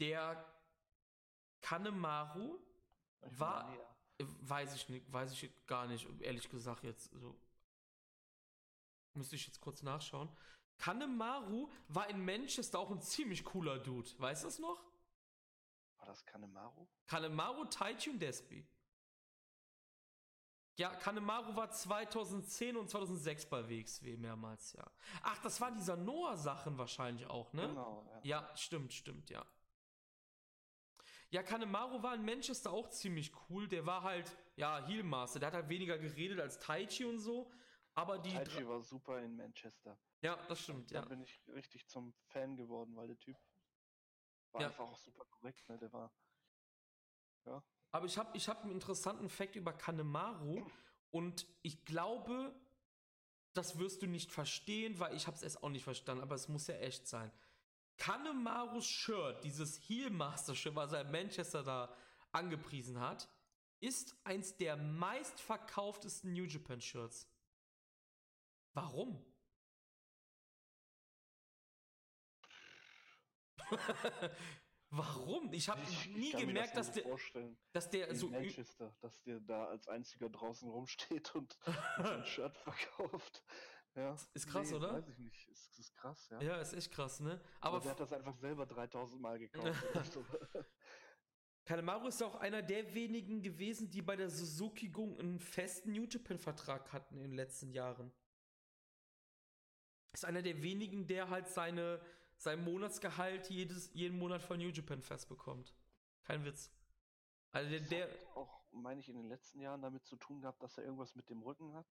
Der 0.00 0.44
Kanemaru 1.62 2.58
Ich 3.26 3.38
War-. 3.38 3.72
Äh, 3.74 4.24
Weiß 4.40 4.74
ich 4.74 4.88
nicht, 4.88 5.12
weiß 5.12 5.30
ich 5.32 5.66
gar 5.68 5.86
nicht, 5.86 6.08
ehrlich 6.22 6.48
gesagt 6.48 6.82
jetzt 6.82 7.12
so. 7.12 7.40
Müsste 9.14 9.36
ich 9.36 9.46
jetzt 9.46 9.60
kurz 9.60 9.84
nachschauen. 9.84 10.28
Kanemaru 10.78 11.70
war 11.86 12.10
in 12.10 12.24
Manchester 12.24 12.80
auch 12.80 12.90
ein 12.90 13.00
ziemlich 13.00 13.44
cooler 13.44 13.78
Dude. 13.78 14.10
Weißt 14.18 14.42
du 14.42 14.48
es 14.48 14.58
noch? 14.58 14.82
War 15.98 16.06
das 16.06 16.24
Kanemaru? 16.26 16.88
Kanemaru, 17.06 17.64
Taichi 17.66 18.10
und 18.10 18.18
Despi. 18.18 18.66
Ja, 20.78 20.94
Kanemaru 20.94 21.56
war 21.56 21.72
2010 21.72 22.76
und 22.76 22.88
2006 22.88 23.46
bei 23.46 23.68
WXW 23.68 24.16
mehrmals, 24.16 24.74
ja. 24.74 24.88
Ach, 25.22 25.36
das 25.42 25.60
waren 25.60 25.74
dieser 25.74 25.96
Noah-Sachen 25.96 26.78
wahrscheinlich 26.78 27.26
auch, 27.26 27.52
ne? 27.52 27.66
Genau, 27.66 28.06
ja. 28.08 28.20
Ja, 28.22 28.56
stimmt, 28.56 28.92
stimmt, 28.92 29.28
ja. 29.28 29.44
Ja, 31.30 31.42
Kanemaru 31.42 32.00
war 32.04 32.14
in 32.14 32.24
Manchester 32.24 32.70
auch 32.72 32.88
ziemlich 32.90 33.32
cool. 33.50 33.66
Der 33.66 33.86
war 33.86 34.04
halt, 34.04 34.34
ja, 34.54 34.86
Heelmaster. 34.86 35.40
Der 35.40 35.48
hat 35.48 35.54
halt 35.54 35.68
weniger 35.68 35.98
geredet 35.98 36.38
als 36.38 36.60
Taichi 36.60 37.04
und 37.04 37.18
so. 37.18 37.50
Aber 37.94 38.18
die. 38.18 38.32
Taichi 38.32 38.66
war 38.66 38.80
super 38.80 39.20
in 39.20 39.34
Manchester. 39.34 39.98
Ja, 40.22 40.36
das 40.46 40.60
stimmt, 40.60 40.92
Da 40.92 41.00
ja. 41.00 41.04
bin 41.04 41.20
ich 41.20 41.42
richtig 41.48 41.88
zum 41.88 42.14
Fan 42.28 42.56
geworden, 42.56 42.94
weil 42.94 43.08
der 43.08 43.18
Typ 43.18 43.36
war 44.52 44.60
Ja. 44.62 44.68
einfach 44.68 44.84
auch 44.84 44.96
super 44.98 45.24
korrekt, 45.24 45.68
ne? 45.68 45.76
Der 45.76 45.92
war. 45.92 46.12
Aber 47.90 48.06
ich 48.06 48.18
habe 48.18 48.36
ich 48.36 48.48
hab 48.48 48.62
einen 48.62 48.72
interessanten 48.72 49.28
Fact 49.28 49.56
über 49.56 49.72
Kanemaru. 49.72 50.66
Und 51.10 51.46
ich 51.62 51.84
glaube, 51.84 52.54
das 53.54 53.78
wirst 53.78 54.02
du 54.02 54.06
nicht 54.06 54.30
verstehen, 54.30 54.98
weil 55.00 55.16
ich 55.16 55.26
habe 55.26 55.36
es 55.36 55.42
erst 55.42 55.62
auch 55.62 55.70
nicht 55.70 55.84
verstanden. 55.84 56.22
Aber 56.22 56.34
es 56.34 56.48
muss 56.48 56.66
ja 56.66 56.74
echt 56.76 57.08
sein. 57.08 57.32
Kanemarus 57.96 58.86
Shirt, 58.86 59.42
dieses 59.42 59.78
Heelmaster-Shirt, 59.88 60.74
was 60.74 60.92
er 60.92 61.00
in 61.02 61.10
Manchester 61.10 61.62
da 61.62 61.92
angepriesen 62.30 63.00
hat, 63.00 63.28
ist 63.80 64.16
eins 64.24 64.56
der 64.56 64.76
meistverkauftesten 64.76 66.32
New 66.32 66.44
Japan 66.44 66.80
Shirts. 66.80 67.26
Warum? 68.74 69.24
Warum? 74.90 75.52
Ich 75.52 75.68
habe 75.68 75.82
nie 76.14 76.32
gemerkt, 76.32 76.76
das 76.76 76.86
dass 76.86 76.94
der, 76.94 77.02
vorstellen. 77.02 77.58
dass 77.72 77.90
der 77.90 78.08
in 78.08 78.16
so. 78.16 78.28
Manchester, 78.30 78.96
dass 79.00 79.20
der 79.22 79.40
da 79.40 79.66
als 79.66 79.86
einziger 79.88 80.30
draußen 80.30 80.68
rumsteht 80.68 81.34
und 81.34 81.58
ein 81.98 82.24
Shirt 82.24 82.56
verkauft. 82.56 83.44
Ja. 83.94 84.16
Ist 84.32 84.46
krass, 84.46 84.70
Nee, 84.70 84.76
oder? 84.76 84.94
Weiß 84.94 85.08
ich 85.08 85.18
nicht. 85.18 85.48
Ist, 85.48 85.78
ist 85.78 85.94
krass, 85.94 86.28
ja. 86.30 86.40
Ja, 86.40 86.60
ist 86.60 86.72
echt 86.72 86.90
krass, 86.92 87.20
ne? 87.20 87.40
Aber 87.60 87.76
Aber 87.76 87.80
der 87.80 87.90
hat 87.92 88.00
das 88.00 88.12
einfach 88.12 88.36
selber 88.36 88.64
3000 88.64 89.20
Mal 89.20 89.38
gekauft. 89.38 89.84
Kanemaru 91.66 92.06
ist 92.08 92.22
auch 92.22 92.36
einer 92.36 92.62
der 92.62 92.94
wenigen 92.94 93.42
gewesen, 93.42 93.90
die 93.90 94.00
bei 94.00 94.16
der 94.16 94.30
Suzuki 94.30 94.88
Gung 94.88 95.18
einen 95.18 95.38
festen 95.38 95.92
New 95.92 96.06
Japan-Vertrag 96.06 96.92
hatten 96.94 97.16
in 97.16 97.24
den 97.24 97.34
letzten 97.34 97.72
Jahren. 97.72 98.10
Ist 100.14 100.24
einer 100.24 100.40
der 100.40 100.62
wenigen, 100.62 101.06
der 101.06 101.28
halt 101.28 101.46
seine, 101.48 102.00
sein 102.38 102.64
Monatsgehalt 102.64 103.50
jedes, 103.50 103.92
jeden 103.92 104.18
Monat 104.18 104.42
von 104.42 104.58
New 104.58 104.70
Japan 104.70 105.02
fest 105.02 105.28
bekommt. 105.28 105.74
Kein 106.22 106.44
Witz. 106.44 106.72
Also 107.50 107.68
der, 107.70 107.80
Das 107.80 107.88
der 107.88 108.04
hat 108.04 108.36
auch, 108.36 108.62
meine 108.72 109.00
ich, 109.00 109.08
in 109.08 109.16
den 109.16 109.28
letzten 109.28 109.60
Jahren 109.60 109.82
damit 109.82 110.06
zu 110.06 110.16
tun 110.16 110.40
gehabt, 110.40 110.62
dass 110.62 110.78
er 110.78 110.84
irgendwas 110.84 111.14
mit 111.16 111.28
dem 111.30 111.42
Rücken 111.42 111.74
hat. 111.74 111.86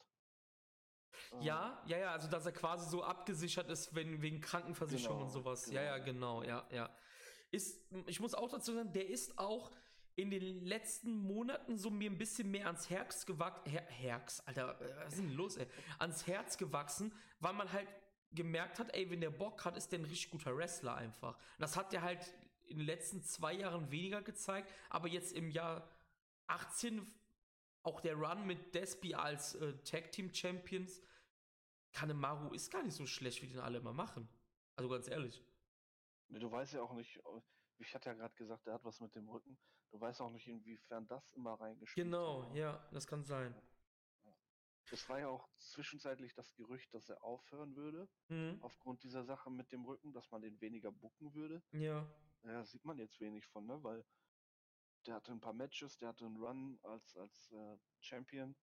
Äh, 1.33 1.45
ja, 1.45 1.83
ja, 1.85 1.97
ja, 1.97 2.11
also 2.11 2.29
dass 2.29 2.45
er 2.45 2.53
quasi 2.53 2.89
so 2.89 3.03
abgesichert 3.03 3.69
ist 3.69 3.93
wenn, 3.93 4.21
wegen 4.21 4.39
Krankenversicherung 4.39 5.21
und 5.21 5.27
Genau, 5.27 5.39
sowas. 5.39 5.69
Ja, 5.69 5.81
ja, 5.81 5.97
genau, 5.97 6.43
ja, 6.43 6.67
ja. 6.71 6.89
Ist, 7.51 7.81
ich 8.05 8.19
muss 8.19 8.33
auch 8.33 8.49
dazu 8.49 8.73
sagen, 8.73 8.91
der 8.93 9.07
ist 9.09 9.37
auch 9.37 9.71
in 10.15 10.31
den 10.31 10.65
letzten 10.65 11.15
Monaten 11.15 11.77
so 11.77 11.89
mir 11.89 12.09
ein 12.09 12.17
bisschen 12.17 12.49
mehr 12.49 12.65
ans 12.67 12.89
Herz 12.89 13.25
gewachsen. 13.25 13.69
Her 13.69 13.83
Herz, 13.83 14.41
Alter, 14.45 14.79
was 15.03 15.13
ist 15.13 15.19
denn 15.21 15.33
los, 15.33 15.57
ey? 15.57 15.67
Ans 15.99 16.25
Herz 16.25 16.57
gewachsen, 16.57 17.13
weil 17.39 17.53
man 17.53 17.71
halt 17.71 17.87
gemerkt 18.31 18.79
hat, 18.79 18.93
ey, 18.93 19.09
wenn 19.09 19.21
der 19.21 19.29
Bock 19.29 19.63
hat, 19.65 19.77
ist 19.77 19.91
der 19.91 19.99
ein 19.99 20.05
richtig 20.05 20.31
guter 20.31 20.55
Wrestler 20.55 20.95
einfach. 20.95 21.35
Und 21.35 21.59
das 21.59 21.75
hat 21.77 21.93
der 21.93 22.01
halt 22.01 22.33
in 22.65 22.77
den 22.77 22.85
letzten 22.85 23.23
zwei 23.23 23.53
Jahren 23.53 23.89
weniger 23.91 24.21
gezeigt, 24.21 24.71
aber 24.89 25.07
jetzt 25.07 25.33
im 25.33 25.49
Jahr 25.49 25.89
18 26.47 27.09
auch 27.83 28.01
der 28.01 28.15
Run 28.15 28.45
mit 28.45 28.75
Despi 28.75 29.13
als 29.15 29.55
äh, 29.55 29.73
Tag 29.83 30.11
Team 30.11 30.33
Champions, 30.33 31.01
Kanemaru 31.93 32.53
ist 32.53 32.69
gar 32.71 32.83
nicht 32.83 32.95
so 32.95 33.05
schlecht, 33.05 33.41
wie 33.41 33.47
den 33.47 33.59
alle 33.59 33.77
immer 33.79 33.93
machen. 33.93 34.27
Also 34.75 34.89
ganz 34.89 35.07
ehrlich. 35.07 35.43
Nee, 36.27 36.39
Du 36.39 36.51
weißt 36.51 36.73
ja 36.73 36.81
auch 36.81 36.93
nicht, 36.93 37.17
äh, 37.17 37.41
ich 37.79 37.95
hatte 37.95 38.09
ja 38.09 38.13
gerade 38.15 38.35
gesagt, 38.35 38.67
der 38.67 38.73
hat 38.73 38.83
was 38.83 38.99
mit 38.99 39.15
dem 39.15 39.29
Rücken. 39.29 39.57
Du 39.91 39.99
weißt 40.01 40.19
auch 40.19 40.29
nicht, 40.31 40.47
inwiefern 40.47 41.07
das 41.07 41.31
immer 41.31 41.53
reingespielt 41.53 42.05
Genau, 42.07 42.43
hat. 42.49 42.55
ja, 42.55 42.85
das 42.91 43.07
kann 43.07 43.23
sein. 43.23 43.55
Es 44.91 45.07
war 45.09 45.19
ja 45.19 45.27
auch 45.27 45.49
zwischenzeitlich 45.57 46.33
das 46.33 46.53
Gerücht, 46.55 46.93
dass 46.93 47.09
er 47.09 47.23
aufhören 47.23 47.75
würde, 47.75 48.07
Mhm. 48.29 48.57
aufgrund 48.61 49.03
dieser 49.03 49.23
Sache 49.23 49.49
mit 49.51 49.71
dem 49.71 49.83
Rücken, 49.85 50.13
dass 50.13 50.31
man 50.31 50.41
den 50.41 50.59
weniger 50.61 50.91
bucken 50.91 51.33
würde. 51.33 51.61
Ja. 51.71 52.07
Ja, 52.43 52.63
sieht 52.65 52.85
man 52.85 52.97
jetzt 52.97 53.19
wenig 53.19 53.45
von, 53.45 53.65
ne? 53.65 53.83
Weil 53.83 54.05
der 55.05 55.15
hatte 55.15 55.31
ein 55.31 55.39
paar 55.41 55.53
Matches, 55.53 55.97
der 55.97 56.09
hatte 56.09 56.25
einen 56.25 56.37
Run 56.37 56.79
als, 56.83 57.15
als 57.17 57.51
äh, 57.51 57.77
Champion. 57.99 58.55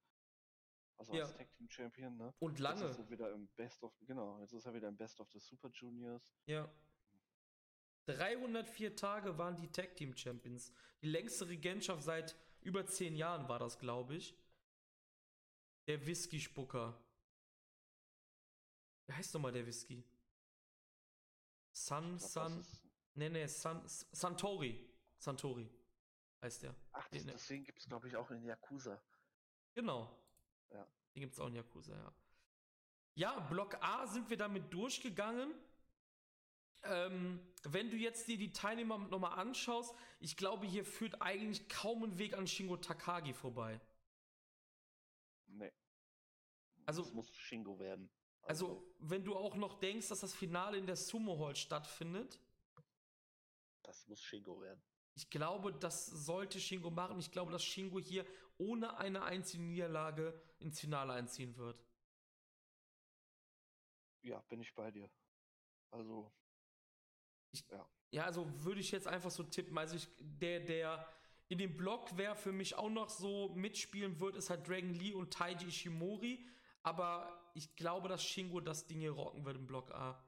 Also 0.97 1.13
Ja. 1.15 1.25
als 1.25 1.37
Tag 1.37 1.51
Team 1.53 1.69
Champion, 1.69 2.17
ne? 2.17 2.33
Und 2.39 2.53
Jetzt 2.53 2.61
lange. 2.61 2.85
ist 2.85 2.99
er 2.99 3.11
wieder 3.11 3.33
im 3.33 3.49
Best 3.57 3.83
of, 3.83 3.93
genau, 4.07 4.39
jetzt 4.41 4.53
ist 4.53 4.65
er 4.65 4.75
wieder 4.75 4.89
im 4.89 4.97
Best 4.97 5.21
of 5.21 5.29
the 5.33 5.41
Super 5.41 5.69
Juniors. 5.71 6.35
Ja. 6.47 6.71
304 8.07 8.97
Tage 8.97 9.39
waren 9.39 9.57
die 9.57 9.69
Tag 9.71 9.97
Team 9.97 10.17
Champions. 10.17 10.73
Die 11.03 11.09
längste 11.09 11.49
Regentschaft 11.49 12.03
seit 12.03 12.37
über 12.61 12.87
10 12.87 13.17
Jahren 13.17 13.49
war 13.49 13.59
das, 13.59 13.79
glaube 13.79 14.15
ich. 14.17 14.37
Der 15.87 16.05
Whisky-Spucker. 16.07 16.99
Wie 19.07 19.13
heißt 19.13 19.35
nochmal 19.35 19.53
der 19.53 19.67
Whisky? 19.67 20.03
Ich 21.73 21.87
glaub, 21.87 22.59
ist- 22.61 22.81
Nee, 23.17 23.29
nee, 23.29 23.47
Sun, 23.47 23.83
Santori. 23.87 24.91
Santori 25.19 25.71
heißt 26.43 26.63
der. 26.63 26.75
Ach, 26.93 27.07
das, 27.09 27.23
Den- 27.23 27.33
deswegen 27.33 27.65
gibt 27.65 27.79
es, 27.81 27.87
glaube 27.87 28.09
ich, 28.09 28.17
auch 28.17 28.31
in 28.31 28.43
Yakuza. 28.43 29.01
Genau. 29.75 30.11
Ja. 30.71 30.85
Den 31.15 31.21
gibt 31.21 31.35
es 31.35 31.41
auch 31.41 31.47
in 31.49 31.55
Yakuza, 31.55 31.95
ja. 31.95 32.15
Ja, 33.17 33.41
Block 33.41 33.77
A 33.83 34.07
sind 34.09 34.29
wir 34.31 34.37
damit 34.37 34.73
durchgegangen. 34.73 35.55
Ähm, 36.83 37.41
wenn 37.63 37.89
du 37.91 37.97
jetzt 37.97 38.27
dir 38.27 38.37
die 38.37 38.53
Teilnehmer 38.53 38.99
nochmal 38.99 39.39
anschaust, 39.39 39.95
ich 40.21 40.37
glaube, 40.37 40.67
hier 40.67 40.85
führt 40.85 41.23
eigentlich 41.23 41.69
kaum 41.69 42.03
ein 42.03 42.19
Weg 42.19 42.35
an 42.35 42.47
Shingo 42.49 42.77
Takagi 42.77 43.33
vorbei. 43.33 43.81
Nee. 45.55 45.73
Also- 46.87 47.03
das 47.03 47.13
muss 47.13 47.31
Shingo 47.35 47.79
werden. 47.79 48.11
Also, 48.43 48.95
wenn 48.99 49.25
du 49.25 49.35
auch 49.37 49.57
noch 49.57 49.81
denkst, 49.81 50.09
dass 50.09 50.21
das 50.21 50.35
Finale 50.35 50.77
in 50.77 50.87
der 50.87 50.97
Sumo 50.97 51.39
Hall 51.39 51.57
stattfindet, 51.57 52.39
das 53.83 54.07
muss 54.07 54.21
Shingo 54.21 54.61
werden. 54.61 54.83
ich 55.15 55.31
glaube, 55.31 55.73
das 55.73 56.07
sollte 56.07 56.61
Shingo 56.61 56.91
machen. 56.91 57.19
Ich 57.19 57.31
glaube, 57.31 57.53
dass 57.53 57.65
Shingo 57.65 57.99
hier 58.01 58.27
ohne 58.59 58.99
eine 58.99 59.23
einzige 59.23 59.63
Niederlage 59.63 60.39
ins 60.59 60.79
Finale 60.81 61.15
einziehen 61.15 61.57
wird. 61.57 61.83
Ja, 64.23 64.41
bin 64.43 64.61
ich 64.61 64.75
bei 64.75 64.91
dir. 64.91 65.11
Also, 65.91 66.33
Ja, 68.11 68.25
also 68.25 68.47
würde 68.65 68.81
ich 68.81 68.91
jetzt 68.91 69.07
einfach 69.07 69.31
so 69.31 69.43
tippen. 69.43 69.77
Also 69.79 69.97
ich, 69.97 70.09
der, 70.19 70.61
der 70.61 71.09
in 71.49 71.59
dem 71.59 71.77
Block, 71.77 72.11
wer 72.17 72.35
für 72.35 72.53
mich 72.53 72.75
auch 72.77 72.89
noch 72.89 73.09
so 73.09 73.51
mitspielen 73.55 74.19
wird, 74.21 74.37
ist 74.37 74.51
halt 74.51 74.67
Dragon 74.69 74.95
Lee 74.95 75.13
und 75.13 75.33
Taiji 75.33 75.67
Ishimori. 75.67 76.47
Aber 76.83 77.51
ich 77.55 77.77
glaube, 77.77 78.09
dass 78.09 78.25
Shingo 78.25 78.61
das 78.61 78.87
Ding 78.87 79.01
hier 79.01 79.13
rocken 79.13 79.45
wird 79.45 79.57
im 79.57 79.67
Block 79.67 79.91
A. 79.93 80.23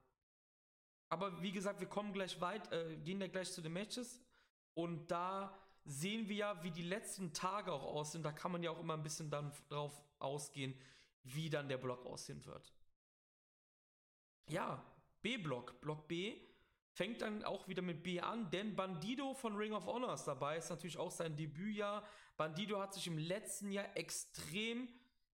Aber 1.08 1.42
wie 1.42 1.52
gesagt, 1.52 1.80
wir 1.80 1.88
kommen 1.88 2.12
gleich 2.12 2.40
weit, 2.40 2.70
äh, 2.72 2.96
gehen 2.98 3.20
ja 3.20 3.28
gleich 3.28 3.52
zu 3.52 3.60
den 3.60 3.72
Matches. 3.72 4.22
Und 4.74 5.10
da 5.10 5.56
sehen 5.84 6.28
wir 6.28 6.36
ja, 6.36 6.62
wie 6.62 6.70
die 6.70 6.82
letzten 6.82 7.32
Tage 7.32 7.72
auch 7.72 7.84
aussehen. 7.84 8.22
Da 8.22 8.32
kann 8.32 8.52
man 8.52 8.62
ja 8.62 8.70
auch 8.70 8.80
immer 8.80 8.94
ein 8.94 9.02
bisschen 9.02 9.30
dann 9.30 9.52
drauf 9.68 10.02
ausgehen, 10.18 10.78
wie 11.22 11.48
dann 11.48 11.68
der 11.68 11.78
Block 11.78 12.04
aussehen 12.04 12.44
wird. 12.44 12.72
Ja, 14.48 14.84
B-Block. 15.22 15.80
Block 15.80 16.08
B 16.08 16.45
fängt 16.96 17.22
dann 17.22 17.44
auch 17.44 17.68
wieder 17.68 17.82
mit 17.82 18.02
B 18.02 18.20
an, 18.20 18.50
denn 18.50 18.74
Bandido 18.74 19.34
von 19.34 19.54
Ring 19.56 19.72
of 19.72 19.86
Honor 19.86 20.14
ist 20.14 20.24
dabei. 20.24 20.56
Ist 20.56 20.70
natürlich 20.70 20.98
auch 20.98 21.10
sein 21.10 21.36
Debütjahr. 21.36 22.06
Bandido 22.36 22.80
hat 22.80 22.94
sich 22.94 23.06
im 23.06 23.18
letzten 23.18 23.70
Jahr 23.70 23.96
extrem 23.96 24.88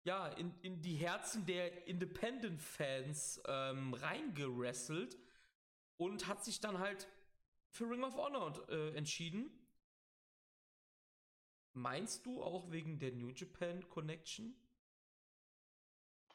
ja, 0.03 0.27
in, 0.27 0.53
in 0.61 0.81
die 0.81 0.95
Herzen 0.95 1.45
der 1.45 1.87
Independent-Fans 1.87 3.43
ähm, 3.45 3.93
reingerasselt 3.93 5.17
und 5.97 6.27
hat 6.27 6.43
sich 6.43 6.61
dann 6.61 6.79
halt 6.79 7.07
für 7.69 7.89
Ring 7.89 8.03
of 8.03 8.15
Honor 8.15 8.67
äh, 8.69 8.95
entschieden. 8.95 9.51
Meinst 11.73 12.25
du 12.25 12.41
auch 12.41 12.71
wegen 12.71 12.99
der 12.99 13.11
New 13.11 13.29
Japan 13.29 13.87
Connection? 13.89 14.55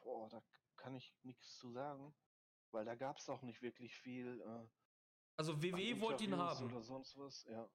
boah, 0.05 0.29
da 0.29 0.43
kann 0.77 0.95
ich 0.95 1.13
nichts 1.23 1.57
zu 1.57 1.71
sagen, 1.71 2.15
weil 2.71 2.85
da 2.85 2.95
gab 2.95 3.19
es 3.19 3.29
auch 3.29 3.43
nicht 3.43 3.63
wirklich 3.63 3.97
viel. 3.97 4.41
Äh, 4.41 4.69
also 5.37 5.63
WWE 5.63 6.01
wollte 6.01 6.25
ihn 6.25 6.37
haben. 6.37 6.67
Oder 6.67 6.83
sonst 6.83 7.17
was, 7.19 7.45
ja. 7.45 7.69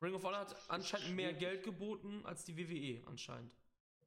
Ring 0.00 0.14
of 0.14 0.24
Honor 0.24 0.40
hat 0.40 0.70
anscheinend 0.70 1.14
mehr 1.14 1.32
Geld 1.32 1.62
geboten 1.62 2.26
als 2.26 2.44
die 2.44 2.56
WWE 2.56 3.06
anscheinend. 3.06 3.56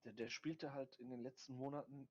Der, 0.04 0.12
der 0.12 0.30
spielte 0.30 0.74
halt 0.74 1.00
in 1.00 1.10
den 1.10 1.22
letzten 1.22 1.54
Monaten 1.54 2.10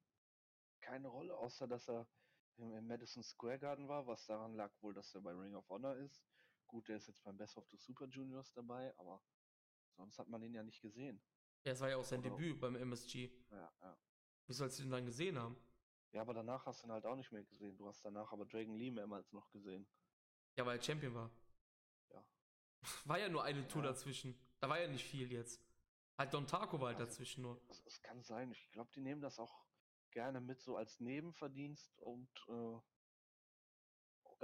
keine 0.80 1.08
Rolle, 1.08 1.36
außer 1.36 1.68
dass 1.68 1.88
er 1.88 2.08
im, 2.56 2.72
im, 2.72 2.86
Madison 2.86 3.22
Square 3.22 3.58
Garden 3.58 3.88
war, 3.88 4.06
was 4.06 4.24
daran 4.26 4.54
lag 4.54 4.72
wohl, 4.80 4.94
dass 4.94 5.14
er 5.14 5.20
bei 5.20 5.32
Ring 5.32 5.54
of 5.54 5.68
Honor 5.68 5.96
ist. 5.96 6.24
Gut, 6.66 6.88
der 6.88 6.96
ist 6.96 7.08
jetzt 7.08 7.22
beim 7.22 7.36
Best 7.36 7.56
of 7.58 7.68
the 7.68 7.76
Super 7.76 8.06
Juniors 8.06 8.52
dabei, 8.52 8.96
aber 8.98 9.22
sonst 9.96 10.18
hat 10.18 10.28
man 10.28 10.42
ihn 10.42 10.54
ja 10.54 10.62
nicht 10.62 10.80
gesehen. 10.80 11.20
Ja, 11.64 11.72
es 11.72 11.80
war 11.80 11.90
ja 11.90 11.96
auch 11.96 12.04
sein 12.04 12.20
Oder 12.20 12.30
Debüt 12.30 12.60
beim 12.60 12.76
MSG. 12.76 13.30
Ja, 13.50 13.72
ja. 13.80 13.98
Wie 14.46 14.52
sollst 14.52 14.78
du 14.78 14.82
ihn 14.82 14.90
dann 14.90 15.06
gesehen 15.06 15.38
haben? 15.38 15.56
Ja, 16.14 16.20
aber 16.20 16.32
danach 16.32 16.64
hast 16.64 16.82
du 16.82 16.86
ihn 16.86 16.92
halt 16.92 17.04
auch 17.06 17.16
nicht 17.16 17.32
mehr 17.32 17.42
gesehen. 17.42 17.76
Du 17.76 17.88
hast 17.88 18.04
danach 18.04 18.30
aber 18.32 18.46
Dragon 18.46 18.76
Lee 18.76 18.92
mehrmals 18.92 19.32
noch 19.32 19.50
gesehen. 19.50 19.84
Ja, 20.56 20.64
weil 20.64 20.78
er 20.78 20.82
Champion 20.82 21.12
war. 21.12 21.28
Ja. 22.10 22.24
War 23.04 23.18
ja 23.18 23.28
nur 23.28 23.42
eine 23.42 23.66
Tour 23.66 23.82
ja. 23.82 23.88
dazwischen. 23.90 24.38
Da 24.60 24.68
war 24.68 24.80
ja 24.80 24.86
nicht 24.86 25.04
viel 25.04 25.32
jetzt. 25.32 25.60
Halt 26.16 26.32
Don 26.32 26.46
Taco 26.46 26.80
war 26.80 26.88
halt 26.88 26.98
also, 26.98 27.10
dazwischen 27.10 27.42
nur. 27.42 27.60
Es 27.68 28.00
kann 28.00 28.22
sein. 28.22 28.52
Ich 28.52 28.70
glaube, 28.70 28.92
die 28.94 29.00
nehmen 29.00 29.20
das 29.20 29.40
auch 29.40 29.66
gerne 30.12 30.40
mit 30.40 30.60
so 30.62 30.76
als 30.76 31.00
Nebenverdienst 31.00 31.98
und 31.98 32.30
äh, 32.48 32.78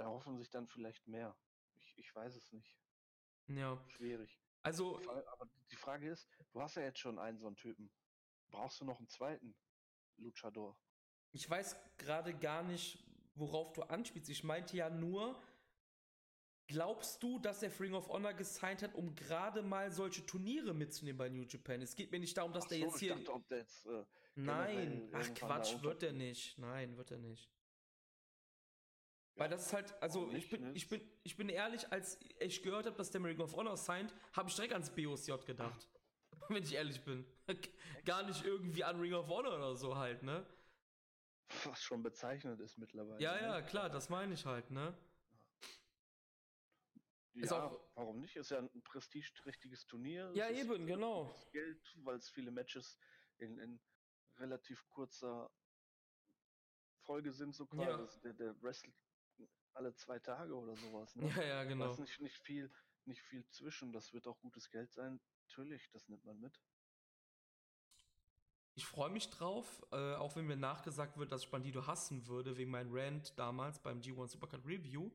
erhoffen 0.01 0.37
sich 0.37 0.49
dann 0.49 0.67
vielleicht 0.67 1.07
mehr. 1.07 1.37
Ich, 1.75 1.97
ich 1.97 2.13
weiß 2.13 2.35
es 2.35 2.51
nicht. 2.51 2.77
Ja. 3.47 3.81
Schwierig. 3.87 4.37
Also. 4.61 4.99
Aber 5.07 5.49
die 5.71 5.77
Frage 5.77 6.09
ist, 6.09 6.27
du 6.51 6.61
hast 6.61 6.75
ja 6.75 6.81
jetzt 6.81 6.99
schon 6.99 7.17
einen 7.17 7.37
so 7.37 7.47
einen 7.47 7.55
Typen. 7.55 7.89
Brauchst 8.49 8.81
du 8.81 8.85
noch 8.85 8.99
einen 8.99 9.07
zweiten 9.07 9.55
Luchador? 10.17 10.77
Ich 11.31 11.49
weiß 11.49 11.75
gerade 11.97 12.33
gar 12.33 12.63
nicht, 12.63 13.03
worauf 13.35 13.73
du 13.73 13.83
anspielst. 13.83 14.29
Ich 14.29 14.43
meinte 14.43 14.75
ja 14.75 14.89
nur, 14.89 15.41
glaubst 16.67 17.21
du, 17.23 17.39
dass 17.39 17.63
er 17.63 17.71
Ring 17.79 17.93
of 17.93 18.09
Honor 18.09 18.33
gesigned 18.33 18.81
hat, 18.81 18.95
um 18.95 19.15
gerade 19.15 19.61
mal 19.61 19.91
solche 19.91 20.25
Turniere 20.25 20.73
mitzunehmen 20.73 21.17
bei 21.17 21.29
New 21.29 21.43
Japan? 21.43 21.81
Es 21.81 21.95
geht 21.95 22.11
mir 22.11 22.19
nicht 22.19 22.37
darum, 22.37 22.53
dass 22.53 22.65
Ach 22.65 22.69
der 22.69 22.79
so, 22.79 22.85
jetzt 22.85 22.99
hier. 22.99 23.15
Dachte, 23.15 23.43
der 23.49 23.57
jetzt, 23.59 23.85
äh, 23.85 24.03
Nein, 24.35 25.09
ach 25.13 25.33
Quatsch, 25.33 25.81
wird 25.81 26.03
er 26.03 26.13
nicht. 26.13 26.57
Nein, 26.57 26.97
wird 26.97 27.11
er 27.11 27.17
nicht. 27.17 27.49
Weil 29.35 29.49
das 29.49 29.67
ist 29.67 29.73
halt, 29.73 29.93
also 30.01 30.29
ich 30.31 30.49
bin, 30.49 30.75
ich 30.75 30.87
bin, 30.87 31.01
ich 31.23 31.35
bin 31.35 31.49
ehrlich, 31.49 31.91
als 31.91 32.19
ich 32.39 32.61
gehört 32.61 32.85
habe, 32.85 32.95
dass 32.95 33.11
der 33.11 33.23
Ring 33.23 33.39
of 33.39 33.55
Honor 33.55 33.77
signed, 33.77 34.13
habe 34.33 34.49
ich 34.49 34.55
direkt 34.55 34.73
ans 34.73 34.89
BOSJ 34.93 35.33
gedacht. 35.45 35.89
Wenn 36.49 36.63
ich 36.63 36.73
ehrlich 36.73 37.01
bin. 37.03 37.25
Gar 38.05 38.23
nicht 38.23 38.45
irgendwie 38.45 38.83
an 38.83 38.99
Ring 38.99 39.13
of 39.13 39.27
Honor 39.27 39.55
oder 39.55 39.75
so 39.75 39.95
halt, 39.95 40.23
ne? 40.23 40.45
Was 41.65 41.81
schon 41.81 42.03
bezeichnet 42.03 42.59
ist 42.59 42.77
mittlerweile. 42.77 43.21
Ja, 43.21 43.33
ne? 43.33 43.41
ja, 43.41 43.61
klar, 43.61 43.89
das 43.89 44.09
meine 44.09 44.33
ich 44.33 44.45
halt, 44.45 44.69
ne? 44.71 44.93
Ja, 47.33 47.43
ist 47.43 47.53
auch, 47.53 47.79
warum 47.95 48.19
nicht? 48.19 48.35
Ist 48.35 48.51
ja 48.51 48.59
ein 48.59 48.83
prestigeträchtiges 48.83 49.85
Turnier. 49.87 50.31
Ja, 50.33 50.49
eben, 50.49 50.85
genau. 50.85 51.33
Geld, 51.51 51.97
weil 52.03 52.17
es 52.17 52.29
viele 52.29 52.51
Matches 52.51 52.99
in, 53.37 53.57
in 53.57 53.79
relativ 54.37 54.85
kurzer 54.89 55.49
Folge 56.99 57.31
sind, 57.31 57.55
so 57.55 57.65
quasi. 57.65 58.03
Ja. 58.03 58.19
Der, 58.23 58.33
der 58.33 58.61
wrestelt 58.61 58.93
alle 59.73 59.93
zwei 59.95 60.19
Tage 60.19 60.53
oder 60.55 60.75
sowas. 60.75 61.15
Ne? 61.15 61.23
Ja, 61.37 61.43
ja, 61.43 61.63
genau. 61.63 61.85
Da 61.85 61.91
ist 61.91 61.99
nicht, 61.99 62.21
nicht, 62.21 62.37
viel, 62.39 62.71
nicht 63.05 63.21
viel 63.21 63.45
zwischen. 63.47 63.91
Das 63.93 64.13
wird 64.13 64.27
auch 64.27 64.39
gutes 64.39 64.69
Geld 64.69 64.91
sein. 64.91 65.19
Natürlich, 65.47 65.89
das 65.91 66.07
nimmt 66.09 66.25
man 66.25 66.39
mit. 66.39 66.59
Ich 68.73 68.85
freue 68.85 69.09
mich 69.09 69.29
drauf, 69.29 69.85
äh, 69.91 70.15
auch 70.15 70.35
wenn 70.35 70.47
mir 70.47 70.55
nachgesagt 70.55 71.17
wird, 71.17 71.31
dass 71.31 71.43
ich 71.43 71.49
Bandido 71.49 71.85
hassen 71.87 72.27
würde, 72.27 72.57
wegen 72.57 72.71
meinem 72.71 72.89
Rant 72.93 73.37
damals 73.37 73.79
beim 73.79 73.99
G1 73.99 74.27
Supercut 74.27 74.65
Review. 74.65 75.11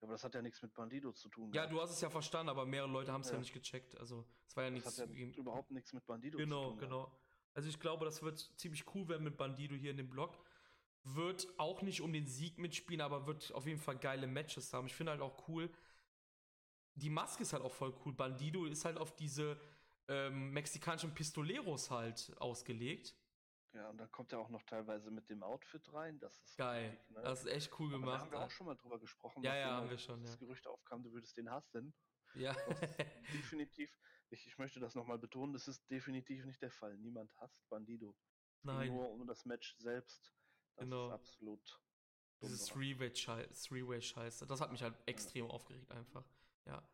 Aber 0.00 0.12
das 0.12 0.24
hat 0.24 0.34
ja 0.34 0.42
nichts 0.42 0.60
mit 0.60 0.74
Bandido 0.74 1.12
zu 1.12 1.28
tun. 1.28 1.50
Ja, 1.52 1.66
du 1.66 1.80
hast 1.80 1.90
es 1.90 2.00
ja 2.00 2.10
verstanden, 2.10 2.50
aber 2.50 2.66
mehrere 2.66 2.90
Leute 2.90 3.12
haben 3.12 3.22
es 3.22 3.28
ja. 3.28 3.34
ja. 3.34 3.40
nicht 3.40 3.54
gecheckt. 3.54 3.96
Also, 3.96 4.26
es 4.46 4.54
war 4.56 4.64
ja 4.64 4.70
das 4.70 4.84
nichts. 4.84 5.00
Hat 5.00 5.10
ja 5.10 5.26
überhaupt 5.36 5.70
nichts 5.70 5.92
mit 5.94 6.04
Bandido 6.06 6.36
genau, 6.36 6.64
zu 6.64 6.70
tun. 6.70 6.78
Genau, 6.80 7.04
genau. 7.06 7.18
Also, 7.54 7.68
ich 7.68 7.80
glaube, 7.80 8.04
das 8.04 8.22
wird 8.22 8.38
ziemlich 8.56 8.84
cool 8.94 9.08
werden 9.08 9.24
mit 9.24 9.38
Bandido 9.38 9.74
hier 9.74 9.90
in 9.90 9.96
dem 9.96 10.10
Blog. 10.10 10.38
Wird 11.02 11.48
auch 11.58 11.82
nicht 11.82 12.02
um 12.02 12.12
den 12.12 12.26
Sieg 12.26 12.58
mitspielen, 12.58 13.00
aber 13.00 13.26
wird 13.26 13.52
auf 13.52 13.66
jeden 13.66 13.80
Fall 13.80 13.96
geile 13.96 14.26
Matches 14.26 14.72
haben. 14.74 14.86
Ich 14.86 14.94
finde 14.94 15.12
halt 15.12 15.22
auch 15.22 15.48
cool. 15.48 15.70
Die 16.94 17.10
Maske 17.10 17.42
ist 17.42 17.52
halt 17.52 17.62
auch 17.62 17.72
voll 17.72 17.94
cool. 18.04 18.12
Bandido 18.12 18.66
ist 18.66 18.84
halt 18.84 18.98
auf 18.98 19.16
diese 19.16 19.58
ähm, 20.08 20.52
mexikanischen 20.52 21.14
Pistoleros 21.14 21.90
halt 21.90 22.32
ausgelegt. 22.38 23.16
Ja, 23.72 23.90
und 23.90 23.98
dann 23.98 24.10
kommt 24.10 24.32
er 24.32 24.38
auch 24.38 24.48
noch 24.48 24.62
teilweise 24.62 25.10
mit 25.10 25.28
dem 25.28 25.42
Outfit 25.42 25.92
rein. 25.92 26.18
Das 26.18 26.40
ist 26.40 26.56
geil. 26.56 26.90
Richtig, 26.90 27.10
ne? 27.10 27.22
Das 27.22 27.40
ist 27.40 27.46
echt 27.46 27.78
cool 27.78 27.90
gemacht. 27.90 28.16
Da 28.16 28.20
haben 28.20 28.30
wir 28.32 28.40
auch 28.40 28.50
schon 28.50 28.66
mal 28.66 28.74
drüber 28.74 28.98
gesprochen. 28.98 29.42
Ja, 29.42 29.54
ja, 29.54 29.70
haben 29.72 29.90
wir 29.90 29.98
schon. 29.98 30.22
Das 30.22 30.32
ja. 30.32 30.38
Gerücht 30.38 30.66
aufkam, 30.66 31.02
du 31.02 31.12
würdest 31.12 31.36
den 31.36 31.50
hassen. 31.50 31.94
Ja. 32.34 32.54
definitiv, 33.34 33.90
ich, 34.30 34.46
ich 34.46 34.56
möchte 34.58 34.80
das 34.80 34.94
nochmal 34.94 35.18
betonen, 35.18 35.52
das 35.52 35.68
ist 35.68 35.90
definitiv 35.90 36.44
nicht 36.46 36.62
der 36.62 36.70
Fall. 36.70 36.96
Niemand 36.96 37.34
hasst 37.36 37.68
Bandido. 37.68 38.16
Nein. 38.62 38.92
Nur 38.92 39.10
um 39.10 39.26
das 39.26 39.44
Match 39.44 39.76
selbst. 39.78 40.32
Das 40.76 40.84
genau. 40.84 41.08
ist 41.08 41.12
absolut. 41.12 41.80
Dieses 42.42 42.66
Three-Way-Scheiße. 42.66 44.46
Das 44.46 44.60
hat 44.60 44.70
mich 44.70 44.82
halt 44.82 44.96
extrem 45.06 45.46
ja. 45.46 45.50
aufgeregt, 45.50 45.90
einfach. 45.90 46.28
Ja. 46.66 46.88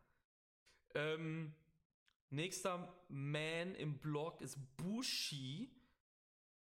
Ähm, 0.95 1.55
nächster 2.33 2.93
Man 3.07 3.75
im 3.75 3.99
Blog 3.99 4.41
ist 4.41 4.57
Bushi 4.77 5.71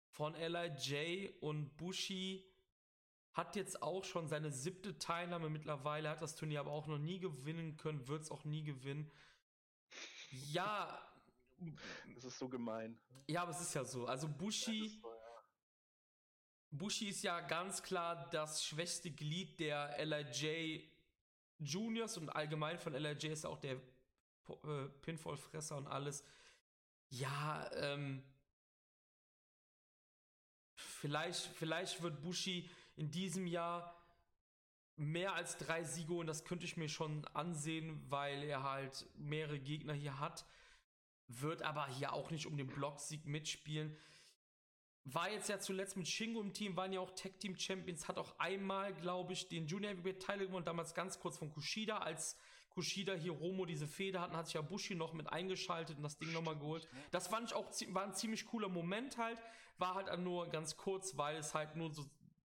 von 0.08 0.34
LIJ 0.34 1.30
und 1.40 1.76
Bushi 1.76 2.44
hat 3.32 3.56
jetzt 3.56 3.82
auch 3.82 4.04
schon 4.04 4.28
seine 4.28 4.50
siebte 4.50 4.98
Teilnahme 4.98 5.48
mittlerweile, 5.48 6.10
hat 6.10 6.20
das 6.20 6.36
Turnier 6.36 6.60
aber 6.60 6.72
auch 6.72 6.86
noch 6.86 6.98
nie 6.98 7.18
gewinnen 7.18 7.76
können, 7.76 8.06
wird 8.08 8.22
es 8.22 8.30
auch 8.30 8.44
nie 8.44 8.62
gewinnen. 8.62 9.10
Ja. 10.50 11.00
Das 12.14 12.24
ist 12.24 12.38
so 12.38 12.48
gemein. 12.48 12.98
Ja, 13.28 13.42
aber 13.42 13.52
es 13.52 13.60
ist 13.60 13.74
ja 13.74 13.84
so. 13.84 14.06
Also 14.06 14.28
Bushi. 14.28 14.98
So, 15.00 15.08
ja. 15.08 15.44
Bushi 16.70 17.08
ist 17.08 17.22
ja 17.22 17.40
ganz 17.40 17.82
klar 17.82 18.28
das 18.30 18.64
schwächste 18.64 19.10
Glied 19.10 19.58
der 19.60 20.04
LIJ 20.04 20.90
Juniors 21.58 22.18
und 22.18 22.28
allgemein 22.28 22.78
von 22.78 22.92
LIJ 22.92 23.28
ist 23.28 23.46
auch 23.46 23.58
der 23.58 23.80
äh, 24.48 24.88
Pinfall-Fresser 25.02 25.76
und 25.76 25.86
alles. 25.86 26.24
Ja, 27.08 27.70
ähm, 27.74 28.22
Vielleicht, 31.02 31.46
vielleicht 31.56 32.02
wird 32.02 32.22
Bushi 32.22 32.68
in 32.96 33.10
diesem 33.10 33.46
Jahr 33.46 33.98
mehr 34.96 35.34
als 35.34 35.56
drei 35.56 35.84
Siege 35.84 36.12
und 36.12 36.26
das 36.26 36.44
könnte 36.44 36.64
ich 36.64 36.76
mir 36.76 36.88
schon 36.88 37.24
ansehen, 37.28 38.00
weil 38.08 38.42
er 38.44 38.62
halt 38.62 39.06
mehrere 39.16 39.58
Gegner 39.58 39.94
hier 39.94 40.20
hat. 40.20 40.44
Wird 41.28 41.62
aber 41.62 41.88
hier 41.88 42.12
auch 42.12 42.30
nicht 42.30 42.46
um 42.46 42.56
den 42.56 42.66
Blocksieg 42.66 43.26
mitspielen. 43.26 43.96
War 45.04 45.30
jetzt 45.30 45.48
ja 45.48 45.58
zuletzt 45.58 45.96
mit 45.96 46.06
Shingo 46.06 46.40
im 46.40 46.52
Team, 46.52 46.76
waren 46.76 46.92
ja 46.92 47.00
auch 47.00 47.10
Tag 47.12 47.40
Team 47.40 47.56
Champions, 47.56 48.06
hat 48.06 48.18
auch 48.18 48.38
einmal, 48.38 48.94
glaube 48.94 49.32
ich, 49.32 49.48
den 49.48 49.66
Junior 49.66 49.92
Heavyweight 49.92 50.22
Teil 50.22 50.46
gewonnen, 50.46 50.64
damals 50.64 50.94
ganz 50.94 51.18
kurz 51.18 51.38
von 51.38 51.50
Kushida, 51.50 51.98
als 51.98 52.36
Kushida 52.74 53.14
hier 53.14 53.32
Romo 53.32 53.66
diese 53.66 53.86
Feder 53.86 54.20
hatten, 54.20 54.36
hat 54.36 54.46
sich 54.46 54.54
ja 54.54 54.62
Bushi 54.62 54.94
noch 54.94 55.12
mit 55.12 55.32
eingeschaltet 55.32 55.96
und 55.96 56.02
das 56.02 56.18
Ding 56.18 56.32
nochmal 56.32 56.56
geholt. 56.58 56.88
Das 57.10 57.28
fand 57.28 57.48
ich 57.50 57.54
auch, 57.54 57.70
war 57.88 58.04
ein 58.04 58.14
ziemlich 58.14 58.46
cooler 58.46 58.68
Moment 58.68 59.18
halt, 59.18 59.38
war 59.78 59.94
halt 59.94 60.18
nur 60.18 60.48
ganz 60.48 60.76
kurz, 60.76 61.16
weil 61.16 61.36
es 61.36 61.54
halt 61.54 61.76
nur 61.76 61.92
so, 61.92 62.04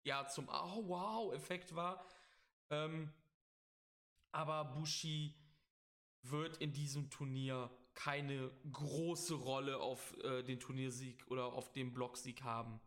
ja, 0.04 0.28
zum 0.28 0.48
Oh, 0.50 0.88
wow, 0.88 1.34
Effekt 1.34 1.76
war. 1.76 2.08
Ähm, 2.70 3.12
aber 4.32 4.66
Bushi 4.66 5.36
wird 6.22 6.58
in 6.58 6.74
diesem 6.74 7.10
Turnier 7.10 7.70
keine 7.94 8.52
große 8.72 9.36
Rolle 9.36 9.80
auf 9.80 10.18
äh, 10.24 10.44
den 10.44 10.60
Turniersieg 10.60 11.26
oder 11.28 11.46
auf 11.46 11.72
den 11.72 11.94
Blocksieg 11.94 12.44
haben. 12.44 12.80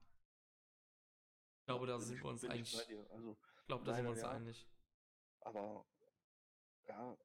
Ich 1.60 1.66
glaube, 1.66 1.86
da 1.86 1.98
sind 1.98 2.22
wir 2.22 2.30
uns 2.30 2.44
eigentlich. 2.44 2.74
Ich 2.74 3.10
also, 3.10 3.36
glaube, 3.66 3.84
da 3.84 3.94
sind 3.94 4.04
wir 4.04 4.10
uns 4.10 4.20
ja. 4.20 4.30
einig. 4.30 4.66
Aber 5.40 5.84
ja, 6.88 7.16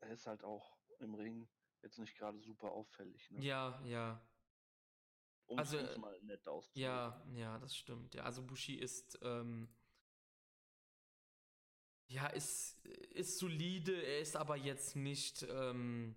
er 0.00 0.10
ist 0.10 0.26
halt 0.26 0.44
auch 0.44 0.76
im 0.98 1.14
Ring 1.14 1.48
jetzt 1.82 1.98
nicht 1.98 2.16
gerade 2.16 2.38
super 2.40 2.70
auffällig. 2.70 3.30
Ne? 3.30 3.44
Ja, 3.44 3.82
ja. 3.84 4.20
Um 5.46 5.58
also, 5.58 5.76
es 5.76 5.98
mal 5.98 6.20
nett 6.22 6.46
auszudrücken. 6.46 6.82
Ja, 6.82 7.26
ja, 7.34 7.58
das 7.58 7.76
stimmt. 7.76 8.14
Ja, 8.14 8.22
also 8.22 8.42
Bushi 8.42 8.74
ist, 8.74 9.18
ähm, 9.22 9.68
ja, 12.08 12.26
ist, 12.28 12.84
ist 12.84 13.38
solide, 13.38 13.94
er 14.02 14.20
ist 14.20 14.36
aber 14.36 14.56
jetzt 14.56 14.96
nicht, 14.96 15.46
ähm, 15.50 16.14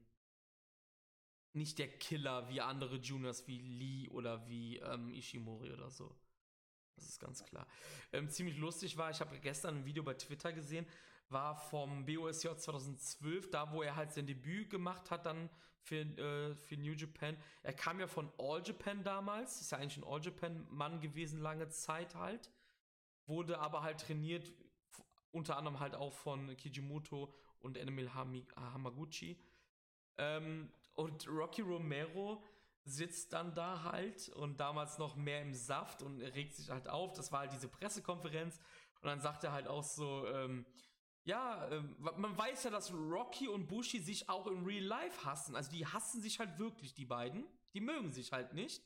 nicht 1.54 1.80
der 1.80 1.98
Killer 1.98 2.48
wie 2.50 2.62
andere 2.62 2.98
Juniors 2.98 3.48
wie 3.48 3.60
Lee 3.60 4.10
oder 4.10 4.48
wie 4.48 4.78
ähm, 4.78 5.14
Ishimori 5.14 5.72
oder 5.72 5.90
so. 5.90 6.16
Das 6.96 7.10
ist 7.10 7.20
ganz 7.20 7.44
klar. 7.44 7.68
Ähm, 8.14 8.30
ziemlich 8.30 8.58
lustig 8.58 8.96
war, 8.98 9.10
ich 9.10 9.20
habe 9.20 9.40
gestern 9.40 9.78
ein 9.78 9.86
Video 9.86 10.04
bei 10.04 10.14
Twitter 10.14 10.54
gesehen, 10.54 10.88
war 11.30 11.56
vom 11.56 12.06
BOSJ 12.06 12.56
2012, 12.58 13.50
da 13.50 13.72
wo 13.72 13.82
er 13.82 13.96
halt 13.96 14.12
sein 14.12 14.28
Debüt 14.28 14.70
gemacht 14.70 15.12
hat, 15.12 15.26
dann 15.26 15.50
für, 15.86 16.02
äh, 16.02 16.56
für 16.56 16.78
New 16.78 16.94
Japan. 16.94 17.38
Er 17.64 17.74
kam 17.74 18.00
ja 18.00 18.08
von 18.08 18.32
All 18.38 18.62
Japan 18.64 19.04
damals, 19.04 19.62
ist 19.62 19.72
ja 19.72 19.78
eigentlich 19.78 19.98
ein 19.98 20.04
All 20.04 20.22
Japan-Mann 20.22 21.00
gewesen, 21.00 21.40
lange 21.40 21.70
Zeit 21.70 22.16
halt. 22.16 22.52
Wurde 23.28 23.60
aber 23.60 23.82
halt 23.84 24.02
trainiert, 24.02 24.52
unter 25.32 25.58
anderem 25.58 25.80
halt 25.80 25.96
auch 25.96 26.14
von 26.14 26.56
Kijimoto 26.58 27.34
und 27.60 27.78
Enemil 27.78 28.14
Hamaguchi. 28.14 29.40
Ähm, 30.18 30.72
und 30.94 31.28
Rocky 31.28 31.62
Romero 31.62 32.44
sitzt 32.86 33.34
dann 33.34 33.54
da 33.54 33.84
halt 33.84 34.30
und 34.30 34.60
damals 34.60 34.98
noch 34.98 35.16
mehr 35.16 35.42
im 35.42 35.54
Saft 35.54 36.04
und 36.04 36.22
regt 36.22 36.54
sich 36.54 36.70
halt 36.70 36.88
auf. 36.88 37.14
Das 37.14 37.32
war 37.32 37.40
halt 37.42 37.52
diese 37.52 37.68
Pressekonferenz. 37.68 38.60
Und 39.02 39.08
dann 39.08 39.20
sagt 39.20 39.44
er 39.44 39.52
halt 39.52 39.68
auch 39.68 39.84
so, 39.84 40.26
ähm, 40.28 40.66
ja, 41.26 41.68
ähm, 41.72 41.96
man 42.00 42.38
weiß 42.38 42.66
ja, 42.66 42.70
dass 42.70 42.94
Rocky 42.94 43.48
und 43.48 43.68
Bushi 43.68 44.00
sich 44.00 44.30
auch 44.30 44.46
im 44.48 44.64
Real 44.64 44.84
Life 44.84 45.26
hassen. 45.26 45.56
Also 45.56 45.72
die 45.72 45.86
hassen 45.86 46.22
sich 46.22 46.40
halt 46.40 46.60
wirklich, 46.60 46.94
die 46.94 47.06
beiden. 47.06 47.46
Die 47.74 47.82
mögen 47.82 48.12
sich 48.12 48.32
halt 48.32 48.54
nicht. 48.54 48.84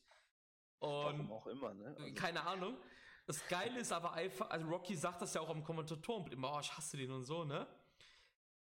Und 0.80 0.90
Warum 0.90 1.32
auch 1.34 1.48
immer, 1.48 1.74
ne? 1.74 1.95
Also 1.99 2.14
keine 2.14 2.41
Ahnung. 2.45 2.78
Das 3.26 3.45
Geile 3.48 3.80
ist 3.80 3.91
aber 3.91 4.14
einfach, 4.14 4.49
also 4.49 4.66
Rocky 4.68 4.95
sagt 4.95 5.22
das 5.22 5.34
ja 5.34 5.41
auch 5.41 5.49
am 5.49 5.64
Kommentatoren 5.64 6.32
immer, 6.32 6.53
oh, 6.56 6.60
ich 6.61 6.76
hasse 6.76 6.98
den 6.98 7.11
und 7.11 7.26
so, 7.26 7.44
ne? 7.44 7.68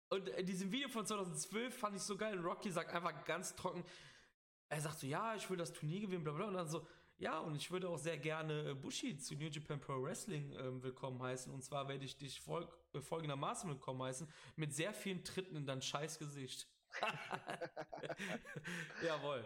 Und 0.08 0.28
in 0.28 0.44
diesem 0.44 0.72
Video 0.72 0.88
von 0.88 1.06
2012 1.06 1.78
fand 1.78 1.96
ich 1.96 2.02
so 2.02 2.16
geil. 2.16 2.38
Rocky 2.40 2.70
sagt 2.70 2.92
einfach 2.92 3.24
ganz 3.24 3.54
trocken, 3.54 3.84
er 4.68 4.80
sagt 4.80 4.98
so, 4.98 5.06
ja, 5.06 5.36
ich 5.36 5.48
will 5.48 5.56
das 5.56 5.72
Turnier 5.72 6.00
gewinnen, 6.00 6.24
bla 6.24 6.32
bla. 6.32 6.46
Und 6.46 6.54
dann 6.54 6.68
so, 6.68 6.84
ja, 7.20 7.38
und 7.38 7.54
ich 7.54 7.70
würde 7.70 7.90
auch 7.90 7.98
sehr 7.98 8.16
gerne 8.16 8.70
äh, 8.70 8.74
Bushi 8.74 9.18
zu 9.18 9.34
New 9.34 9.48
Japan 9.48 9.78
Pro 9.78 10.02
Wrestling 10.02 10.52
äh, 10.52 10.82
willkommen 10.82 11.22
heißen. 11.22 11.52
Und 11.52 11.62
zwar 11.62 11.86
werde 11.86 12.06
ich 12.06 12.16
dich 12.16 12.40
folg 12.40 12.74
äh, 12.94 13.00
folgendermaßen 13.00 13.68
willkommen 13.68 14.02
heißen, 14.02 14.26
mit 14.56 14.72
sehr 14.72 14.94
vielen 14.94 15.22
Tritten 15.22 15.54
in 15.54 15.66
dein 15.66 15.82
scheiß 15.82 16.18
Gesicht. 16.18 16.66
Jawohl. 19.04 19.44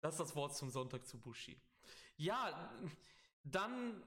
Das 0.00 0.14
ist 0.14 0.20
das 0.20 0.34
Wort 0.34 0.56
zum 0.56 0.70
Sonntag 0.70 1.06
zu 1.06 1.20
Bushi. 1.20 1.60
Ja, 2.16 2.72
dann 3.42 4.02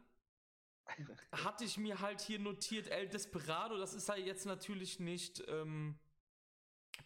hatte 1.31 1.65
ich 1.65 1.77
mir 1.77 2.01
halt 2.01 2.19
hier 2.19 2.39
notiert, 2.39 2.87
El 2.87 3.09
Desperado, 3.09 3.77
das 3.77 3.93
ist 3.93 4.09
halt 4.09 4.25
jetzt 4.25 4.47
natürlich 4.47 4.99
nicht 4.99 5.43
ähm, 5.47 5.99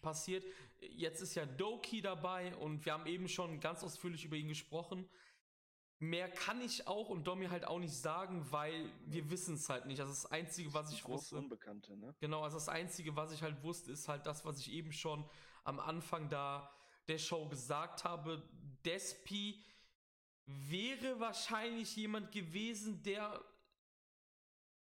passiert. 0.01 0.45
Jetzt 0.79 1.21
ist 1.21 1.35
ja 1.35 1.45
Doki 1.45 2.01
dabei 2.01 2.55
und 2.55 2.85
wir 2.85 2.93
haben 2.93 3.07
eben 3.07 3.27
schon 3.27 3.59
ganz 3.59 3.83
ausführlich 3.83 4.23
über 4.23 4.37
ihn 4.37 4.47
gesprochen. 4.47 5.09
Mehr 6.03 6.31
kann 6.31 6.59
ich 6.61 6.87
auch 6.87 7.09
und 7.09 7.27
Domi 7.27 7.45
halt 7.45 7.65
auch 7.65 7.77
nicht 7.77 7.95
sagen, 7.95 8.43
weil 8.49 8.91
wir 9.05 9.29
wissen 9.29 9.53
es 9.53 9.69
halt 9.69 9.85
nicht. 9.85 9.99
Also 9.99 10.11
das 10.11 10.25
Einzige, 10.25 10.73
was 10.73 10.91
ich 10.91 11.07
wusste. 11.07 11.37
Unbekannte, 11.37 11.95
ne? 11.95 12.15
Genau, 12.19 12.41
also 12.41 12.57
das 12.57 12.69
Einzige, 12.69 13.15
was 13.15 13.31
ich 13.31 13.43
halt 13.43 13.61
wusste, 13.61 13.91
ist 13.91 14.07
halt 14.07 14.25
das, 14.25 14.43
was 14.43 14.57
ich 14.57 14.71
eben 14.71 14.91
schon 14.91 15.29
am 15.63 15.79
Anfang 15.79 16.27
da 16.27 16.73
der 17.07 17.19
Show 17.19 17.47
gesagt 17.47 18.03
habe. 18.03 18.41
Despi 18.83 19.63
wäre 20.47 21.19
wahrscheinlich 21.19 21.95
jemand 21.95 22.31
gewesen, 22.31 23.03
der 23.03 23.39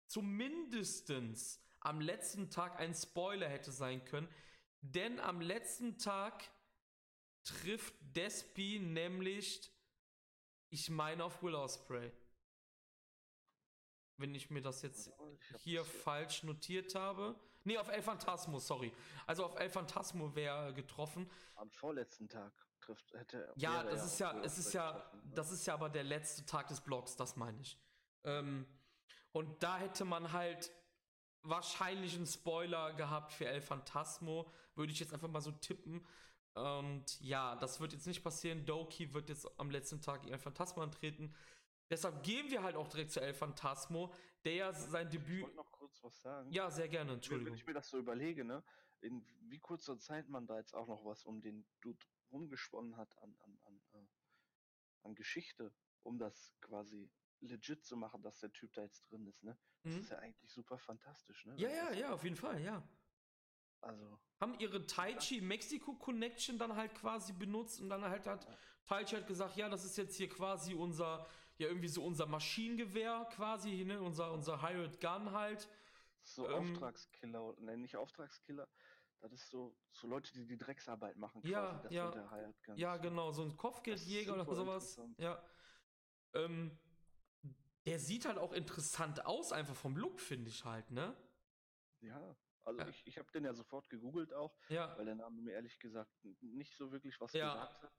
zumindestens 0.09 1.63
am 1.81 2.03
letzten 2.03 2.51
Tag 2.51 2.79
ein 2.79 2.95
Spoiler 2.95 3.49
hätte 3.49 3.73
sein 3.73 4.05
können. 4.05 4.29
Denn 4.83 5.19
am 5.19 5.41
letzten 5.41 5.97
Tag 5.97 6.51
trifft 7.43 7.95
Despi 8.15 8.81
nämlich, 8.81 9.71
ich 10.71 10.91
meine, 10.91 11.25
auf 11.25 11.43
Will 11.43 11.55
Osprey. 11.55 12.13
Wenn 14.19 14.35
ich 14.35 14.51
mir 14.51 14.63
das 14.63 14.83
jetzt 14.83 15.11
hier 15.59 15.85
falsch 15.85 16.43
notiert 16.43 16.95
habe. 16.95 17.39
Nee, 17.65 17.79
auf 17.79 17.89
El 17.89 18.03
Phantasmo, 18.03 18.59
sorry. 18.59 18.93
Also 19.27 19.45
auf 19.45 19.59
El 19.59 19.69
Phantasmo 19.69 20.35
wäre 20.35 20.73
getroffen. 20.73 21.31
Am 21.57 21.71
vorletzten 21.71 22.29
Tag 22.29 22.53
trifft 22.81 23.13
hätte 23.15 23.53
Ja, 23.57 23.83
das 23.83 24.05
ist 24.05 24.19
ja, 24.21 24.41
es 24.43 24.57
ist 24.59 24.73
ja, 24.73 24.93
ne? 24.93 25.23
das 25.35 25.51
ist 25.51 25.67
ja 25.67 25.75
aber 25.75 25.91
der 25.91 26.05
letzte 26.05 26.47
Tag 26.47 26.69
des 26.69 26.81
Blogs, 26.81 27.17
das 27.17 27.37
meine 27.37 27.61
ich. 27.61 27.79
Ähm, 28.25 28.67
und 29.33 29.63
da 29.63 29.79
hätte 29.79 30.05
man 30.05 30.33
halt 30.33 30.71
wahrscheinlich 31.43 32.15
einen 32.15 32.27
Spoiler 32.27 32.93
gehabt 32.95 33.33
für 33.33 33.47
El 33.47 33.61
Phantasmo. 33.61 34.51
Würde 34.75 34.93
ich 34.93 35.01
jetzt 35.01 35.13
einfach 35.13 35.29
mal 35.29 35.41
so 35.41 35.53
tippen. 35.53 36.07
Und 36.57 37.21
ja, 37.21 37.55
das 37.57 37.81
wird 37.81 37.93
jetzt 37.93 38.07
nicht 38.07 38.23
passieren. 38.23 38.65
Doki 38.65 39.13
wird 39.13 39.29
jetzt 39.29 39.47
am 39.61 39.71
letzten 39.71 40.01
Tag 40.01 40.23
gegen 40.23 40.33
El 40.33 40.39
Phantasmo 40.39 40.83
antreten. 40.83 41.35
Deshalb 41.91 42.23
gehen 42.23 42.51
wir 42.51 42.63
halt 42.63 42.77
auch 42.77 42.89
direkt 42.89 43.13
zu 43.13 43.21
El 43.21 43.35
Phantasmo, 43.35 44.13
der 44.45 44.55
ja 44.55 44.73
sein 44.73 45.11
Debüt. 45.11 45.37
Ich 45.37 45.43
wollte 45.43 45.57
noch 45.57 45.71
kurz 45.71 46.03
was 46.03 46.19
sagen. 46.21 46.51
Ja, 46.51 46.71
sehr 46.71 46.89
gerne, 46.89 47.13
Entschuldigung. 47.13 47.53
Wenn 47.53 47.59
ich 47.59 47.67
mir 47.67 47.75
das 47.75 47.91
so 47.91 47.99
überlege, 47.99 48.43
ne, 48.45 48.65
in 49.01 49.23
wie 49.43 49.59
kurzer 49.59 49.99
Zeit 49.99 50.29
man 50.31 50.47
da 50.47 50.57
jetzt 50.57 50.75
auch 50.75 50.89
noch 50.89 51.05
was 51.05 51.25
um 51.25 51.43
den 51.43 51.67
Dude 51.83 52.05
rumgesponnen 52.33 52.97
hat 52.97 53.17
an, 53.23 53.37
an, 53.41 53.59
an, 53.65 53.83
äh, 53.93 54.07
an 55.03 55.15
Geschichte, 55.15 55.75
um 56.03 56.19
das 56.19 56.55
quasi 56.61 57.11
legit 57.41 57.85
zu 57.85 57.97
machen, 57.97 58.23
dass 58.23 58.39
der 58.41 58.51
Typ 58.51 58.73
da 58.73 58.83
jetzt 58.83 59.03
drin 59.11 59.27
ist, 59.27 59.43
ne? 59.45 59.59
Das 59.83 59.93
mhm. 59.93 60.01
ist 60.01 60.11
ja 60.11 60.19
eigentlich 60.19 60.51
super 60.51 60.79
fantastisch, 60.79 61.45
ne? 61.45 61.55
Ja, 61.59 61.69
ja, 61.69 61.93
ja, 61.93 62.13
auf 62.15 62.25
jeden 62.25 62.37
Fall, 62.37 62.61
ja. 62.63 62.83
Also. 63.81 64.19
Haben 64.41 64.59
ihre 64.59 64.87
Taichi 64.87 65.41
Mexiko 65.41 65.95
Connection 65.95 66.59
dann 66.59 66.77
halt 66.77 66.95
quasi 66.95 67.33
benutzt 67.33 67.81
und 67.81 67.89
dann 67.89 68.05
halt 68.05 68.27
hat 68.27 68.45
ja. 68.45 68.59
Taichi 68.85 69.15
halt 69.17 69.27
gesagt, 69.27 69.57
ja, 69.57 69.69
das 69.69 69.85
ist 69.85 69.97
jetzt 69.97 70.17
hier 70.17 70.29
quasi 70.29 70.75
unser, 70.75 71.27
ja, 71.59 71.69
irgendwie 71.69 71.89
so 71.89 72.05
unser 72.05 72.27
Maschinengewehr 72.27 73.27
quasi, 73.33 73.85
ne? 73.85 74.01
Unser, 74.01 74.33
unser 74.33 74.67
Hired 74.67 75.01
Gun 75.01 75.33
halt. 75.33 75.69
So 76.23 76.49
ähm, 76.49 76.73
Auftragskiller, 76.73 77.55
ne, 77.61 77.77
nicht 77.77 77.97
Auftragskiller. 77.97 78.69
Das 79.21 79.33
ist 79.33 79.49
so, 79.51 79.75
so 79.91 80.07
Leute, 80.07 80.33
die 80.35 80.47
die 80.47 80.59
Drecksarbeit 80.59 81.17
machen, 81.17 81.41
quasi, 81.41 81.95
ja, 81.95 82.13
ja, 82.13 82.53
Ja, 82.75 82.97
genau, 82.99 83.33
so 83.33 83.43
ein 83.43 83.57
Kopfgeldjäger 83.57 84.35
oder 84.35 84.55
sowas. 84.55 85.01
Ja. 85.17 85.43
Ähm, 86.35 86.79
der 87.87 87.99
sieht 87.99 88.27
halt 88.27 88.39
auch 88.39 88.53
interessant 88.53 89.25
aus, 89.25 89.53
einfach 89.53 89.75
vom 89.75 89.97
Look, 89.97 90.21
finde 90.21 90.51
ich 90.51 90.65
halt, 90.65 90.91
ne? 90.91 91.17
Ja, 92.01 92.37
also 92.67 92.81
ja. 92.81 92.89
ich, 92.89 93.07
ich 93.07 93.17
habe 93.17 93.31
den 93.31 93.45
ja 93.45 93.55
sofort 93.55 93.89
gegoogelt 93.89 94.35
auch, 94.35 94.59
ja. 94.69 94.97
weil 94.99 95.05
der 95.05 95.15
Name 95.15 95.41
mir 95.41 95.53
ehrlich 95.53 95.79
gesagt 95.79 96.13
nicht 96.41 96.77
so 96.77 96.91
wirklich 96.91 97.21
was 97.21 97.33
ja. 97.33 97.53
gesagt 97.53 97.83
hat. 97.83 97.93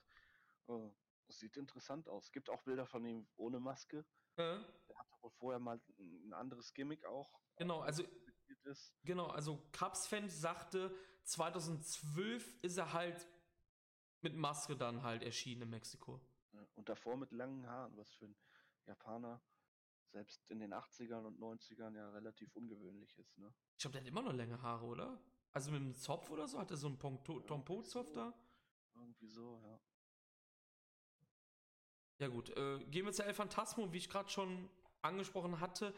Oh, 0.67 0.93
sieht 1.29 1.55
interessant 1.55 2.09
aus. 2.09 2.31
Gibt 2.31 2.49
auch 2.49 2.61
Bilder 2.63 2.85
von 2.85 3.05
ihm 3.05 3.27
ohne 3.37 3.59
Maske. 3.59 4.05
Ja. 4.35 4.57
Der 4.89 4.97
hat 4.97 5.07
wohl 5.21 5.31
vorher 5.31 5.59
mal 5.59 5.79
ein 5.97 6.33
anderes 6.33 6.73
Gimmick 6.73 7.05
auch. 7.05 7.39
Genau, 7.55 7.79
also 7.79 8.03
genau, 9.03 9.27
also 9.27 9.65
Cubs-Fan 9.71 10.29
sagte, 10.29 10.93
2012 11.23 12.63
ist 12.63 12.77
er 12.77 12.91
halt 12.91 13.25
mit 14.21 14.35
Maske 14.35 14.75
dann 14.75 15.03
halt 15.03 15.23
erschienen 15.23 15.63
in 15.63 15.69
Mexiko. 15.69 16.21
Und 16.75 16.89
davor 16.89 17.15
mit 17.15 17.31
langen 17.31 17.65
Haaren, 17.67 17.95
was 17.95 18.13
für 18.15 18.25
ein 18.25 18.35
Japaner 18.85 19.41
selbst 20.11 20.43
in 20.49 20.59
den 20.59 20.73
80ern 20.73 21.25
und 21.25 21.39
90ern 21.39 21.95
ja 21.95 22.09
relativ 22.09 22.55
ungewöhnlich 22.55 23.17
ist, 23.17 23.37
ne? 23.37 23.53
Ich 23.77 23.81
glaube, 23.81 23.93
der 23.93 24.01
hat 24.01 24.07
immer 24.07 24.21
noch 24.21 24.33
längere 24.33 24.61
Haare, 24.61 24.85
oder? 24.85 25.21
Also 25.51 25.71
mit 25.71 25.81
einem 25.81 25.95
Zopf 25.95 26.29
oder 26.29 26.47
so? 26.47 26.59
Hat 26.59 26.71
er 26.71 26.77
so 26.77 26.87
einen 26.87 26.99
Tompo-Zopf 26.99 28.09
so, 28.09 28.13
da? 28.13 28.33
Irgendwie 28.95 29.27
so, 29.27 29.59
ja. 29.63 29.79
Ja 32.19 32.27
gut, 32.29 32.49
äh, 32.57 32.79
gehen 32.85 33.05
wir 33.05 33.13
zu 33.13 33.23
El 33.23 33.33
Phantasmo, 33.33 33.93
wie 33.93 33.97
ich 33.97 34.09
gerade 34.09 34.29
schon 34.29 34.69
angesprochen 35.01 35.59
hatte. 35.59 35.93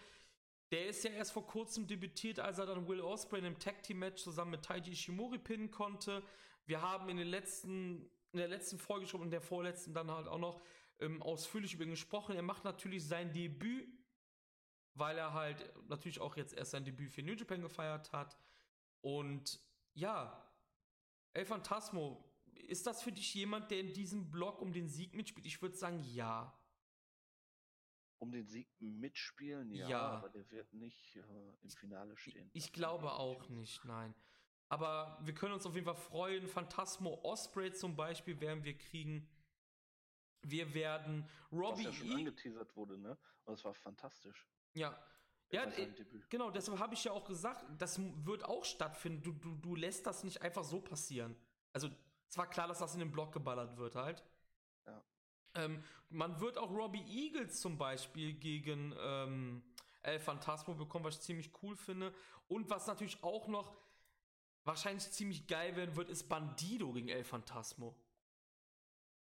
Der 0.72 0.88
ist 0.88 1.03
ja 1.03 1.11
erst 1.11 1.31
vor 1.31 1.48
kurzem 1.48 1.88
debütiert, 1.88 2.40
als 2.40 2.60
er 2.60 2.65
dann 2.65 2.88
Will 2.88 3.02
Ospreay 3.02 3.40
in 3.40 3.45
einem 3.45 3.60
Tag 3.60 3.81
Team 3.84 3.99
Match 3.99 4.22
zusammen 4.22 4.52
mit 4.52 4.64
Taiji 4.64 4.91
Ishimori 4.91 5.40
pinnen 5.40 5.72
konnte. 5.72 6.23
Wir 6.65 6.81
haben 6.81 7.10
in 7.10 7.18
den 7.18 7.27
letzten, 7.27 8.10
in 8.34 8.38
der 8.38 8.49
letzten 8.49 8.77
Folge 8.77 9.07
schon 9.07 9.22
und 9.22 9.27
in 9.27 9.31
der 9.31 9.41
vorletzten 9.41 9.94
dann 9.94 10.11
halt 10.11 10.27
auch 10.27 10.38
noch 10.38 10.61
ähm, 10.99 11.22
ausführlich 11.23 11.73
über 11.73 11.86
ihn 11.86 11.90
gesprochen. 11.90 12.36
Er 12.36 12.44
macht 12.44 12.65
natürlich 12.65 13.07
sein 13.07 13.34
Debüt, 13.34 13.88
weil 15.00 15.18
er 15.18 15.34
halt 15.34 15.74
natürlich 15.88 16.20
auch 16.20 16.36
jetzt 16.36 16.54
erst 16.54 16.72
sein 16.72 16.86
Debüt 16.86 17.12
für 17.12 17.24
New 17.24 17.34
Japan 17.34 17.62
gefeiert 17.62 18.12
hat. 18.12 18.38
Und 19.02 19.60
ja, 19.94 20.46
El 21.34 21.46
Phantasmo, 21.46 22.24
ist 22.68 22.86
das 22.86 23.02
für 23.02 23.12
dich 23.12 23.34
jemand, 23.34 23.72
der 23.72 23.80
in 23.80 23.94
diesem 23.94 24.30
Block 24.30 24.62
um 24.62 24.74
den 24.74 24.88
Sieg 24.88 25.14
mitspielt? 25.14 25.46
Ich 25.46 25.62
würde 25.62 25.76
sagen, 25.76 26.00
ja. 26.00 26.54
Um 28.20 28.32
den 28.32 28.46
Sieg 28.46 28.68
mitspielen, 28.80 29.72
ja, 29.72 29.88
ja. 29.88 30.02
aber 30.02 30.30
der 30.30 30.50
wird 30.52 30.74
nicht 30.74 31.16
äh, 31.16 31.22
im 31.62 31.70
Finale 31.70 32.18
stehen. 32.18 32.50
Ich, 32.54 32.66
ich 32.66 32.74
glaube 32.74 33.14
auch 33.14 33.48
nicht, 33.48 33.86
nein. 33.86 34.14
Aber 34.68 35.18
wir 35.24 35.34
können 35.34 35.54
uns 35.54 35.66
auf 35.66 35.74
jeden 35.74 35.86
Fall 35.86 35.96
freuen. 35.96 36.48
Phantasmo 36.48 37.20
Osprey 37.24 37.72
zum 37.72 37.96
Beispiel 37.96 38.40
werden 38.40 38.64
wir 38.64 38.78
kriegen. 38.78 39.28
Wir 40.42 40.74
werden 40.74 41.28
Robbie 41.52 41.86
Was 41.86 41.86
ja 41.86 41.94
schon 41.94 42.12
e 42.12 42.16
angeteasert 42.16 42.76
wurde, 42.76 42.98
ne? 42.98 43.18
Und 43.46 43.54
es 43.56 43.66
war 43.66 43.74
fantastisch. 43.74 44.48
Ja. 44.74 44.98
Ja, 45.52 45.64
äh, 45.64 45.88
genau, 46.30 46.52
deshalb 46.52 46.78
habe 46.78 46.94
ich 46.94 47.04
ja 47.04 47.12
auch 47.12 47.26
gesagt, 47.26 47.66
das 47.80 48.00
wird 48.24 48.46
auch 48.46 48.64
stattfinden. 48.64 49.24
Du, 49.24 49.34
du, 49.34 49.56
du 49.56 49.76
lässt 49.76 50.06
das 50.06 50.24
nicht 50.24 50.44
einfach 50.44 50.64
so 50.64 50.80
passieren. 50.80 51.36
Also, 51.74 51.90
es 52.30 52.38
war 52.38 52.48
klar, 52.48 52.68
dass 52.68 52.80
das 52.80 52.94
in 52.94 53.00
den 53.00 53.12
Block 53.12 53.34
geballert 53.34 53.76
wird 53.78 53.96
halt. 53.96 54.24
Ja. 54.86 55.04
Ähm, 55.56 55.84
man 56.10 56.40
wird 56.40 56.60
auch 56.60 56.70
Robbie 56.70 57.04
Eagles 57.08 57.60
zum 57.62 57.80
Beispiel 57.80 58.34
gegen 58.34 58.94
ähm, 59.00 59.64
El 60.04 60.20
Phantasmo 60.20 60.76
bekommen, 60.76 61.06
was 61.06 61.16
ich 61.16 61.22
ziemlich 61.22 61.52
cool 61.64 61.76
finde. 61.76 62.14
Und 62.48 62.70
was 62.70 62.86
natürlich 62.86 63.24
auch 63.24 63.48
noch 63.48 63.76
wahrscheinlich 64.66 65.10
ziemlich 65.12 65.48
geil 65.48 65.76
werden 65.76 65.96
wird, 65.96 66.10
ist 66.10 66.30
Bandido 66.30 66.94
gegen 66.94 67.10
El 67.10 67.24
Phantasmo. 67.24 67.96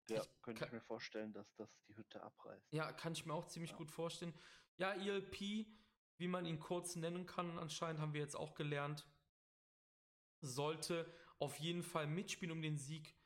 Ja, 0.09 0.23
ich, 0.23 0.43
könnte 0.43 0.61
kann, 0.61 0.69
ich 0.69 0.73
mir 0.73 0.81
vorstellen, 0.81 1.33
dass 1.33 1.55
das 1.55 1.69
die 1.89 1.97
Hütte 1.97 2.23
abreißt. 2.23 2.73
Ja, 2.73 2.93
kann 2.93 3.13
ich 3.13 3.25
mir 3.25 3.33
auch 3.33 3.47
ziemlich 3.47 3.71
ja. 3.71 3.77
gut 3.77 3.91
vorstellen. 3.91 4.35
Ja, 4.77 4.93
ELP, 4.93 5.67
wie 6.17 6.29
man 6.29 6.47
ihn 6.47 6.59
kurz 6.59 6.97
nennen 6.97 7.27
kann, 7.27 7.59
anscheinend 7.59 8.01
haben 8.01 8.13
wir 8.13 8.21
jetzt 8.21 8.37
auch 8.37 8.55
gelernt, 8.55 9.07
sollte 10.41 11.13
auf 11.39 11.59
jeden 11.59 11.83
Fall 11.83 12.07
mitspielen 12.07 12.53
um 12.53 12.63
den 12.63 12.79
Sieg. 12.79 13.17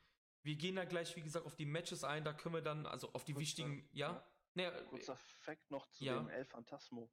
Wir 0.41 0.55
gehen 0.55 0.75
da 0.75 0.85
gleich, 0.85 1.15
wie 1.15 1.21
gesagt, 1.21 1.45
auf 1.45 1.55
die 1.55 1.65
Matches 1.65 2.03
ein. 2.03 2.23
Da 2.23 2.33
können 2.33 2.55
wir 2.55 2.61
dann, 2.61 2.85
also 2.85 3.11
auf 3.13 3.25
die 3.25 3.33
Kurzer, 3.33 3.41
wichtigen, 3.41 3.89
ja? 3.91 4.11
ja. 4.11 4.33
Naja, 4.53 4.71
Kurzer 4.83 5.15
Fact 5.15 5.69
noch 5.69 5.87
zu 5.87 6.03
ja. 6.03 6.17
dem 6.17 6.29
El 6.29 6.45
Phantasmo. 6.45 7.11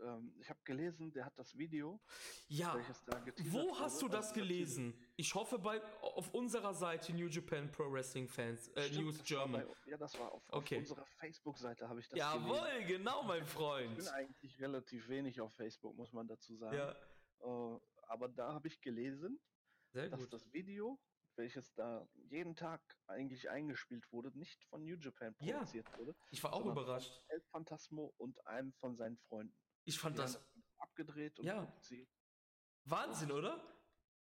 Ähm, 0.00 0.34
ich 0.40 0.48
habe 0.48 0.60
gelesen, 0.64 1.12
der 1.12 1.24
hat 1.24 1.38
das 1.38 1.56
Video. 1.56 2.00
Ja. 2.48 2.78
Wo 3.44 3.78
hast 3.78 4.02
du 4.02 4.08
das 4.08 4.32
gelesen? 4.32 4.94
Ich 5.16 5.34
hoffe 5.34 5.58
bei 5.58 5.82
auf 6.02 6.32
unserer 6.34 6.74
Seite 6.74 7.12
New 7.12 7.28
Japan 7.28 7.70
Pro 7.70 7.90
Wrestling 7.90 8.28
Fans 8.28 8.68
äh, 8.68 8.82
Stimmt, 8.82 9.04
News 9.04 9.24
German. 9.24 9.66
Bei, 9.66 9.90
ja, 9.90 9.96
das 9.96 10.18
war 10.18 10.32
auf, 10.32 10.42
okay. 10.50 10.76
auf 10.76 10.80
unserer 10.80 11.06
Facebook-Seite 11.18 11.88
habe 11.88 12.00
ich 12.00 12.08
das 12.08 12.18
Jawohl, 12.18 12.60
gelesen. 12.60 12.88
genau, 12.88 13.22
mein 13.22 13.46
Freund. 13.46 13.92
Ich 13.92 14.04
bin 14.04 14.08
eigentlich 14.08 14.60
relativ 14.60 15.08
wenig 15.08 15.40
auf 15.40 15.54
Facebook, 15.54 15.96
muss 15.96 16.12
man 16.12 16.26
dazu 16.26 16.56
sagen. 16.56 16.76
Ja. 16.76 16.96
Uh, 17.40 17.80
aber 18.08 18.28
da 18.28 18.52
habe 18.52 18.68
ich 18.68 18.80
gelesen, 18.80 19.38
Sehr 19.92 20.08
dass 20.08 20.20
gut. 20.20 20.32
das 20.32 20.52
Video 20.52 20.98
welches 21.36 21.74
da 21.74 22.08
jeden 22.30 22.56
Tag 22.56 22.80
eigentlich 23.06 23.50
eingespielt 23.50 24.10
wurde, 24.10 24.36
nicht 24.36 24.64
von 24.64 24.82
New 24.82 24.96
Japan 24.96 25.34
produziert 25.34 25.88
ja, 25.88 25.98
wurde. 25.98 26.16
Ich 26.30 26.42
war 26.42 26.52
auch 26.52 26.64
überrascht. 26.64 27.22
El 27.28 27.40
Phantasmo 27.52 28.14
und 28.16 28.44
einem 28.46 28.72
von 28.74 28.96
seinen 28.96 29.18
Freunden. 29.18 29.56
Ich 29.86 29.98
fand 29.98 30.18
das 30.18 30.38
abgedreht 30.78 31.38
und 31.38 31.46
ja. 31.46 31.64
produziert. 31.64 32.08
Wahnsinn, 32.84 33.32
oder? 33.32 33.62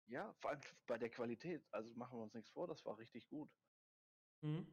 Ja, 0.08 0.32
vor 0.34 0.52
allem 0.52 0.62
bei 0.88 0.98
der 0.98 1.10
Qualität. 1.10 1.68
Also 1.72 1.92
machen 1.96 2.18
wir 2.18 2.24
uns 2.24 2.34
nichts 2.34 2.50
vor, 2.52 2.68
das 2.68 2.86
war 2.86 2.98
richtig 2.98 3.28
gut. 3.28 3.50
Mhm. 4.42 4.68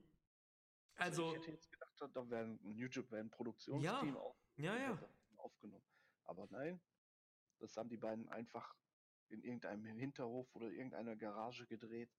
Also, 0.94 1.24
also, 1.24 1.31
ich 1.31 1.40
hätte 1.40 1.51
jetzt 1.52 1.70
gedacht, 1.70 1.93
da 2.14 2.31
wäre 2.31 2.44
ein 2.44 2.60
New 2.62 2.86
Japan 2.86 3.31
Produktionsteam 3.31 4.14
ja, 4.14 4.20
auf, 4.20 4.36
ja, 4.56 4.77
ja. 4.77 4.98
aufgenommen. 5.36 5.85
Aber 6.24 6.47
nein, 6.51 6.81
das 7.59 7.77
haben 7.77 7.89
die 7.89 7.97
beiden 7.97 8.28
einfach 8.28 8.77
in 9.28 9.43
irgendeinem 9.43 9.97
Hinterhof 9.97 10.55
oder 10.55 10.69
irgendeiner 10.69 11.16
Garage 11.16 11.66
gedreht 11.66 12.14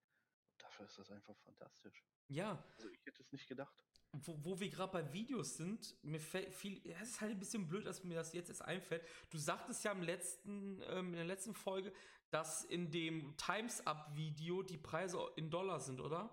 dafür 0.64 0.86
ist 0.86 0.98
das 0.98 1.12
einfach 1.12 1.38
fantastisch. 1.40 2.04
Ja. 2.28 2.64
Also 2.76 2.90
ich 2.90 3.06
hätte 3.06 3.22
es 3.22 3.32
nicht 3.32 3.48
gedacht. 3.48 3.84
Wo, 4.14 4.38
wo 4.44 4.60
wir 4.60 4.70
gerade 4.70 4.92
bei 4.92 5.12
Videos 5.12 5.58
sind, 5.58 5.96
mir 6.04 6.20
fällt 6.20 6.54
viel, 6.54 6.80
es 6.88 7.10
ist 7.10 7.22
halt 7.22 7.32
ein 7.32 7.40
bisschen 7.40 7.68
blöd, 7.68 7.86
dass 7.88 8.04
mir 8.04 8.14
das 8.14 8.32
jetzt 8.34 8.50
erst 8.50 8.62
einfällt. 8.62 9.04
Du 9.32 9.40
sagtest 9.40 9.84
ja 9.84 9.92
im 9.92 10.04
letzten, 10.04 10.82
ähm, 10.84 11.08
in 11.08 11.14
der 11.14 11.26
letzten 11.26 11.56
Folge, 11.56 11.92
dass 12.30 12.64
in 12.64 12.92
dem 12.92 13.36
Times 13.38 13.86
Up 13.88 14.16
Video 14.16 14.62
die 14.62 14.78
Preise 14.78 15.20
in 15.36 15.50
Dollar 15.50 15.80
sind, 15.80 16.00
oder? 16.00 16.30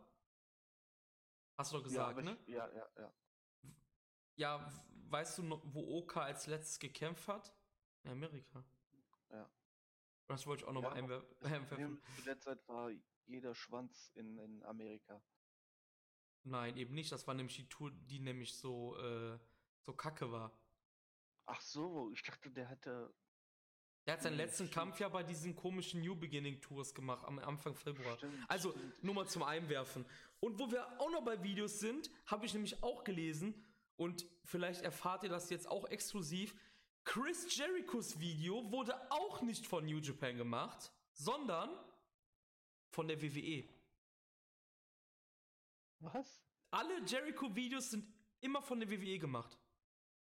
Hast 1.56 1.72
du 1.72 1.78
doch 1.78 1.84
gesagt, 1.84 2.18
ja, 2.18 2.22
ne? 2.22 2.38
Ich, 2.46 2.54
ja, 2.54 2.70
ja, 2.72 2.88
ja. 2.98 3.14
Ja, 4.36 4.72
weißt 5.08 5.38
du, 5.38 5.42
noch, 5.42 5.62
wo 5.64 5.98
Oka 5.98 6.22
als 6.22 6.46
letztes 6.46 6.78
gekämpft 6.78 7.28
hat? 7.28 7.54
In 8.02 8.12
Amerika. 8.12 8.64
Ja. 9.30 9.50
Das 10.26 10.46
wollte 10.46 10.62
ich 10.62 10.68
auch 10.68 10.72
noch 10.72 10.82
ja, 10.82 10.90
mal 10.90 10.96
einwerfen. 10.96 12.00
Zu 12.16 12.22
der 12.22 12.38
Zeit 12.38 12.66
war 12.68 12.90
jeder 13.26 13.54
Schwanz 13.54 14.10
in, 14.14 14.38
in 14.38 14.62
Amerika. 14.64 15.22
Nein, 16.44 16.76
eben 16.76 16.94
nicht. 16.94 17.12
Das 17.12 17.26
war 17.26 17.34
nämlich 17.34 17.56
die 17.56 17.68
Tour, 17.68 17.90
die 17.90 18.20
nämlich 18.20 18.54
so, 18.54 18.96
äh, 18.98 19.38
so 19.84 19.92
kacke 19.92 20.30
war. 20.30 20.52
Ach 21.46 21.60
so, 21.60 22.10
ich 22.12 22.22
dachte, 22.22 22.50
der 22.50 22.66
hätte. 22.66 23.12
Der 24.06 24.14
hat 24.14 24.22
seinen 24.22 24.36
letzten 24.36 24.70
Kampf 24.70 24.98
ja 24.98 25.08
bei 25.08 25.22
diesen 25.22 25.54
komischen 25.54 26.00
New 26.00 26.16
Beginning 26.16 26.60
Tours 26.60 26.94
gemacht 26.94 27.24
am 27.24 27.38
Anfang 27.38 27.74
Februar. 27.74 28.16
Stimmt, 28.16 28.34
also 28.48 28.70
stimmt. 28.70 29.04
nur 29.04 29.14
mal 29.14 29.26
zum 29.26 29.42
Einwerfen. 29.42 30.06
Und 30.40 30.58
wo 30.58 30.70
wir 30.70 31.00
auch 31.00 31.10
noch 31.10 31.22
bei 31.22 31.42
Videos 31.42 31.80
sind, 31.80 32.10
habe 32.26 32.46
ich 32.46 32.54
nämlich 32.54 32.82
auch 32.82 33.04
gelesen 33.04 33.54
und 33.96 34.26
vielleicht 34.44 34.82
erfahrt 34.82 35.24
ihr 35.24 35.28
das 35.28 35.50
jetzt 35.50 35.68
auch 35.68 35.84
exklusiv. 35.84 36.54
Chris 37.04 37.54
Jerichos 37.54 38.18
Video 38.18 38.70
wurde 38.72 38.94
auch 39.10 39.42
nicht 39.42 39.66
von 39.66 39.84
New 39.84 39.98
Japan 39.98 40.38
gemacht, 40.38 40.90
sondern 41.12 41.70
von 42.90 43.06
der 43.06 43.20
WWE. 43.20 43.68
Was? 46.00 46.42
Alle 46.70 47.04
Jericho-Videos 47.04 47.90
sind 47.90 48.12
immer 48.40 48.62
von 48.62 48.80
der 48.80 48.90
WWE 48.90 49.18
gemacht. 49.18 49.58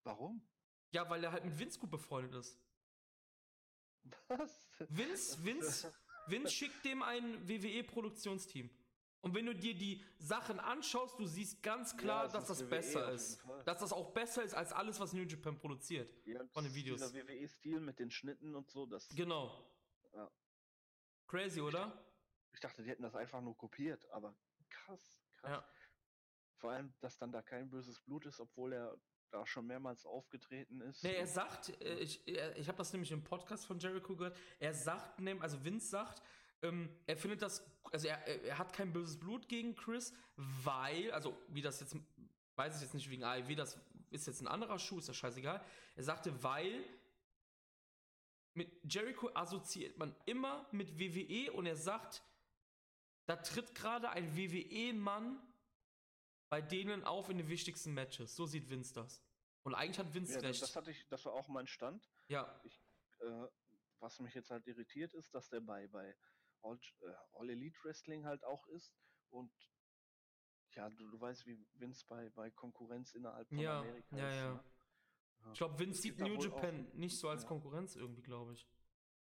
Warum? 0.05 0.43
Ja, 0.91 1.09
weil 1.11 1.23
er 1.23 1.33
halt 1.33 1.45
mit 1.45 1.59
Vince 1.59 1.79
gut 1.79 1.91
befreundet 1.91 2.35
ist. 2.35 2.59
Was? 4.29 4.69
Vince, 4.89 5.45
Vince, 5.45 5.93
Vince 6.29 6.51
schickt 6.51 6.85
dem 6.85 7.03
ein 7.03 7.47
WWE-Produktionsteam. 7.47 8.71
Und 9.21 9.35
wenn 9.35 9.47
du 9.47 9.55
dir 9.55 9.75
die 9.75 10.03
Sachen 10.19 10.61
anschaust, 10.61 11.19
du 11.19 11.27
siehst 11.27 11.63
ganz 11.63 11.97
klar, 11.97 12.27
ja, 12.27 12.33
dass 12.33 12.47
das, 12.47 12.59
das 12.59 12.69
besser 12.69 13.13
ist. 13.13 13.45
Dass 13.65 13.81
das 13.81 13.93
auch 13.93 14.13
besser 14.13 14.45
ist 14.45 14.55
als 14.55 14.73
alles, 14.73 15.01
was 15.01 15.13
New 15.13 15.25
Japan 15.25 15.59
produziert. 15.59 16.15
Ja, 16.25 16.47
von 16.47 16.65
den 16.65 16.73
Videos. 16.73 17.01
Dieser 17.01 17.27
WWE-Stil 17.27 17.81
mit 17.81 17.99
den 17.99 18.11
Schnitten 18.11 18.55
und 18.55 18.71
so, 18.71 18.87
das. 18.87 19.09
Genau. 19.09 19.69
Ja. 20.15 20.31
Crazy, 21.27 21.61
oder? 21.61 22.05
Ich 22.53 22.61
dachte, 22.61 22.83
die 22.83 22.89
hätten 22.89 23.03
das 23.03 23.17
einfach 23.17 23.41
nur 23.41 23.57
kopiert, 23.57 24.09
aber 24.11 24.35
krass, 24.69 25.21
krass. 25.39 25.51
Ja. 25.51 25.65
Vor 26.57 26.73
allem, 26.73 26.93
dass 27.01 27.19
dann 27.19 27.33
da 27.33 27.43
kein 27.43 27.71
böses 27.71 28.01
Blut 28.01 28.27
ist, 28.27 28.41
obwohl 28.41 28.73
er 28.73 29.01
da 29.31 29.47
schon 29.47 29.67
mehrmals 29.67 30.07
aufgetreten 30.07 30.81
ist. 30.81 31.05
Nee, 31.05 31.15
er 31.15 31.27
sagt, 31.27 31.81
äh, 31.83 31.99
ich, 31.99 32.27
ich 32.27 32.69
habe 32.69 32.79
das 32.79 32.93
nämlich 32.93 33.13
im 33.13 33.23
Podcast 33.23 33.67
von 33.67 33.79
Jericho 33.79 34.17
gehört, 34.17 34.37
er 34.59 34.75
sagt, 34.75 35.21
also 35.41 35.65
Vince 35.65 35.89
sagt, 35.89 36.23
ähm, 36.63 36.89
er 37.07 37.17
findet 37.17 37.43
das, 37.43 37.65
also 37.93 38.09
er, 38.09 38.27
er 38.27 38.59
hat 38.59 38.73
kein 38.73 38.93
böses 38.93 39.19
Blut 39.19 39.49
gegen 39.49 39.75
Chris, 39.77 40.13
weil, 40.37 41.13
also 41.13 41.37
wie 41.49 41.63
das 41.63 41.81
jetzt, 41.81 41.97
weiß 42.57 42.77
ich 42.77 42.83
jetzt 42.83 42.95
nicht 42.95 43.09
wegen 43.11 43.23
AEW, 43.23 43.55
das 43.55 43.79
ist 44.11 44.27
jetzt 44.27 44.41
ein 44.41 44.49
anderer 44.49 44.79
Schuh, 44.79 44.99
ist 44.99 45.09
ja 45.09 45.15
scheißegal. 45.15 45.63
Er 45.95 46.03
sagte, 46.03 46.43
weil 46.43 46.85
mit 48.55 48.93
Jericho 48.93 49.31
assoziiert 49.35 49.99
man 49.99 50.15
immer 50.27 50.67
mit 50.73 50.99
WWE 50.99 51.53
und 51.53 51.67
er 51.67 51.77
sagt, 51.77 52.23
da 53.29 53.37
tritt 53.37 53.75
gerade 53.75 54.09
ein 54.09 54.37
WWE-Mann 54.37 55.39
bei 56.49 56.63
denen 56.63 57.05
auf 57.05 57.29
in 57.29 57.37
den 57.37 57.49
wichtigsten 57.49 57.93
Matches. 57.93 58.35
So 58.35 58.47
sieht 58.47 58.71
Vince 58.71 58.95
das. 58.95 59.23
Und 59.65 59.75
eigentlich 59.75 59.99
hat 59.99 60.15
Vince 60.15 60.33
ja, 60.33 60.41
recht. 60.41 60.63
Das 60.63 60.75
hatte 60.75 60.91
ich, 60.91 61.07
das 61.09 61.27
war 61.27 61.35
auch 61.35 61.47
mein 61.49 61.67
Stand. 61.67 62.11
Ja. 62.29 62.59
Ich, 62.65 62.83
äh, 63.21 63.47
was 63.99 64.19
mich 64.21 64.35
jetzt 64.35 64.51
halt 64.51 64.67
irritiert 64.67 65.13
ist, 65.13 65.35
dass 65.35 65.51
der 65.51 65.61
bei, 65.61 65.87
bei 65.89 66.17
All, 66.63 66.81
äh, 67.01 67.15
All 67.33 67.51
Elite 67.51 67.79
Wrestling 67.85 68.25
halt 68.25 68.43
auch 68.45 68.67
ist. 68.69 68.95
Und 69.29 69.53
ja, 70.71 70.89
du, 70.89 71.11
du 71.11 71.21
weißt, 71.21 71.45
wie 71.45 71.63
Vince 71.75 72.07
bei, 72.09 72.31
bei 72.31 72.51
Konkurrenz 72.51 73.13
innerhalb 73.13 73.47
von 73.51 73.59
ja, 73.59 73.81
Amerika 73.81 74.17
ja, 74.17 74.29
ist. 74.29 74.37
Ja. 74.37 74.53
Ne? 74.55 75.53
Ich 75.53 75.59
glaube, 75.59 75.79
Vince 75.79 76.01
sieht 76.01 76.19
New 76.19 76.41
Japan 76.41 76.89
auch, 76.89 76.95
nicht 76.95 77.19
so 77.19 77.29
als 77.29 77.43
ja. 77.43 77.49
Konkurrenz 77.49 77.95
irgendwie, 77.95 78.23
glaube 78.23 78.55
ich. 78.55 78.67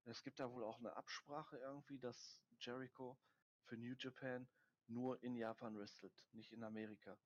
Es 0.07 0.23
gibt 0.23 0.41
da 0.41 0.51
wohl 0.51 0.65
auch 0.65 0.79
eine 0.79 0.97
Absprache 0.97 1.59
irgendwie, 1.59 1.99
dass 1.99 2.43
Jericho 2.59 3.19
für 3.71 3.77
New 3.77 3.95
Japan 3.97 4.49
nur 4.89 5.23
in 5.23 5.37
Japan 5.37 5.79
wrestelt, 5.79 6.27
nicht 6.33 6.53
in 6.53 6.65
Amerika. 6.65 7.17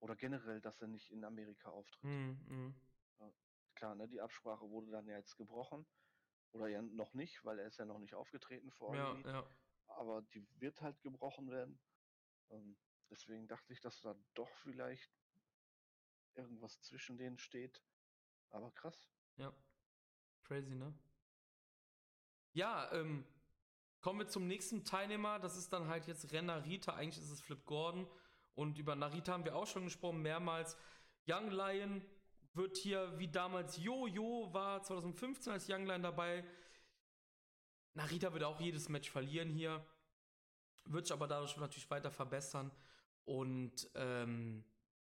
Oder 0.00 0.14
generell, 0.14 0.60
dass 0.60 0.82
er 0.82 0.88
nicht 0.88 1.10
in 1.10 1.24
Amerika 1.24 1.70
auftritt. 1.70 2.04
Mm, 2.04 2.32
mm. 2.48 2.74
Ja, 3.18 3.32
klar, 3.74 3.94
ne, 3.94 4.06
die 4.06 4.20
Absprache 4.20 4.68
wurde 4.68 4.90
dann 4.90 5.08
ja 5.08 5.16
jetzt 5.16 5.36
gebrochen. 5.36 5.86
Oder 6.52 6.68
ja 6.68 6.82
noch 6.82 7.14
nicht, 7.14 7.42
weil 7.46 7.58
er 7.58 7.66
ist 7.66 7.78
ja 7.78 7.86
noch 7.86 7.98
nicht 7.98 8.14
aufgetreten 8.14 8.70
vor 8.70 8.94
ja, 8.94 9.18
ja. 9.24 9.50
Aber 9.86 10.20
die 10.34 10.46
wird 10.60 10.82
halt 10.82 11.00
gebrochen 11.00 11.50
werden. 11.50 11.80
Ähm, 12.50 12.76
deswegen 13.08 13.48
dachte 13.48 13.72
ich, 13.72 13.80
dass 13.80 14.00
da 14.02 14.14
doch 14.34 14.54
vielleicht 14.58 15.10
irgendwas 16.34 16.82
zwischen 16.82 17.16
denen 17.16 17.38
steht. 17.38 17.82
Aber 18.50 18.70
krass. 18.72 19.10
Ja. 19.36 19.54
Crazy, 20.44 20.74
ne? 20.74 20.92
Ja, 22.52 22.92
ähm, 22.92 23.26
Kommen 24.06 24.20
wir 24.20 24.28
zum 24.28 24.46
nächsten 24.46 24.84
Teilnehmer. 24.84 25.40
Das 25.40 25.56
ist 25.56 25.72
dann 25.72 25.88
halt 25.88 26.06
jetzt 26.06 26.30
Ren 26.30 26.46
Narita. 26.46 26.94
Eigentlich 26.94 27.24
ist 27.24 27.32
es 27.32 27.40
Flip 27.40 27.66
Gordon. 27.66 28.06
Und 28.54 28.78
über 28.78 28.94
Narita 28.94 29.32
haben 29.32 29.44
wir 29.44 29.56
auch 29.56 29.66
schon 29.66 29.82
gesprochen, 29.82 30.22
mehrmals. 30.22 30.76
Young 31.28 31.50
Lion 31.50 32.04
wird 32.54 32.76
hier 32.76 33.18
wie 33.18 33.26
damals 33.26 33.78
Yo-Yo 33.78 34.50
war 34.52 34.80
2015 34.80 35.52
als 35.52 35.68
Young 35.68 35.86
Lion 35.86 36.04
dabei. 36.04 36.44
Narita 37.94 38.32
wird 38.32 38.44
auch 38.44 38.60
jedes 38.60 38.88
Match 38.88 39.10
verlieren 39.10 39.50
hier. 39.50 39.84
Wird 40.84 41.08
sich 41.08 41.12
aber 41.12 41.26
dadurch 41.26 41.56
natürlich 41.56 41.90
weiter 41.90 42.12
verbessern. 42.12 42.70
Und 43.24 43.90
ähm, 43.96 44.62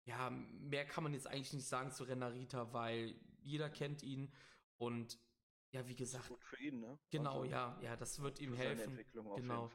ja, 0.07 0.31
mehr 0.31 0.87
kann 0.87 1.05
man 1.05 1.13
jetzt 1.13 1.27
eigentlich 1.27 1.53
nicht 1.53 1.69
sagen 1.69 1.93
zu 1.93 2.05
Renarita, 2.05 2.73
weil 2.73 3.15
jeder 3.43 3.69
kennt 3.69 4.03
ihn. 4.03 4.33
Und 4.79 5.19
ja, 5.71 5.87
wie 5.87 5.97
gesagt. 5.97 6.29
Gut 6.29 6.45
für 6.45 6.61
ihn, 6.61 6.81
ne? 6.81 6.99
Genau, 7.11 7.41
also, 7.41 7.51
ja, 7.51 7.79
ja, 7.83 7.97
das 7.97 8.21
wird 8.21 8.41
ihm 8.41 8.55
helfen. 8.55 8.99
genau, 9.13 9.71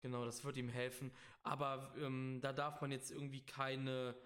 genau, 0.00 0.24
das 0.24 0.44
wird 0.44 0.56
ihm 0.56 0.68
helfen. 0.68 1.12
Aber 1.42 1.94
ähm, 1.98 2.40
da 2.42 2.52
darf 2.52 2.80
man 2.80 2.90
jetzt 2.90 3.10
irgendwie 3.10 3.44
keine 3.44 4.16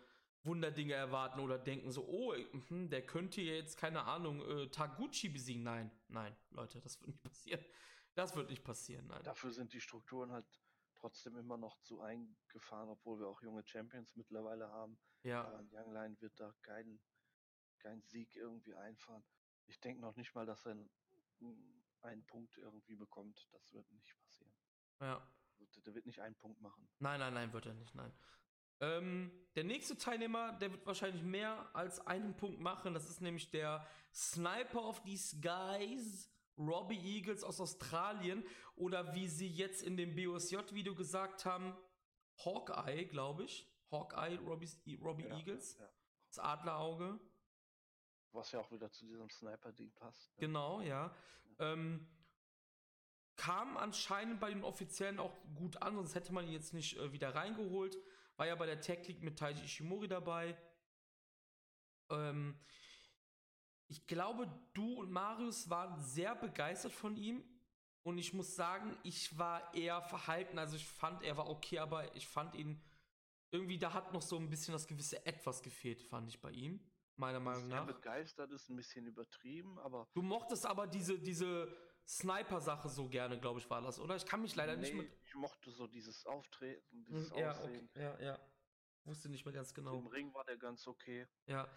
Wunderdinge 0.45 0.95
erwarten 0.95 1.41
oder 1.41 1.59
denken 1.59 1.91
so, 1.91 2.07
oh, 2.07 2.35
hm, 2.69 2.89
der 2.89 3.05
könnte 3.05 3.41
jetzt, 3.41 3.77
keine 3.77 4.05
Ahnung, 4.05 4.41
äh, 4.43 4.69
Taguchi 4.71 5.29
besiegen. 5.29 5.63
Nein, 5.63 5.91
nein, 6.09 6.37
Leute, 6.51 6.81
das 6.81 7.01
wird 7.01 7.09
nicht 7.09 7.23
passieren. 7.23 7.65
Das 8.15 8.35
wird 8.35 8.51
nicht 8.51 8.65
passieren, 8.65 9.07
nein. 9.07 9.23
Dafür 9.23 9.53
sind 9.53 9.73
die 9.73 9.81
Strukturen 9.81 10.33
halt 10.33 10.47
trotzdem 10.97 11.37
immer 11.37 11.57
noch 11.57 11.79
zu 11.83 12.01
eingefahren, 12.01 12.89
obwohl 12.89 13.21
wir 13.21 13.29
auch 13.29 13.41
junge 13.43 13.65
Champions 13.65 14.17
mittlerweile 14.17 14.69
haben. 14.71 14.99
Ja. 15.23 15.45
Aber 15.45 15.59
ein 15.59 15.69
Young 15.73 15.93
Lion 15.93 16.21
wird 16.21 16.39
da 16.41 16.53
keinen 16.63 17.01
keinen 17.79 18.03
Sieg 18.03 18.35
irgendwie 18.37 18.75
einfahren. 18.75 19.25
Ich 19.67 19.81
denke 19.81 20.01
noch 20.01 20.17
nicht 20.17 20.35
mal, 20.35 20.47
dass 20.47 20.67
er 20.67 20.77
einen, 22.03 22.25
Punkt 22.27 22.57
irgendwie 22.59 22.97
bekommt. 22.97 23.49
Das 23.53 23.73
wird 23.73 23.91
nicht 23.91 24.17
passieren. 24.21 24.53
Ja. 25.01 25.27
Der 25.85 25.95
wird 25.95 26.07
nicht 26.07 26.21
einen 26.21 26.37
Punkt 26.37 26.61
machen. 26.61 26.89
Nein, 26.99 27.21
nein, 27.21 27.35
nein, 27.35 27.53
wird 27.53 27.67
er 27.67 27.75
nicht, 27.75 27.95
nein. 27.95 28.13
Ähm, 28.81 29.33
der 29.57 29.65
nächste 29.65 29.97
Teilnehmer, 29.97 30.53
der 30.53 30.71
wird 30.71 30.87
wahrscheinlich 30.87 31.23
mehr 31.23 31.69
als 31.75 31.99
einen 32.07 32.37
Punkt 32.37 32.61
machen. 32.61 32.95
Das 32.95 33.11
ist 33.11 33.21
nämlich 33.21 33.51
der 33.51 33.87
Sniper 34.15 34.85
of 34.85 35.03
these 35.03 35.41
guys, 35.41 36.31
Robbie 36.57 36.99
Eagles 36.99 37.43
aus 37.43 37.61
Australien. 37.61 38.45
Oder 38.77 39.15
wie 39.15 39.27
sie 39.27 39.49
jetzt 39.49 39.83
in 39.83 39.97
dem 39.97 40.15
BOSJ-Video 40.15 40.95
gesagt 40.95 41.45
haben, 41.45 41.77
Hawkeye, 42.45 43.07
glaube 43.07 43.45
ich. 43.45 43.69
Hawkeye, 43.91 44.39
Robbie, 44.39 44.69
Robbie 45.03 45.25
Ja, 45.25 45.37
Eagles. 45.39 45.77
ja. 45.79 45.89
Das 46.29 46.39
Adlerauge. 46.39 47.19
Was 48.33 48.53
ja 48.53 48.61
auch 48.61 48.71
wieder 48.71 48.91
zu 48.91 49.07
diesem 49.07 49.29
Sniper-Ding 49.31 49.93
passt. 49.95 50.31
ne? 50.31 50.47
Genau, 50.47 50.81
ja. 50.81 51.15
Ähm, 51.59 52.07
kam 53.37 53.77
anscheinend 53.77 54.41
bei 54.41 54.51
den 54.51 54.65
Offiziellen 54.65 55.19
auch 55.19 55.37
gut 55.55 55.81
an, 55.81 55.95
sonst 55.95 56.15
hätte 56.15 56.33
man 56.33 56.47
ihn 56.47 56.53
jetzt 56.53 56.75
nicht 56.75 56.99
äh, 56.99 57.13
wieder 57.13 57.35
reingeholt. 57.35 57.97
War 58.37 58.47
ja 58.47 58.55
bei 58.55 58.67
der 58.67 58.81
Tech 58.81 59.07
League 59.09 59.23
mit 59.23 59.39
Taiji 59.39 59.65
Ishimori 59.65 60.09
dabei. 60.09 60.57
Ähm, 62.11 62.59
ich 63.89 64.07
glaube, 64.07 64.49
du 64.75 64.95
und 64.95 65.11
Marius 65.11 65.71
waren 65.71 65.99
sehr 66.01 66.35
begeistert 66.35 66.93
von 66.93 67.17
ihm. 67.17 67.43
Und 68.03 68.19
ich 68.19 68.33
muss 68.33 68.55
sagen, 68.55 68.97
ich 69.03 69.37
war 69.39 69.75
eher 69.75 70.03
verhalten. 70.03 70.59
Also 70.59 70.77
ich 70.77 70.87
fand, 70.87 71.23
er 71.23 71.37
war 71.37 71.49
okay, 71.49 71.79
aber 71.79 72.15
ich 72.17 72.27
fand 72.27 72.55
ihn 72.55 72.83
irgendwie, 73.51 73.79
da 73.79 73.93
hat 73.93 74.13
noch 74.13 74.23
so 74.23 74.37
ein 74.37 74.51
bisschen 74.51 74.73
das 74.73 74.87
gewisse 74.87 75.25
Etwas 75.27 75.63
gefehlt, 75.63 76.03
fand 76.03 76.29
ich 76.29 76.41
bei 76.41 76.51
ihm. 76.51 76.81
Meiner 77.19 77.41
Meinung 77.41 77.69
nach. 77.69 77.87
begeistert 77.87 78.51
ist 78.53 78.69
ein 78.71 78.77
bisschen 78.77 79.07
übertrieben, 79.07 79.79
aber 79.81 80.09
Du 80.15 80.23
mochtest 80.23 80.65
aber 80.65 80.87
diese, 80.87 81.19
diese 81.19 81.69
Sniper-Sache 82.07 82.89
so 82.89 83.09
gerne, 83.09 83.39
glaube 83.41 83.59
ich, 83.61 83.69
war 83.69 83.83
das, 83.83 83.99
oder? 84.01 84.17
Ich 84.17 84.25
kann 84.25 84.41
mich 84.41 84.55
leider 84.57 84.77
nicht 84.77 84.95
nee, 84.95 85.03
mit. 85.03 85.13
ich 85.25 85.35
mochte 85.35 85.71
so 85.73 85.87
dieses 85.87 86.25
Auftreten, 86.27 87.05
dieses 87.05 87.31
Hm, 87.31 87.39
Ja, 87.39 87.51
Aussehen. 87.51 87.89
okay, 87.93 88.03
ja, 88.03 88.21
ja. 88.21 88.39
Wusste 89.05 89.29
nicht 89.29 89.45
mehr 89.45 89.53
ganz 89.55 89.75
genau. 89.75 89.99
Im 89.99 90.07
Ring 90.07 90.33
war 90.33 90.45
der 90.45 90.57
ganz 90.57 90.87
okay. 90.87 91.27
Ja. 91.47 91.69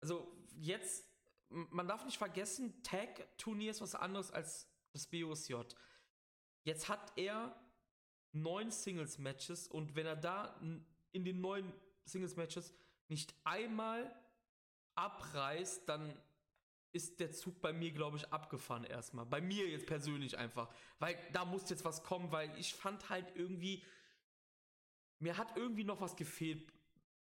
Also 0.00 0.34
jetzt, 0.56 1.06
man 1.48 1.86
darf 1.86 2.04
nicht 2.04 2.16
vergessen, 2.18 2.82
Tag-Turnier 2.82 3.70
ist 3.70 3.80
was 3.80 3.94
anderes 3.94 4.30
als 4.30 4.68
das 4.92 5.06
BOSJ. 5.08 5.54
Jetzt 6.62 6.88
hat 6.88 7.12
er 7.16 7.54
neun 8.32 8.70
Singles-Matches 8.70 9.68
und 9.68 9.94
wenn 9.94 10.06
er 10.06 10.16
da 10.16 10.58
in 11.12 11.24
den 11.24 11.40
neun 11.40 11.72
Singles-Matches 12.06 12.74
nicht 13.08 13.34
einmal 13.44 14.10
abreißt, 14.96 15.88
dann 15.88 16.16
ist 16.92 17.18
der 17.18 17.32
Zug 17.32 17.60
bei 17.60 17.72
mir, 17.72 17.90
glaube 17.90 18.16
ich, 18.16 18.32
abgefahren 18.32 18.84
erstmal. 18.84 19.26
Bei 19.26 19.40
mir 19.40 19.68
jetzt 19.68 19.86
persönlich 19.86 20.38
einfach. 20.38 20.72
Weil 21.00 21.18
da 21.32 21.44
muss 21.44 21.68
jetzt 21.68 21.84
was 21.84 22.04
kommen, 22.04 22.30
weil 22.30 22.56
ich 22.56 22.72
fand 22.74 23.10
halt 23.10 23.34
irgendwie, 23.34 23.82
mir 25.18 25.36
hat 25.36 25.56
irgendwie 25.56 25.84
noch 25.84 26.00
was 26.00 26.14
gefehlt 26.14 26.72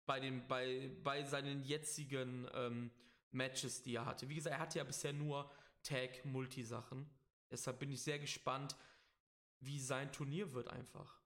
bei, 0.04 0.18
den, 0.18 0.46
bei, 0.48 0.90
bei 1.04 1.22
seinen 1.22 1.62
jetzigen 1.62 2.48
ähm, 2.54 2.90
Matches, 3.30 3.82
die 3.82 3.94
er 3.94 4.06
hatte. 4.06 4.28
Wie 4.28 4.34
gesagt, 4.34 4.56
er 4.56 4.60
hatte 4.60 4.78
ja 4.78 4.84
bisher 4.84 5.12
nur 5.12 5.48
Tag-Multi-Sachen. 5.84 7.08
Deshalb 7.50 7.78
bin 7.78 7.92
ich 7.92 8.02
sehr 8.02 8.18
gespannt, 8.18 8.76
wie 9.60 9.78
sein 9.78 10.10
Turnier 10.12 10.52
wird 10.52 10.68
einfach. 10.68 11.20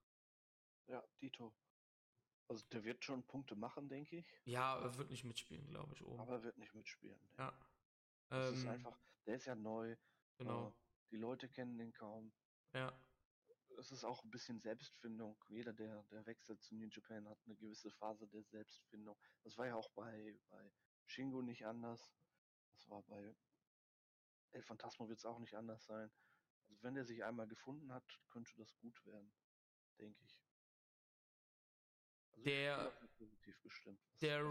Ja, 0.88 1.02
Dito. 1.22 1.54
Also 2.48 2.64
der 2.68 2.84
wird 2.84 3.04
schon 3.04 3.26
Punkte 3.26 3.56
machen, 3.56 3.88
denke 3.88 4.18
ich, 4.18 4.26
Ja, 4.44 4.78
er 4.80 4.96
wird 4.96 5.10
nicht 5.10 5.24
mitspielen, 5.24 5.66
glaube 5.68 5.92
ich, 5.94 6.04
oben. 6.04 6.20
aber 6.20 6.34
er 6.34 6.42
wird 6.44 6.58
nicht 6.58 6.74
mitspielen. 6.74 7.18
ne. 7.20 7.34
ja. 7.38 7.66
Das 8.28 8.52
ist 8.52 8.62
Ähm, 8.64 8.68
einfach, 8.70 8.98
der 9.26 9.36
ist 9.36 9.46
ja 9.46 9.54
neu. 9.54 9.96
Genau. 10.38 10.68
äh, 10.68 10.72
Die 11.10 11.16
Leute 11.16 11.48
kennen 11.48 11.78
den 11.78 11.92
kaum. 11.92 12.32
Ja. 12.72 12.92
Es 13.78 13.92
ist 13.92 14.04
auch 14.04 14.22
ein 14.24 14.30
bisschen 14.30 14.60
Selbstfindung. 14.60 15.42
Jeder, 15.48 15.72
der, 15.72 16.02
der 16.04 16.24
wechselt 16.26 16.62
zu 16.62 16.74
New 16.74 16.88
Japan, 16.88 17.28
hat 17.28 17.38
eine 17.44 17.56
gewisse 17.56 17.90
Phase 17.90 18.26
der 18.28 18.42
Selbstfindung. 18.44 19.16
Das 19.42 19.56
war 19.58 19.66
ja 19.66 19.74
auch 19.76 19.90
bei, 19.90 20.38
bei 20.48 20.72
Shingo 21.04 21.42
nicht 21.42 21.66
anders. 21.66 22.14
Das 22.72 22.88
war 22.88 23.02
bei 23.02 23.36
El 24.52 24.62
Phantasmo 24.62 25.08
wird 25.08 25.18
es 25.18 25.24
auch 25.24 25.38
nicht 25.38 25.54
anders 25.54 25.84
sein. 25.84 26.10
Also 26.68 26.82
wenn 26.82 26.94
der 26.94 27.04
sich 27.04 27.22
einmal 27.24 27.46
gefunden 27.46 27.92
hat, 27.92 28.20
könnte 28.28 28.54
das 28.56 28.74
gut 28.78 29.04
werden, 29.04 29.32
denke 29.98 30.24
ich. 30.24 30.40
Also 32.36 32.44
Der- 32.50 32.92
gestimmt, 33.62 33.98
der. 34.20 34.44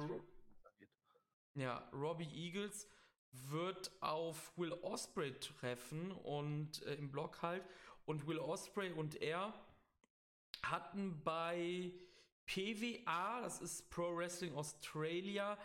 Ja, 1.56 1.90
Robbie 1.94 2.28
Eagles 2.34 2.88
wird 3.32 3.92
auf 4.02 4.58
Will 4.58 4.74
Osprey 4.82 5.34
treffen 5.40 6.12
und 6.12 6.82
äh, 6.84 6.96
im 6.96 7.12
Block 7.12 7.42
halt. 7.42 7.64
Und 8.06 8.28
Will 8.28 8.40
Osprey 8.40 8.92
und 8.92 9.16
er 9.22 9.54
hatten 10.64 11.22
bei 11.24 11.94
PWA, 12.46 13.42
das 13.42 13.62
ist 13.62 13.90
Pro 13.90 14.16
Wrestling 14.16 14.54
Australia, 14.56 15.58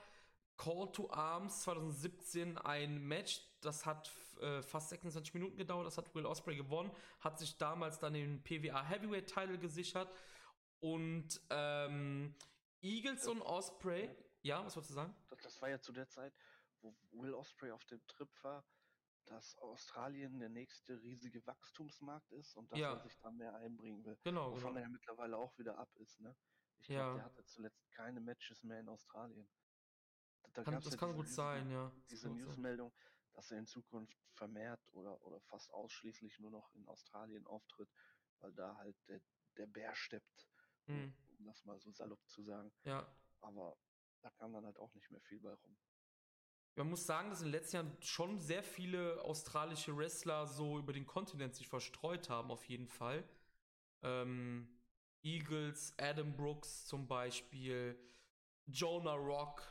Call 0.56 0.90
to 0.92 1.10
Arms 1.10 1.62
2017 1.62 2.56
ein 2.58 3.02
Match. 3.06 3.40
Das 3.60 3.84
hat 3.84 4.10
äh, 4.40 4.62
fast 4.62 4.90
26 4.90 5.34
Minuten 5.34 5.56
gedauert. 5.56 5.86
Das 5.86 5.98
hat 5.98 6.14
Will 6.14 6.26
Osprey 6.26 6.54
gewonnen. 6.56 6.90
Hat 7.20 7.38
sich 7.38 7.56
damals 7.58 7.98
dann 7.98 8.14
den 8.14 8.42
PWA 8.42 8.82
Heavyweight 8.84 9.26
Title 9.26 9.58
gesichert. 9.58 10.08
Und 10.80 11.40
ähm, 11.50 12.34
Eagles 12.80 13.26
und 13.26 13.42
Osprey. 13.42 14.10
Ja, 14.42 14.64
was 14.64 14.74
wolltest 14.74 14.90
du 14.90 14.94
sagen? 14.94 15.14
Das, 15.42 15.60
war 15.60 15.68
ja 15.68 15.78
zu 15.80 15.92
der 15.92 16.08
Zeit, 16.08 16.34
wo 16.80 16.94
Will 17.12 17.34
Osprey 17.34 17.70
auf 17.70 17.84
dem 17.84 18.04
Trip 18.06 18.30
war, 18.42 18.64
dass 19.26 19.54
Australien 19.58 20.38
der 20.40 20.48
nächste 20.48 21.00
riesige 21.02 21.46
Wachstumsmarkt 21.46 22.32
ist 22.32 22.56
und 22.56 22.72
dass 22.72 22.78
Ja. 22.78 22.94
er 22.94 23.00
sich 23.00 23.18
da 23.18 23.30
mehr 23.30 23.54
einbringen 23.56 24.02
will. 24.04 24.18
Genau, 24.24 24.52
Wovon 24.52 24.60
genau. 24.60 24.74
er 24.76 24.82
ja 24.82 24.88
mittlerweile 24.88 25.36
auch 25.36 25.56
wieder 25.58 25.78
ab 25.78 25.94
ist, 25.96 26.20
ne? 26.20 26.34
Ich 26.78 26.88
Ja. 26.88 27.02
glaube, 27.02 27.16
der 27.18 27.24
hatte 27.26 27.44
zuletzt 27.44 27.90
keine 27.92 28.20
Matches 28.20 28.62
mehr 28.62 28.80
in 28.80 28.88
Australien. 28.88 29.48
Da- 30.54 30.64
Kann, 30.64 30.74
das 30.80 30.90
ja 30.90 30.96
kann 30.96 31.10
gut 31.12 31.26
riesige- 31.26 31.34
sein, 31.36 31.70
ja. 31.70 31.90
Das 31.90 32.06
Diese. 32.06 32.30
Newsmeldung, 32.30 32.92
dass 33.34 33.50
er 33.50 33.58
in 33.58 33.66
Zukunft 33.66 34.18
vermehrt 34.32 34.80
oder, 34.92 35.22
oder 35.22 35.38
fast 35.42 35.70
ausschließlich 35.72 36.38
nur 36.40 36.50
noch 36.50 36.72
in 36.74 36.88
Australien 36.88 37.46
auftritt, 37.46 37.90
weil 38.40 38.52
da 38.54 38.74
halt 38.76 38.96
der, 39.06 39.20
der 39.58 39.66
Bär 39.66 39.94
steppt, 39.94 40.49
Hm, 40.90 41.14
um 41.38 41.46
das 41.46 41.64
mal 41.64 41.78
so 41.78 41.90
salopp 41.92 42.26
zu 42.28 42.42
sagen. 42.42 42.72
ja. 42.84 43.06
Aber 43.42 43.76
da 44.20 44.30
kam 44.30 44.52
dann 44.52 44.66
halt 44.66 44.78
auch 44.78 44.92
nicht 44.94 45.10
mehr 45.10 45.20
viel 45.20 45.40
bei 45.40 45.52
rum. 45.52 45.76
Man 46.76 46.90
muss 46.90 47.06
sagen, 47.06 47.30
dass 47.30 47.40
in 47.40 47.46
den 47.46 47.52
letzten 47.52 47.76
Jahren 47.76 47.96
schon 48.00 48.38
sehr 48.38 48.62
viele 48.62 49.22
australische 49.22 49.96
Wrestler 49.96 50.46
so 50.46 50.78
über 50.78 50.92
den 50.92 51.06
Kontinent 51.06 51.54
sich 51.54 51.68
verstreut 51.68 52.30
haben, 52.30 52.50
auf 52.50 52.64
jeden 52.64 52.86
Fall. 52.86 53.28
Ähm, 54.02 54.68
Eagles, 55.22 55.94
Adam 55.98 56.34
Brooks 56.34 56.86
zum 56.86 57.06
Beispiel, 57.06 57.98
Jonah 58.66 59.14
Rock 59.14 59.62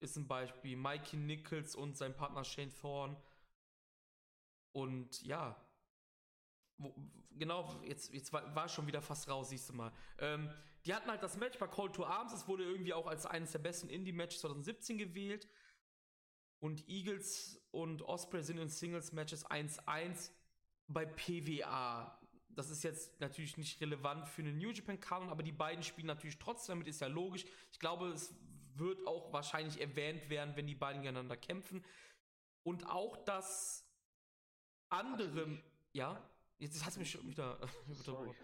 ist 0.00 0.16
ein 0.16 0.28
Beispiel, 0.28 0.76
Mikey 0.76 1.16
Nichols 1.16 1.74
und 1.74 1.96
sein 1.96 2.14
Partner 2.14 2.44
Shane 2.44 2.74
Thorne. 2.74 3.20
Und 4.72 5.22
ja, 5.22 5.56
wo, 6.78 6.94
genau, 7.30 7.80
jetzt, 7.84 8.12
jetzt 8.12 8.32
war, 8.32 8.54
war 8.54 8.68
schon 8.68 8.86
wieder 8.86 9.02
fast 9.02 9.28
raus, 9.28 9.50
siehst 9.50 9.68
du 9.68 9.74
mal. 9.74 9.92
Ähm, 10.18 10.50
die 10.84 10.94
hatten 10.94 11.10
halt 11.10 11.22
das 11.22 11.36
Match 11.36 11.58
bei 11.58 11.66
Call 11.66 11.90
to 11.90 12.04
Arms, 12.04 12.32
es 12.32 12.46
wurde 12.46 12.64
irgendwie 12.64 12.94
auch 12.94 13.06
als 13.06 13.26
eines 13.26 13.52
der 13.52 13.58
besten 13.58 13.88
Indie-Matches 13.88 14.40
2017 14.40 14.98
gewählt. 14.98 15.48
Und 16.58 16.88
Eagles 16.88 17.60
und 17.70 18.02
Osprey 18.02 18.42
sind 18.42 18.58
in 18.58 18.68
Singles-Matches 18.68 19.46
1-1 19.46 20.30
bei 20.88 21.04
PWA. 21.04 22.18
Das 22.48 22.70
ist 22.70 22.82
jetzt 22.82 23.20
natürlich 23.20 23.58
nicht 23.58 23.80
relevant 23.80 24.28
für 24.28 24.42
einen 24.42 24.56
New 24.56 24.70
Japan 24.70 24.98
Kanon, 24.98 25.28
aber 25.28 25.42
die 25.42 25.52
beiden 25.52 25.82
spielen 25.82 26.06
natürlich 26.06 26.38
trotzdem, 26.38 26.76
damit 26.76 26.88
ist 26.88 27.00
ja 27.00 27.08
logisch. 27.08 27.44
Ich 27.70 27.78
glaube, 27.78 28.08
es 28.08 28.34
wird 28.74 29.06
auch 29.06 29.32
wahrscheinlich 29.32 29.80
erwähnt 29.80 30.30
werden, 30.30 30.56
wenn 30.56 30.66
die 30.66 30.74
beiden 30.74 31.02
gegeneinander 31.02 31.36
kämpfen. 31.36 31.84
Und 32.62 32.86
auch 32.86 33.16
das 33.24 33.86
andere, 34.88 35.62
ja, 35.92 36.22
jetzt 36.58 36.84
hast 36.84 36.96
du 36.96 37.00
mich 37.00 37.10
schon 37.10 37.26
wieder 37.26 37.58
Sorry, 37.92 38.34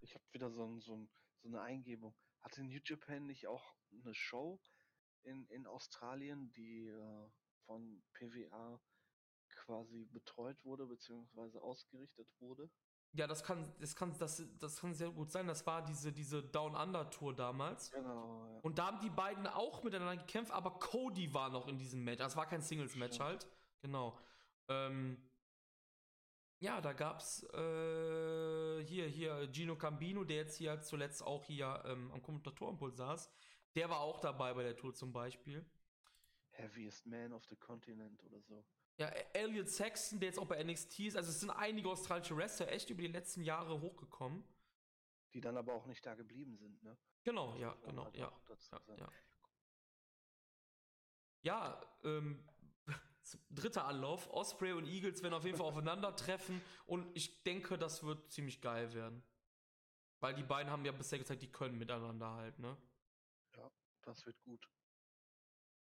ich 0.00 0.14
habe 0.14 0.24
wieder 0.32 0.50
so, 0.50 0.64
ein, 0.64 0.80
so, 0.80 0.96
ein, 0.96 1.10
so 1.42 1.48
eine 1.48 1.60
Eingebung. 1.60 2.14
Hatte 2.40 2.62
New 2.62 2.80
Japan 2.84 3.26
nicht 3.26 3.46
auch 3.46 3.74
eine 3.92 4.14
Show 4.14 4.60
in, 5.22 5.46
in 5.48 5.66
Australien, 5.66 6.52
die 6.52 6.86
äh, 6.86 7.30
von 7.66 8.02
PWA 8.14 8.80
quasi 9.50 10.06
betreut 10.06 10.64
wurde, 10.64 10.86
beziehungsweise 10.86 11.60
ausgerichtet 11.60 12.28
wurde? 12.38 12.70
Ja, 13.12 13.26
das 13.26 13.42
kann, 13.42 13.74
das 13.80 13.96
kann, 13.96 14.16
das, 14.18 14.42
das 14.58 14.80
kann 14.80 14.94
sehr 14.94 15.10
gut 15.10 15.32
sein. 15.32 15.48
Das 15.48 15.66
war 15.66 15.82
diese, 15.82 16.12
diese 16.12 16.42
Down 16.44 16.76
Under 16.76 17.10
Tour 17.10 17.34
damals. 17.34 17.90
Genau, 17.90 18.46
ja. 18.46 18.60
Und 18.60 18.78
da 18.78 18.86
haben 18.86 19.00
die 19.00 19.10
beiden 19.10 19.46
auch 19.48 19.82
miteinander 19.82 20.16
gekämpft, 20.16 20.52
aber 20.52 20.78
Cody 20.78 21.34
war 21.34 21.50
noch 21.50 21.66
in 21.66 21.76
diesem 21.76 22.04
Match. 22.04 22.18
Das 22.18 22.36
war 22.36 22.46
kein 22.46 22.62
Singles-Match 22.62 23.16
Stimmt. 23.16 23.28
halt. 23.28 23.48
Genau. 23.82 24.16
Ähm, 24.68 25.18
Ja, 26.60 26.82
da 26.82 26.92
gab's 26.92 27.42
äh, 27.54 28.84
hier, 28.84 29.06
hier 29.06 29.50
Gino 29.50 29.76
Cambino, 29.76 30.24
der 30.24 30.36
jetzt 30.36 30.56
hier 30.56 30.78
zuletzt 30.82 31.22
auch 31.22 31.42
hier 31.44 31.82
ähm, 31.86 32.12
am 32.12 32.22
Kommentatorenpult 32.22 32.96
saß. 32.96 33.30
Der 33.74 33.88
war 33.88 34.00
auch 34.00 34.20
dabei 34.20 34.52
bei 34.52 34.62
der 34.62 34.76
Tour 34.76 34.94
zum 34.94 35.10
Beispiel. 35.10 35.64
Heaviest 36.50 37.06
Man 37.06 37.32
of 37.32 37.44
the 37.46 37.56
Continent 37.56 38.22
oder 38.24 38.42
so. 38.42 38.62
Ja, 38.98 39.06
Elliot 39.32 39.70
Saxon, 39.70 40.20
der 40.20 40.28
jetzt 40.28 40.38
auch 40.38 40.46
bei 40.46 40.62
NXT 40.62 41.00
ist. 41.00 41.16
Also 41.16 41.30
es 41.30 41.40
sind 41.40 41.48
einige 41.50 41.88
australische 41.88 42.36
Wrestler 42.36 42.68
echt 42.68 42.90
über 42.90 43.00
die 43.00 43.08
letzten 43.08 43.42
Jahre 43.42 43.80
hochgekommen. 43.80 44.44
Die 45.32 45.40
dann 45.40 45.56
aber 45.56 45.72
auch 45.72 45.86
nicht 45.86 46.04
da 46.04 46.14
geblieben 46.14 46.58
sind, 46.58 46.82
ne? 46.82 46.94
Genau, 47.22 47.56
ja, 47.56 47.74
genau, 47.86 48.04
halt 48.04 48.16
ja. 48.16 48.30
Ja, 48.70 48.96
ja. 48.96 49.12
ja 51.42 51.82
ähm, 52.04 52.44
dritter 53.50 53.84
Anlauf. 53.86 54.28
Osprey 54.30 54.72
und 54.72 54.86
Eagles 54.86 55.22
werden 55.22 55.34
auf 55.34 55.44
jeden 55.44 55.56
Fall 55.56 55.66
aufeinandertreffen 55.66 56.60
und 56.86 57.06
ich 57.14 57.42
denke, 57.42 57.78
das 57.78 58.02
wird 58.02 58.30
ziemlich 58.30 58.60
geil 58.60 58.92
werden. 58.94 59.22
Weil 60.20 60.34
die 60.34 60.42
beiden 60.42 60.70
haben 60.70 60.84
ja 60.84 60.92
bisher 60.92 61.18
gezeigt, 61.18 61.42
die 61.42 61.50
können 61.50 61.78
miteinander 61.78 62.30
halt, 62.32 62.58
ne? 62.58 62.76
Ja, 63.56 63.70
das 64.02 64.26
wird 64.26 64.40
gut. 64.42 64.68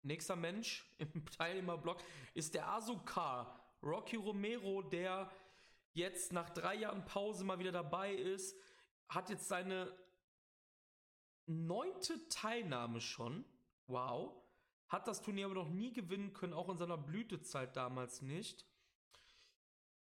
Nächster 0.02 0.36
Mensch 0.36 0.84
im 0.98 1.26
Teilnehmerblock 1.26 2.02
ist 2.34 2.54
der 2.54 2.68
Asuka. 2.68 3.58
Rocky 3.82 4.16
Romero, 4.16 4.82
der 4.82 5.30
jetzt 5.92 6.32
nach 6.32 6.50
drei 6.50 6.74
Jahren 6.76 7.04
Pause 7.04 7.44
mal 7.44 7.58
wieder 7.58 7.72
dabei 7.72 8.14
ist, 8.14 8.56
hat 9.08 9.30
jetzt 9.30 9.48
seine 9.48 9.96
neunte 11.46 12.28
Teilnahme 12.28 13.00
schon. 13.00 13.44
Wow. 13.86 14.41
Hat 14.92 15.08
das 15.08 15.22
Turnier 15.22 15.46
aber 15.46 15.54
noch 15.54 15.70
nie 15.70 15.90
gewinnen 15.90 16.34
können, 16.34 16.52
auch 16.52 16.68
in 16.68 16.76
seiner 16.76 16.98
Blütezeit 16.98 17.76
damals 17.76 18.20
nicht. 18.20 18.66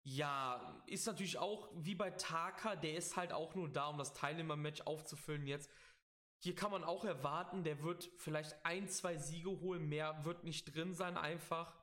Ja, 0.04 0.84
ist 0.86 1.08
natürlich 1.08 1.38
auch 1.38 1.70
wie 1.76 1.96
bei 1.96 2.12
Taka, 2.12 2.76
der 2.76 2.96
ist 2.96 3.16
halt 3.16 3.32
auch 3.32 3.56
nur 3.56 3.70
da, 3.70 3.88
um 3.88 3.98
das 3.98 4.14
Teilnehmermatch 4.14 4.82
aufzufüllen 4.82 5.48
jetzt. 5.48 5.72
Hier 6.40 6.56
kann 6.56 6.72
man 6.72 6.84
auch 6.84 7.06
erwarten, 7.06 7.64
der 7.64 7.84
wird 7.84 8.12
vielleicht 8.18 8.66
ein, 8.66 8.90
zwei 8.90 9.16
Siege 9.16 9.62
holen, 9.62 9.88
mehr 9.88 10.26
wird 10.26 10.44
nicht 10.44 10.76
drin 10.76 10.94
sein 10.94 11.16
einfach. 11.16 11.74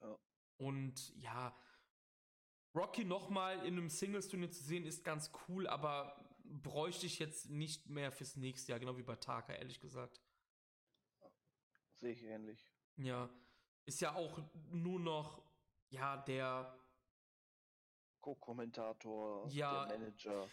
Ja. 0.00 0.16
Und 0.56 1.14
ja, 1.16 1.54
Rocky 2.74 3.04
nochmal 3.04 3.58
in 3.66 3.76
einem 3.76 3.90
Singles-Turnier 3.90 4.50
zu 4.50 4.64
sehen, 4.64 4.86
ist 4.86 5.04
ganz 5.04 5.32
cool, 5.48 5.66
aber 5.66 6.16
bräuchte 6.44 7.04
ich 7.04 7.18
jetzt 7.18 7.50
nicht 7.50 7.90
mehr 7.90 8.10
fürs 8.10 8.36
nächste 8.36 8.72
Jahr, 8.72 8.80
genau 8.80 8.96
wie 8.96 9.02
bei 9.02 9.16
Taka, 9.16 9.52
ehrlich 9.52 9.80
gesagt. 9.80 10.22
Sehe 12.02 12.14
ich 12.14 12.24
ähnlich. 12.24 12.58
Ja, 12.96 13.30
ist 13.86 14.00
ja 14.00 14.16
auch 14.16 14.40
nur 14.72 14.98
noch, 14.98 15.40
ja, 15.88 16.16
der 16.16 16.76
Co-Kommentator, 18.20 19.48
ja, 19.48 19.86
der 19.86 20.00
Manager. 20.00 20.48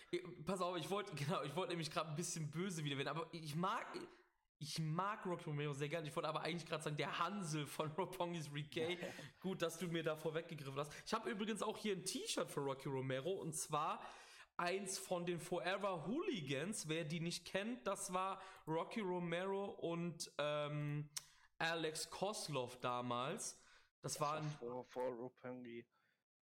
Pass 0.45 0.61
auf, 0.61 0.77
ich 0.77 0.87
wollte, 0.91 1.11
genau, 1.15 1.41
ich 1.41 1.55
wollte 1.55 1.71
nämlich 1.71 1.89
gerade 1.89 2.11
ein 2.11 2.15
bisschen 2.15 2.51
böse 2.51 2.83
wieder 2.83 2.97
werden, 2.97 3.07
aber 3.07 3.27
ich 3.31 3.55
mag, 3.55 3.87
ich 4.59 4.77
mag 4.77 5.25
Rocky 5.25 5.45
Romero 5.45 5.73
sehr 5.73 5.89
gerne. 5.89 6.07
Ich 6.07 6.15
wollte 6.15 6.29
aber 6.29 6.41
eigentlich 6.41 6.69
gerade 6.69 6.83
sagen, 6.83 6.97
der 6.97 7.17
Hansel 7.17 7.65
von 7.65 7.91
Roppongi's 7.97 8.53
Reggae. 8.53 8.99
Gut, 9.39 9.63
dass 9.63 9.79
du 9.79 9.87
mir 9.87 10.03
da 10.03 10.15
vorweggegriffen 10.15 10.77
hast. 10.77 10.93
Ich 11.03 11.13
habe 11.15 11.31
übrigens 11.31 11.63
auch 11.63 11.79
hier 11.79 11.95
ein 11.95 12.05
T-Shirt 12.05 12.51
für 12.51 12.59
Rocky 12.59 12.89
Romero 12.89 13.31
und 13.31 13.55
zwar 13.55 13.99
eins 14.55 14.99
von 14.99 15.25
den 15.25 15.39
Forever 15.39 16.05
Hooligans. 16.05 16.87
Wer 16.87 17.05
die 17.05 17.21
nicht 17.21 17.45
kennt, 17.45 17.87
das 17.87 18.13
war 18.13 18.39
Rocky 18.67 18.99
Romero 18.99 19.65
und 19.65 20.31
ähm, 20.37 21.09
Alex 21.59 22.09
Koslov 22.09 22.79
damals. 22.79 23.59
Das, 24.01 24.13
das 24.13 24.21
war 24.21 24.37
ein. 24.37 24.49
Vor, 24.59 24.85
vor 24.85 25.09
Roppongi 25.11 25.85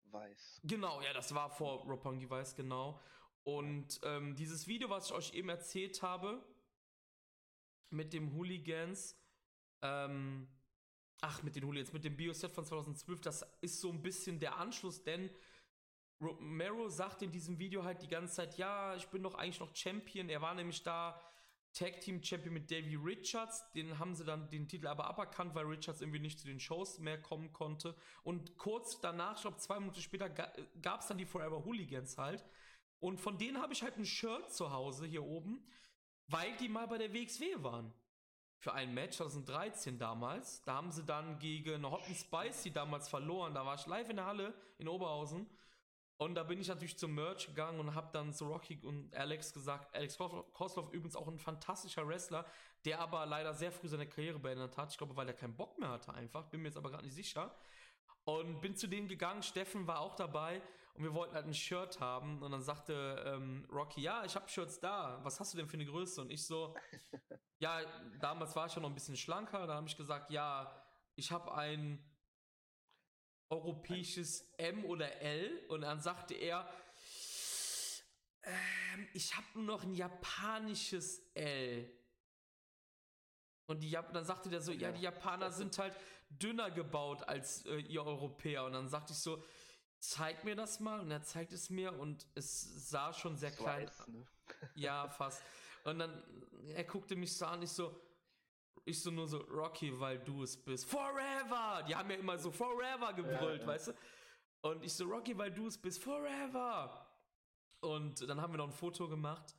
Weiß. 0.06 0.62
Genau, 0.64 1.02
ja, 1.02 1.12
das 1.12 1.34
war 1.34 1.50
vor 1.50 1.84
Roppongi 1.84 2.30
Weiß, 2.30 2.56
genau. 2.56 3.00
Und 3.44 4.00
ähm, 4.04 4.36
dieses 4.36 4.68
Video, 4.68 4.90
was 4.90 5.08
ich 5.08 5.14
euch 5.14 5.34
eben 5.34 5.50
erzählt 5.50 6.02
habe, 6.02 6.42
mit 7.90 8.14
dem 8.14 8.34
Hooligans, 8.34 9.18
ähm, 9.82 10.48
ach, 11.22 11.44
mit 11.44 11.56
den 11.56 11.64
Hooligans, 11.64 11.94
mit 11.94 12.04
dem 12.04 12.16
Bioset 12.16 12.52
von 12.52 12.66
2012, 12.66 13.22
das 13.22 13.46
ist 13.62 13.82
so 13.82 13.90
ein 13.90 14.02
bisschen 14.02 14.40
der 14.40 14.58
Anschluss, 14.58 15.04
denn 15.04 15.30
Romero 16.22 16.90
sagt 16.90 17.22
in 17.22 17.32
diesem 17.32 17.60
Video 17.60 17.84
halt 17.84 18.02
die 18.02 18.08
ganze 18.08 18.36
Zeit, 18.36 18.58
ja, 18.58 18.96
ich 18.96 19.08
bin 19.08 19.24
doch 19.24 19.36
eigentlich 19.36 19.60
noch 19.60 19.76
Champion. 19.76 20.30
Er 20.30 20.42
war 20.42 20.54
nämlich 20.54 20.84
da 20.84 21.22
Tag 21.78 22.02
Team 22.02 22.24
Champion 22.24 22.54
mit 22.54 22.72
Davey 22.72 22.96
Richards. 22.96 23.72
Den 23.74 24.00
haben 24.00 24.16
sie 24.16 24.26
dann 24.26 24.50
den 24.50 24.68
Titel 24.68 24.88
aber 24.88 25.06
aberkannt, 25.06 25.54
weil 25.54 25.66
Richards 25.66 26.02
irgendwie 26.02 26.20
nicht 26.20 26.40
zu 26.40 26.48
den 26.48 26.60
Shows 26.60 26.98
mehr 26.98 27.22
kommen 27.22 27.54
konnte. 27.54 27.96
Und 28.24 28.58
kurz 28.58 29.00
danach, 29.00 29.36
ich 29.36 29.42
glaube 29.42 29.58
zwei 29.58 29.80
Minuten 29.80 30.02
später, 30.02 30.28
gab 30.30 31.02
es 31.02 31.08
dann 31.08 31.20
die 31.20 31.26
Forever 31.26 31.64
Hooligans 31.66 32.18
halt. 32.18 32.44
Und 33.00 33.20
von 33.20 33.38
denen 33.38 33.62
habe 33.62 33.74
ich 33.74 33.84
halt 33.84 33.96
ein 33.98 34.06
Shirt 34.06 34.52
zu 34.52 34.72
Hause 34.72 35.06
hier 35.06 35.24
oben, 35.24 35.64
weil 36.28 36.56
die 36.58 36.68
mal 36.68 36.88
bei 36.88 36.98
der 36.98 37.14
WXW 37.14 37.64
waren. 37.64 37.94
Für 38.60 38.74
ein 38.74 38.96
Match 38.96 39.18
2013 39.18 40.00
damals. 40.00 40.64
Da 40.64 40.74
haben 40.74 40.92
sie 40.92 41.04
dann 41.04 41.38
gegen 41.38 41.88
Hot 41.90 42.02
and 42.08 42.18
Spicy 42.18 42.72
damals 42.72 43.08
verloren. 43.08 43.54
Da 43.54 43.64
war 43.64 43.76
ich 43.76 43.86
live 43.86 44.10
in 44.10 44.16
der 44.16 44.26
Halle 44.26 44.54
in 44.80 44.88
Oberhausen. 44.88 45.48
Und 46.18 46.34
da 46.34 46.44
bin 46.44 46.60
ich 46.60 46.68
natürlich 46.68 46.98
zum 46.98 47.14
Merch 47.14 47.46
gegangen 47.46 47.80
und 47.80 47.94
habe 47.94 48.10
dann 48.12 48.34
zu 48.34 48.48
Rocky 48.48 48.80
und 48.82 49.14
Alex 49.16 49.54
gesagt, 49.54 49.96
Alex 49.96 50.18
Kosloff 50.18 50.92
übrigens 50.92 51.16
auch 51.16 51.28
ein 51.28 51.38
fantastischer 51.38 52.08
Wrestler, 52.08 52.46
der 52.86 53.00
aber 53.00 53.26
leider 53.28 53.54
sehr 53.54 53.72
früh 53.72 53.88
seine 53.88 54.08
Karriere 54.08 54.40
beendet 54.40 54.76
hat. 54.78 54.92
Ich 54.92 54.98
glaube, 54.98 55.16
weil 55.16 55.28
er 55.28 55.36
keinen 55.36 55.56
Bock 55.56 55.78
mehr 55.78 55.90
hatte 55.90 56.14
einfach, 56.14 56.46
bin 56.50 56.62
mir 56.62 56.70
jetzt 56.70 56.78
aber 56.78 56.90
gerade 56.90 57.06
nicht 57.06 57.14
sicher. 57.14 57.56
Und 58.24 58.62
bin 58.62 58.76
zu 58.76 58.88
denen 58.88 59.08
gegangen, 59.08 59.44
Steffen 59.44 59.86
war 59.86 60.00
auch 60.00 60.16
dabei 60.16 60.62
und 60.96 61.04
wir 61.04 61.14
wollten 61.14 61.36
halt 61.36 61.46
ein 61.46 61.54
Shirt 61.54 62.00
haben. 62.00 62.42
Und 62.42 62.52
dann 62.52 62.64
sagte 62.64 63.24
ähm, 63.26 63.68
Rocky, 63.72 64.02
ja, 64.02 64.26
ich 64.26 64.36
habe 64.36 64.50
Shirts 64.50 64.80
da, 64.80 65.20
was 65.24 65.40
hast 65.40 65.54
du 65.54 65.58
denn 65.58 65.68
für 65.68 65.76
eine 65.76 65.86
Größe? 65.86 66.20
Und 66.20 66.32
ich 66.32 66.46
so, 66.48 66.76
ja, 67.60 67.80
damals 68.20 68.56
war 68.56 68.66
ich 68.66 68.76
ja 68.76 68.82
noch 68.82 68.90
ein 68.90 68.96
bisschen 68.96 69.16
schlanker, 69.16 69.68
da 69.68 69.76
habe 69.76 69.88
ich 69.88 69.96
gesagt, 69.96 70.32
ja, 70.32 70.84
ich 71.16 71.32
habe 71.32 71.54
ein 71.54 72.04
europäisches 73.50 74.42
M 74.58 74.86
oder 74.86 75.22
L 75.22 75.66
und 75.70 75.82
dann 75.82 76.02
sagte 76.02 76.34
er, 76.34 76.68
ähm, 78.44 79.08
ich 79.14 79.36
habe 79.36 79.46
nur 79.56 79.64
noch 79.64 79.84
ein 79.84 79.94
japanisches 79.94 81.22
L. 81.34 81.92
Und 83.68 83.82
die, 83.82 83.92
dann 83.92 84.26
sagte 84.26 84.50
der 84.50 84.62
so, 84.62 84.72
ja, 84.72 84.92
die 84.92 85.02
Japaner 85.02 85.52
sind 85.52 85.78
halt 85.78 85.94
dünner 86.30 86.72
gebaut 86.72 87.28
als 87.28 87.66
äh, 87.66 87.80
ihr 87.80 88.04
Europäer. 88.04 88.64
Und 88.64 88.74
dann 88.74 88.88
sagte 88.88 89.12
ich 89.12 89.20
so, 89.20 89.44
zeig 90.00 90.46
mir 90.46 90.56
das 90.56 90.80
mal. 90.80 91.02
Und 91.02 91.12
er 91.12 91.22
zeigt 91.24 91.52
es 91.52 91.70
mir 91.70 91.92
und 91.92 92.26
es 92.36 92.90
sah 92.90 93.12
schon 93.12 93.36
sehr 93.36 93.52
klein. 93.52 93.90
aus. 93.90 94.08
Ne? 94.08 94.26
Ja, 94.76 95.10
fast. 95.10 95.44
Und 95.84 96.00
dann, 96.00 96.24
er 96.70 96.86
guckte 96.86 97.18
mich 97.18 97.36
so 97.36 97.46
an, 97.46 97.62
ich 97.62 97.72
so, 97.72 98.00
ich 98.88 99.02
so 99.02 99.12
nur 99.12 99.28
so, 99.28 99.40
Rocky, 99.40 99.98
weil 100.00 100.20
du 100.20 100.44
es 100.44 100.56
bist. 100.56 100.90
Forever! 100.90 101.84
Die 101.88 101.96
haben 101.96 102.10
ja 102.10 102.16
immer 102.18 102.38
so 102.38 102.52
Forever 102.52 103.14
gebrüllt, 103.14 103.62
ja, 103.62 103.68
weißt 103.68 103.88
du? 103.90 103.94
Und 104.62 104.84
ich 104.84 104.94
so, 104.94 105.06
Rocky, 105.06 105.38
weil 105.38 105.52
du 105.52 105.68
es 105.68 105.78
bist. 105.78 106.02
Forever! 106.02 107.06
Und 107.82 108.28
dann 108.28 108.42
haben 108.42 108.54
wir 108.54 108.58
noch 108.58 108.68
ein 108.68 108.72
Foto 108.72 109.08
gemacht. 109.08 109.56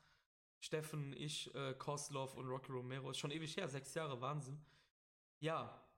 Steffen, 0.61 1.13
ich, 1.13 1.55
äh, 1.55 1.75
Koslov 1.75 2.35
und 2.35 2.49
Rocky 2.49 2.73
Romero. 2.73 3.11
Ist 3.11 3.19
schon 3.19 3.31
ewig 3.31 3.57
her, 3.57 3.69
sechs 3.69 3.95
Jahre, 3.95 4.21
Wahnsinn. 4.21 4.61
Ja, 5.41 5.89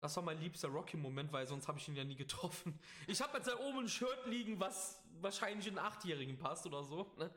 das 0.00 0.14
war 0.16 0.22
mein 0.22 0.40
liebster 0.40 0.68
Rocky-Moment, 0.68 1.32
weil 1.32 1.46
sonst 1.46 1.66
habe 1.66 1.78
ich 1.78 1.88
ihn 1.88 1.96
ja 1.96 2.04
nie 2.04 2.14
getroffen. 2.14 2.78
Ich 3.06 3.20
habe 3.20 3.36
jetzt 3.36 3.48
da 3.48 3.58
oben 3.58 3.80
ein 3.80 3.88
Shirt 3.88 4.26
liegen, 4.26 4.58
was 4.60 5.02
wahrscheinlich 5.20 5.66
in 5.66 5.76
einen 5.76 5.86
Achtjährigen 5.86 6.38
passt 6.38 6.64
oder 6.66 6.84
so. 6.84 7.12
Ne? 7.18 7.34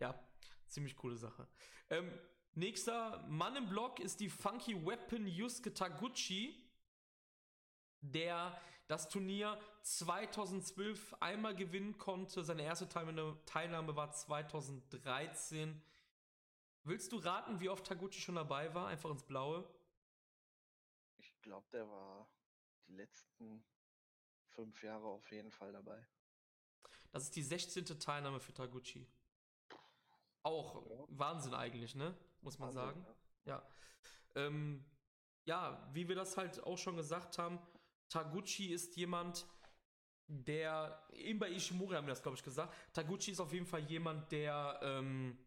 Ja, 0.00 0.18
ziemlich 0.66 0.96
coole 0.96 1.16
Sache. 1.16 1.46
Ähm, 1.90 2.10
Nächster 2.58 3.24
Mann 3.28 3.54
im 3.54 3.68
Block 3.68 4.00
ist 4.00 4.18
die 4.18 4.28
Funky 4.28 4.84
Weapon 4.84 5.28
Yusuke 5.28 5.72
Taguchi, 5.72 6.68
der 8.00 8.60
das 8.88 9.08
Turnier 9.08 9.56
2012 9.82 11.14
einmal 11.20 11.54
gewinnen 11.54 11.98
konnte. 11.98 12.42
Seine 12.42 12.64
erste 12.64 12.88
Teilnahme 12.88 13.94
war 13.94 14.10
2013. 14.10 15.80
Willst 16.82 17.12
du 17.12 17.18
raten, 17.18 17.60
wie 17.60 17.68
oft 17.68 17.86
Taguchi 17.86 18.20
schon 18.20 18.34
dabei 18.34 18.74
war? 18.74 18.88
Einfach 18.88 19.10
ins 19.10 19.22
Blaue. 19.22 19.64
Ich 21.18 21.40
glaube, 21.42 21.68
der 21.70 21.88
war 21.88 22.28
die 22.88 22.94
letzten 22.94 23.64
fünf 24.48 24.82
Jahre 24.82 25.06
auf 25.06 25.30
jeden 25.30 25.52
Fall 25.52 25.70
dabei. 25.70 26.04
Das 27.12 27.22
ist 27.22 27.36
die 27.36 27.42
16. 27.44 27.84
Teilnahme 28.00 28.40
für 28.40 28.52
Taguchi. 28.52 29.06
Auch 30.42 30.84
ja. 30.90 31.04
Wahnsinn 31.10 31.54
eigentlich, 31.54 31.94
ne? 31.94 32.18
Muss 32.48 32.58
man 32.58 32.74
Wahnsinn, 32.74 33.02
sagen. 33.04 33.16
Ja. 33.44 33.62
Ja. 34.34 34.46
Ähm, 34.46 34.84
ja, 35.44 35.88
wie 35.92 36.08
wir 36.08 36.16
das 36.16 36.36
halt 36.36 36.62
auch 36.64 36.78
schon 36.78 36.96
gesagt 36.96 37.38
haben, 37.38 37.58
Taguchi 38.08 38.72
ist 38.72 38.96
jemand, 38.96 39.46
der, 40.26 41.06
eben 41.12 41.38
bei 41.38 41.50
Ishimori 41.50 41.94
haben 41.94 42.06
wir 42.06 42.12
das, 42.12 42.22
glaube 42.22 42.36
ich, 42.36 42.42
gesagt. 42.42 42.74
Taguchi 42.92 43.32
ist 43.32 43.40
auf 43.40 43.52
jeden 43.52 43.66
Fall 43.66 43.80
jemand, 43.80 44.30
der, 44.32 44.78
ähm, 44.82 45.38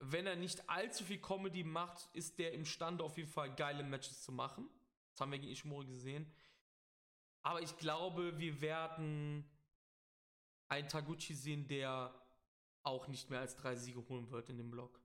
wenn 0.00 0.26
er 0.26 0.36
nicht 0.36 0.68
allzu 0.68 1.04
viel 1.04 1.20
Comedy 1.20 1.64
macht, 1.64 2.08
ist 2.12 2.38
der 2.38 2.52
imstande, 2.52 3.04
auf 3.04 3.16
jeden 3.16 3.30
Fall 3.30 3.54
geile 3.54 3.82
Matches 3.82 4.22
zu 4.22 4.32
machen. 4.32 4.68
Das 5.12 5.20
haben 5.20 5.32
wir 5.32 5.38
gegen 5.38 5.52
Ishimori 5.52 5.86
gesehen. 5.86 6.30
Aber 7.42 7.62
ich 7.62 7.76
glaube, 7.78 8.38
wir 8.38 8.60
werden 8.60 9.48
einen 10.68 10.88
Taguchi 10.88 11.34
sehen, 11.34 11.66
der 11.68 12.14
auch 12.82 13.08
nicht 13.08 13.30
mehr 13.30 13.40
als 13.40 13.56
drei 13.56 13.76
Siege 13.76 14.06
holen 14.08 14.30
wird 14.30 14.48
in 14.48 14.58
dem 14.58 14.70
Block. 14.70 15.00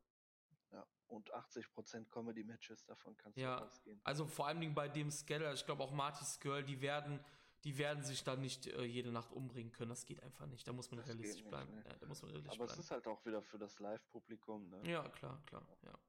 Und 1.11 1.33
80% 1.33 2.05
Comedy-Matches 2.09 2.85
davon 2.85 3.17
kannst 3.17 3.37
ja, 3.37 3.57
du 3.57 3.65
ausgehen. 3.65 3.99
Also 4.05 4.25
vor 4.25 4.47
allem 4.47 4.61
Dingen 4.61 4.73
bei 4.73 4.87
dem 4.87 5.11
Skeller, 5.11 5.53
ich 5.53 5.65
glaube 5.65 5.83
auch 5.83 5.91
Marty's 5.91 6.39
Girl, 6.39 6.63
die 6.63 6.79
werden, 6.79 7.19
die 7.65 7.77
werden 7.77 8.01
sich 8.01 8.23
dann 8.23 8.39
nicht 8.39 8.67
äh, 8.67 8.85
jede 8.85 9.11
Nacht 9.11 9.33
umbringen 9.33 9.73
können. 9.73 9.89
Das 9.89 10.05
geht 10.05 10.23
einfach 10.23 10.45
nicht. 10.45 10.65
Da 10.65 10.71
muss 10.71 10.89
man 10.89 10.99
das 10.99 11.09
realistisch 11.09 11.41
nicht, 11.41 11.49
bleiben. 11.49 11.69
Ne. 11.75 11.83
Ja, 11.85 11.95
da 11.99 12.05
muss 12.07 12.21
man 12.21 12.31
realistisch 12.31 12.57
Aber 12.57 12.65
bleiben. 12.65 12.79
es 12.79 12.85
ist 12.85 12.91
halt 12.91 13.07
auch 13.07 13.25
wieder 13.25 13.41
für 13.41 13.57
das 13.57 13.77
Live-Publikum, 13.79 14.69
ne? 14.69 14.89
Ja, 14.89 15.03
klar, 15.09 15.43
klar, 15.47 15.67
ja. 15.83 15.99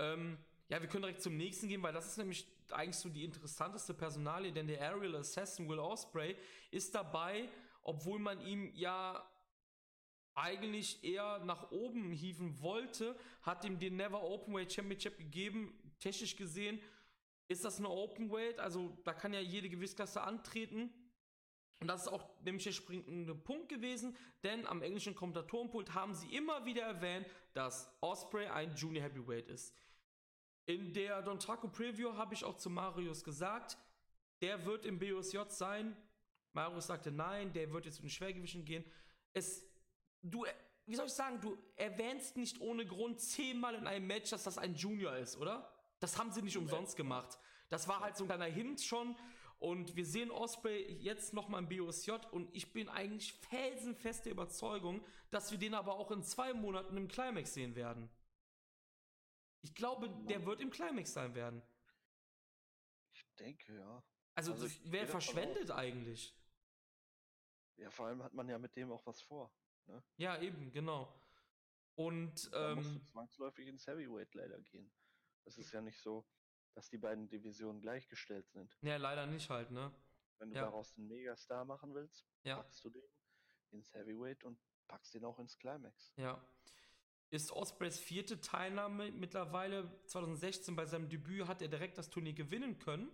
Ähm, 0.00 0.38
ja, 0.68 0.80
wir 0.80 0.88
können 0.88 1.02
direkt 1.02 1.22
zum 1.22 1.36
nächsten 1.36 1.68
gehen, 1.68 1.82
weil 1.82 1.92
das 1.92 2.08
ist 2.08 2.16
nämlich 2.16 2.48
eigentlich 2.70 2.96
so 2.96 3.08
die 3.08 3.24
interessanteste 3.24 3.94
Personalie, 3.94 4.52
denn 4.52 4.66
der 4.66 4.80
Aerial 4.80 5.14
Assassin 5.16 5.68
Will 5.68 5.78
Osprey 5.78 6.36
ist 6.72 6.94
dabei, 6.96 7.48
obwohl 7.82 8.18
man 8.18 8.40
ihm 8.40 8.74
ja 8.74 9.24
eigentlich 10.34 11.02
eher 11.04 11.40
nach 11.44 11.70
oben 11.70 12.10
hieven 12.10 12.60
wollte, 12.60 13.16
hat 13.42 13.64
ihm 13.64 13.78
den 13.78 13.96
Never 13.96 14.22
Openweight 14.22 14.72
Championship 14.72 15.18
gegeben. 15.18 15.78
Technisch 15.98 16.36
gesehen 16.36 16.80
ist 17.48 17.64
das 17.64 17.78
eine 17.78 17.88
Openweight, 17.88 18.58
also 18.58 18.96
da 19.04 19.12
kann 19.12 19.32
ja 19.32 19.40
jede 19.40 19.68
Gewichtsklasse 19.68 20.22
antreten. 20.22 20.90
Und 21.80 21.88
das 21.88 22.02
ist 22.02 22.08
auch 22.08 22.28
nämlich 22.44 22.64
der 22.64 22.72
springende 22.72 23.34
Punkt 23.34 23.68
gewesen, 23.68 24.16
denn 24.44 24.66
am 24.66 24.82
englischen 24.82 25.16
Kommentatorenpult 25.16 25.94
haben 25.94 26.14
sie 26.14 26.34
immer 26.34 26.64
wieder 26.64 26.82
erwähnt, 26.82 27.26
dass 27.54 27.92
Osprey 28.00 28.46
ein 28.46 28.74
Junior 28.76 29.04
Heavyweight 29.04 29.48
ist. 29.48 29.74
In 30.64 30.92
der 30.92 31.22
Don 31.22 31.40
Taco 31.40 31.66
Preview 31.66 32.14
habe 32.14 32.34
ich 32.34 32.44
auch 32.44 32.56
zu 32.56 32.70
Marius 32.70 33.24
gesagt, 33.24 33.76
der 34.40 34.64
wird 34.64 34.86
im 34.86 34.98
BOSJ 34.98 35.38
sein. 35.48 35.96
Marius 36.52 36.86
sagte 36.86 37.10
nein, 37.10 37.52
der 37.52 37.72
wird 37.72 37.84
jetzt 37.84 37.98
in 37.98 38.04
den 38.04 38.10
Schwergewichten 38.10 38.64
gehen. 38.64 38.84
Es 39.32 39.66
du, 40.22 40.46
wie 40.86 40.94
soll 40.94 41.06
ich 41.06 41.12
sagen, 41.12 41.40
du 41.40 41.56
erwähnst 41.76 42.36
nicht 42.36 42.60
ohne 42.60 42.86
Grund 42.86 43.20
zehnmal 43.20 43.74
in 43.74 43.86
einem 43.86 44.06
Match, 44.06 44.30
dass 44.30 44.44
das 44.44 44.58
ein 44.58 44.74
Junior 44.74 45.16
ist, 45.16 45.36
oder? 45.36 45.72
Das 46.00 46.18
haben 46.18 46.32
sie 46.32 46.42
nicht 46.42 46.56
umsonst 46.56 46.96
gemacht. 46.96 47.38
Das 47.68 47.88
war 47.88 48.00
halt 48.00 48.16
so 48.16 48.24
ein 48.24 48.28
kleiner 48.28 48.46
Hint 48.46 48.80
schon. 48.80 49.16
Und 49.58 49.94
wir 49.94 50.04
sehen 50.04 50.32
Osprey 50.32 50.92
jetzt 50.94 51.34
nochmal 51.34 51.62
im 51.62 51.68
BOSJ 51.68 52.10
und 52.32 52.52
ich 52.52 52.72
bin 52.72 52.88
eigentlich 52.88 53.32
felsenfeste 53.32 54.28
Überzeugung, 54.28 55.04
dass 55.30 55.52
wir 55.52 55.58
den 55.58 55.74
aber 55.74 55.94
auch 55.94 56.10
in 56.10 56.24
zwei 56.24 56.52
Monaten 56.52 56.96
im 56.96 57.06
Climax 57.06 57.54
sehen 57.54 57.76
werden. 57.76 58.10
Ich 59.60 59.72
glaube, 59.72 60.10
der 60.28 60.44
wird 60.44 60.60
im 60.60 60.70
Climax 60.70 61.12
sein 61.12 61.36
werden. 61.36 61.62
Ich 63.12 63.24
denke, 63.36 63.76
ja. 63.76 64.02
Also, 64.34 64.52
also 64.52 64.68
wäre 64.90 65.06
verschwendet 65.06 65.70
eigentlich. 65.70 66.34
Ja, 67.76 67.90
vor 67.90 68.06
allem 68.06 68.24
hat 68.24 68.34
man 68.34 68.48
ja 68.48 68.58
mit 68.58 68.74
dem 68.76 68.90
auch 68.90 69.06
was 69.06 69.22
vor. 69.22 69.52
Ne? 69.86 70.02
Ja, 70.16 70.40
eben, 70.40 70.72
genau. 70.72 71.12
Und 71.94 72.52
da 72.52 72.70
ähm, 72.70 72.76
musst 72.76 72.94
du 72.94 73.04
zwangsläufig 73.04 73.68
ins 73.68 73.86
Heavyweight 73.86 74.34
leider 74.34 74.60
gehen. 74.60 74.90
Es 75.44 75.58
ist 75.58 75.72
ja 75.72 75.80
nicht 75.80 76.00
so, 76.00 76.26
dass 76.74 76.88
die 76.88 76.98
beiden 76.98 77.28
Divisionen 77.28 77.80
gleichgestellt 77.80 78.48
sind. 78.48 78.76
Ja, 78.82 78.96
leider 78.96 79.26
nicht 79.26 79.50
halt, 79.50 79.70
ne? 79.70 79.92
Wenn 80.38 80.50
du 80.50 80.56
ja. 80.56 80.62
daraus 80.62 80.96
einen 80.96 81.08
Megastar 81.08 81.64
machen 81.64 81.94
willst, 81.94 82.26
ja. 82.44 82.56
packst 82.56 82.84
du 82.84 82.90
den 82.90 83.02
ins 83.70 83.92
Heavyweight 83.94 84.44
und 84.44 84.58
packst 84.88 85.14
den 85.14 85.24
auch 85.24 85.38
ins 85.38 85.58
Climax. 85.58 86.12
Ja. 86.16 86.42
Ist 87.30 87.50
Ospreys 87.52 87.98
vierte 87.98 88.40
Teilnahme 88.40 89.10
mittlerweile 89.12 89.90
2016 90.06 90.76
bei 90.76 90.84
seinem 90.84 91.08
Debüt 91.08 91.46
hat 91.46 91.62
er 91.62 91.68
direkt 91.68 91.96
das 91.96 92.10
Turnier 92.10 92.34
gewinnen 92.34 92.78
können. 92.78 93.10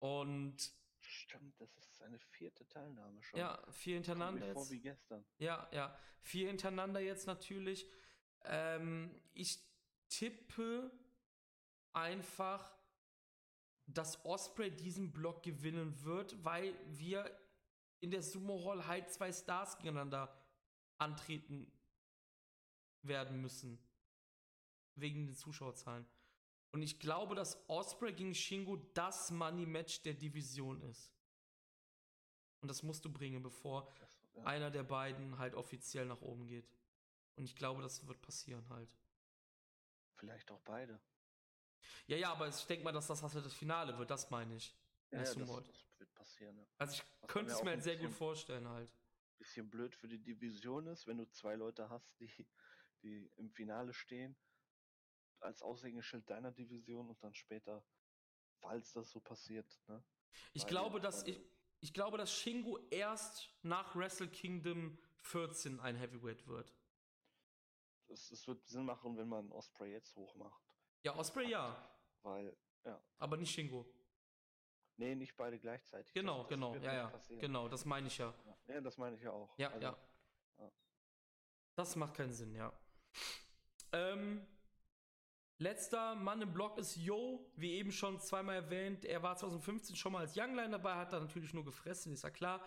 Und 0.00 0.72
Stimmt, 1.06 1.60
das 1.60 1.76
ist 1.76 1.96
seine 1.98 2.18
vierte 2.18 2.66
Teilnahme 2.68 3.22
schon. 3.22 3.38
Ja, 3.38 3.62
vier 3.70 3.94
hintereinander 3.94 4.46
jetzt. 4.46 4.70
wie 4.70 4.80
gestern. 4.80 5.24
Ja, 5.38 5.68
ja, 5.72 5.96
vier 6.20 6.48
hintereinander 6.48 7.00
jetzt 7.00 7.26
natürlich. 7.26 7.90
Ähm, 8.44 9.14
ich 9.32 9.58
tippe 10.08 10.90
einfach, 11.92 12.74
dass 13.86 14.24
Osprey 14.24 14.70
diesen 14.70 15.12
Block 15.12 15.42
gewinnen 15.42 16.02
wird, 16.04 16.42
weil 16.44 16.74
wir 16.86 17.30
in 18.00 18.10
der 18.10 18.22
Sumo 18.22 18.64
Hall 18.64 18.86
halt 18.86 19.10
zwei 19.10 19.32
Stars 19.32 19.76
gegeneinander 19.78 20.34
antreten 20.98 21.70
werden 23.02 23.40
müssen. 23.40 23.78
Wegen 24.94 25.26
den 25.26 25.34
Zuschauerzahlen. 25.34 26.06
Und 26.74 26.82
ich 26.82 26.98
glaube, 26.98 27.36
dass 27.36 27.56
Osprey 27.68 28.12
gegen 28.12 28.34
Shingo 28.34 28.74
das 28.94 29.30
Money 29.30 29.64
Match 29.64 30.02
der 30.02 30.14
Division 30.14 30.82
ist. 30.82 31.08
Und 32.62 32.66
das 32.66 32.82
musst 32.82 33.04
du 33.04 33.12
bringen, 33.12 33.44
bevor 33.44 33.88
ja. 34.34 34.42
einer 34.42 34.72
der 34.72 34.82
beiden 34.82 35.38
halt 35.38 35.54
offiziell 35.54 36.04
nach 36.04 36.20
oben 36.20 36.48
geht. 36.48 36.68
Und 37.36 37.44
ich 37.44 37.54
glaube, 37.54 37.80
das 37.80 38.04
wird 38.08 38.20
passieren 38.22 38.68
halt. 38.70 38.92
Vielleicht 40.16 40.50
auch 40.50 40.58
beide. 40.62 40.98
Ja, 42.08 42.16
ja, 42.16 42.32
aber 42.32 42.48
ich 42.48 42.66
denke 42.66 42.82
mal, 42.82 42.90
dass 42.90 43.06
das 43.06 43.22
halt 43.22 43.46
das 43.46 43.54
Finale 43.54 43.96
wird, 43.96 44.10
das 44.10 44.28
meine 44.30 44.56
ich. 44.56 44.74
Ja, 45.12 45.18
ja 45.18 45.24
das, 45.32 45.36
das, 45.36 45.98
wird 45.98 46.12
passieren. 46.16 46.58
Ja. 46.58 46.66
Also 46.78 46.94
ich 46.94 47.04
Was 47.20 47.30
könnte 47.30 47.52
es 47.52 47.62
mir 47.62 47.70
halt 47.70 47.84
sehr 47.84 47.98
gut 47.98 48.10
vorstellen 48.10 48.66
halt. 48.66 48.90
Bisschen 49.38 49.70
blöd 49.70 49.94
für 49.94 50.08
die 50.08 50.18
Division 50.18 50.88
ist, 50.88 51.06
wenn 51.06 51.18
du 51.18 51.30
zwei 51.30 51.54
Leute 51.54 51.88
hast, 51.88 52.18
die, 52.18 52.32
die 53.04 53.30
im 53.36 53.48
Finale 53.48 53.94
stehen 53.94 54.34
als 55.44 55.62
Aushängeschild 55.62 56.28
deiner 56.28 56.50
Division 56.50 57.08
und 57.08 57.22
dann 57.22 57.34
später, 57.34 57.84
falls 58.60 58.92
das 58.92 59.10
so 59.10 59.20
passiert. 59.20 59.80
Ne? 59.86 60.02
Ich 60.52 60.66
glaube, 60.66 61.00
dass 61.00 61.22
ich, 61.24 61.40
ich 61.80 61.92
glaube, 61.92 62.18
dass 62.18 62.32
Shingo 62.32 62.78
erst 62.90 63.50
nach 63.62 63.94
Wrestle 63.94 64.28
Kingdom 64.28 64.98
14 65.18 65.80
ein 65.80 65.96
Heavyweight 65.96 66.46
wird. 66.46 66.74
Es, 68.08 68.30
es 68.30 68.46
wird 68.46 68.66
Sinn 68.66 68.84
machen, 68.84 69.16
wenn 69.16 69.28
man 69.28 69.50
Osprey 69.52 69.92
jetzt 69.92 70.14
hochmacht. 70.16 70.62
Ja, 71.02 71.14
Osprey 71.16 71.50
ja. 71.50 71.90
Weil, 72.22 72.56
ja. 72.84 73.02
Aber 73.18 73.36
nicht 73.36 73.52
Shingo. 73.52 73.86
Nee, 74.96 75.14
nicht 75.14 75.36
beide 75.36 75.58
gleichzeitig. 75.58 76.12
Genau, 76.12 76.38
das, 76.38 76.42
das 76.42 76.48
genau, 76.50 76.74
ja, 76.76 76.94
ja. 76.94 77.08
Passieren. 77.08 77.40
Genau, 77.40 77.68
das 77.68 77.84
meine 77.84 78.06
ich 78.06 78.18
ja. 78.18 78.32
Ja, 78.66 78.80
das 78.80 78.96
meine 78.96 79.16
ich 79.16 79.22
ja 79.22 79.32
auch. 79.32 79.58
Ja, 79.58 79.68
also, 79.68 79.80
ja. 79.80 79.98
ja. 80.58 80.72
Das 81.74 81.96
macht 81.96 82.14
keinen 82.14 82.32
Sinn, 82.32 82.54
ja. 82.54 82.72
Ähm, 83.92 84.46
Letzter 85.58 86.16
Mann 86.16 86.42
im 86.42 86.52
Block 86.52 86.78
ist 86.78 86.96
Yo, 86.96 87.46
wie 87.54 87.74
eben 87.74 87.92
schon 87.92 88.18
zweimal 88.18 88.56
erwähnt. 88.56 89.04
Er 89.04 89.22
war 89.22 89.36
2015 89.36 89.94
schon 89.94 90.12
mal 90.12 90.20
als 90.20 90.36
Youngline 90.36 90.70
dabei, 90.70 90.94
hat 90.96 91.12
da 91.12 91.20
natürlich 91.20 91.54
nur 91.54 91.64
gefressen, 91.64 92.12
ist 92.12 92.24
ja 92.24 92.30
klar. 92.30 92.60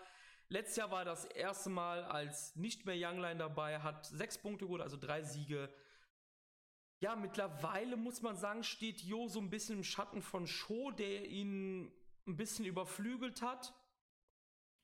Letztes 0.48 0.76
Jahr 0.76 0.90
war 0.90 1.04
das 1.04 1.26
erste 1.26 1.68
Mal 1.68 2.04
als 2.04 2.56
nicht 2.56 2.86
mehr 2.86 2.96
Youngline 2.96 3.38
dabei, 3.38 3.80
hat 3.80 4.06
sechs 4.06 4.38
Punkte 4.38 4.64
geholt, 4.64 4.80
also 4.80 4.96
drei 4.96 5.22
Siege. 5.22 5.68
Ja, 7.00 7.14
mittlerweile 7.14 7.98
muss 7.98 8.22
man 8.22 8.36
sagen, 8.36 8.64
steht 8.64 9.02
Jo 9.02 9.28
so 9.28 9.38
ein 9.38 9.50
bisschen 9.50 9.76
im 9.76 9.84
Schatten 9.84 10.22
von 10.22 10.46
Sho, 10.46 10.90
der 10.90 11.26
ihn 11.26 11.92
ein 12.26 12.36
bisschen 12.38 12.64
überflügelt 12.64 13.42
hat. 13.42 13.74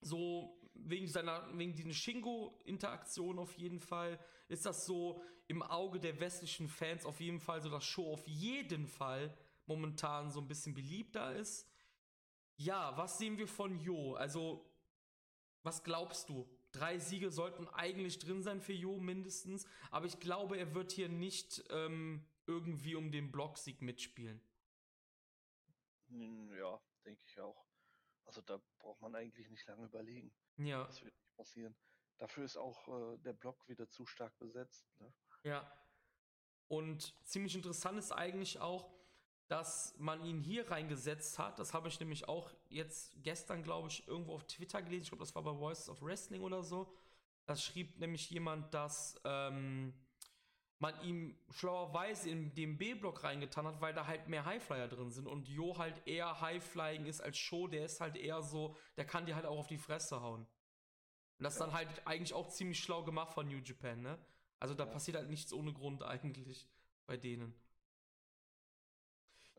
So 0.02 0.60
wegen 0.74 1.08
seiner, 1.08 1.48
wegen 1.56 1.72
diesen 1.72 1.94
Shingo-Interaktion 1.94 3.38
auf 3.38 3.54
jeden 3.56 3.80
Fall 3.80 4.18
ist 4.48 4.66
das 4.66 4.86
so 4.86 5.22
im 5.46 5.62
Auge 5.62 6.00
der 6.00 6.20
westlichen 6.20 6.68
Fans 6.68 7.04
auf 7.04 7.20
jeden 7.20 7.40
Fall 7.40 7.60
so, 7.60 7.70
dass 7.70 7.84
Show 7.84 8.12
auf 8.12 8.26
jeden 8.26 8.86
Fall 8.86 9.36
momentan 9.66 10.30
so 10.30 10.40
ein 10.40 10.48
bisschen 10.48 10.74
beliebter 10.74 11.34
ist. 11.36 11.68
Ja, 12.56 12.96
was 12.96 13.18
sehen 13.18 13.38
wir 13.38 13.48
von 13.48 13.78
Jo? 13.78 14.14
Also, 14.14 14.70
was 15.62 15.82
glaubst 15.82 16.28
du? 16.28 16.48
Drei 16.72 16.98
Siege 16.98 17.30
sollten 17.30 17.68
eigentlich 17.68 18.18
drin 18.18 18.42
sein 18.42 18.60
für 18.60 18.72
Jo 18.72 18.98
mindestens, 18.98 19.66
aber 19.90 20.06
ich 20.06 20.18
glaube, 20.20 20.56
er 20.56 20.74
wird 20.74 20.92
hier 20.92 21.08
nicht 21.08 21.64
ähm, 21.70 22.24
irgendwie 22.46 22.94
um 22.94 23.10
den 23.10 23.30
Blocksieg 23.30 23.80
mitspielen. 23.80 24.40
Hm, 26.08 26.52
ja, 26.56 26.80
denke 27.04 27.22
ich 27.26 27.40
auch. 27.40 27.64
Also 28.24 28.40
da 28.40 28.60
braucht 28.78 29.00
man 29.00 29.14
eigentlich 29.14 29.48
nicht 29.50 29.66
lange 29.66 29.86
überlegen. 29.86 30.32
Ja. 30.56 30.84
Das 30.84 31.02
wird 31.02 31.14
nicht 31.14 31.36
passieren. 31.36 31.76
Dafür 32.18 32.44
ist 32.44 32.56
auch 32.56 32.88
äh, 32.88 33.18
der 33.18 33.32
Block 33.32 33.68
wieder 33.68 33.88
zu 33.88 34.06
stark 34.06 34.38
besetzt. 34.38 34.86
Ne? 35.00 35.12
Ja. 35.42 35.70
Und 36.68 37.14
ziemlich 37.26 37.54
interessant 37.54 37.98
ist 37.98 38.12
eigentlich 38.12 38.60
auch, 38.60 38.90
dass 39.48 39.94
man 39.98 40.24
ihn 40.24 40.40
hier 40.40 40.70
reingesetzt 40.70 41.38
hat. 41.38 41.58
Das 41.58 41.74
habe 41.74 41.88
ich 41.88 42.00
nämlich 42.00 42.28
auch 42.28 42.50
jetzt 42.70 43.12
gestern, 43.22 43.62
glaube 43.62 43.88
ich, 43.88 44.08
irgendwo 44.08 44.34
auf 44.34 44.46
Twitter 44.46 44.80
gelesen. 44.80 45.02
Ich 45.02 45.08
glaube, 45.10 45.24
das 45.24 45.34
war 45.34 45.42
bei 45.42 45.52
Voices 45.52 45.88
of 45.88 46.00
Wrestling 46.02 46.42
oder 46.42 46.62
so. 46.62 46.92
Da 47.44 47.54
schrieb 47.56 47.98
nämlich 47.98 48.30
jemand, 48.30 48.72
dass 48.72 49.20
ähm, 49.24 49.92
man 50.78 50.98
ihm 51.02 51.38
schlauerweise 51.50 52.30
in 52.30 52.54
den 52.54 52.78
B-Block 52.78 53.22
reingetan 53.22 53.66
hat, 53.66 53.80
weil 53.80 53.92
da 53.92 54.06
halt 54.06 54.28
mehr 54.28 54.46
Highflyer 54.46 54.88
drin 54.88 55.10
sind 55.10 55.26
und 55.26 55.48
Jo 55.48 55.76
halt 55.76 56.06
eher 56.06 56.40
Highflying 56.40 57.04
ist 57.04 57.20
als 57.20 57.36
Show, 57.36 57.68
der 57.68 57.84
ist 57.84 58.00
halt 58.00 58.16
eher 58.16 58.42
so, 58.42 58.76
der 58.96 59.04
kann 59.04 59.26
dir 59.26 59.36
halt 59.36 59.46
auch 59.46 59.58
auf 59.58 59.66
die 59.66 59.78
Fresse 59.78 60.20
hauen. 60.22 60.46
Und 61.38 61.44
das 61.44 61.54
ist 61.54 61.60
dann 61.60 61.72
halt 61.72 62.06
eigentlich 62.06 62.34
auch 62.34 62.48
ziemlich 62.48 62.80
schlau 62.80 63.02
gemacht 63.02 63.32
von 63.32 63.46
New 63.46 63.58
Japan, 63.58 64.02
ne? 64.02 64.18
Also 64.60 64.74
da 64.74 64.84
ja. 64.84 64.90
passiert 64.90 65.16
halt 65.16 65.28
nichts 65.28 65.52
ohne 65.52 65.72
Grund 65.72 66.02
eigentlich 66.02 66.68
bei 67.06 67.16
denen. 67.16 67.54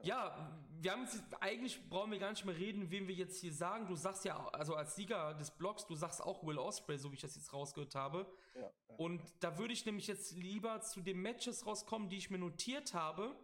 Ja, 0.04 0.52
wir 0.82 0.92
haben 0.92 1.04
jetzt, 1.04 1.24
eigentlich 1.40 1.90
brauchen 1.90 2.12
wir 2.12 2.20
gar 2.20 2.30
nicht 2.30 2.46
mehr 2.46 2.56
reden, 2.56 2.92
wen 2.92 3.08
wir 3.08 3.16
jetzt 3.16 3.40
hier 3.40 3.54
sagen. 3.54 3.88
Du 3.88 3.96
sagst 3.96 4.26
ja, 4.26 4.48
also 4.50 4.76
als 4.76 4.96
Sieger 4.96 5.34
des 5.34 5.52
Blogs, 5.52 5.86
du 5.86 5.96
sagst 5.96 6.22
auch 6.22 6.46
Will 6.46 6.60
Osprey, 6.60 6.98
so 6.98 7.12
wie 7.12 7.16
ich 7.16 7.22
das 7.22 7.36
jetzt 7.36 7.54
rausgehört 7.54 7.96
habe. 7.96 8.32
Ja. 8.56 8.72
Und 8.98 9.22
da 9.40 9.58
würde 9.58 9.74
ich 9.74 9.86
nämlich 9.86 10.08
jetzt 10.08 10.36
lieber 10.36 10.82
zu 10.82 11.02
den 11.02 11.22
Matches 11.22 11.66
rauskommen, 11.66 12.10
die 12.10 12.18
ich 12.18 12.30
mir 12.30 12.38
notiert 12.38 12.94
habe. 12.94 13.36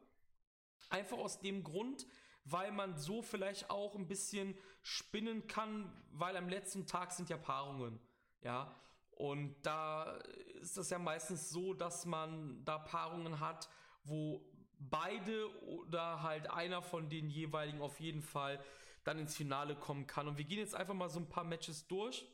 Einfach 0.90 1.18
aus 1.18 1.40
dem 1.40 1.64
Grund, 1.64 2.06
weil 2.44 2.72
man 2.72 2.98
so 2.98 3.22
vielleicht 3.22 3.70
auch 3.70 3.96
ein 3.96 4.08
bisschen 4.08 4.58
spinnen 4.82 5.48
kann, 5.48 5.92
weil 6.12 6.36
am 6.38 6.50
letzten 6.50 6.86
Tag 6.86 7.12
sind 7.12 7.30
ja 7.30 7.38
Paarungen. 7.38 8.00
Ja. 8.42 8.76
Und 9.12 9.56
da 9.64 10.18
ist 10.62 10.78
das 10.78 10.90
ja 10.90 11.00
meistens 11.00 11.50
so, 11.50 11.74
dass 11.74 12.06
man 12.06 12.64
da 12.66 12.80
Paarungen 12.80 13.40
hat, 13.40 13.70
wo 14.04 14.42
beide 14.80 15.48
oder 15.64 16.24
halt 16.24 16.50
einer 16.50 16.82
von 16.82 17.10
den 17.10 17.30
jeweiligen 17.30 17.82
auf 17.82 18.00
jeden 18.00 18.24
Fall 18.24 18.64
dann 19.04 19.20
ins 19.20 19.36
Finale 19.36 19.76
kommen 19.76 20.08
kann. 20.08 20.28
Und 20.28 20.38
wir 20.38 20.46
gehen 20.46 20.60
jetzt 20.60 20.76
einfach 20.76 20.94
mal 20.94 21.10
so 21.10 21.20
ein 21.20 21.30
paar 21.30 21.44
Matches 21.44 21.88
durch. 21.88 22.26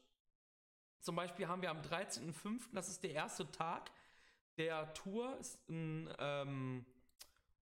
Zum 0.99 1.15
Beispiel 1.15 1.47
haben 1.47 1.61
wir 1.61 1.71
am 1.71 1.81
13.05., 1.81 2.73
das 2.73 2.89
ist 2.89 3.03
der 3.03 3.11
erste 3.11 3.49
Tag 3.51 3.91
der 4.57 4.93
Tour, 4.93 5.37
ist 5.37 5.59
ein, 5.69 6.09
ähm, 6.19 6.85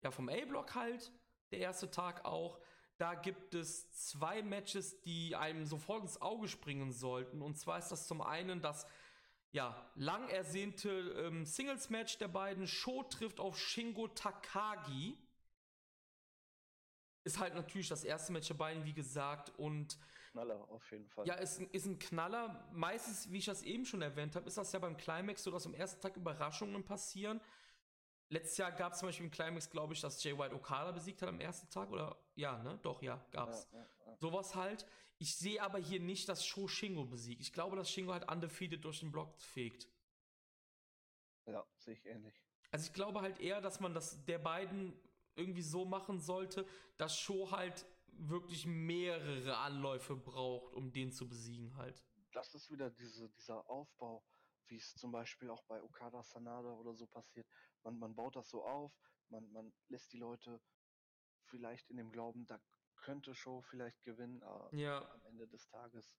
ja, 0.03 0.11
vom 0.11 0.29
A-Block 0.29 0.75
halt, 0.75 1.13
der 1.51 1.59
erste 1.61 1.91
Tag 1.91 2.25
auch. 2.25 2.61
Da 2.99 3.15
gibt 3.15 3.55
es 3.55 3.93
zwei 3.93 4.43
Matches, 4.43 5.01
die 5.03 5.37
einem 5.37 5.66
sofort 5.66 6.03
ins 6.03 6.20
Auge 6.20 6.49
springen 6.49 6.93
sollten. 6.93 7.43
Und 7.43 7.57
zwar 7.57 7.79
ist 7.79 7.89
das 7.89 8.09
zum 8.09 8.20
einen 8.20 8.61
das 8.61 8.87
ja, 9.53 9.91
lang 9.95 10.29
ersehnte 10.29 10.91
ähm, 10.91 11.47
Singles-Match 11.47 12.19
der 12.19 12.29
beiden. 12.29 12.66
Sho 12.66 13.05
trifft 13.05 13.39
auf 13.39 13.59
Shingo 13.59 14.09
Takagi. 14.09 15.16
Ist 17.25 17.39
halt 17.39 17.55
natürlich 17.55 17.89
das 17.89 18.05
erste 18.05 18.33
Match 18.33 18.49
der 18.49 18.55
beiden, 18.55 18.85
wie 18.85 18.93
gesagt. 18.93 19.57
Und 19.59 19.97
Knaller, 20.33 20.69
auf 20.69 20.91
jeden 20.91 21.07
Fall. 21.07 21.27
Ja, 21.27 21.35
ist, 21.35 21.61
ist 21.61 21.87
ein 21.87 21.99
Knaller. 21.99 22.69
Meistens, 22.73 23.31
wie 23.31 23.39
ich 23.39 23.47
das 23.47 23.62
eben 23.62 23.87
schon 23.87 24.03
erwähnt 24.03 24.35
habe, 24.37 24.47
ist 24.47 24.59
das 24.59 24.73
ja 24.73 24.79
beim 24.79 24.97
Climax 24.97 25.45
so, 25.45 25.51
dass 25.51 25.66
am 25.66 25.75
ersten 25.75 26.01
Tag 26.01 26.16
Überraschungen 26.16 26.85
passieren. 26.85 27.41
Letztes 28.31 28.59
Jahr 28.59 28.73
gab 28.73 28.93
es 28.93 28.99
zum 28.99 29.09
Beispiel 29.09 29.27
im 29.27 29.33
Climax, 29.33 29.71
glaube 29.71 29.95
ich, 29.95 30.01
dass 30.01 30.23
Jay 30.23 30.37
White 30.37 30.55
Okada 30.55 30.93
besiegt 30.93 31.23
hat 31.23 31.31
am 31.31 31.41
ersten 31.41 31.69
Tag. 31.71 31.91
Oder 31.91 32.17
ja, 32.35 32.59
ne? 32.63 32.79
Doch, 32.83 33.03
ja, 33.03 33.25
gab's. 33.31 33.69
Ja, 33.73 33.79
ja, 33.79 33.87
ja. 34.07 34.17
Sowas 34.19 34.55
halt. 34.55 34.87
Ich 35.19 35.37
sehe 35.37 35.63
aber 35.63 35.79
hier 35.79 35.99
nicht, 35.99 36.29
dass 36.29 36.47
Sho 36.47 36.69
Shingo 36.69 37.05
besiegt. 37.05 37.41
Ich 37.41 37.53
glaube, 37.53 37.77
dass 37.77 37.91
Shingo 37.91 38.13
halt 38.13 38.31
undefeated 38.31 38.85
durch 38.85 39.01
den 39.01 39.11
Block 39.11 39.41
fegt. 39.41 39.89
Ja, 41.47 41.67
sehe 41.79 41.95
ich 41.95 42.05
ähnlich. 42.07 42.41
Also 42.71 42.87
ich 42.87 42.93
glaube 42.93 43.23
halt 43.23 43.41
eher, 43.41 43.61
dass 43.61 43.81
man 43.81 43.95
das 43.95 44.25
der 44.27 44.39
beiden 44.39 44.93
irgendwie 45.35 45.63
so 45.63 45.85
machen 45.85 46.21
sollte, 46.21 46.67
dass 46.99 47.19
Sho 47.19 47.51
halt 47.51 47.87
wirklich 48.13 48.67
mehrere 48.67 49.57
Anläufe 49.57 50.17
braucht, 50.17 50.75
um 50.75 50.93
den 50.93 51.13
zu 51.13 51.29
besiegen 51.29 51.77
halt. 51.77 52.05
Das 52.33 52.55
ist 52.55 52.71
wieder 52.71 52.91
diese, 52.91 53.31
dieser 53.31 53.69
Aufbau, 53.71 54.23
wie 54.67 54.77
es 54.77 54.95
zum 54.97 55.13
Beispiel 55.13 55.51
auch 55.51 55.63
bei 55.65 55.83
Okada 55.83 56.23
Sanada 56.23 56.71
oder 56.73 56.95
so 56.95 57.07
passiert. 57.07 57.47
Man, 57.85 57.99
man 57.99 58.15
baut 58.15 58.37
das 58.37 58.49
so 58.49 58.65
auf, 58.65 58.93
man, 59.29 59.51
man 59.53 59.73
lässt 59.89 60.13
die 60.13 60.19
Leute 60.19 60.61
vielleicht 61.45 61.91
in 61.91 61.97
dem 61.97 62.11
Glauben, 62.11 62.47
da 62.47 62.61
könnte 62.97 63.35
Show 63.35 63.63
vielleicht 63.63 64.03
gewinnen, 64.03 64.43
aber 64.43 64.75
ja. 64.75 65.11
am 65.11 65.25
Ende 65.27 65.47
des 65.49 65.67
Tages 65.69 66.19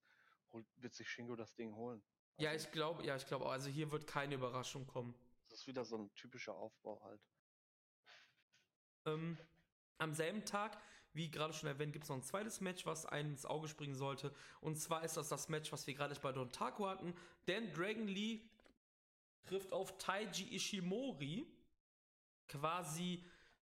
holt, 0.52 0.66
wird 0.76 0.94
sich 0.94 1.08
Shingo 1.08 1.36
das 1.36 1.54
Ding 1.54 1.74
holen. 1.74 2.02
Also 2.36 2.44
ja, 2.44 2.54
ich 2.54 2.70
glaube, 2.70 3.04
ja, 3.04 3.16
ich 3.16 3.26
glaube, 3.26 3.46
also 3.46 3.68
hier 3.68 3.90
wird 3.90 4.06
keine 4.06 4.34
Überraschung 4.34 4.86
kommen. 4.86 5.14
Das 5.48 5.60
ist 5.60 5.66
wieder 5.66 5.84
so 5.84 5.96
ein 5.98 6.14
typischer 6.14 6.54
Aufbau 6.54 7.00
halt. 7.02 7.20
Ähm, 9.04 9.38
am 9.98 10.14
selben 10.14 10.44
Tag, 10.44 10.80
wie 11.12 11.30
gerade 11.30 11.52
schon 11.52 11.68
erwähnt, 11.68 11.92
gibt 11.92 12.04
es 12.04 12.08
noch 12.08 12.16
ein 12.16 12.22
zweites 12.22 12.60
Match, 12.60 12.86
was 12.86 13.04
einem 13.04 13.32
ins 13.32 13.44
Auge 13.44 13.68
springen 13.68 13.94
sollte. 13.94 14.34
Und 14.60 14.76
zwar 14.76 15.04
ist 15.04 15.16
das 15.16 15.28
das 15.28 15.48
Match, 15.48 15.72
was 15.72 15.86
wir 15.86 15.94
gerade 15.94 16.18
bei 16.20 16.32
Don 16.32 16.52
Taco 16.52 16.86
hatten. 16.86 17.14
Denn 17.46 17.72
Dragon 17.72 18.06
Lee 18.06 18.48
trifft 19.42 19.72
auf 19.72 19.98
Taiji 19.98 20.54
Ishimori. 20.54 21.46
Quasi 22.48 23.24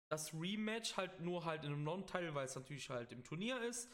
das 0.08 0.32
Rematch 0.34 0.96
halt 0.96 1.20
nur 1.20 1.44
halt 1.44 1.64
in 1.64 1.72
einem 1.72 1.84
Non-Title, 1.84 2.34
weil 2.34 2.46
es 2.46 2.54
natürlich 2.54 2.88
halt 2.90 3.12
im 3.12 3.24
Turnier 3.24 3.60
ist. 3.62 3.90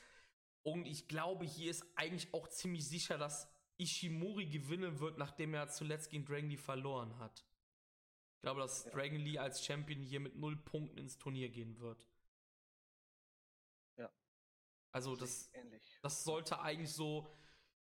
Und 0.62 0.86
ich 0.86 1.09
glaube, 1.09 1.44
hier 1.44 1.70
ist 1.70 1.84
eigentlich 1.97 2.32
auch 2.34 2.48
ziemlich 2.48 2.86
sicher, 2.86 3.16
dass 3.16 3.48
Ishimori 3.78 4.47
gewinnen 4.47 5.01
wird, 5.01 5.16
nachdem 5.16 5.55
er 5.55 5.68
zuletzt 5.68 6.10
gegen 6.10 6.26
Dragon 6.26 6.51
Lee 6.51 6.59
verloren 6.59 7.18
hat. 7.18 7.47
Ich 8.36 8.42
glaube, 8.42 8.60
dass 8.60 8.84
ja. 8.84 8.90
Dragon 8.90 9.20
Lee 9.20 9.38
als 9.38 9.64
Champion 9.64 10.02
hier 10.02 10.20
mit 10.20 10.36
null 10.36 10.56
Punkten 10.56 10.98
ins 10.98 11.18
Turnier 11.18 11.48
gehen 11.48 11.78
wird. 11.78 12.06
Ja. 13.97 14.10
Also 14.92 15.16
das, 15.16 15.51
das 16.02 16.24
sollte 16.24 16.60
eigentlich 16.60 16.92
so, 16.92 17.34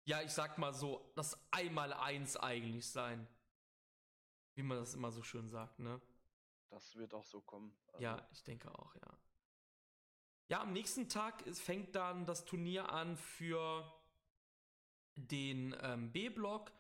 ja, 0.06 0.22
ich 0.22 0.32
sag 0.32 0.58
mal 0.58 0.74
so, 0.74 1.12
das 1.16 1.38
Einmal-Eins 1.52 2.38
eigentlich 2.38 2.90
sein. 2.90 3.28
Wie 4.56 4.64
man 4.64 4.78
das 4.78 4.94
immer 4.94 5.12
so 5.12 5.24
schön 5.24 5.50
sagt, 5.50 5.80
ne? 5.80 6.02
Das 6.70 6.96
wird 6.96 7.14
auch 7.14 7.26
so 7.26 7.42
kommen. 7.42 7.76
Also 7.88 8.04
ja, 8.04 8.28
ich 8.32 8.44
denke 8.44 8.74
auch, 8.78 8.96
ja. 8.96 9.18
Ja, 10.50 10.62
am 10.62 10.74
nächsten 10.74 11.08
Tag 11.08 11.42
ist, 11.44 11.62
fängt 11.62 11.96
dann 11.96 12.26
das 12.26 12.46
Turnier 12.46 12.90
an 12.92 13.18
für 13.18 13.92
den 15.16 15.76
ähm, 15.82 16.12
B-Block. 16.12 16.72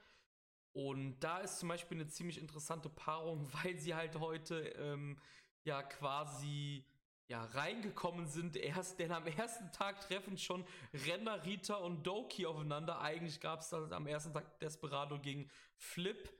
Und 0.74 1.20
da 1.20 1.40
ist 1.40 1.60
zum 1.60 1.70
Beispiel 1.70 2.00
eine 2.00 2.08
ziemlich 2.08 2.40
interessante 2.40 2.90
Paarung, 2.90 3.48
weil 3.64 3.78
sie 3.78 3.96
halt 3.96 4.20
heute 4.20 4.60
ähm, 4.60 5.20
ja 5.64 5.84
quasi 5.84 6.86
ja, 7.28 7.46
reingekommen 7.46 8.28
sind. 8.28 8.58
Erst, 8.58 9.00
denn 9.00 9.12
am 9.12 9.26
ersten 9.28 9.72
Tag 9.72 10.02
treffen 10.02 10.38
schon 10.38 10.66
Renner, 10.94 11.46
Rita 11.46 11.76
und 11.76 12.04
Doki 12.06 12.46
aufeinander. 12.46 13.02
Eigentlich 13.02 13.40
gab 13.40 13.62
es 13.62 13.74
am 13.74 14.08
ersten 14.08 14.34
Tag 14.34 14.60
Desperado 14.60 15.20
gegen 15.20 15.50
Flip 15.76 16.32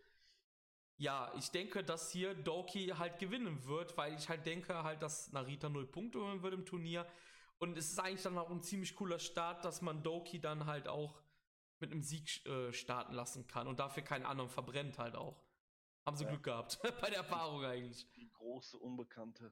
ja, 1.04 1.34
ich 1.38 1.52
denke, 1.52 1.84
dass 1.84 2.12
hier 2.12 2.34
Doki 2.34 2.88
halt 2.98 3.20
gewinnen 3.20 3.66
wird, 3.66 3.98
weil 3.98 4.16
ich 4.16 4.30
halt 4.30 4.46
denke 4.46 4.84
halt, 4.84 5.02
dass 5.02 5.34
Narita 5.34 5.68
null 5.68 5.86
Punkte 5.86 6.22
holen 6.22 6.42
wird 6.42 6.54
im 6.54 6.66
Turnier. 6.66 7.06
Und 7.60 7.78
es 7.78 7.92
ist 7.92 8.00
eigentlich 8.00 8.24
dann 8.24 8.38
auch 8.38 8.50
ein 8.50 8.62
ziemlich 8.62 8.96
cooler 8.96 9.20
Start, 9.20 9.66
dass 9.66 9.82
man 9.82 10.02
Doki 10.02 10.40
dann 10.40 10.66
halt 10.66 10.88
auch 10.88 11.22
mit 11.80 11.92
einem 11.92 12.04
Sieg 12.04 12.46
äh, 12.46 12.72
starten 12.72 13.14
lassen 13.14 13.48
kann 13.48 13.68
und 13.68 13.82
dafür 13.82 14.02
keinen 14.02 14.26
anderen 14.26 14.50
verbrennt 14.50 14.98
halt 14.98 15.16
auch. 15.16 15.44
Haben 16.06 16.16
sie 16.16 16.24
ja. 16.24 16.30
Glück 16.30 16.44
gehabt 16.44 16.80
bei 17.02 17.10
der 17.10 17.18
Erfahrung 17.18 17.66
eigentlich. 17.66 18.10
Die 18.14 18.32
große 18.32 18.78
Unbekannte. 18.78 19.52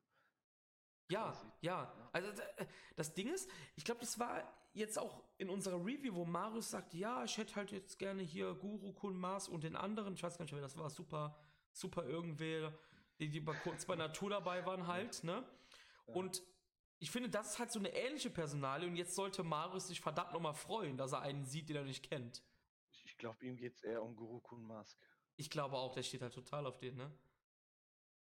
Ja, 1.10 1.36
ja. 1.60 1.94
Also 2.14 2.30
äh, 2.30 2.66
das 2.96 3.14
Ding 3.14 3.28
ist, 3.28 3.50
ich 3.76 3.84
glaube, 3.84 4.00
das 4.00 4.18
war 4.18 4.42
jetzt 4.74 4.98
auch 4.98 5.24
in 5.38 5.50
unserer 5.50 5.78
Review, 5.78 6.16
wo 6.16 6.26
Marius 6.26 6.72
sagt, 6.72 6.94
ja, 6.94 7.24
ich 7.24 7.38
hätte 7.38 7.56
halt 7.56 7.72
jetzt 7.72 8.00
gerne 8.00 8.24
hier 8.24 8.54
Guru 8.54 8.94
Kun 8.94 9.18
Mars 9.18 9.48
und 9.48 9.64
den 9.64 9.76
anderen, 9.76 10.14
ich 10.14 10.24
weiß 10.24 10.38
gar 10.38 10.46
nicht, 10.46 10.54
wer 10.54 10.62
das 10.62 10.78
war, 10.78 10.90
super, 10.90 11.38
super 11.72 12.06
irgendwer, 12.06 12.78
die, 13.20 13.30
die 13.30 13.42
mal 13.42 13.56
kurz 13.64 13.86
bei 13.86 13.96
Natur 13.96 14.30
dabei 14.30 14.66
waren 14.66 14.88
halt, 14.88 15.24
ne? 15.24 15.44
Und 16.06 16.42
ich 17.00 17.12
finde, 17.12 17.30
das 17.30 17.52
ist 17.52 17.60
halt 17.60 17.72
so 17.72 17.80
eine 17.80 17.94
ähnliche 17.94 18.30
Personalie 18.30 18.88
und 18.88 18.96
jetzt 18.96 19.16
sollte 19.16 19.44
Marius 19.44 19.88
sich 19.88 20.02
verdammt 20.02 20.34
nochmal 20.34 20.54
freuen, 20.54 20.98
dass 20.98 21.14
er 21.14 21.22
einen 21.22 21.46
sieht, 21.46 21.70
den 21.70 21.78
er 21.78 21.84
nicht 21.84 22.08
kennt. 22.08 22.44
Ich 23.06 23.18
glaube, 23.18 23.46
ihm 23.46 23.58
geht 23.58 23.76
es 23.76 23.82
eher 23.82 24.04
um 24.04 24.16
Guru 24.16 24.40
Kun 24.40 24.64
Mask. 24.64 24.98
Ich 25.36 25.50
glaube 25.50 25.78
auch, 25.78 25.94
der 25.94 26.04
steht 26.04 26.22
halt 26.22 26.34
total 26.34 26.66
auf 26.66 26.78
den, 26.78 26.98
ne? 26.98 27.12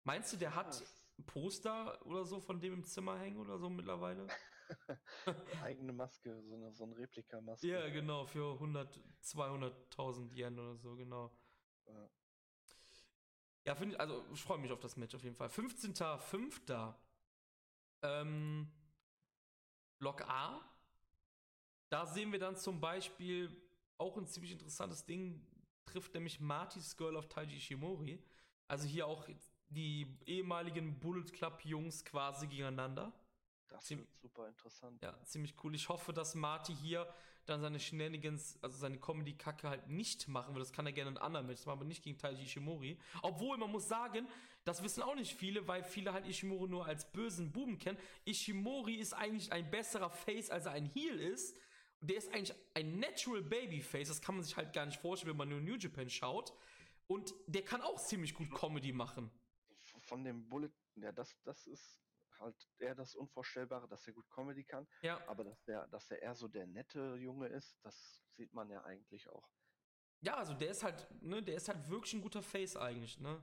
Meinst 0.05 0.33
du, 0.33 0.37
der 0.39 0.55
hat 0.55 0.83
ein 1.19 1.27
Poster 1.27 2.05
oder 2.07 2.25
so 2.25 2.41
von 2.41 2.61
dem 2.61 2.73
im 2.73 2.85
Zimmer 2.85 3.19
hängen 3.19 3.37
oder 3.37 3.59
so 3.59 3.69
mittlerweile? 3.69 4.27
Eigene 5.63 5.93
Maske, 5.93 6.43
so 6.43 6.55
eine, 6.55 6.73
so 6.73 6.85
eine 6.85 6.97
Replika-Maske. 6.97 7.67
Ja, 7.67 7.89
genau, 7.89 8.27
für 8.27 8.55
100, 8.55 9.01
200.000 9.23 10.35
Yen 10.35 10.59
oder 10.59 10.77
so, 10.77 10.95
genau. 10.97 11.31
Ja, 11.87 12.11
ja 13.67 13.75
finde 13.75 13.95
ich, 13.95 14.01
also 14.01 14.25
ich 14.33 14.43
freue 14.43 14.59
mich 14.59 14.73
auf 14.73 14.81
das 14.81 14.97
Match 14.97 15.15
auf 15.15 15.23
jeden 15.23 15.37
Fall. 15.37 15.49
15.05. 15.49 16.95
Ähm, 18.03 18.71
Block 19.99 20.23
A. 20.23 20.61
Da 21.91 22.07
sehen 22.07 22.33
wir 22.33 22.39
dann 22.39 22.57
zum 22.57 22.81
Beispiel 22.81 23.55
auch 23.99 24.17
ein 24.17 24.27
ziemlich 24.27 24.53
interessantes 24.53 25.05
Ding, 25.05 25.47
trifft 25.85 26.15
nämlich 26.15 26.41
Marty's 26.41 26.97
Girl 26.97 27.17
of 27.17 27.29
Taiji 27.29 27.61
Shimori. 27.61 28.25
Also 28.67 28.87
hier 28.87 29.07
auch 29.07 29.29
die 29.69 30.19
ehemaligen 30.25 30.99
Bullet 31.01 31.31
Club 31.33 31.65
Jungs 31.65 32.05
quasi 32.05 32.47
gegeneinander. 32.47 33.13
Das 33.71 33.85
Ziem 33.85 34.01
wird 34.01 34.15
super 34.21 34.49
interessant. 34.49 35.01
Ja, 35.03 35.17
ziemlich 35.25 35.55
cool. 35.63 35.75
Ich 35.75 35.89
hoffe, 35.89 36.13
dass 36.13 36.35
Marty 36.35 36.75
hier 36.75 37.09
dann 37.47 37.61
seine 37.61 37.81
Shenanigans, 37.81 38.59
also 38.63 38.77
seine 38.77 38.99
Comedy-Kacke 38.99 39.69
halt 39.69 39.89
nicht 39.89 40.29
machen 40.29 40.55
wird. 40.55 40.67
Das 40.67 40.73
kann 40.73 40.87
er 40.87 40.93
gerne 40.93 41.13
in 41.13 41.19
anderen 41.19 41.47
Matches 41.47 41.67
machen, 41.67 41.79
aber 41.79 41.87
nicht 41.87 42.03
gegen 42.03 42.19
Taiji 42.19 42.43
Ishimori. 42.43 42.99
Obwohl, 43.23 43.57
man 43.57 43.71
muss 43.71 43.89
sagen, 43.89 44.29
das 44.65 44.83
wissen 44.83 45.03
auch 45.03 45.15
nicht 45.15 45.35
viele, 45.35 45.67
weil 45.67 45.83
viele 45.83 46.13
halt 46.13 46.27
Ishimori 46.27 46.69
nur 46.69 46.85
als 46.85 47.11
bösen 47.11 47.51
Buben 47.53 47.79
kennen. 47.79 47.99
Ishimori 48.25 48.97
ist 48.97 49.15
eigentlich 49.15 49.53
ein 49.53 49.71
besserer 49.71 50.11
Face, 50.11 50.51
als 50.51 50.67
er 50.67 50.73
ein 50.73 50.87
Heel 50.87 51.19
ist. 51.19 51.57
Der 52.01 52.17
ist 52.17 52.33
eigentlich 52.33 52.57
ein 52.75 52.99
Natural 52.99 53.43
Babyface. 53.43 54.09
Das 54.09 54.21
kann 54.21 54.35
man 54.35 54.45
sich 54.45 54.57
halt 54.57 54.73
gar 54.73 54.87
nicht 54.87 55.01
vorstellen, 55.01 55.31
wenn 55.31 55.39
man 55.39 55.49
nur 55.49 55.61
New 55.61 55.77
Japan 55.77 56.11
schaut. 56.11 56.53
Und 57.07 57.35
der 57.47 57.65
kann 57.65 57.83
auch 57.83 58.01
ziemlich 58.01 58.35
gut 58.35 58.51
Comedy 58.53 58.93
machen. 58.93 59.31
Von 60.03 60.25
dem 60.25 60.49
Bullet, 60.49 60.71
ja, 60.97 61.13
das, 61.13 61.37
das 61.45 61.67
ist 61.67 62.01
halt 62.41 62.69
eher 62.79 62.95
das 62.95 63.15
Unvorstellbare, 63.15 63.87
dass 63.89 64.07
er 64.07 64.13
gut 64.13 64.29
Comedy 64.31 64.65
kann. 64.65 64.89
Ja. 65.03 65.27
Aber 65.29 65.45
dass 65.45 65.63
der, 65.65 65.87
dass 65.89 66.11
er 66.11 66.23
eher 66.23 66.35
so 66.35 66.49
der 66.49 66.67
nette 66.67 67.17
Junge 67.17 67.49
ist, 67.49 67.79
das 67.85 68.23
sieht 68.37 68.53
man 68.53 68.71
ja 68.71 68.83
eigentlich 68.85 69.29
auch. 69.29 69.49
Ja, 70.21 70.37
also 70.37 70.55
der 70.55 70.71
ist 70.71 70.83
halt, 70.83 71.09
ne, 71.23 71.43
der 71.43 71.57
ist 71.57 71.69
halt 71.69 71.89
wirklich 71.89 72.15
ein 72.15 72.21
guter 72.23 72.43
Face 72.43 72.77
eigentlich, 72.77 73.19
ne? 73.21 73.43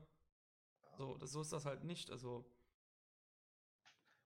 So, 0.96 1.16
das, 1.16 1.32
so 1.32 1.40
ist 1.40 1.52
das 1.52 1.64
halt 1.64 1.84
nicht, 1.84 2.10
also. 2.10 2.44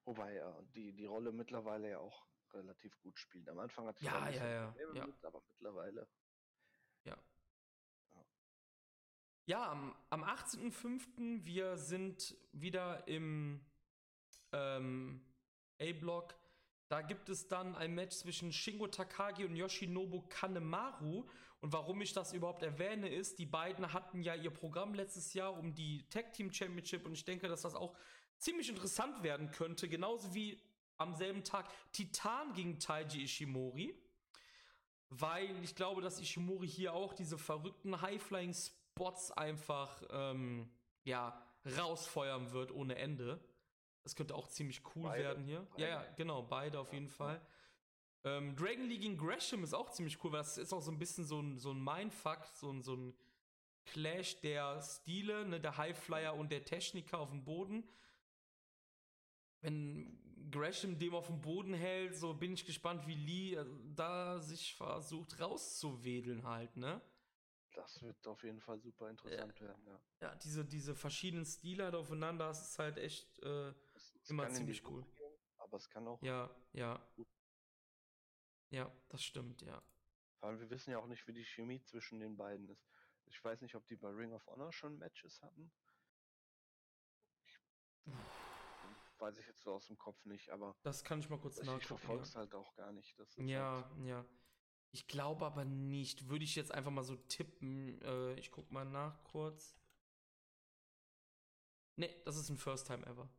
Wobei 0.05 0.35
er 0.35 0.61
die, 0.75 0.93
die 0.93 1.05
Rolle 1.05 1.31
mittlerweile 1.31 1.89
ja 1.89 1.99
auch 1.99 2.27
relativ 2.51 2.99
gut 2.99 3.17
spielt. 3.17 3.47
Am 3.49 3.59
Anfang 3.59 3.87
hatte 3.87 3.99
ich 4.01 4.05
Ja, 4.05 4.29
ja, 4.29 4.47
ja, 4.47 4.67
Probleme 4.67 4.95
ja. 4.95 5.05
mit, 5.07 5.25
aber 5.25 5.41
mittlerweile. 5.47 6.07
Ja, 9.45 9.71
am, 9.71 9.93
am 10.09 10.23
18.05. 10.23 11.43
wir 11.45 11.77
sind 11.77 12.37
wieder 12.53 13.05
im 13.09 13.65
ähm, 14.53 15.21
A-Block. 15.79 16.35
Da 16.89 17.01
gibt 17.01 17.29
es 17.29 17.47
dann 17.47 17.75
ein 17.75 17.95
Match 17.95 18.17
zwischen 18.17 18.53
Shingo 18.53 18.87
Takagi 18.87 19.45
und 19.45 19.55
Yoshinobu 19.55 20.21
Kanemaru. 20.29 21.25
Und 21.59 21.73
warum 21.73 22.01
ich 22.01 22.13
das 22.13 22.33
überhaupt 22.33 22.61
erwähne, 22.61 23.09
ist, 23.09 23.39
die 23.39 23.45
beiden 23.45 23.93
hatten 23.93 24.21
ja 24.21 24.35
ihr 24.35 24.51
Programm 24.51 24.93
letztes 24.93 25.33
Jahr 25.33 25.57
um 25.57 25.73
die 25.73 26.07
Tag 26.09 26.33
Team 26.33 26.51
Championship 26.51 27.05
und 27.05 27.13
ich 27.13 27.25
denke, 27.25 27.47
dass 27.47 27.61
das 27.61 27.73
auch 27.73 27.95
ziemlich 28.37 28.69
interessant 28.69 29.23
werden 29.23 29.49
könnte. 29.51 29.87
Genauso 29.87 30.33
wie 30.35 30.61
am 30.97 31.15
selben 31.15 31.43
Tag 31.43 31.69
Titan 31.91 32.53
gegen 32.53 32.79
Taiji 32.79 33.23
Ishimori. 33.23 33.97
Weil 35.09 35.63
ich 35.63 35.75
glaube, 35.75 36.01
dass 36.01 36.19
Ishimori 36.19 36.67
hier 36.67 36.93
auch 36.93 37.13
diese 37.13 37.37
verrückten 37.37 38.01
High-Flying-Spots 38.01 39.31
einfach 39.31 40.03
ähm, 40.09 40.69
ja, 41.03 41.41
rausfeuern 41.77 42.51
wird 42.51 42.71
ohne 42.71 42.95
Ende. 42.95 43.39
Das 44.03 44.15
könnte 44.15 44.35
auch 44.35 44.47
ziemlich 44.49 44.81
cool 44.95 45.03
Beide, 45.03 45.23
werden 45.23 45.43
hier. 45.45 45.65
beide. 45.71 45.83
Ja, 45.83 46.03
ja, 46.03 46.11
genau, 46.15 46.41
beide 46.43 46.79
auf 46.79 46.87
Ja, 46.87 46.93
jeden 46.93 47.07
ja. 47.07 47.13
Fall. 47.13 47.41
Ähm, 48.25 48.55
Dragon 48.55 48.85
League 48.87 49.01
gegen 49.01 49.17
Gresham 49.17 49.63
ist 49.63 49.73
auch 49.73 49.89
ziemlich 49.91 50.23
cool, 50.23 50.31
weil 50.31 50.39
das 50.39 50.57
ist 50.57 50.73
auch 50.73 50.81
so 50.81 50.91
ein 50.91 50.99
bisschen 50.99 51.25
so 51.25 51.41
ein, 51.41 51.57
so 51.59 51.71
ein 51.71 51.83
Mindfuck, 51.83 52.45
so 52.53 52.71
ein, 52.71 52.81
so 52.81 52.95
ein 52.95 53.13
Clash 53.85 54.39
der 54.41 54.81
Stile, 54.81 55.45
ne, 55.45 55.59
der 55.59 55.77
Highflyer 55.77 56.33
und 56.35 56.51
der 56.51 56.63
Techniker 56.63 57.19
auf 57.19 57.31
dem 57.31 57.43
Boden. 57.43 57.83
Wenn 59.61 60.19
Gresham 60.51 60.97
dem 60.99 61.15
auf 61.15 61.27
dem 61.27 61.41
Boden 61.41 61.73
hält, 61.73 62.15
so 62.15 62.33
bin 62.33 62.53
ich 62.53 62.65
gespannt, 62.65 63.07
wie 63.07 63.15
Lee 63.15 63.55
äh, 63.55 63.65
da 63.95 64.39
sich 64.39 64.75
versucht 64.75 65.39
rauszuwedeln 65.39 66.43
halt, 66.45 66.75
ne? 66.77 67.01
Das 67.73 68.01
wird 68.01 68.25
auf 68.27 68.43
jeden 68.43 68.61
Fall 68.61 68.79
super 68.79 69.09
interessant 69.09 69.59
werden, 69.59 69.85
ja. 69.87 69.99
Ja, 70.21 70.35
diese, 70.35 70.63
diese 70.63 70.95
verschiedenen 70.95 71.45
Stile 71.45 71.85
halt 71.85 71.95
aufeinander, 71.95 72.47
das 72.47 72.69
ist 72.69 72.79
halt 72.79 72.97
echt, 72.97 73.39
äh, 73.39 73.73
Immer 74.29 74.49
ziemlich 74.49 74.85
cool. 74.87 75.03
gehen, 75.15 75.33
aber 75.57 75.77
es 75.77 75.89
kann 75.89 76.07
auch. 76.07 76.21
ja, 76.21 76.49
ja. 76.73 76.99
Ja, 78.69 78.91
das 79.09 79.23
stimmt, 79.23 79.61
ja. 79.61 79.81
Vor 80.39 80.49
allem, 80.49 80.59
wir 80.59 80.69
wissen 80.71 80.91
ja 80.91 80.97
auch 80.97 81.05
nicht, 81.07 81.27
wie 81.27 81.33
die 81.33 81.45
Chemie 81.45 81.81
zwischen 81.83 82.19
den 82.19 82.35
beiden 82.37 82.67
ist. 82.69 82.83
Ich 83.25 83.43
weiß 83.43 83.61
nicht, 83.61 83.75
ob 83.75 83.85
die 83.87 83.95
bei 83.95 84.09
Ring 84.09 84.33
of 84.33 84.45
Honor 84.47 84.73
schon 84.73 84.97
Matches 84.97 85.41
hatten. 85.43 85.71
Ich, 87.45 87.59
weiß 89.19 89.37
ich 89.37 89.47
jetzt 89.47 89.61
so 89.61 89.73
aus 89.73 89.87
dem 89.87 89.97
Kopf 89.97 90.25
nicht, 90.25 90.49
aber 90.49 90.75
Das 90.81 91.03
kann 91.03 91.19
ich 91.19 91.29
mal 91.29 91.39
kurz 91.39 91.55
ich, 91.57 91.61
ich 91.61 91.67
nachgucken. 91.67 91.85
verfolge 91.87 92.23
Ja. 92.23 92.23
es 92.23 92.35
halt 92.35 92.55
auch 92.55 92.73
gar 92.75 92.91
nicht. 92.91 93.17
Das 93.19 93.29
ist 93.29 93.37
halt, 93.37 93.47
Ja, 93.47 93.91
ja. 94.05 94.25
Ich 94.91 95.07
glaube 95.07 95.45
aber 95.45 95.65
nicht. 95.65 96.27
Würde 96.29 96.43
ich 96.43 96.55
jetzt 96.55 96.71
einfach 96.71 96.91
mal 96.91 97.03
so 97.03 97.15
tippen. 97.15 98.01
Äh, 98.01 98.33
ich 98.39 98.51
guck 98.51 98.71
mal 98.71 98.85
nach 98.85 99.23
kurz. 99.23 99.75
Nee, 101.95 102.13
das 102.25 102.37
ist 102.37 102.49
ein 102.49 102.57
First 102.57 102.87
Time 102.87 103.05
Ever. 103.05 103.29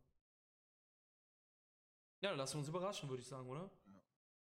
Ja, 2.25 2.31
dann 2.31 2.39
lassen 2.39 2.55
wir 2.55 2.59
uns 2.61 2.69
überraschen, 2.69 3.09
würde 3.11 3.21
ich 3.21 3.29
sagen, 3.29 3.47
oder? 3.51 3.71
Ja. 3.85 4.01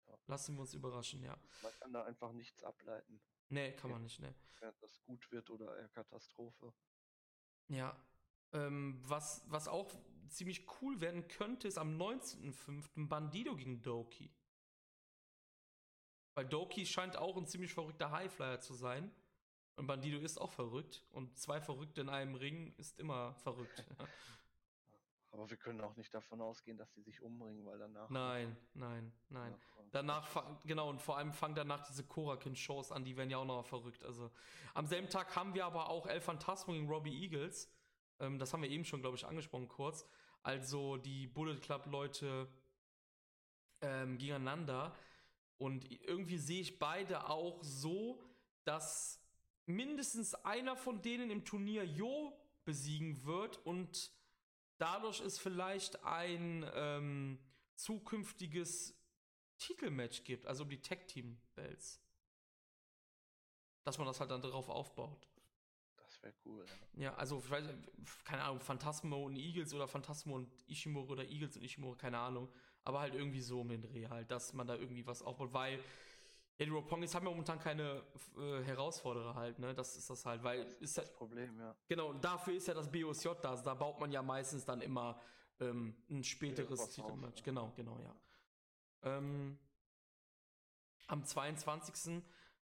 Ja. 0.09 0.19
Lassen 0.27 0.55
wir 0.55 0.61
uns 0.61 0.75
überraschen, 0.75 1.23
ja. 1.23 1.35
man 1.63 1.73
kann 1.81 1.93
da 1.95 2.05
einfach 2.05 2.31
nichts 2.33 2.63
ableiten, 2.63 3.23
Nee, 3.49 3.73
kann 3.73 3.89
Ja. 3.89 3.95
man 3.95 4.03
nicht, 4.03 4.21
ne. 4.21 4.35
wenn 4.61 4.75
das 4.83 5.03
gut 5.03 5.33
wird 5.33 5.49
oder 5.49 5.79
eher 5.79 5.89
Katastrophe. 5.89 6.75
Ja. 7.69 7.99
Ähm, 8.53 9.01
was, 9.07 9.43
was 9.47 9.67
auch 9.67 9.91
ziemlich 10.29 10.67
cool 10.83 11.01
werden 11.01 11.27
könnte, 11.27 11.69
ist 11.69 11.79
am 11.79 11.97
19.05. 11.97 13.09
Bandido 13.09 13.57
gegen 13.57 13.81
Doki. 13.81 14.31
Weil 16.35 16.45
Doki 16.47 16.85
scheint 16.85 17.17
auch 17.17 17.39
ein 17.39 17.47
ziemlich 17.47 17.73
verrückter 17.73 18.11
Highflyer 18.11 18.61
zu 18.61 18.75
sein. 18.75 19.11
Und 19.77 19.87
Bandido 19.87 20.19
ist 20.19 20.39
auch 20.39 20.53
verrückt. 20.53 21.03
Und 21.13 21.39
zwei 21.39 21.63
Verrückte 21.63 22.03
in 22.03 22.11
einem 22.11 22.35
Ring 22.35 22.75
ist 22.77 22.99
immer 22.99 23.35
verrückt. 23.37 23.85
Aber 25.33 25.49
wir 25.49 25.57
können 25.57 25.81
auch 25.81 25.97
nicht 25.97 26.13
davon 26.13 26.41
ausgehen, 26.41 26.77
dass 26.77 26.91
die 26.93 27.03
sich 27.03 27.23
umbringen, 27.23 27.65
weil 27.65 27.79
danach. 27.79 28.11
nein, 28.11 28.57
nein, 28.75 29.13
nein. 29.29 29.55
danach- 29.93 30.59
genau, 30.65 30.91
und 30.91 31.01
vor 31.01 31.17
allem 31.19 31.33
fangen 31.33 31.55
danach 31.55 31.87
diese 31.87 32.05
Korakin-Shows 32.05 32.91
an, 32.91 33.05
die 33.05 33.17
werden 33.17 33.31
ja 33.31 33.39
auch 33.39 33.45
noch 33.45 33.65
verrückt. 33.65 34.03
Also 34.05 34.31
am 34.75 34.87
selben 34.87 35.09
Tag 35.09 35.37
haben 35.37 35.55
wir 35.55 35.67
aber 35.67 35.89
auch 35.89 36.07
El 36.07 36.21
Phantasmo 36.21 36.73
gegen 36.73 36.89
Robbie 36.89 37.23
Eagles. 37.23 37.73
Ähm, 38.19 38.39
das 38.39 38.53
haben 38.53 38.63
wir 38.63 38.71
eben 38.71 38.85
schon, 38.85 39.01
glaube 39.01 39.17
ich, 39.17 39.25
angesprochen 39.25 39.69
kurz. 39.69 40.05
Also 40.43 40.97
die 40.97 41.27
Bullet 41.29 41.61
Club-Leute 41.61 42.49
ähm, 43.83 44.19
gegeneinander. 44.19 44.95
Und 45.59 45.91
irgendwie 46.03 46.39
sehe 46.39 46.61
ich 46.61 46.79
beide 46.79 47.29
auch 47.29 47.63
so, 47.63 48.23
dass 48.65 49.23
mindestens 49.67 50.35
einer 50.35 50.77
von 50.77 51.03
denen 51.03 51.31
im 51.31 51.45
Turnier 51.45 51.85
Jo 51.85 52.33
besiegen 52.65 53.25
wird 53.25 53.59
und 53.67 54.11
dadurch 54.81 55.21
es 55.21 55.39
vielleicht 55.39 56.05
ein 56.05 56.69
ähm, 56.75 57.39
zukünftiges 57.75 58.97
Titelmatch 59.59 60.25
gibt, 60.25 60.47
also 60.47 60.65
um 60.65 60.71
die 60.71 60.81
Tag 60.81 61.07
Team 61.07 61.39
Belts. 61.55 62.01
Dass 63.85 63.99
man 63.99 64.07
das 64.07 64.21
halt 64.21 64.31
dann 64.31 64.43
darauf 64.43 64.69
aufbaut. 64.69 65.27
Das 65.97 66.23
wäre 66.23 66.35
cool. 66.45 66.65
Ja. 66.95 67.03
Ja, 67.03 67.15
also 67.15 67.41
vielleicht, 67.41 67.69
keine 68.25 68.43
Ahnung, 68.43 68.61
Phantasmo 68.61 69.25
und 69.27 69.37
Eagles 69.37 69.73
oder 69.75 69.87
Phantasmo 69.87 70.37
und 70.37 70.53
Ishimori 70.69 71.13
oder 71.13 71.25
Eagles 71.25 71.57
und 71.57 71.63
Ishimori, 71.63 71.97
keine 71.97 72.19
Ahnung. 72.19 72.49
Aber 72.85 73.01
halt 73.01 73.15
irgendwie 73.15 73.43
so 73.43 73.61
um 73.61 73.69
den 73.69 73.83
Dreh 73.83 74.09
halt, 74.09 74.31
dass 74.31 74.53
man 74.55 74.67
da 74.67 74.75
irgendwie 74.75 75.07
was 75.07 75.23
aufbaut, 75.23 75.53
weil 75.53 75.83
ja, 76.61 76.67
die 76.67 76.73
Roppongis 76.73 77.15
haben 77.15 77.25
ja 77.25 77.31
momentan 77.31 77.59
keine 77.59 78.03
äh, 78.37 78.63
Herausforderer 78.63 79.35
halt, 79.35 79.59
ne? 79.59 79.75
Das 79.75 79.97
ist 79.97 80.11
das 80.11 80.27
halt, 80.27 80.43
weil 80.43 80.63
Das 80.63 80.75
ist 80.75 80.83
ist 80.83 80.99
das 80.99 81.13
Problem, 81.15 81.59
ja. 81.59 81.75
genau, 81.89 82.09
und 82.11 82.23
dafür 82.23 82.53
ist 82.53 82.69
ja 82.69 82.75
das 82.75 82.93
BOSJ 82.93 83.29
da, 83.41 83.51
also 83.53 83.65
da 83.65 83.73
baut 83.73 83.99
man 83.99 84.13
ja 84.13 84.23
meistens 84.23 84.67
dann 84.67 84.83
immer 84.83 85.19
ähm, 85.59 85.97
ein 86.11 86.23
späteres 86.23 86.91
Titelmatch. 86.91 87.39
ja. 87.39 87.45
Genau, 87.45 87.73
genau, 87.77 87.99
ja. 88.01 88.15
Ähm, 89.03 89.59
am 91.07 91.25
22. 91.25 92.23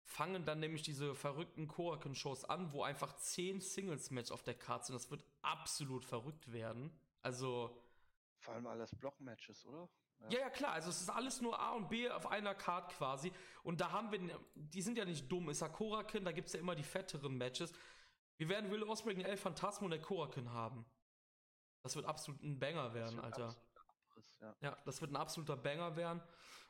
fangen 0.05 0.45
dann 0.45 0.61
nämlich 0.61 0.83
diese 0.83 1.17
verrückten 1.17 1.67
Koraken-Shows 1.67 2.45
an, 2.45 2.73
wo 2.73 2.85
einfach 2.85 3.17
10 3.17 3.61
Singles-Match 3.61 4.31
auf 4.31 4.45
der 4.45 4.55
Karte 4.55 4.87
sind. 4.87 4.95
Das 4.95 5.11
wird 5.11 5.25
absolut 5.43 6.05
verrückt 6.05 6.53
werden. 6.53 6.97
Also, 7.21 7.77
Vor 8.39 8.55
allem 8.55 8.69
alles 8.69 8.95
Block-Matches, 8.95 9.67
oder? 9.67 9.89
Ja, 10.31 10.41
ja, 10.41 10.51
klar. 10.51 10.73
Also, 10.73 10.91
es 10.91 11.01
ist 11.01 11.11
alles 11.11 11.41
nur 11.41 11.59
A 11.59 11.73
und 11.73 11.89
B 11.89 12.09
auf 12.11 12.27
einer 12.27 12.55
Card 12.55 12.91
quasi. 12.91 13.33
Und 13.63 13.81
da 13.81 13.93
haben 13.93 14.11
wir, 14.13 14.41
die 14.55 14.83
sind 14.83 14.97
ja 14.99 15.05
nicht 15.05 15.31
dumm. 15.31 15.51
Ist 15.51 15.61
ja 15.61 15.69
Koraken, 15.69 16.25
da 16.25 16.33
gibt 16.33 16.49
es 16.49 16.55
ja 16.55 16.61
immer 16.61 16.75
die 16.75 16.85
fetteren 16.85 17.37
Matches. 17.37 17.73
Wir 18.37 18.49
werden 18.49 18.71
Will 18.71 18.83
Ospreay 18.83 19.15
gegen 19.15 19.29
El 19.29 19.37
Phantasmo 19.37 19.87
und 19.87 19.91
der 19.91 20.01
Koraken 20.01 20.53
haben. 20.53 20.85
Das 21.83 21.97
wird 21.97 22.07
absolut 22.07 22.43
ein 22.43 22.59
Banger 22.59 22.95
werden, 22.95 23.21
Alter. 23.21 23.57
Abriss, 24.09 24.37
ja. 24.41 24.55
Ja, 24.61 24.77
das 24.85 25.01
wird 25.01 25.13
ein 25.13 25.17
absoluter 25.17 25.57
Banger 25.57 25.97
werden. 25.97 26.23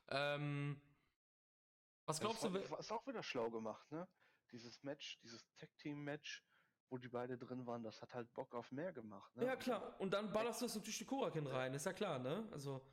Ähm, 0.09 0.81
was 2.07 2.20
glaubst 2.20 2.45
das 2.45 2.53
du? 2.53 2.70
war, 2.70 2.79
ist 2.79 2.93
auch 2.93 3.07
wieder 3.07 3.23
schlau 3.23 3.51
gemacht, 3.51 3.91
ne? 3.91 4.09
Dieses 4.51 4.83
Match, 4.83 5.19
dieses 5.23 5.47
Tag-Team-Match, 5.55 6.45
wo 6.91 6.99
die 6.99 7.09
beide 7.09 7.39
drin 7.39 7.66
waren, 7.66 7.83
das 7.83 8.03
hat 8.03 8.15
halt 8.15 8.33
Bock 8.35 8.55
auf 8.55 8.70
mehr 8.73 8.93
gemacht, 8.93 9.35
ne? 9.37 9.47
Ja, 9.47 9.57
klar. 9.57 9.99
Und 10.01 10.12
dann 10.12 10.33
ballerst 10.33 10.61
du 10.61 10.66
das 10.66 10.74
natürlich 10.74 10.99
die 10.99 11.07
Korakin 11.07 11.47
rein, 11.47 11.73
ist 11.74 11.87
ja 11.87 11.93
klar, 11.93 12.19
ne? 12.19 12.49
Also, 12.53 12.85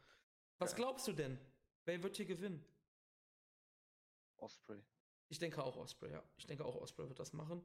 was 0.60 0.72
Ja. 0.72 0.77
glaubst 0.77 1.07
du 1.07 1.14
denn? 1.14 1.40
Wer 1.86 2.02
wird 2.03 2.18
hier 2.18 2.26
gewinnen? 2.26 2.64
Osprey. 4.38 4.81
Ich 5.30 5.40
denke 5.40 5.64
auch 5.64 5.76
Osprey, 5.77 6.11
ja. 6.11 6.23
Ich 6.38 6.45
denke 6.48 6.65
auch 6.65 6.76
Osprey 6.76 7.07
wird 7.07 7.19
das 7.19 7.34
machen. 7.34 7.61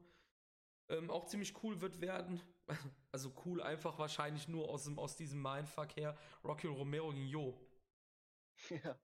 Ähm, 0.87 1.09
auch 1.09 1.25
ziemlich 1.25 1.63
cool 1.63 1.79
wird 1.81 2.01
werden. 2.01 2.41
Also 3.11 3.31
cool 3.45 3.61
einfach 3.61 3.97
wahrscheinlich 3.99 4.47
nur 4.49 4.67
aus, 4.67 4.83
dem, 4.85 4.99
aus 4.99 5.15
diesem 5.15 5.41
Mindfuck 5.41 5.95
her. 5.95 6.17
Rocky 6.43 6.67
Romero 6.67 7.11
gegen 7.11 7.27
Jo. 7.27 7.57
ja, 8.83 8.97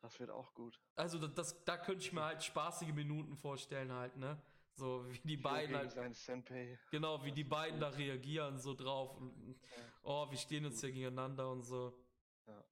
das 0.00 0.18
wird 0.18 0.30
auch 0.30 0.52
gut. 0.54 0.80
Also 0.96 1.18
das, 1.18 1.32
das, 1.34 1.64
da 1.64 1.76
könnte 1.76 2.02
ich 2.04 2.12
mir 2.12 2.24
halt 2.24 2.42
spaßige 2.42 2.92
Minuten 2.92 3.36
vorstellen 3.36 3.92
halt, 3.92 4.16
ne? 4.16 4.42
So 4.74 5.04
wie 5.12 5.18
die 5.20 5.34
Jo 5.34 5.42
beiden 5.42 5.76
halt, 5.76 5.94
genau, 6.90 7.22
wie 7.22 7.28
das 7.28 7.34
die 7.36 7.44
beiden 7.44 7.78
gut. 7.78 7.82
da 7.82 7.88
reagieren 7.90 8.58
so 8.58 8.74
drauf. 8.74 9.14
Und, 9.16 9.60
oh, 10.02 10.28
wir 10.30 10.38
stehen 10.38 10.64
uns 10.64 10.80
hier 10.80 10.90
gegeneinander 10.90 11.50
und 11.50 11.62
so. 11.62 11.96
Ja. 12.46 12.64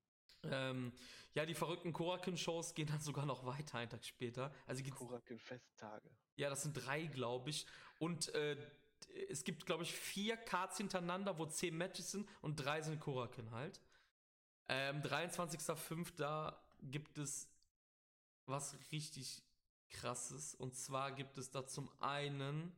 Ähm, 0.45 0.93
ja, 1.35 1.47
die 1.47 1.55
verrückten 1.55 1.93
Korakin-Shows 1.93 2.75
gehen 2.75 2.89
dann 2.89 3.01
sogar 3.01 3.27
noch 3.27 3.45
weiter 3.47 3.79
einen 3.79 3.91
Tag 3.91 4.05
später. 4.05 4.53
Also 4.67 4.83
Korakin-Festtage. 4.83 6.11
ja, 6.37 6.51
das 6.51 6.63
sind 6.63 6.75
drei, 6.75 7.07
glaube 7.07 7.51
ich. 7.51 7.67
Und 7.99 8.35
äh, 8.35 8.57
es 9.29 9.45
gibt, 9.45 9.67
glaube 9.67 9.83
ich, 9.83 9.93
vier 9.93 10.37
Cards 10.37 10.77
hintereinander, 10.79 11.39
wo 11.39 11.47
zehn 11.47 11.77
Matches 11.77 12.13
sind 12.13 12.29
und 12.41 12.57
drei 12.57 12.83
sind 12.83 13.01
Korakin 13.01 13.51
halt. 13.51 13.81
Ähm, 14.69 15.03
23.05. 15.03 16.55
gibt 16.83 17.19
es 17.19 17.49
was 18.47 18.77
richtig 18.93 19.43
krasses. 19.91 20.55
Und 20.55 20.77
zwar 20.77 21.13
gibt 21.13 21.39
es 21.39 21.51
da 21.51 21.67
zum 21.67 21.91
einen 22.01 22.73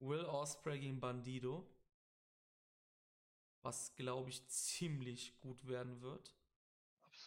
Will 0.00 0.24
Osprey 0.24 0.78
gegen 0.78 1.00
Bandido. 1.00 1.66
Was, 3.62 3.94
glaube 3.96 4.30
ich, 4.30 4.46
ziemlich 4.48 5.38
gut 5.40 5.66
werden 5.66 6.00
wird. 6.00 6.35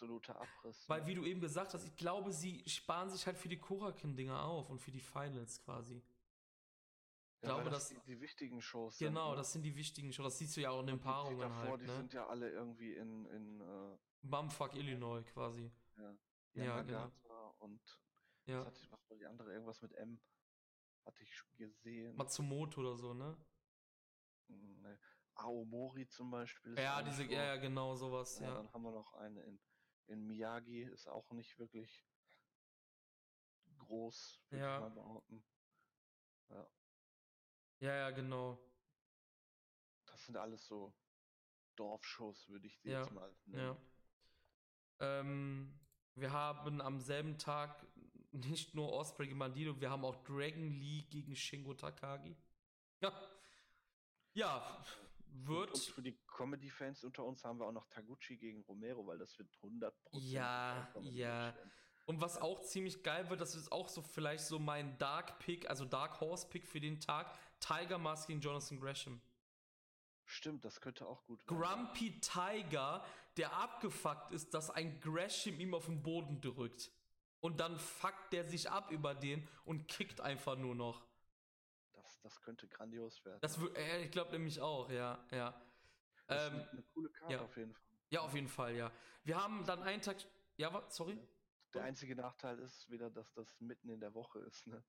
Absoluter 0.00 0.40
Abriss. 0.40 0.88
Weil, 0.88 1.06
wie 1.06 1.14
du 1.14 1.26
eben 1.26 1.40
gesagt 1.40 1.74
hast, 1.74 1.84
ich 1.84 1.94
glaube, 1.94 2.32
sie 2.32 2.66
sparen 2.66 3.10
sich 3.10 3.26
halt 3.26 3.36
für 3.36 3.48
die 3.48 3.58
Korakin-Dinger 3.58 4.42
auf 4.44 4.70
und 4.70 4.78
für 4.78 4.90
die 4.90 5.00
Finals 5.00 5.62
quasi. 5.62 6.02
Ich 7.42 7.48
ja, 7.48 7.54
glaube, 7.54 7.68
das 7.68 7.88
die, 7.88 8.00
die, 8.06 8.20
wichtigen 8.20 8.62
Shows 8.62 8.96
Genau, 8.96 9.26
sind, 9.26 9.30
ne? 9.30 9.36
das 9.36 9.52
sind 9.52 9.62
die 9.62 9.76
wichtigen 9.76 10.10
Shows. 10.12 10.24
Das 10.24 10.38
siehst 10.38 10.56
du 10.56 10.62
ja 10.62 10.70
auch 10.70 10.80
in 10.80 10.86
den 10.86 11.00
Paarungen 11.00 11.36
die 11.36 11.42
davor, 11.42 11.70
halt. 11.72 11.82
Die 11.82 11.86
ne? 11.86 11.96
sind 11.96 12.12
ja 12.14 12.26
alle 12.26 12.50
irgendwie 12.50 12.94
in, 12.94 13.26
in 13.26 13.60
uh, 13.60 13.98
Bumfuck, 14.22 14.74
Illinois 14.74 15.22
quasi. 15.24 15.70
Ja, 15.98 16.64
ja 16.64 16.82
genau. 16.82 17.12
Und 17.58 18.00
ja. 18.46 18.60
was, 18.60 18.66
hatte 18.66 18.80
ich, 18.82 18.90
was 18.90 19.10
war 19.10 19.16
die 19.18 19.26
andere? 19.26 19.52
Irgendwas 19.52 19.82
mit 19.82 19.92
M. 19.92 20.18
Hatte 21.04 21.22
ich 21.22 21.42
gesehen. 21.58 22.16
Matsumoto 22.16 22.80
oder 22.80 22.96
so, 22.96 23.12
ne? 23.12 23.36
Ne. 24.48 24.98
Aomori 25.34 26.08
zum 26.08 26.30
Beispiel. 26.30 26.78
Ja, 26.78 27.02
diese, 27.02 27.24
ja, 27.24 27.44
ja, 27.44 27.56
genau, 27.56 27.94
sowas, 27.94 28.38
ja, 28.38 28.48
ja. 28.48 28.54
Dann 28.54 28.72
haben 28.72 28.82
wir 28.82 28.92
noch 28.92 29.14
eine 29.14 29.42
in, 29.42 29.60
in 30.10 30.26
Miyagi, 30.26 30.82
ist 30.82 31.08
auch 31.08 31.30
nicht 31.30 31.58
wirklich 31.58 32.04
groß, 33.78 34.40
würde 34.50 34.64
ja. 34.64 34.74
ich 34.74 34.80
mal 34.80 34.90
behaupten. 34.90 35.44
Ja. 36.50 36.70
Ja, 37.80 37.94
ja, 37.94 38.10
genau. 38.10 38.58
Das 40.06 40.26
sind 40.26 40.36
alles 40.36 40.66
so 40.66 40.92
Dorfshows, 41.76 42.48
würde 42.48 42.66
ich 42.66 42.78
sie 42.80 42.90
ja. 42.90 43.00
jetzt 43.00 43.12
mal 43.12 43.34
nennen. 43.46 43.76
Ja. 44.98 45.20
Ähm, 45.20 45.80
wir 46.14 46.32
haben 46.32 46.80
am 46.80 47.00
selben 47.00 47.38
Tag 47.38 47.86
nicht 48.32 48.74
nur 48.74 48.92
Osprey 48.92 49.26
gegen 49.26 49.38
Bandido, 49.38 49.80
wir 49.80 49.90
haben 49.90 50.04
auch 50.04 50.16
Dragon 50.24 50.70
Lee 50.70 51.02
gegen 51.02 51.34
Shingo 51.34 51.74
Takagi. 51.74 52.36
Ja. 53.00 53.12
Ja, 54.34 54.84
wird. 55.32 55.70
Und, 55.70 55.74
und 55.74 55.94
für 55.94 56.02
die 56.02 56.18
Comedy-Fans 56.26 57.04
unter 57.04 57.24
uns 57.24 57.44
haben 57.44 57.58
wir 57.58 57.66
auch 57.66 57.72
noch 57.72 57.86
Taguchi 57.88 58.36
gegen 58.36 58.62
Romero, 58.62 59.06
weil 59.06 59.18
das 59.18 59.38
wird 59.38 59.48
100% 59.62 59.92
Ja, 60.12 60.88
ja. 61.00 61.54
Und 62.06 62.20
was 62.20 62.40
auch 62.40 62.60
ziemlich 62.62 63.02
geil 63.02 63.30
wird, 63.30 63.40
das 63.40 63.54
ist 63.54 63.70
auch 63.70 63.88
so 63.88 64.02
vielleicht 64.02 64.44
so 64.44 64.58
mein 64.58 64.98
Dark 64.98 65.38
Pick, 65.38 65.68
also 65.70 65.84
Dark 65.84 66.20
Horse 66.20 66.48
Pick 66.48 66.66
für 66.66 66.80
den 66.80 66.98
Tag. 66.98 67.32
Tiger 67.60 67.98
Mask 67.98 68.26
gegen 68.26 68.40
Jonathan 68.40 68.80
Gresham. 68.80 69.20
Stimmt, 70.24 70.64
das 70.64 70.80
könnte 70.80 71.06
auch 71.06 71.24
gut 71.26 71.40
werden. 71.46 71.60
Grumpy 71.60 72.20
Tiger, 72.20 73.04
der 73.36 73.52
abgefuckt 73.52 74.32
ist, 74.32 74.54
dass 74.54 74.70
ein 74.70 75.00
Gresham 75.00 75.60
ihm 75.60 75.74
auf 75.74 75.86
den 75.86 76.02
Boden 76.02 76.40
drückt. 76.40 76.90
Und 77.40 77.60
dann 77.60 77.78
fuckt 77.78 78.32
der 78.32 78.44
sich 78.44 78.70
ab 78.70 78.90
über 78.90 79.14
den 79.14 79.46
und 79.64 79.88
kickt 79.88 80.20
einfach 80.20 80.56
nur 80.56 80.74
noch. 80.74 81.02
Das, 82.22 82.34
das 82.34 82.42
könnte 82.42 82.68
grandios 82.68 83.24
werden. 83.24 83.38
Das 83.40 83.58
äh, 83.74 84.04
ich 84.04 84.10
glaube 84.10 84.32
nämlich 84.32 84.60
auch, 84.60 84.90
ja, 84.90 85.24
ja. 85.30 85.60
Das 86.26 86.48
ähm, 86.48 86.60
ist 86.60 86.72
eine 86.72 86.82
coole 86.94 87.10
Karte 87.10 87.34
ja. 87.34 87.40
auf 87.42 87.56
jeden 87.56 87.74
Fall. 87.74 87.90
Ja, 88.10 88.20
auf 88.20 88.34
jeden 88.34 88.48
Fall, 88.48 88.76
ja. 88.76 88.92
Wir 89.24 89.42
haben 89.42 89.64
dann 89.64 89.82
einen 89.82 90.02
Tag. 90.02 90.16
Ja? 90.56 90.84
Sorry? 90.88 91.18
Der 91.74 91.84
einzige 91.84 92.16
Nachteil 92.16 92.58
ist 92.58 92.90
wieder, 92.90 93.10
dass 93.10 93.32
das 93.32 93.60
mitten 93.60 93.88
in 93.88 94.00
der 94.00 94.14
Woche 94.14 94.40
ist, 94.40 94.66
ne? 94.66 94.82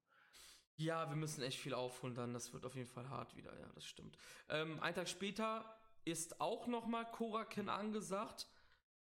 Ja, 0.78 1.08
wir 1.10 1.16
müssen 1.16 1.44
echt 1.44 1.60
viel 1.60 1.76
aufholen 1.76 2.16
dann. 2.16 2.34
Das 2.34 2.54
wird 2.54 2.66
auf 2.66 2.76
jeden 2.76 2.88
Fall 2.88 3.08
hart 3.10 3.36
wieder, 3.36 3.58
ja, 3.60 3.70
das 3.76 3.86
stimmt. 3.86 4.18
Ähm, 4.50 4.80
ein 4.80 4.96
Tag 4.96 5.08
später 5.08 5.78
ist 6.06 6.42
auch 6.42 6.66
nochmal 6.66 7.10
Korakin 7.12 7.70
angesagt. 7.70 8.48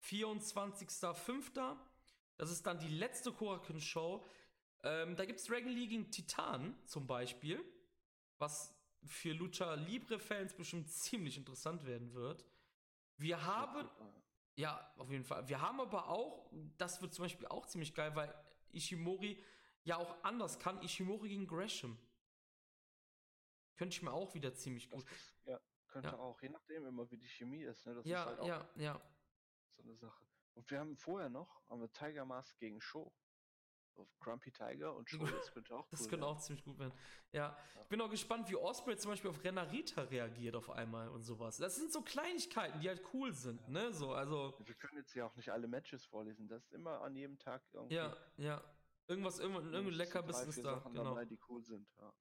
24.05. 0.03 1.77
Das 2.37 2.51
ist 2.51 2.65
dann 2.65 2.79
die 2.79 2.89
letzte 2.89 3.31
Korakin-Show. 3.31 4.25
Ähm, 4.83 5.15
da 5.15 5.25
gibt 5.25 5.39
es 5.39 5.45
Dragon 5.45 5.71
League 5.71 5.89
gegen 5.89 6.11
Titan 6.11 6.75
zum 6.85 7.07
Beispiel. 7.07 7.63
Was 8.39 8.75
für 9.03 9.33
Lucha 9.33 9.73
Libre-Fans 9.75 10.53
bestimmt 10.53 10.89
ziemlich 10.89 11.37
interessant 11.37 11.85
werden 11.85 12.13
wird. 12.13 12.45
Wir 13.17 13.45
haben. 13.45 13.89
Ja, 14.55 14.91
auf 14.97 15.09
jeden 15.09 15.23
Fall. 15.23 15.47
Wir 15.47 15.61
haben 15.61 15.79
aber 15.79 16.09
auch, 16.09 16.51
das 16.77 17.01
wird 17.01 17.13
zum 17.13 17.23
Beispiel 17.23 17.47
auch 17.47 17.65
ziemlich 17.65 17.93
geil, 17.93 18.15
weil 18.15 18.33
Ishimori 18.73 19.41
ja 19.83 19.97
auch 19.97 20.23
anders 20.23 20.59
kann. 20.59 20.81
Ishimori 20.81 21.29
gegen 21.29 21.47
Gresham. 21.47 21.97
Könnte 23.75 23.95
ich 23.95 24.01
mir 24.01 24.11
auch 24.11 24.33
wieder 24.33 24.53
ziemlich 24.53 24.89
gut. 24.89 25.05
Ja, 25.45 25.59
könnte 25.87 26.09
ja. 26.09 26.17
auch. 26.17 26.41
Je 26.41 26.49
nachdem 26.49 26.85
immer, 26.85 27.09
wie 27.09 27.17
die 27.17 27.29
Chemie 27.29 27.63
ist. 27.63 27.85
Ne? 27.85 27.95
Das 27.95 28.05
ja, 28.05 28.23
ist 28.23 28.27
halt 28.27 28.39
auch 28.39 28.47
ja, 28.47 28.69
ja. 28.75 29.01
So 29.77 29.83
eine 29.83 29.95
Sache. 29.95 30.25
Und 30.55 30.69
wir 30.69 30.79
haben 30.79 30.97
vorher 30.97 31.29
noch, 31.29 31.61
haben 31.69 31.79
wir 31.79 31.91
Tiger 31.93 32.25
Mask 32.25 32.57
gegen 32.59 32.81
Show. 32.81 33.13
So 33.99 34.07
Grumpy 34.19 34.51
Tiger 34.51 34.95
und 34.95 35.09
Show, 35.09 35.25
das 35.25 35.51
könnte 35.51 35.75
auch 35.75 35.87
Das 35.89 36.01
cool 36.01 36.07
könnte 36.09 36.25
werden. 36.25 36.37
auch 36.37 36.39
ziemlich 36.39 36.63
gut 36.63 36.79
werden. 36.79 36.93
Ja. 37.31 37.57
ja. 37.75 37.81
Ich 37.81 37.87
bin 37.89 38.01
auch 38.01 38.09
gespannt, 38.09 38.49
wie 38.49 38.55
Osprey 38.55 38.95
zum 38.97 39.11
Beispiel 39.11 39.29
auf 39.29 39.43
Renarita 39.43 40.03
reagiert 40.03 40.55
auf 40.55 40.69
einmal 40.69 41.09
und 41.09 41.23
sowas. 41.23 41.57
Das 41.57 41.75
sind 41.75 41.91
so 41.91 42.01
Kleinigkeiten, 42.01 42.79
die 42.79 42.87
halt 42.87 43.01
cool 43.13 43.33
sind, 43.33 43.61
ja. 43.63 43.69
ne? 43.69 43.93
So, 43.93 44.13
also. 44.13 44.55
Wir 44.63 44.75
können 44.75 44.97
jetzt 44.97 45.13
ja 45.15 45.25
auch 45.25 45.35
nicht 45.35 45.51
alle 45.51 45.67
Matches 45.67 46.05
vorlesen. 46.05 46.47
Das 46.47 46.63
ist 46.63 46.73
immer 46.73 47.01
an 47.01 47.15
jedem 47.15 47.37
Tag 47.37 47.61
irgendwie. 47.73 47.95
Ja, 47.95 48.15
ja. 48.37 48.63
Irgendwas, 49.07 49.39
irgendwas, 49.39 49.65
irgendwie 49.65 49.95
Leckerbissen 49.95 50.49
ist 50.49 50.63
da. 50.63 50.75
Sachen 50.75 50.93
genau. 50.93 51.05
Dabei, 51.05 51.25
die 51.25 51.39
cool 51.49 51.63
sind, 51.63 51.87
ja. 51.97 52.13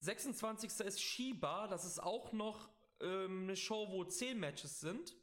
26. 0.00 0.80
ist 0.80 1.02
Shiba. 1.02 1.66
Das 1.66 1.84
ist 1.84 2.02
auch 2.02 2.32
noch 2.32 2.70
ähm, 3.00 3.42
eine 3.44 3.56
Show, 3.56 3.88
wo 3.90 4.04
10 4.04 4.38
Matches 4.38 4.80
sind. 4.80 5.16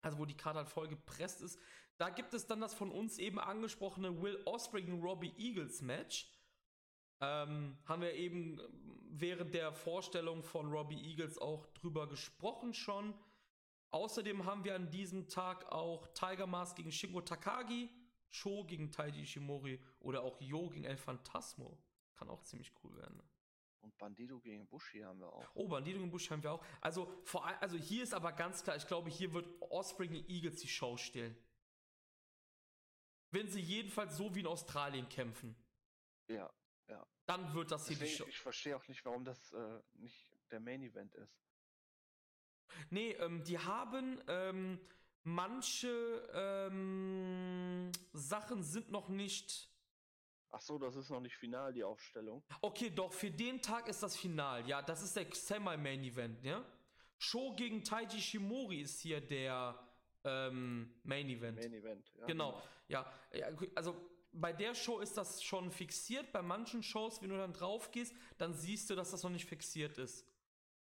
Also 0.00 0.18
wo 0.18 0.24
die 0.24 0.36
Karte 0.36 0.58
halt 0.58 0.68
voll 0.68 0.88
gepresst 0.88 1.42
ist. 1.42 1.58
Da 1.98 2.10
gibt 2.10 2.32
es 2.32 2.46
dann 2.46 2.60
das 2.60 2.74
von 2.74 2.90
uns 2.90 3.18
eben 3.18 3.38
angesprochene 3.38 4.22
Will 4.22 4.40
Osprey 4.44 4.82
gegen 4.82 5.02
Robbie 5.02 5.34
Eagles 5.36 5.82
Match. 5.82 6.32
Ähm, 7.20 7.76
haben 7.84 8.02
wir 8.02 8.14
eben 8.14 8.60
während 9.10 9.52
der 9.52 9.72
Vorstellung 9.72 10.44
von 10.44 10.70
Robbie 10.70 11.10
Eagles 11.10 11.38
auch 11.38 11.66
drüber 11.74 12.08
gesprochen 12.08 12.72
schon. 12.72 13.14
Außerdem 13.90 14.44
haben 14.44 14.64
wir 14.64 14.76
an 14.76 14.90
diesem 14.90 15.28
Tag 15.28 15.70
auch 15.72 16.06
Tiger 16.14 16.46
Mask 16.46 16.76
gegen 16.76 16.92
Shingo 16.92 17.20
Takagi 17.20 17.90
Sho 18.30 18.64
gegen 18.64 18.90
Taiji 18.90 19.22
Ishimori 19.22 19.80
oder 20.00 20.22
auch 20.22 20.40
Yo 20.40 20.68
gegen 20.68 20.84
El 20.84 20.96
Phantasmo. 20.96 21.78
Kann 22.14 22.28
auch 22.28 22.42
ziemlich 22.42 22.72
cool 22.82 22.96
werden. 22.96 23.16
Ne? 23.16 23.24
Und 23.80 23.96
Bandido 23.96 24.38
gegen 24.40 24.66
Bushi 24.66 25.00
haben 25.00 25.20
wir 25.20 25.32
auch. 25.32 25.46
Oh, 25.54 25.68
Bandido 25.68 25.98
gegen 25.98 26.10
Bushi 26.10 26.28
haben 26.28 26.42
wir 26.42 26.52
auch. 26.52 26.64
Also, 26.80 27.10
vor 27.24 27.46
also 27.60 27.76
hier 27.76 28.02
ist 28.02 28.12
aber 28.12 28.32
ganz 28.32 28.62
klar, 28.62 28.76
ich 28.76 28.86
glaube, 28.86 29.08
hier 29.08 29.32
wird 29.32 29.48
Osprey 29.70 30.08
gegen 30.08 30.28
Eagles 30.28 30.60
die 30.60 30.68
Show 30.68 30.96
stellen. 30.96 31.36
Wenn 33.30 33.48
sie 33.48 33.60
jedenfalls 33.60 34.16
so 34.16 34.34
wie 34.34 34.40
in 34.40 34.46
Australien 34.46 35.08
kämpfen. 35.08 35.54
Ja, 36.28 36.50
ja. 36.88 37.06
Dann 37.26 37.52
wird 37.54 37.70
das 37.70 37.84
Deswegen, 37.84 38.00
hier 38.00 38.08
die 38.08 38.16
Show. 38.16 38.26
Ich 38.28 38.40
verstehe 38.40 38.76
auch 38.76 38.88
nicht, 38.88 39.04
warum 39.04 39.24
das 39.24 39.52
äh, 39.52 39.80
nicht 39.94 40.34
der 40.50 40.60
Main 40.60 40.82
Event 40.82 41.14
ist. 41.14 41.38
Nee, 42.90 43.12
ähm, 43.12 43.44
die 43.44 43.58
haben, 43.58 44.20
ähm, 44.28 44.80
manche 45.24 45.88
ähm, 46.32 47.90
Sachen 48.12 48.62
sind 48.62 48.90
noch 48.90 49.08
nicht. 49.08 49.70
Ach 50.50 50.60
so, 50.60 50.78
das 50.78 50.96
ist 50.96 51.10
noch 51.10 51.20
nicht 51.20 51.36
final, 51.36 51.72
die 51.74 51.84
Aufstellung. 51.84 52.42
Okay, 52.62 52.90
doch, 52.90 53.12
für 53.12 53.30
den 53.30 53.60
Tag 53.60 53.88
ist 53.88 54.02
das 54.02 54.16
Final. 54.16 54.66
Ja, 54.66 54.80
das 54.80 55.02
ist 55.02 55.14
der 55.14 55.26
Semi-Main-Event, 55.30 56.42
ja? 56.42 56.64
Show 57.18 57.54
gegen 57.54 57.84
Taiji 57.84 58.20
Shimori 58.20 58.80
ist 58.80 59.00
hier 59.00 59.20
der 59.20 59.78
ähm, 60.24 60.94
Main-Event. 61.02 61.58
Main-Event, 61.58 62.14
ja. 62.14 62.26
Genau, 62.26 62.62
ja. 62.88 63.10
Also 63.74 63.94
bei 64.32 64.52
der 64.52 64.74
Show 64.74 64.98
ist 64.98 65.16
das 65.16 65.42
schon 65.42 65.70
fixiert. 65.70 66.32
Bei 66.32 66.42
manchen 66.42 66.82
Shows, 66.82 67.22
wenn 67.22 67.30
du 67.30 67.36
dann 67.36 67.52
drauf 67.52 67.90
gehst, 67.90 68.14
dann 68.36 68.54
siehst 68.54 68.90
du, 68.90 68.94
dass 68.94 69.10
das 69.10 69.22
noch 69.22 69.30
nicht 69.30 69.46
fixiert 69.46 69.98
ist. 69.98 70.26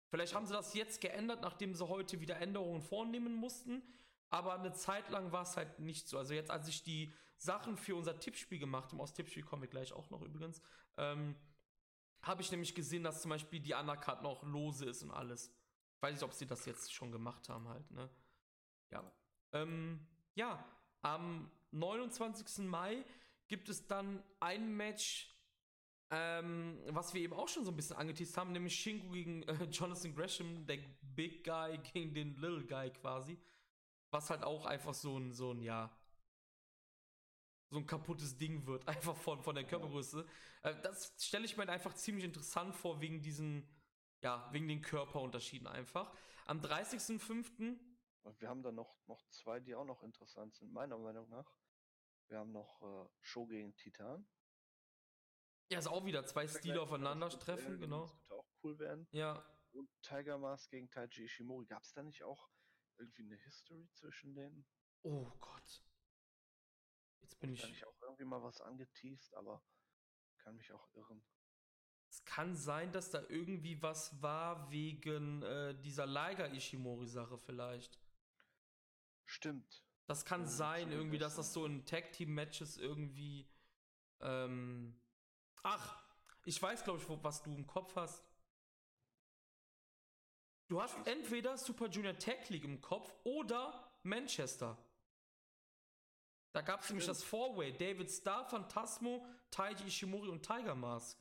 Vielleicht 0.09 0.35
haben 0.35 0.47
sie 0.47 0.53
das 0.53 0.75
jetzt 0.75 1.01
geändert, 1.01 1.41
nachdem 1.41 1.75
sie 1.75 1.89
heute 1.89 2.21
wieder 2.21 2.37
Änderungen 2.37 2.83
vornehmen 2.83 3.35
mussten. 3.35 3.83
Aber 4.31 4.55
eine 4.55 4.73
Zeit 4.73 5.09
lang 5.11 5.33
war 5.33 5.43
es 5.43 5.57
halt 5.57 5.79
nicht 5.79 6.09
so. 6.09 6.19
Also 6.19 6.35
jetzt, 6.35 6.51
als 6.51 6.69
ich 6.69 6.83
die 6.83 7.13
Sachen 7.37 7.77
für 7.77 7.97
unser 7.97 8.19
Tippspiel 8.19 8.59
gemacht 8.59 8.93
habe, 8.93 9.03
aus 9.03 9.13
Tippspiel 9.13 9.43
kommen 9.43 9.63
wir 9.63 9.69
gleich 9.69 9.93
auch 9.93 10.11
noch 10.11 10.23
übrigens, 10.23 10.63
ähm, 10.97 11.35
habe 12.23 12.41
ich 12.41 12.51
nämlich 12.51 12.75
gesehen, 12.75 13.03
dass 13.03 13.23
zum 13.23 13.31
Beispiel 13.31 13.61
die 13.61 13.75
Undercard 13.75 14.23
noch 14.23 14.43
lose 14.45 14.85
ist 14.85 15.03
und 15.03 15.11
alles. 15.11 15.53
Weiß 16.01 16.15
nicht, 16.15 16.23
ob 16.23 16.33
sie 16.33 16.47
das 16.47 16.65
jetzt 16.67 16.93
schon 16.93 17.11
gemacht 17.11 17.49
haben 17.49 17.69
halt, 17.69 17.91
ne? 17.91 18.09
Ja. 18.91 19.11
Ähm, 19.53 20.07
ja, 20.35 20.65
am 21.03 21.51
29. 21.73 22.65
Mai 22.67 23.05
gibt 23.49 23.69
es 23.69 23.87
dann 23.87 24.23
ein 24.41 24.77
Match, 24.77 25.29
ähm, 26.11 26.79
was 26.89 27.15
wir 27.15 27.23
eben 27.23 27.33
auch 27.33 27.49
schon 27.49 27.65
so 27.65 27.71
ein 27.71 27.77
bisschen 27.77 27.97
angeteased 27.97 28.37
haben, 28.37 28.53
nämlich 28.53 28.75
Shingo 28.75 29.11
gegen 29.11 29.43
äh, 29.45 29.65
Jonathan 29.65 30.15
Gresham, 30.15 30.67
der 30.67 30.79
Big 31.01 31.45
Guy 31.45 31.79
gegen 31.93 32.15
den 32.15 32.37
Little 32.37 32.65
Guy 32.65 32.91
quasi. 32.91 33.39
Was 34.11 34.29
halt 34.29 34.43
auch 34.43 34.67
einfach 34.67 34.95
so 34.95 35.19
ein, 35.19 35.33
so 35.33 35.53
ein, 35.53 35.63
ja, 35.63 35.91
so 37.71 37.79
ein 37.79 37.87
kaputtes 37.87 38.37
Ding 38.37 38.67
wird, 38.67 38.87
einfach 38.89 39.17
von, 39.17 39.43
von 39.43 39.55
der 39.55 39.65
Körpergröße. 39.65 40.27
Äh, 40.63 40.75
das 40.83 41.15
stelle 41.19 41.47
ich 41.47 41.57
mir 41.57 41.63
halt 41.63 41.71
einfach 41.71 41.95
ziemlich 41.95 42.25
interessant 42.25 42.75
vor, 42.75 43.01
wegen 43.01 43.23
diesen, 43.23 43.67
ja, 44.21 44.49
wegen 44.53 44.69
den 44.69 44.83
Körperunterschieden 44.83 45.67
einfach. 45.67 46.13
Am 46.45 46.61
30.05. 46.61 47.79
Und 48.25 48.41
wir 48.41 48.49
haben 48.49 48.63
dann 48.63 48.75
noch, 48.75 48.95
noch 49.07 49.27
zwei, 49.31 49.61
die 49.61 49.75
auch 49.75 49.85
noch 49.85 50.03
interessant 50.03 50.55
sind, 50.55 50.73
meiner 50.73 50.99
Meinung 50.99 51.29
nach. 51.31 51.51
Wir 52.33 52.39
haben 52.39 52.53
noch 52.53 52.81
äh, 52.81 53.09
Show 53.21 53.47
gegen 53.47 53.77
Titan. 53.77 54.27
Ja, 55.71 55.79
ist 55.79 55.87
auch 55.87 56.07
wieder 56.07 56.25
zwei 56.25 56.49
Stile 56.49 56.81
aufeinandertreffen, 56.81 57.79
genau. 57.79 58.07
Das 58.07 58.13
könnte 58.15 58.35
auch 58.35 58.49
cool 58.63 58.79
werden. 58.79 59.07
Ja. 59.11 59.45
Und 59.73 59.91
Tiger 60.01 60.39
Mask 60.39 60.71
gegen 60.71 60.89
Taiji 60.91 61.25
Ishimori. 61.25 61.67
Gab 61.67 61.83
es 61.83 61.93
da 61.93 62.03
nicht 62.03 62.23
auch 62.23 62.49
irgendwie 62.97 63.25
eine 63.25 63.37
History 63.37 63.87
zwischen 63.93 64.35
denen? 64.35 64.67
Oh 65.03 65.31
Gott. 65.41 65.85
Jetzt 67.21 67.39
bin 67.39 67.53
ich. 67.53 67.61
Da 67.61 67.69
nicht 67.69 67.87
auch 67.87 68.01
irgendwie 68.01 68.25
mal 68.25 68.43
was 68.43 68.63
angeteased, 68.63 69.35
aber 69.35 69.63
kann 70.39 70.57
mich 70.57 70.73
auch 70.73 70.89
irren. 70.95 71.23
Es 72.09 72.25
kann 72.25 72.57
sein, 72.57 72.93
dass 72.93 73.11
da 73.11 73.21
irgendwie 73.29 73.83
was 73.83 74.23
war 74.23 74.71
wegen 74.71 75.43
äh, 75.43 75.79
dieser 75.83 76.07
Liger 76.07 76.51
Ishimori-Sache 76.51 77.37
vielleicht. 77.37 78.01
Stimmt. 79.27 79.85
Das 80.07 80.25
kann 80.25 80.43
ja, 80.43 80.49
sein, 80.49 80.93
irgendwie, 80.93 81.19
dass 81.19 81.37
das 81.37 81.53
so 81.53 81.65
in 81.65 81.85
Tag-Team-Matches 81.85 82.79
irgendwie. 82.79 83.49
Ähm, 84.21 84.95
ach, 85.63 86.03
ich 86.45 86.61
weiß, 86.61 86.85
glaube 86.85 87.01
ich, 87.01 87.09
wo, 87.09 87.23
was 87.23 87.43
du 87.43 87.55
im 87.55 87.67
Kopf 87.67 87.95
hast. 87.97 88.25
Du 90.69 90.81
hast 90.81 90.97
entweder 91.07 91.57
Super 91.57 91.89
Junior 91.89 92.19
Tag 92.19 92.49
League 92.49 92.65
im 92.65 92.81
Kopf 92.81 93.15
oder 93.25 93.93
Manchester. 94.03 94.77
Da 96.53 96.63
gab 96.63 96.81
es 96.81 96.89
nämlich 96.89 97.07
das 97.07 97.23
Four-Way: 97.23 97.73
David 97.73 98.11
Starr, 98.11 98.45
Phantasmo, 98.47 99.27
Taiji 99.51 99.87
Ishimori 99.87 100.29
und 100.29 100.43
Tiger 100.43 100.75
Mask. 100.75 101.19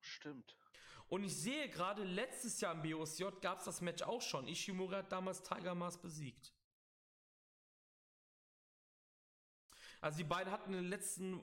Stimmt. 0.00 0.56
Und 1.08 1.24
ich 1.24 1.36
sehe 1.36 1.68
gerade, 1.68 2.02
letztes 2.04 2.60
Jahr 2.60 2.74
im 2.74 2.82
BOSJ 2.82 3.24
gab 3.40 3.58
es 3.58 3.64
das 3.64 3.80
Match 3.80 4.02
auch 4.02 4.22
schon. 4.22 4.48
Ishimori 4.48 4.94
hat 4.94 5.12
damals 5.12 5.42
Tiger 5.42 5.74
Mask 5.74 6.00
besiegt. 6.00 6.53
Also 10.04 10.18
die 10.18 10.24
beiden 10.24 10.52
hatten 10.52 10.74
in 10.74 10.82
den 10.82 10.90
letzten 10.90 11.40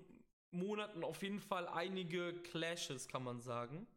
Monaten 0.51 1.03
auf 1.03 1.23
jeden 1.23 1.39
Fall 1.39 1.67
einige 1.67 2.31
Clashes, 2.43 3.07
kann 3.07 3.23
man 3.23 3.41
sagen. 3.41 3.87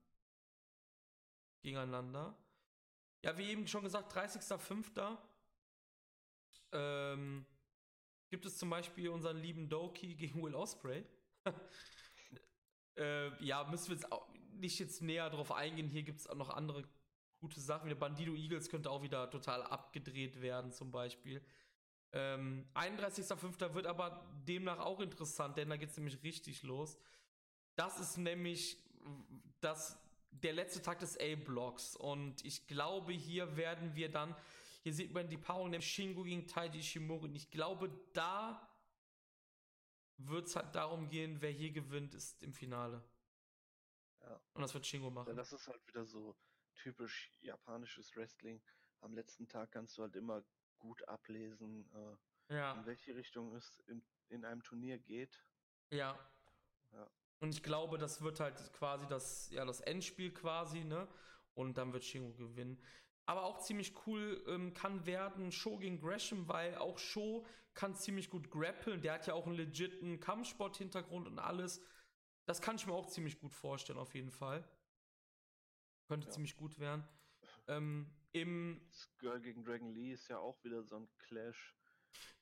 Gegeneinander. 1.61 2.35
Ja, 3.23 3.37
wie 3.37 3.51
eben 3.51 3.67
schon 3.67 3.85
gesagt, 3.85 4.17
30.05. 4.17 5.19
Ähm, 6.73 7.45
gibt 8.31 8.47
es 8.47 8.57
zum 8.57 8.71
Beispiel 8.71 9.11
unseren 9.11 9.37
lieben 9.37 9.69
Doki 9.69 10.15
gegen 10.15 10.43
Will 10.43 10.55
Osprey. 10.55 11.05
äh, 12.97 13.45
ja, 13.45 13.65
müssen 13.65 13.89
wir 13.89 13.97
jetzt 13.97 14.11
auch 14.11 14.27
nicht 14.55 14.79
jetzt 14.79 15.03
näher 15.03 15.29
drauf 15.29 15.53
eingehen. 15.53 15.91
Hier 15.91 16.05
gibt 16.05 16.21
es 16.21 16.27
auch 16.27 16.37
noch 16.37 16.49
andere 16.49 16.85
gute 17.39 17.61
Sachen. 17.61 17.85
Wie 17.85 17.91
der 17.91 17.97
Bandido 17.97 18.35
Eagles 18.35 18.71
könnte 18.71 18.91
auch 18.91 19.03
wieder 19.03 19.31
total 19.31 19.63
abgedreht 19.63 20.41
werden, 20.41 20.73
zum 20.73 20.91
Beispiel. 20.91 21.45
Ähm, 22.17 22.65
31.05. 22.75 23.75
wird 23.75 23.87
aber 23.87 24.25
demnach 24.47 24.79
auch 24.79 25.01
interessant, 25.01 25.57
denn 25.57 25.69
da 25.69 25.77
geht 25.77 25.91
es 25.91 25.97
nämlich 25.97 26.23
richtig 26.23 26.63
los. 26.63 26.97
Das 27.75 27.99
ist 27.99 28.19
nämlich 28.19 28.79
das, 29.61 29.99
der 30.31 30.53
letzte 30.53 30.81
Tag 30.81 31.01
des 31.01 31.19
A-Blocks. 31.19 31.97
Und 31.97 32.45
ich 32.45 32.69
glaube, 32.69 33.13
hier 33.13 33.57
werden 33.57 33.97
wir 33.97 34.09
dann, 34.13 34.37
hier 34.85 34.95
sieht 34.95 35.13
man 35.13 35.29
die 35.29 35.37
Paarung, 35.37 35.71
nämlich 35.71 35.91
Shingo 35.91 36.23
gegen 36.23 36.47
Taiji 36.47 36.85
Shimori. 36.85 37.25
Und 37.25 37.35
ich 37.35 37.51
glaube, 37.51 37.91
da 38.13 38.65
wird 40.17 40.47
es 40.47 40.55
halt 40.55 40.73
darum 40.77 41.09
gehen, 41.09 41.41
wer 41.41 41.51
hier 41.51 41.73
gewinnt, 41.73 42.15
ist 42.15 42.41
im 42.45 42.53
Finale. 42.53 43.03
Ja. 44.21 44.41
Und 44.53 44.63
das 44.63 44.73
wird 44.73 44.87
Shingo 44.87 45.11
machen. 45.11 45.31
Ja, 45.31 45.35
das 45.35 45.53
ist 45.53 45.67
halt 45.67 45.85
wieder 45.89 46.05
so 46.05 46.37
typisch 46.77 47.33
japanisches 47.41 48.15
Wrestling. 48.15 48.63
Am 49.01 49.15
letzten 49.15 49.49
Tag 49.49 49.73
kannst 49.73 49.99
du 49.99 50.03
halt 50.03 50.15
immer 50.15 50.45
gut 50.85 51.07
ablesen, 51.09 51.89
äh, 52.49 52.55
ja. 52.55 52.75
in 52.75 52.87
welche 52.87 53.17
Richtung 53.17 53.55
es 53.55 53.81
in, 53.87 54.03
in 54.29 54.45
einem 54.45 54.63
Turnier 54.63 54.99
geht. 54.99 55.43
Ja. 55.91 56.19
ja. 56.93 57.11
Und 57.41 57.55
ich 57.55 57.63
glaube, 57.63 57.99
das 57.99 58.23
wird 58.23 58.41
halt 58.41 58.73
quasi 58.75 59.07
das, 59.07 59.51
ja, 59.51 59.65
das 59.65 59.81
Endspiel 59.81 60.33
quasi, 60.33 60.85
ne? 60.85 61.09
Und 61.55 61.79
dann 61.79 61.93
wird 61.93 62.05
Shingo 62.05 62.33
gewinnen. 62.35 62.81
Aber 63.27 63.45
auch 63.45 63.59
ziemlich 63.61 64.07
cool 64.07 64.45
ähm, 64.47 64.75
kann 64.75 65.07
werden 65.07 65.51
Show 65.53 65.79
gegen 65.79 65.99
Gresham, 65.99 66.47
weil 66.49 66.77
auch 66.77 66.99
Show 66.99 67.47
kann 67.73 67.95
ziemlich 67.95 68.29
gut 68.29 68.51
grappeln. 68.51 69.01
Der 69.01 69.15
hat 69.15 69.27
ja 69.27 69.35
auch 69.35 69.47
einen 69.47 69.57
legiten 69.57 70.21
Kampfsport-Hintergrund 70.21 71.27
und 71.27 71.39
alles. 71.39 71.83
Das 72.45 72.61
kann 72.61 72.77
ich 72.77 72.87
mir 72.87 72.93
auch 72.93 73.07
ziemlich 73.07 73.39
gut 73.39 73.55
vorstellen, 73.55 73.99
auf 73.99 74.15
jeden 74.15 74.31
Fall. 74.31 74.69
Könnte 76.07 76.27
ja. 76.27 76.33
ziemlich 76.33 76.57
gut 76.57 76.79
werden. 76.79 77.09
Ähm, 77.67 78.11
Im 78.35 78.81
Skirl 78.91 79.41
gegen 79.41 79.65
Dragon 79.65 79.95
Lee 79.95 80.13
ist 80.13 80.27
ja 80.29 80.39
auch 80.39 80.63
wieder 80.65 80.83
so 80.83 80.97
ein 80.97 81.09
Clash. 81.19 81.73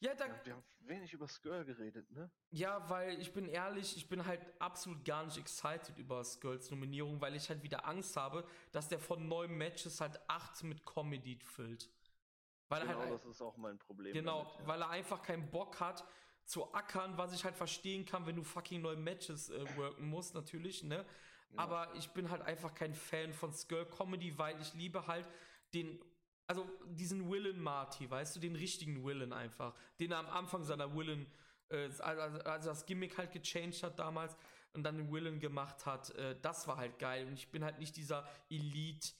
Ja, 0.01 0.15
da, 0.15 0.27
ja, 0.27 0.35
wir 0.45 0.53
haben 0.55 0.65
wenig 0.81 1.13
über 1.13 1.29
Skirl 1.29 1.67
geredet, 1.67 2.11
ne? 2.11 2.31
Ja, 2.51 2.89
weil 2.89 3.21
ich 3.21 3.33
bin 3.35 3.47
ehrlich, 3.47 3.95
ich 3.97 4.09
bin 4.09 4.25
halt 4.25 4.41
absolut 4.59 5.05
gar 5.05 5.23
nicht 5.25 5.37
excited 5.37 5.99
über 5.99 6.25
Skirls 6.25 6.71
Nominierung, 6.71 7.21
weil 7.21 7.37
ich 7.37 7.49
halt 7.51 7.63
wieder 7.63 7.87
Angst 7.87 8.17
habe, 8.17 8.47
dass 8.73 8.89
der 8.89 8.99
von 8.99 9.29
neun 9.29 9.53
Matches 9.53 10.01
halt 10.01 10.19
acht 10.29 10.63
mit 10.65 10.87
Comedy 10.87 11.39
füllt. 11.39 11.91
Weil 12.69 12.87
genau, 12.87 12.99
halt, 12.99 13.13
das 13.13 13.27
ist 13.27 13.43
auch 13.43 13.59
mein 13.59 13.79
Problem. 13.79 14.15
Genau, 14.15 14.45
damit, 14.45 14.61
ja. 14.61 14.67
weil 14.67 14.81
er 14.81 14.89
einfach 14.89 15.21
keinen 15.21 15.51
Bock 15.51 15.79
hat 15.79 16.05
zu 16.47 16.73
ackern, 16.73 17.19
was 17.19 17.35
ich 17.35 17.45
halt 17.45 17.55
verstehen 17.55 18.07
kann, 18.07 18.25
wenn 18.25 18.37
du 18.37 18.45
fucking 18.45 18.81
neue 18.81 18.97
Matches 18.97 19.51
äh, 19.51 19.77
worken 19.77 20.09
musst, 20.09 20.35
natürlich, 20.35 20.85
ne? 20.85 21.05
Aber 21.55 21.95
ich 21.97 22.09
bin 22.13 22.31
halt 22.31 22.41
einfach 22.41 22.73
kein 22.73 22.95
Fan 22.95 23.33
von 23.35 23.53
Skull 23.53 23.85
Comedy, 23.85 24.39
weil 24.39 24.59
ich 24.61 24.73
liebe 24.73 25.07
halt 25.07 25.27
den, 25.75 26.03
also 26.47 26.69
diesen 26.87 27.31
Willen 27.31 27.61
Marty, 27.61 28.11
weißt 28.11 28.37
du, 28.37 28.41
den 28.41 28.57
richtigen 28.57 29.05
Willen 29.05 29.33
einfach, 29.33 29.75
den 30.01 30.13
er 30.13 30.19
am 30.19 30.27
Anfang 30.27 30.65
seiner 30.65 30.95
Willen, 30.95 31.27
äh, 31.69 31.91
also, 31.99 32.41
also 32.43 32.69
das 32.69 32.87
Gimmick 32.87 33.17
halt 33.19 33.33
gechanged 33.33 33.83
hat 33.83 33.99
damals 33.99 34.37
und 34.75 34.83
dann 34.85 34.97
den 34.97 35.13
Willen 35.13 35.41
gemacht 35.41 35.85
hat, 35.87 36.11
äh, 36.11 36.39
das 36.41 36.67
war 36.67 36.77
halt 36.77 36.99
geil. 36.99 37.27
Und 37.27 37.35
ich 37.35 37.51
bin 37.51 37.65
halt 37.65 37.79
nicht 37.79 37.97
dieser 37.97 38.27
Elite 38.49 39.13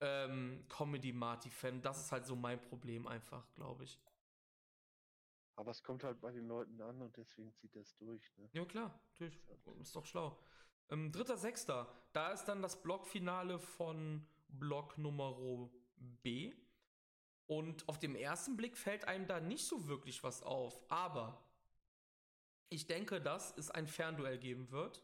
ähm, 0.00 0.64
Comedy 0.68 1.12
Marty 1.12 1.50
Fan. 1.50 1.82
Das 1.82 2.00
ist 2.00 2.12
halt 2.12 2.26
so 2.26 2.36
mein 2.36 2.60
Problem 2.60 3.06
einfach, 3.06 3.52
glaube 3.54 3.84
ich. 3.84 4.00
Aber 5.56 5.70
es 5.70 5.82
kommt 5.82 6.02
halt 6.02 6.20
bei 6.20 6.32
den 6.32 6.48
Leuten 6.48 6.80
an 6.80 7.00
und 7.00 7.16
deswegen 7.16 7.54
zieht 7.54 7.76
es 7.76 7.96
durch. 7.96 8.36
Ne? 8.38 8.48
Ja 8.52 8.64
klar, 8.64 9.00
natürlich. 9.12 9.38
Ist 9.80 9.94
doch 9.94 10.04
schlau. 10.04 10.38
Ähm, 10.90 11.12
Dritter, 11.12 11.36
Sechster, 11.36 11.88
da 12.12 12.32
ist 12.32 12.44
dann 12.46 12.60
das 12.60 12.82
Blockfinale 12.82 13.58
von 13.58 14.26
Block 14.48 14.98
Nummer 14.98 15.36
B. 16.22 16.54
Und 17.46 17.88
auf 17.88 17.98
dem 17.98 18.16
ersten 18.16 18.56
Blick 18.56 18.76
fällt 18.76 19.06
einem 19.06 19.26
da 19.26 19.40
nicht 19.40 19.66
so 19.66 19.86
wirklich 19.86 20.22
was 20.22 20.42
auf. 20.42 20.80
Aber 20.90 21.44
ich 22.70 22.86
denke, 22.86 23.20
dass 23.20 23.56
es 23.56 23.70
ein 23.70 23.86
Fernduell 23.86 24.38
geben 24.38 24.70
wird 24.70 25.02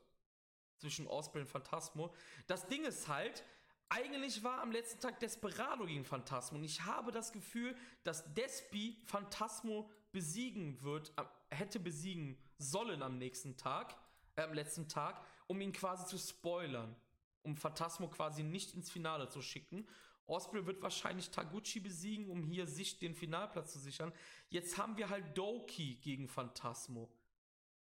zwischen 0.79 1.07
Osprey 1.07 1.43
und 1.43 1.49
Phantasmo. 1.49 2.15
Das 2.47 2.67
Ding 2.67 2.85
ist 2.85 3.09
halt, 3.09 3.45
eigentlich 3.91 4.43
war 4.43 4.63
am 4.63 4.73
letzten 4.73 5.01
Tag 5.01 5.21
Desperado 5.21 5.85
gegen 5.85 6.05
Phantasmo. 6.05 6.57
Und 6.59 6.65
ich 6.65 6.83
habe 6.85 7.13
das 7.13 7.33
Gefühl, 7.33 7.77
dass 8.05 8.33
Despi 8.35 8.97
Phantasmo 9.07 9.91
besiegen 10.13 10.81
wird, 10.83 11.13
äh, 11.19 11.25
hätte 11.55 11.79
besiegen 11.79 12.39
sollen 12.57 13.03
am 13.03 13.19
nächsten 13.19 13.57
Tag, 13.57 13.97
äh, 14.37 14.43
am 14.43 14.55
letzten 14.55 14.89
Tag 14.89 15.23
um 15.51 15.61
ihn 15.61 15.73
quasi 15.73 16.07
zu 16.07 16.17
spoilern. 16.17 16.95
Um 17.43 17.57
Phantasmo 17.57 18.07
quasi 18.07 18.45
nicht 18.45 18.73
ins 18.75 18.89
Finale 18.89 19.29
zu 19.29 19.43
schicken. 19.43 19.85
Osprey 20.27 20.67
wird 20.67 20.81
wahrscheinlich 20.83 21.31
Taguchi 21.31 21.81
besiegen, 21.81 22.31
um 22.31 22.43
hier 22.43 22.67
sich 22.67 22.99
den 22.99 23.15
Finalplatz 23.15 23.73
zu 23.73 23.79
sichern. 23.79 24.13
Jetzt 24.49 24.79
haben 24.79 24.97
wir 24.97 25.09
halt 25.09 25.37
Doki 25.37 25.97
gegen 25.97 26.29
Phantasmo. 26.29 27.11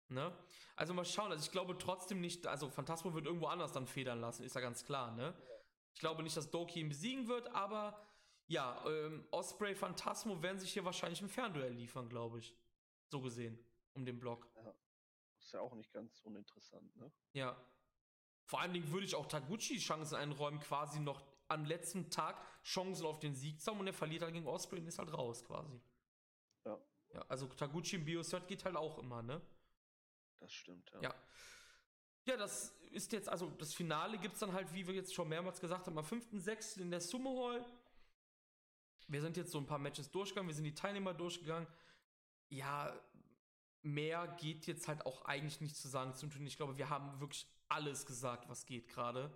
Ne? 0.09 0.37
Also 0.75 0.93
mal 0.93 1.05
schauen. 1.05 1.31
Also 1.31 1.43
ich 1.45 1.51
glaube 1.51 1.77
trotzdem 1.77 2.21
nicht, 2.21 2.45
also 2.45 2.69
Phantasmo 2.69 3.13
wird 3.13 3.25
irgendwo 3.25 3.47
anders 3.47 3.71
dann 3.71 3.87
federn 3.87 4.19
lassen, 4.19 4.43
ist 4.43 4.55
ja 4.55 4.61
ganz 4.61 4.85
klar, 4.85 5.11
ne? 5.11 5.33
Ich 5.93 5.99
glaube 5.99 6.23
nicht, 6.23 6.35
dass 6.35 6.51
Doki 6.51 6.81
ihn 6.81 6.89
besiegen 6.89 7.27
wird, 7.27 7.47
aber 7.55 8.05
ja, 8.47 8.83
ähm, 8.85 9.25
Osprey, 9.31 9.73
Phantasmo 9.73 10.41
werden 10.43 10.59
sich 10.59 10.73
hier 10.73 10.85
wahrscheinlich 10.85 11.21
ein 11.21 11.29
Fernduell 11.29 11.73
liefern, 11.73 12.09
glaube 12.09 12.39
ich. 12.39 12.55
So 13.07 13.21
gesehen, 13.21 13.57
um 13.93 14.05
den 14.05 14.19
Block. 14.19 14.47
Ja. 14.55 14.75
Ist 15.39 15.53
ja 15.53 15.61
auch 15.61 15.73
nicht 15.73 15.91
ganz 15.91 16.19
uninteressant, 16.21 16.95
ne? 16.97 17.11
Ja. 17.33 17.55
Vor 18.43 18.61
allen 18.61 18.73
Dingen 18.73 18.91
würde 18.91 19.05
ich 19.05 19.15
auch 19.15 19.25
Taguchi 19.25 19.79
Chancen 19.79 20.15
einräumen, 20.15 20.59
quasi 20.59 20.99
noch 20.99 21.23
am 21.47 21.65
letzten 21.65 22.09
Tag 22.09 22.41
Chancen 22.63 23.05
auf 23.05 23.19
den 23.19 23.35
Sieg 23.35 23.61
zu 23.61 23.71
haben 23.71 23.79
und 23.79 23.87
er 23.87 23.93
verliert 23.93 24.23
halt 24.23 24.33
gegen 24.33 24.47
Osprey 24.47 24.79
und 24.79 24.87
ist 24.87 24.99
halt 24.99 25.13
raus, 25.13 25.43
quasi. 25.43 25.79
Ja. 26.65 26.79
Ja, 27.13 27.25
also 27.27 27.47
Taguchi 27.47 27.97
im 27.97 28.05
Biosert 28.05 28.47
geht 28.47 28.65
halt 28.65 28.75
auch 28.75 28.97
immer, 28.97 29.21
ne? 29.21 29.41
Das 30.39 30.51
stimmt, 30.51 30.91
ja. 30.91 31.01
Ja. 31.01 31.15
Ja, 32.27 32.37
das 32.37 32.69
ist 32.91 33.11
jetzt, 33.11 33.29
also 33.29 33.51
das 33.51 33.73
Finale 33.73 34.17
gibt 34.17 34.33
es 34.33 34.39
dann 34.39 34.51
halt, 34.51 34.73
wie 34.73 34.87
wir 34.87 34.95
jetzt 34.95 35.13
schon 35.13 35.29
mehrmals 35.29 35.61
gesagt 35.61 35.85
haben, 35.85 35.97
am 35.97 36.03
5.6. 36.03 36.81
in 36.81 36.89
der 36.89 37.01
Sumo 37.01 37.47
Hall. 37.47 37.65
Wir 39.07 39.21
sind 39.21 39.37
jetzt 39.37 39.51
so 39.51 39.59
ein 39.59 39.67
paar 39.67 39.77
Matches 39.77 40.09
durchgegangen, 40.09 40.47
wir 40.47 40.55
sind 40.55 40.63
die 40.63 40.73
Teilnehmer 40.73 41.13
durchgegangen. 41.13 41.67
Ja, 42.49 42.99
mehr 43.83 44.27
geht 44.39 44.65
jetzt 44.65 44.87
halt 44.87 45.05
auch 45.05 45.25
eigentlich 45.25 45.61
nicht 45.61 45.77
zu 45.77 45.87
sagen 45.87 46.15
zum 46.15 46.31
Turnier. 46.31 46.47
Ich 46.47 46.57
glaube, 46.57 46.77
wir 46.77 46.89
haben 46.89 47.19
wirklich 47.19 47.47
alles 47.67 48.07
gesagt, 48.07 48.49
was 48.49 48.65
geht 48.65 48.87
gerade. 48.87 49.31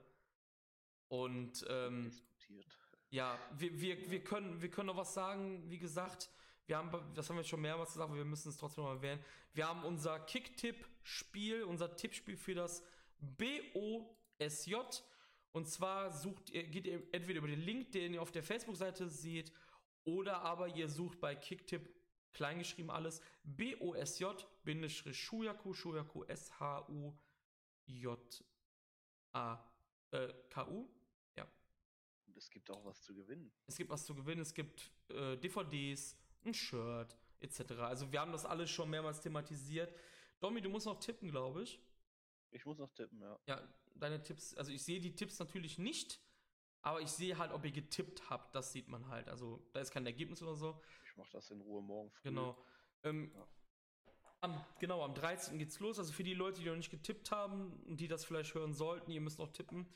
Und 1.10 1.66
ähm, 1.70 2.12
ja, 3.10 3.38
wir, 3.58 3.80
wir, 3.82 4.10
wir, 4.10 4.24
können, 4.24 4.62
wir 4.62 4.72
können 4.72 4.88
noch 4.88 4.98
was 4.98 5.14
sagen. 5.14 5.70
Wie 5.70 5.80
gesagt, 5.80 6.30
Wir 6.68 6.78
haben, 6.78 6.92
das 7.16 7.28
haben 7.28 7.38
wir 7.38 7.44
schon 7.44 7.62
mehrmals 7.62 7.94
gesagt, 7.94 8.10
aber 8.10 8.18
wir 8.20 8.26
müssen 8.26 8.50
es 8.50 8.58
trotzdem 8.58 8.84
noch 8.84 8.92
erwähnen. 8.92 9.20
Wir 9.54 9.68
haben 9.68 9.84
unser 9.84 10.20
Kick-Tipp-Spiel, 10.20 11.64
unser 11.64 11.96
Tippspiel 11.96 12.38
für 12.38 12.54
das 12.54 12.84
BOSJ. 13.20 14.76
Und 15.52 15.68
zwar 15.68 16.12
sucht 16.12 16.52
ihr, 16.52 16.68
geht 16.68 16.86
ihr 16.86 17.02
entweder 17.12 17.40
über 17.40 17.48
den 17.48 17.62
Link, 17.62 17.92
den 17.92 18.14
ihr 18.14 18.22
auf 18.22 18.32
der 18.32 18.44
Facebook-Seite 18.44 19.10
seht, 19.10 19.52
oder 20.04 20.44
aber 20.44 20.68
ihr 20.68 20.88
sucht 20.88 21.20
bei 21.20 21.36
Kicktip 21.36 21.90
kleingeschrieben 22.34 22.92
alles 22.92 23.22
BOSJ 23.44 24.26
Shuyaku 25.12 25.74
Shuyaku 25.74 26.24
S 26.26 26.52
H 26.60 26.88
U 26.90 27.18
J 27.88 28.44
A 29.34 29.58
äh, 30.12 30.32
K 30.50 30.68
U. 30.68 30.88
Es 32.40 32.50
gibt 32.50 32.72
auch 32.72 32.86
was 32.86 33.02
zu 33.02 33.14
gewinnen. 33.14 33.52
Es 33.68 33.76
gibt 33.76 33.90
was 33.90 34.06
zu 34.06 34.16
gewinnen. 34.16 34.42
Es 34.42 34.54
gibt 34.54 34.92
äh, 35.10 35.36
DVDs, 35.38 36.18
ein 36.46 36.54
Shirt 36.54 37.18
etc. 37.42 37.74
Also 37.80 38.12
wir 38.12 38.22
haben 38.22 38.32
das 38.32 38.46
alles 38.46 38.70
schon 38.70 38.90
mehrmals 38.90 39.20
thematisiert. 39.20 39.94
Domi, 40.40 40.62
du 40.62 40.70
musst 40.70 40.86
noch 40.86 41.00
tippen, 41.00 41.30
glaube 41.30 41.64
ich. 41.64 41.80
Ich 42.52 42.66
muss 42.66 42.78
noch 42.78 42.94
tippen, 42.94 43.22
ja. 43.22 43.38
Ja, 43.46 43.62
deine 43.96 44.22
Tipps, 44.24 44.56
also 44.56 44.72
ich 44.72 44.82
sehe 44.84 45.00
die 45.00 45.14
Tipps 45.14 45.38
natürlich 45.38 45.78
nicht, 45.78 46.20
aber 46.82 47.02
ich 47.02 47.10
sehe 47.10 47.38
halt, 47.38 47.52
ob 47.52 47.66
ihr 47.66 47.72
getippt 47.72 48.30
habt, 48.30 48.56
das 48.56 48.72
sieht 48.72 48.88
man 48.88 49.08
halt. 49.10 49.28
Also 49.28 49.62
da 49.74 49.82
ist 49.82 49.92
kein 49.92 50.06
Ergebnis 50.06 50.42
oder 50.42 50.56
so. 50.56 50.82
Ich 51.06 51.18
mache 51.18 51.30
das 51.32 51.52
in 51.52 51.60
Ruhe 51.60 51.82
morgen 51.82 52.10
früh. 52.10 52.30
Genau. 52.30 52.58
Ähm, 53.04 53.32
ja. 53.36 53.48
am, 54.40 54.66
genau, 54.80 55.04
am 55.04 55.14
13. 55.14 55.60
geht's 55.60 55.80
los. 55.80 56.00
Also 56.00 56.14
für 56.14 56.24
die 56.24 56.34
Leute, 56.34 56.62
die 56.62 56.70
noch 56.70 56.78
nicht 56.78 56.90
getippt 56.90 57.32
haben 57.32 57.84
und 57.84 58.00
die 58.00 58.08
das 58.08 58.24
vielleicht 58.24 58.54
hören 58.54 58.74
sollten, 58.74 59.12
ihr 59.12 59.22
müsst 59.22 59.40
noch 59.40 59.52
tippen. 59.52 59.88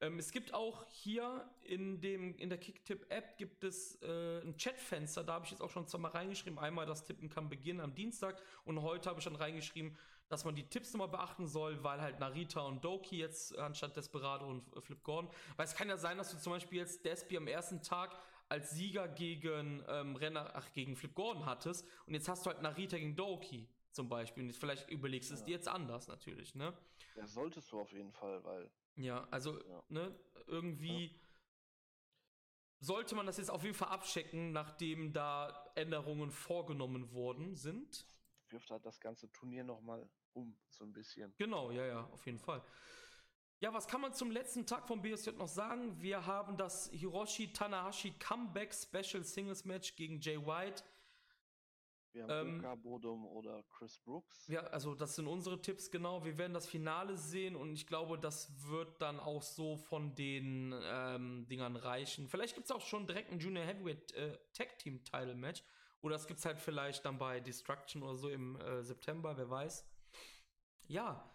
Ähm, 0.00 0.18
es 0.18 0.30
gibt 0.30 0.52
auch 0.52 0.84
hier 0.88 1.48
in, 1.62 2.00
dem, 2.00 2.36
in 2.36 2.48
der 2.48 2.58
Kicktip-App 2.58 3.38
gibt 3.38 3.64
es 3.64 4.00
äh, 4.02 4.40
ein 4.42 4.56
Chatfenster, 4.56 5.24
da 5.24 5.34
habe 5.34 5.44
ich 5.46 5.50
jetzt 5.50 5.62
auch 5.62 5.70
schon 5.70 5.86
zweimal 5.86 6.10
reingeschrieben. 6.10 6.58
Einmal 6.58 6.86
das 6.86 7.04
Tippen 7.04 7.28
kann 7.28 7.48
beginnen 7.48 7.80
am 7.80 7.94
Dienstag 7.94 8.40
und 8.64 8.82
heute 8.82 9.08
habe 9.08 9.20
ich 9.20 9.24
dann 9.24 9.36
reingeschrieben, 9.36 9.96
dass 10.28 10.44
man 10.44 10.54
die 10.54 10.68
Tipps 10.68 10.92
nochmal 10.92 11.08
beachten 11.08 11.46
soll, 11.46 11.82
weil 11.82 12.00
halt 12.00 12.18
Narita 12.18 12.60
und 12.60 12.84
Doki 12.84 13.18
jetzt 13.18 13.56
anstatt 13.56 13.96
Desperado 13.96 14.46
und 14.46 14.64
Flip 14.82 15.02
Gordon, 15.02 15.30
weil 15.56 15.66
es 15.66 15.74
kann 15.74 15.88
ja 15.88 15.96
sein, 15.96 16.18
dass 16.18 16.30
du 16.30 16.38
zum 16.38 16.52
Beispiel 16.52 16.78
jetzt 16.78 17.04
Despi 17.04 17.36
am 17.36 17.46
ersten 17.46 17.80
Tag 17.82 18.16
als 18.48 18.70
Sieger 18.70 19.08
gegen 19.08 19.82
ähm, 19.88 20.16
Renner, 20.16 20.50
ach, 20.54 20.70
gegen 20.72 20.96
Flip 20.96 21.14
Gordon 21.14 21.46
hattest 21.46 21.86
und 22.06 22.14
jetzt 22.14 22.28
hast 22.28 22.44
du 22.44 22.50
halt 22.50 22.62
Narita 22.62 22.98
gegen 22.98 23.16
Doki 23.16 23.68
zum 23.92 24.08
Beispiel 24.08 24.44
und 24.44 24.52
vielleicht 24.52 24.90
überlegst 24.90 25.30
du 25.30 25.34
ja. 25.34 25.40
es 25.40 25.44
dir 25.44 25.52
jetzt 25.52 25.68
anders 25.68 26.06
natürlich, 26.06 26.54
ne? 26.54 26.76
Ja, 27.16 27.26
solltest 27.26 27.72
du 27.72 27.80
auf 27.80 27.92
jeden 27.92 28.12
Fall, 28.12 28.44
weil. 28.44 28.70
Ja, 28.96 29.26
also, 29.30 29.58
ja. 29.58 29.82
ne, 29.88 30.18
irgendwie. 30.46 31.06
Ja. 31.06 31.20
Sollte 32.78 33.14
man 33.14 33.24
das 33.24 33.38
jetzt 33.38 33.50
auf 33.50 33.62
jeden 33.62 33.74
Fall 33.74 33.88
abchecken, 33.88 34.52
nachdem 34.52 35.12
da 35.12 35.72
Änderungen 35.74 36.30
vorgenommen 36.30 37.12
worden 37.12 37.54
sind? 37.54 38.06
wirft 38.50 38.70
halt 38.70 38.84
das 38.84 39.00
ganze 39.00 39.30
Turnier 39.32 39.64
nochmal 39.64 40.08
um, 40.32 40.56
so 40.68 40.84
ein 40.84 40.92
bisschen. 40.92 41.34
Genau, 41.38 41.70
ja, 41.70 41.86
ja, 41.86 42.04
auf 42.12 42.24
jeden 42.26 42.38
Fall. 42.38 42.62
Ja, 43.60 43.72
was 43.72 43.88
kann 43.88 44.02
man 44.02 44.12
zum 44.12 44.30
letzten 44.30 44.66
Tag 44.66 44.86
vom 44.86 45.00
BSJ 45.00 45.30
noch 45.30 45.48
sagen? 45.48 46.00
Wir 46.00 46.26
haben 46.26 46.56
das 46.58 46.90
Hiroshi 46.90 47.52
Tanahashi 47.52 48.12
Comeback 48.18 48.74
Special 48.74 49.24
Singles 49.24 49.64
Match 49.64 49.96
gegen 49.96 50.20
Jay 50.20 50.36
White. 50.36 50.82
Wir 52.16 52.26
haben 52.26 52.64
ähm, 52.64 52.82
Bodum 52.82 53.26
oder 53.26 53.62
Chris 53.68 53.98
Brooks. 53.98 54.46
Ja, 54.48 54.62
also 54.68 54.94
das 54.94 55.16
sind 55.16 55.26
unsere 55.26 55.60
Tipps, 55.60 55.90
genau. 55.90 56.24
Wir 56.24 56.38
werden 56.38 56.54
das 56.54 56.66
Finale 56.66 57.18
sehen 57.18 57.54
und 57.54 57.74
ich 57.74 57.86
glaube, 57.86 58.18
das 58.18 58.50
wird 58.66 59.02
dann 59.02 59.20
auch 59.20 59.42
so 59.42 59.76
von 59.76 60.14
den 60.14 60.74
ähm, 60.82 61.46
Dingern 61.46 61.76
reichen. 61.76 62.26
Vielleicht 62.26 62.54
gibt 62.54 62.64
es 62.64 62.70
auch 62.70 62.80
schon 62.80 63.06
direkt 63.06 63.32
ein 63.32 63.38
Junior 63.38 63.66
Heavyweight 63.66 64.12
äh, 64.12 64.38
Tag 64.54 64.78
Team 64.78 65.04
Title 65.04 65.34
Match. 65.34 65.62
Oder 66.00 66.16
es 66.16 66.26
gibt 66.26 66.38
es 66.38 66.46
halt 66.46 66.58
vielleicht 66.58 67.04
dann 67.04 67.18
bei 67.18 67.40
Destruction 67.40 68.02
oder 68.02 68.14
so 68.14 68.30
im 68.30 68.58
äh, 68.60 68.82
September, 68.82 69.36
wer 69.36 69.50
weiß. 69.50 69.86
Ja, 70.86 71.30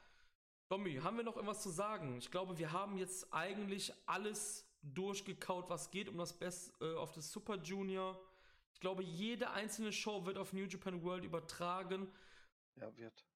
Domi, 0.67 0.95
haben 0.95 1.17
wir 1.17 1.23
noch 1.23 1.35
irgendwas 1.35 1.61
zu 1.61 1.69
sagen? 1.69 2.17
Ich 2.17 2.31
glaube, 2.31 2.57
wir 2.57 2.71
haben 2.71 2.97
jetzt 2.97 3.31
eigentlich 3.31 3.93
alles 4.07 4.67
durchgekaut, 4.81 5.69
was 5.69 5.91
geht 5.91 6.09
um 6.09 6.17
das 6.17 6.33
Best 6.33 6.73
äh, 6.81 6.93
of 6.93 7.13
the 7.13 7.21
Super 7.21 7.57
Junior. 7.57 8.19
Ich 8.81 8.83
glaube, 8.83 9.03
jede 9.03 9.51
einzelne 9.51 9.93
Show 9.93 10.25
wird 10.25 10.39
auf 10.39 10.53
New 10.53 10.65
Japan 10.65 11.03
World 11.03 11.23
übertragen. 11.23 12.11
Ja, 12.77 12.97
wird. 12.97 13.27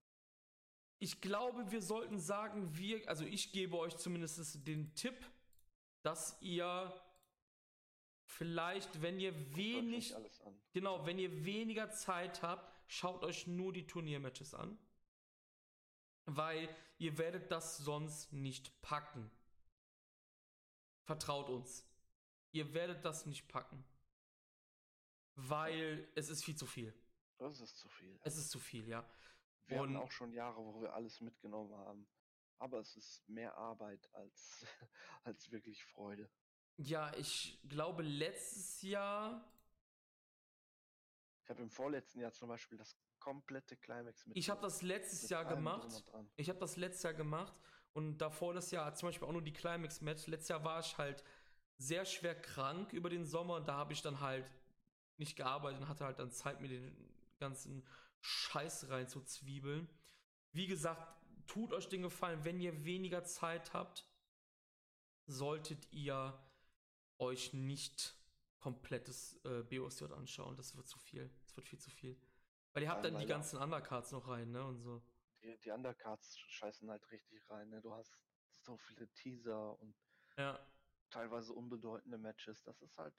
Ich 0.97 1.22
glaube, 1.22 1.69
wir 1.69 1.84
sollten 1.84 2.17
sagen, 2.17 2.76
wir, 2.76 3.07
also 3.07 3.26
ich 3.26 3.51
gebe 3.51 3.77
euch 3.77 3.95
zumindest 3.95 4.67
den 4.67 4.95
Tipp, 4.95 5.23
dass 6.01 6.41
ihr 6.41 6.99
vielleicht, 8.26 9.03
wenn 9.03 9.19
ihr 9.19 9.55
wenig, 9.55 10.15
genau, 10.73 11.05
wenn 11.05 11.19
ihr 11.19 11.45
weniger 11.45 11.91
Zeit 11.91 12.41
habt, 12.41 12.91
schaut 12.91 13.23
euch 13.23 13.45
nur 13.45 13.72
die 13.72 13.85
Turniermatches 13.85 14.55
an, 14.55 14.76
weil 16.26 16.76
ihr 16.97 17.19
werdet 17.19 17.51
das 17.51 17.77
sonst 17.77 18.34
nicht 18.34 18.81
packen. 18.81 19.30
Vertraut 21.03 21.49
uns. 21.49 21.88
Ihr 22.51 22.73
werdet 22.73 23.05
das 23.05 23.27
nicht 23.27 23.47
packen. 23.47 23.85
Weil 25.35 26.07
es 26.15 26.29
ist 26.29 26.43
viel 26.43 26.55
zu 26.55 26.65
viel. 26.65 26.93
Das 27.37 27.59
ist 27.59 27.77
zu 27.77 27.89
viel. 27.89 28.17
Es 28.23 28.37
ist 28.37 28.49
zu 28.49 28.59
viel, 28.59 28.87
ja. 28.87 29.07
Wir 29.67 29.81
Und 29.81 29.95
haben 29.95 30.03
auch 30.03 30.11
schon 30.11 30.31
Jahre, 30.31 30.63
wo 30.63 30.81
wir 30.81 30.93
alles 30.93 31.19
mitgenommen 31.21 31.75
haben. 31.75 32.07
Aber 32.57 32.79
es 32.79 32.95
ist 32.95 33.27
mehr 33.27 33.57
Arbeit 33.57 34.09
als, 34.13 34.65
als 35.23 35.51
wirklich 35.51 35.83
Freude. 35.83 36.29
Ja, 36.77 37.13
ich 37.15 37.59
glaube 37.67 38.03
letztes 38.03 38.81
Jahr. 38.81 39.51
Ich 41.43 41.49
habe 41.49 41.61
im 41.61 41.69
vorletzten 41.69 42.21
Jahr 42.21 42.31
zum 42.31 42.47
Beispiel 42.47 42.77
das 42.77 42.97
komplette 43.19 43.75
Climax 43.75 44.25
mit. 44.25 44.37
Ich 44.37 44.49
habe 44.49 44.61
das 44.61 44.81
letztes 44.81 45.29
Jahr 45.29 45.45
gemacht. 45.45 46.03
Ich 46.37 46.49
habe 46.49 46.59
das 46.59 46.77
letztes 46.77 47.03
Jahr 47.03 47.13
gemacht 47.13 47.59
und 47.93 48.17
davor 48.17 48.53
das 48.53 48.71
Jahr 48.71 48.93
zum 48.95 49.09
Beispiel 49.09 49.27
auch 49.27 49.31
nur 49.31 49.41
die 49.41 49.53
Climax 49.53 50.01
Match. 50.01 50.27
Letztes 50.27 50.49
Jahr 50.49 50.63
war 50.63 50.79
ich 50.79 50.97
halt 50.97 51.23
sehr 51.77 52.05
schwer 52.05 52.39
krank 52.39 52.93
über 52.93 53.09
den 53.09 53.25
Sommer 53.25 53.55
und 53.55 53.67
da 53.67 53.75
habe 53.75 53.93
ich 53.93 54.01
dann 54.01 54.19
halt 54.21 54.49
nicht 55.17 55.35
gearbeitet 55.35 55.81
und 55.81 55.87
hatte 55.87 56.05
halt 56.05 56.19
dann 56.19 56.31
Zeit, 56.31 56.61
mir 56.61 56.67
den 56.67 56.95
ganzen 57.39 57.85
Scheiß 58.21 58.89
rein 58.89 59.07
zu 59.07 59.21
zwiebeln. 59.21 59.89
Wie 60.51 60.67
gesagt, 60.67 61.01
tut 61.47 61.73
euch 61.73 61.87
den 61.89 62.01
Gefallen, 62.01 62.43
wenn 62.43 62.59
ihr 62.59 62.85
weniger 62.85 63.23
Zeit 63.23 63.73
habt, 63.73 64.05
solltet 65.27 65.91
ihr 65.91 66.37
euch 67.17 67.53
nicht 67.53 68.15
komplettes 68.59 69.39
äh, 69.45 69.63
BOSJ 69.63 70.05
anschauen. 70.05 70.55
Das 70.57 70.75
wird 70.75 70.87
zu 70.87 70.99
viel. 70.99 71.29
Das 71.43 71.55
wird 71.55 71.67
viel 71.67 71.79
zu 71.79 71.91
viel. 71.91 72.19
Weil 72.73 72.83
ihr 72.83 72.89
habt 72.89 73.05
dann 73.05 73.17
die 73.17 73.25
ganzen 73.25 73.57
Undercards 73.57 74.11
noch 74.11 74.27
rein, 74.27 74.51
ne? 74.51 74.65
Und 74.65 74.79
so. 74.79 75.01
Die, 75.41 75.57
die 75.63 75.71
Undercards 75.71 76.37
scheißen 76.39 76.89
halt 76.89 77.09
richtig 77.11 77.49
rein, 77.49 77.69
ne? 77.69 77.81
Du 77.81 77.93
hast 77.93 78.17
so 78.63 78.77
viele 78.77 79.07
Teaser 79.13 79.79
und 79.79 79.95
ja. 80.37 80.59
teilweise 81.09 81.53
unbedeutende 81.53 82.17
Matches. 82.17 82.63
Das 82.63 82.81
ist 82.81 82.97
halt 82.97 83.13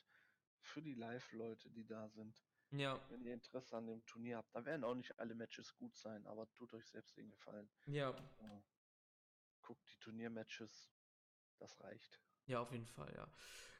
für 0.66 0.82
die 0.82 0.94
Live-Leute, 0.94 1.70
die 1.70 1.86
da 1.86 2.08
sind. 2.08 2.44
Ja. 2.70 3.00
Wenn 3.10 3.24
ihr 3.24 3.34
Interesse 3.34 3.76
an 3.76 3.86
dem 3.86 4.04
Turnier 4.06 4.38
habt, 4.38 4.54
da 4.54 4.64
werden 4.64 4.84
auch 4.84 4.94
nicht 4.94 5.18
alle 5.18 5.34
Matches 5.34 5.74
gut 5.76 5.96
sein, 5.96 6.26
aber 6.26 6.50
tut 6.52 6.74
euch 6.74 6.86
selbst 6.86 7.16
den 7.16 7.30
Gefallen. 7.30 7.68
Ja. 7.86 8.14
Guckt 9.62 9.88
die 9.90 9.98
Turniermatches, 9.98 10.90
das 11.58 11.80
reicht. 11.80 12.20
Ja, 12.46 12.60
auf 12.60 12.72
jeden 12.72 12.86
Fall, 12.86 13.12
ja. 13.14 13.28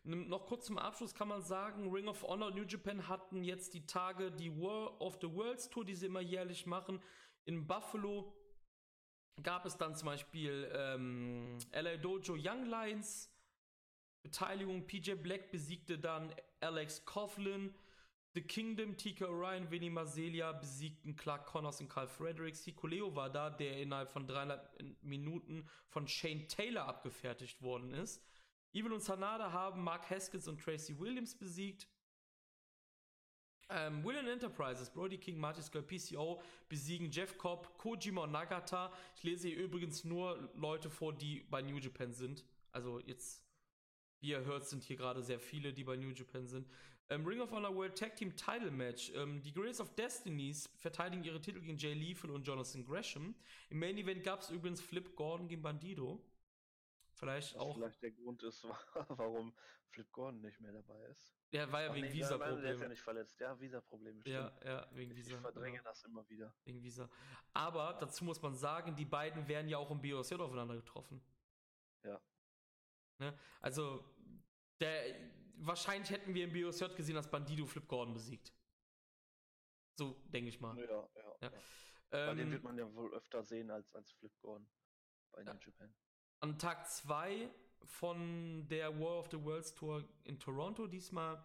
Noch 0.03 0.47
kurz 0.47 0.67
zum 0.67 0.79
Abschluss 0.79 1.15
kann 1.15 1.29
man 1.29 1.43
sagen, 1.43 1.91
Ring 1.91 2.07
of 2.07 2.23
Honor 2.23 2.53
New 2.53 2.63
Japan 2.63 3.09
hatten 3.09 3.43
jetzt 3.43 3.75
die 3.75 3.87
Tage 3.87 4.31
die 4.31 4.57
War 4.57 5.01
of 5.01 5.19
the 5.21 5.33
Worlds 5.33 5.69
Tour, 5.69 5.85
die 5.85 5.97
sie 5.97 6.07
immer 6.07 6.21
jährlich 6.21 6.65
machen. 6.65 7.03
In 7.45 7.67
Buffalo 7.67 8.33
gab 9.43 9.67
es 9.67 9.77
dann 9.77 9.97
zum 9.97 10.07
Beispiel 10.07 10.71
ähm, 10.73 11.59
LA 11.73 11.97
Dojo 11.97 12.37
Young 12.39 12.67
Lions. 12.67 13.33
Beteiligung 14.27 14.89
PJ 14.89 15.15
Black 15.15 15.53
besiegte 15.53 16.01
dann 16.01 16.35
Alex 16.59 17.05
Coughlin. 17.05 17.73
The 18.35 18.43
Kingdom, 18.43 18.97
TK 18.97 19.23
Orion, 19.23 19.71
Vinny 19.71 19.89
Mazelia 19.89 20.51
besiegten 20.51 21.15
Clark 21.15 21.47
Connors 21.47 21.81
und 21.81 21.89
Carl 21.89 22.09
Fredericks. 22.09 22.65
Hikuleo 22.65 23.15
war 23.15 23.31
da, 23.31 23.51
der 23.51 23.81
innerhalb 23.81 24.11
von 24.11 24.27
dreieinhalb 24.27 24.83
Minuten 25.01 25.65
von 25.87 26.09
Shane 26.09 26.49
Taylor 26.49 26.87
abgefertigt 26.87 27.63
worden 27.63 27.95
ist. 27.95 28.21
Evil 28.73 28.95
und 28.95 29.01
Sanada 29.01 29.53
haben 29.53 29.85
Mark 29.85 30.11
Haskins 30.11 30.49
und 30.49 30.61
Tracy 30.61 30.99
Williams 30.99 31.37
besiegt. 31.37 31.87
Ähm, 33.69 34.03
William 34.05 34.27
Enterprises, 34.27 34.91
Brody 34.91 35.19
King, 35.19 35.39
Marty 35.39 35.63
Skull, 35.63 35.85
PCO 35.85 36.43
besiegen 36.69 37.13
Jeff 37.13 37.39
Cobb, 37.39 37.79
Kojima 37.79 38.25
und 38.25 38.33
Nagata. 38.33 38.93
Ich 39.15 39.23
lese 39.23 39.47
hier 39.47 39.59
übrigens 39.59 40.03
nur 40.03 40.51
Leute 40.57 40.91
vor, 40.91 41.13
die 41.13 41.47
bei 41.49 41.63
New 41.63 41.77
Japan 41.77 42.13
sind. 42.13 42.45
Also 42.73 42.99
jetzt, 42.99 43.46
wie 44.21 44.31
ihr 44.31 44.45
hört, 44.45 44.67
sind 44.67 44.83
hier 44.83 44.97
gerade 44.97 45.23
sehr 45.23 45.39
viele, 45.41 45.73
die 45.73 45.85
bei 45.85 45.97
New 45.97 46.11
Japan 46.11 46.47
sind. 46.47 46.69
Ähm, 47.09 47.25
Ring 47.25 47.41
of 47.41 47.53
Honor 47.53 47.75
World 47.75 47.97
Tag 47.97 48.17
Team 48.17 48.35
Title 48.35 48.71
Match. 48.71 49.13
Ähm, 49.15 49.41
die 49.43 49.53
Grace 49.53 49.81
of 49.81 49.95
Destinies 49.95 50.69
verteidigen 50.77 51.23
ihre 51.23 51.41
Titel 51.41 51.61
gegen 51.61 51.79
Jay 51.79 51.95
Lethal 51.95 52.31
und 52.31 52.47
Jonathan 52.47 52.85
Gresham. 52.85 53.35
Im 53.71 53.79
Main 53.79 53.97
Event 53.97 54.25
gab 54.25 54.41
es 54.41 54.51
übrigens 54.51 54.81
Flip 54.81 55.15
Gordon 55.15 55.47
gegen 55.47 55.63
Bandido. 55.63 56.21
Vielleicht 57.13 57.57
auch. 57.57 57.77
vielleicht 57.77 58.03
der 58.03 58.11
Grund 58.11 58.43
ist, 58.43 58.65
warum 59.09 59.55
Flip 59.89 60.11
Gordon 60.13 60.41
nicht 60.41 60.61
mehr 60.61 60.73
dabei 60.73 61.01
ist. 61.07 61.33
Ja, 61.53 61.71
war 61.71 61.83
ja 61.83 61.95
wegen 61.95 62.07
nein, 62.07 62.61
Der 62.61 62.73
ist 62.73 62.81
ja 62.81 62.89
nicht 62.89 63.01
verletzt. 63.01 63.41
Ja, 63.41 63.59
Visa-Probleme. 63.59 64.21
Ja, 64.27 64.53
ja, 64.65 64.87
wegen 64.93 65.13
Ich 65.13 65.19
Visa. 65.19 65.39
verdränge 65.39 65.79
genau. 65.79 65.89
das 65.89 66.03
immer 66.05 66.29
wieder. 66.29 66.53
Wegen 66.65 66.83
Visa. 66.83 67.09
Aber 67.53 67.97
dazu 68.01 68.25
muss 68.25 68.43
man 68.43 68.55
sagen, 68.55 68.97
die 68.97 69.05
beiden 69.05 69.47
wären 69.47 69.69
ja 69.69 69.79
auch 69.79 69.91
im 69.91 70.03
BOSJ 70.03 70.35
aufeinander 70.35 70.75
getroffen. 70.75 71.23
Ja. 72.03 72.21
Ne? 73.19 73.39
Also, 73.61 74.05
der, 74.81 75.15
wahrscheinlich 75.57 76.11
hätten 76.11 76.35
wir 76.35 76.45
im 76.45 76.53
BOSJ 76.53 76.95
gesehen, 76.97 77.15
dass 77.15 77.31
Bandido 77.31 77.67
Flip 77.67 77.87
Gordon 77.89 78.15
besiegt. 78.15 78.53
So 79.99 80.13
denke 80.27 80.51
ich 80.51 80.61
mal. 80.61 80.77
Ja, 80.79 80.85
ja. 80.85 81.09
Ja. 81.41 81.51
ja. 81.51 81.51
Bei 82.11 82.35
den 82.35 82.47
Ähm, 82.47 82.53
wird 82.53 82.63
man 82.63 82.79
ja 82.79 82.93
wohl 82.95 83.13
öfter 83.15 83.43
sehen 83.43 83.71
als, 83.71 83.95
als 83.95 84.13
Flip 84.13 84.33
Gordon 84.41 84.69
bei 85.33 85.43
Ja. 85.43 85.55
New 85.55 85.61
Japan. 85.61 85.95
an 86.41 86.59
Tag 86.59 86.89
2 86.89 87.51
von 87.85 88.67
der 88.69 88.99
War 89.01 89.19
of 89.21 89.31
the 89.31 89.43
Worlds 89.43 89.75
Tour 89.75 90.05
in 90.25 90.39
Toronto 90.39 90.87
diesmal 90.87 91.45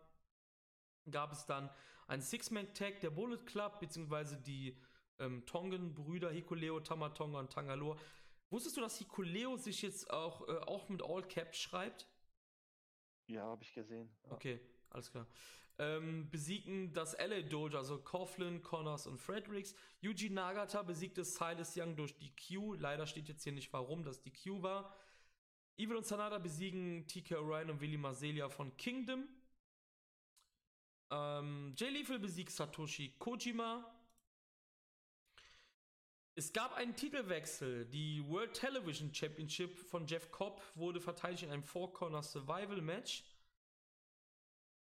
gab 1.10 1.31
es 1.31 1.45
dann 1.45 1.69
ein 2.07 2.22
Six-Man-Tag 2.22 2.99
der 2.99 3.10
Bullet 3.10 3.43
Club, 3.45 3.80
beziehungsweise 3.80 4.38
die 4.38 4.77
ähm, 5.19 5.45
Tongan-Brüder 5.45 6.30
Hikuleo, 6.31 6.80
Tamatonga 6.81 7.39
und 7.39 7.52
Tangaloa. 7.52 7.98
Wusstest 8.52 8.76
du, 8.78 8.82
dass 8.82 8.98
Hikuleo 8.98 9.56
sich 9.56 9.82
jetzt 9.82 10.11
auch, 10.11 10.48
äh, 10.48 10.57
auch 10.68 10.90
mit 10.90 11.02
All 11.02 11.23
Caps 11.23 11.57
schreibt? 11.57 12.06
Ja, 13.28 13.44
habe 13.44 13.64
ich 13.64 13.73
gesehen. 13.73 14.10
Ja. 14.26 14.32
Okay, 14.34 14.60
alles 14.90 15.10
klar. 15.10 15.26
Ähm, 15.80 16.30
besiegten 16.30 16.91
das 16.94 17.18
LA 17.18 17.44
Dojo, 17.44 17.78
also 17.78 17.98
Coughlin, 17.98 18.61
Connors 18.61 19.07
und 19.07 19.19
Fredericks. 19.19 19.73
Yuji 20.02 20.30
Nagata 20.30 20.84
besiegte 20.84 21.23
Silas 21.23 21.78
Young 21.78 21.95
durch 21.95 22.18
die 22.18 22.34
Q. 22.36 22.73
Leider 22.73 23.07
steht 23.07 23.30
jetzt 23.30 23.44
hier 23.44 23.53
nicht, 23.53 23.72
warum 23.72 24.03
das 24.03 24.22
die 24.22 24.34
Q 24.34 24.61
war. 24.61 24.94
Evil 25.78 25.95
und 25.95 26.06
Sanada 26.06 26.38
besiegen 26.38 27.07
TK 27.07 27.38
Orion 27.38 27.69
und 27.69 27.82
Willy 27.82 27.98
Marselia 27.98 28.49
von 28.49 28.76
Kingdom. 28.76 29.28
Ähm, 31.10 31.73
Jay 31.78 31.90
Lethal 31.90 32.19
besiegt 32.19 32.52
Satoshi 32.52 33.15
Kojima. 33.18 33.90
Es 36.41 36.53
gab 36.53 36.73
einen 36.73 36.95
Titelwechsel. 36.95 37.85
Die 37.85 38.27
World 38.27 38.55
Television 38.55 39.13
Championship 39.13 39.77
von 39.77 40.07
Jeff 40.07 40.31
Cobb 40.31 40.59
wurde 40.73 40.99
verteidigt 40.99 41.43
in 41.43 41.51
einem 41.51 41.61
Four 41.61 41.93
Corner 41.93 42.23
Survival 42.23 42.81
Match. 42.81 43.23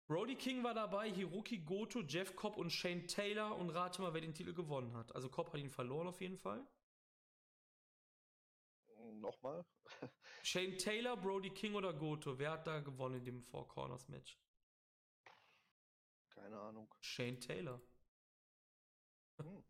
Brody 0.06 0.36
King 0.36 0.62
war 0.62 0.72
dabei, 0.72 1.10
Hiroki 1.10 1.59
Goto, 1.59 2.02
Jeff 2.02 2.36
Cobb 2.36 2.59
und 2.59 2.70
Shane 2.70 3.09
Taylor 3.09 3.56
und 3.56 3.70
rate 3.70 4.01
mal, 4.01 4.14
wer 4.14 4.20
den 4.20 4.35
Titel 4.35 4.55
gewonnen 4.55 4.94
hat. 4.94 5.12
Also 5.16 5.28
Cobb 5.28 5.52
hat 5.52 5.59
ihn 5.59 5.68
verloren 5.68 6.06
auf 6.06 6.20
jeden 6.20 6.39
Fall. 6.39 6.64
Nochmal? 9.14 9.66
Shane 10.44 10.78
Taylor, 10.78 11.16
Brody 11.16 11.51
King 11.51 11.74
oder 11.74 11.93
Goto? 11.93 12.39
Wer 12.39 12.52
hat 12.52 12.68
da 12.68 12.78
gewonnen 12.78 13.16
in 13.16 13.24
dem 13.24 13.43
Four 13.43 13.66
Corners 13.66 14.06
Match? 14.06 14.39
Keine 16.30 16.56
Ahnung. 16.60 16.94
Shane 17.01 17.40
Taylor. 17.40 17.82
Hm. 19.39 19.64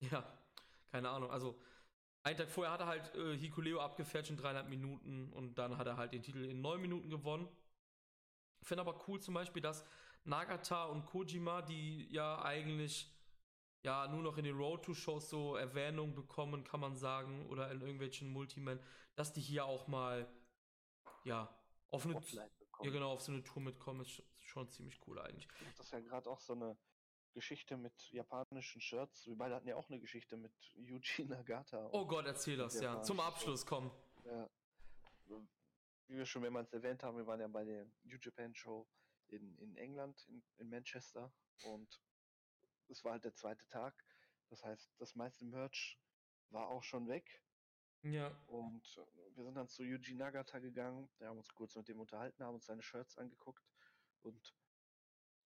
Ja, 0.00 0.24
keine 0.90 1.10
Ahnung. 1.10 1.30
Also, 1.30 1.60
einen 2.22 2.36
Tag 2.36 2.50
vorher 2.50 2.72
hat 2.72 2.80
er 2.80 2.86
halt 2.86 3.14
äh, 3.14 3.36
Hikuleo 3.36 3.80
abgefährt 3.80 4.28
in 4.30 4.36
dreieinhalb 4.36 4.68
Minuten 4.68 5.32
und 5.32 5.56
dann 5.56 5.76
hat 5.76 5.86
er 5.86 5.96
halt 5.96 6.12
den 6.12 6.22
Titel 6.22 6.44
in 6.44 6.60
neun 6.60 6.80
Minuten 6.80 7.10
gewonnen. 7.10 7.48
Ich 8.60 8.68
finde 8.68 8.82
aber 8.82 9.02
cool 9.08 9.20
zum 9.20 9.34
Beispiel, 9.34 9.62
dass 9.62 9.84
Nagata 10.24 10.86
und 10.86 11.06
Kojima, 11.06 11.62
die 11.62 12.08
ja 12.10 12.42
eigentlich 12.42 13.14
ja 13.84 14.08
nur 14.08 14.22
noch 14.22 14.36
in 14.36 14.44
den 14.44 14.56
Road 14.56 14.84
to 14.84 14.94
Shows 14.94 15.30
so 15.30 15.56
Erwähnung 15.56 16.14
bekommen, 16.14 16.64
kann 16.64 16.80
man 16.80 16.96
sagen, 16.96 17.46
oder 17.46 17.70
in 17.70 17.80
irgendwelchen 17.80 18.28
Multiman, 18.28 18.80
dass 19.14 19.32
die 19.32 19.40
hier 19.40 19.64
auch 19.64 19.86
mal 19.86 20.28
ja 21.24 21.48
auf 21.90 22.04
eine, 22.04 22.20
ja, 22.32 22.90
genau, 22.90 23.12
auf 23.12 23.22
so 23.22 23.32
eine 23.32 23.42
Tour 23.44 23.62
mitkommen, 23.62 24.00
ist 24.02 24.10
schon, 24.10 24.24
schon 24.40 24.68
ziemlich 24.68 25.00
cool 25.06 25.18
eigentlich. 25.20 25.48
Das 25.76 25.86
ist 25.86 25.92
ja 25.92 26.00
gerade 26.00 26.28
auch 26.28 26.40
so 26.40 26.52
eine 26.52 26.76
Geschichte 27.38 27.76
mit 27.76 27.94
japanischen 28.10 28.80
Shirts. 28.80 29.24
Wir 29.28 29.36
beide 29.36 29.54
hatten 29.54 29.68
ja 29.68 29.76
auch 29.76 29.88
eine 29.88 30.00
Geschichte 30.00 30.36
mit 30.36 30.52
Yuji 30.74 31.24
Nagata. 31.26 31.88
Oh 31.92 32.04
Gott, 32.04 32.26
erzähl 32.26 32.56
das, 32.56 32.80
ja. 32.80 33.00
Zum. 33.02 33.20
Abschluss, 33.20 33.64
komm. 33.64 33.92
Ja. 34.24 34.50
Wie 36.08 36.16
wir 36.16 36.26
schon 36.26 36.42
mehrmals 36.42 36.72
erwähnt 36.72 37.04
haben, 37.04 37.16
wir 37.16 37.28
waren 37.28 37.38
ja 37.38 37.46
bei 37.46 37.64
der 37.64 37.86
New 38.02 38.16
Japan 38.20 38.52
Show 38.56 38.88
in, 39.28 39.56
in 39.58 39.76
England, 39.76 40.26
in, 40.28 40.42
in 40.56 40.68
Manchester. 40.68 41.32
Und 41.62 42.02
es 42.88 43.04
war 43.04 43.12
halt 43.12 43.24
der 43.24 43.34
zweite 43.34 43.64
Tag. 43.68 43.94
Das 44.48 44.64
heißt, 44.64 44.90
das 44.98 45.14
meiste 45.14 45.44
Merch 45.44 45.96
war 46.50 46.66
auch 46.68 46.82
schon 46.82 47.06
weg. 47.06 47.44
Ja, 48.02 48.36
Und 48.46 48.82
wir 49.34 49.44
sind 49.44 49.54
dann 49.54 49.68
zu 49.68 49.84
Yuji 49.84 50.14
Nagata 50.14 50.58
gegangen. 50.58 51.08
Wir 51.18 51.28
haben 51.28 51.38
uns 51.38 51.54
kurz 51.54 51.76
mit 51.76 51.86
dem 51.86 52.00
unterhalten, 52.00 52.42
haben 52.42 52.54
uns 52.54 52.66
seine 52.66 52.82
Shirts 52.82 53.16
angeguckt. 53.16 53.64
Und 54.22 54.56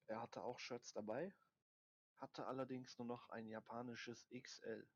er 0.06 0.22
hatte 0.22 0.42
auch 0.42 0.58
Shirts 0.58 0.92
dabei, 0.92 1.34
hatte 2.22 2.46
allerdings 2.46 2.96
nur 2.98 3.06
noch 3.08 3.28
ein 3.30 3.48
japanisches 3.48 4.26
XL. 4.30 4.86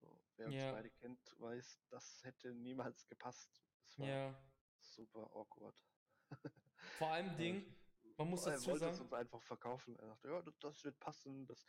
So, 0.00 0.20
wer 0.36 0.46
uns 0.46 0.56
Ja. 0.56 0.72
beide 0.72 0.90
kennt, 0.90 1.20
weiß, 1.38 1.78
das 1.90 2.24
hätte 2.24 2.54
niemals 2.54 3.06
gepasst. 3.06 3.62
Das 3.86 3.98
war 3.98 4.08
ja. 4.08 4.34
super 4.80 5.30
awkward. 5.34 5.76
Vor 6.98 7.08
allem 7.08 7.36
Ding, 7.36 7.76
man 8.16 8.28
muss 8.30 8.46
er 8.46 8.52
dazu 8.54 8.70
wollte 8.70 8.86
es 8.86 8.96
sagen, 8.96 9.04
uns 9.04 9.12
einfach 9.12 9.42
verkaufen. 9.42 9.96
Er 9.98 10.08
dachte, 10.08 10.28
ja, 10.28 10.42
das, 10.42 10.58
das 10.58 10.84
wird 10.84 10.98
passen. 10.98 11.46
Das, 11.46 11.64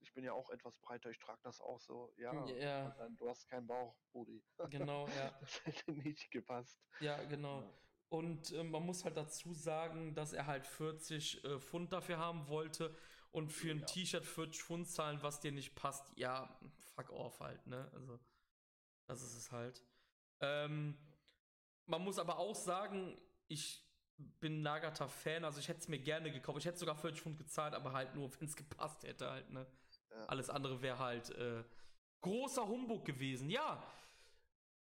ich 0.00 0.12
bin 0.14 0.24
ja 0.24 0.32
auch 0.32 0.50
etwas 0.50 0.78
breiter, 0.78 1.10
ich 1.10 1.18
trage 1.18 1.40
das 1.42 1.60
auch 1.60 1.80
so. 1.80 2.12
Ja, 2.16 2.46
Ja. 2.46 2.90
dann, 2.90 3.16
du 3.16 3.28
hast 3.28 3.48
keinen 3.48 3.66
Bauch, 3.66 3.96
Brudi. 4.12 4.42
genau, 4.70 5.08
ja, 5.08 5.30
Das 5.40 5.64
hätte 5.64 5.92
nicht 5.92 6.30
gepasst. 6.30 6.80
ja, 7.00 7.22
genau. 7.24 7.62
Ja. 7.62 7.74
Und 8.08 8.50
äh, 8.52 8.64
man 8.64 8.84
muss 8.84 9.04
halt 9.04 9.16
dazu 9.16 9.54
sagen, 9.54 10.14
dass 10.16 10.32
er 10.32 10.46
halt 10.46 10.66
40 10.66 11.44
äh, 11.44 11.60
Pfund 11.60 11.92
dafür 11.92 12.18
haben 12.18 12.48
wollte 12.48 12.96
und 13.32 13.50
für 13.50 13.70
ein 13.70 13.80
Ja. 13.80 13.86
T-Shirt 13.86 14.24
40 14.26 14.62
Pfund 14.62 14.88
zahlen, 14.88 15.22
was 15.22 15.40
dir 15.40 15.52
nicht 15.52 15.74
passt, 15.74 16.04
ja, 16.16 16.58
fuck 16.94 17.10
off 17.10 17.40
halt, 17.40 17.66
ne? 17.66 17.90
Also, 17.94 18.18
das 19.06 19.22
ist 19.22 19.36
es 19.36 19.52
halt. 19.52 19.82
Ähm, 20.40 20.96
man 21.86 22.02
muss 22.02 22.18
aber 22.18 22.38
auch 22.38 22.54
sagen, 22.54 23.20
ich 23.48 23.84
bin 24.16 24.62
Nagata-Fan, 24.62 25.44
also 25.44 25.60
ich 25.60 25.68
hätte 25.68 25.80
es 25.80 25.88
mir 25.88 25.98
gerne 25.98 26.30
gekauft. 26.30 26.58
Ich 26.58 26.64
hätte 26.66 26.78
sogar 26.78 26.96
40 26.96 27.22
Pfund 27.22 27.38
gezahlt, 27.38 27.74
aber 27.74 27.92
halt 27.92 28.14
nur, 28.14 28.30
wenn 28.40 28.48
es 28.48 28.56
gepasst 28.56 29.02
hätte 29.04 29.30
halt, 29.30 29.50
ne? 29.50 29.66
Ja. 30.10 30.24
Alles 30.26 30.50
andere 30.50 30.82
wäre 30.82 30.98
halt 30.98 31.30
äh, 31.30 31.64
großer 32.20 32.66
Humbug 32.66 33.04
gewesen. 33.04 33.48
Ja. 33.50 33.82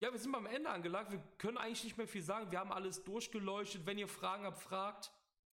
Ja, 0.00 0.12
wir 0.12 0.18
sind 0.18 0.32
beim 0.32 0.46
Ende 0.46 0.70
angelangt. 0.70 1.10
Wir 1.10 1.18
können 1.38 1.58
eigentlich 1.58 1.84
nicht 1.84 1.98
mehr 1.98 2.06
viel 2.06 2.22
sagen. 2.22 2.50
Wir 2.50 2.60
haben 2.60 2.72
alles 2.72 3.02
durchgeleuchtet. 3.02 3.84
Wenn 3.84 3.98
ihr 3.98 4.08
Fragen 4.08 4.44
habt, 4.44 4.58
fragt. 4.58 5.12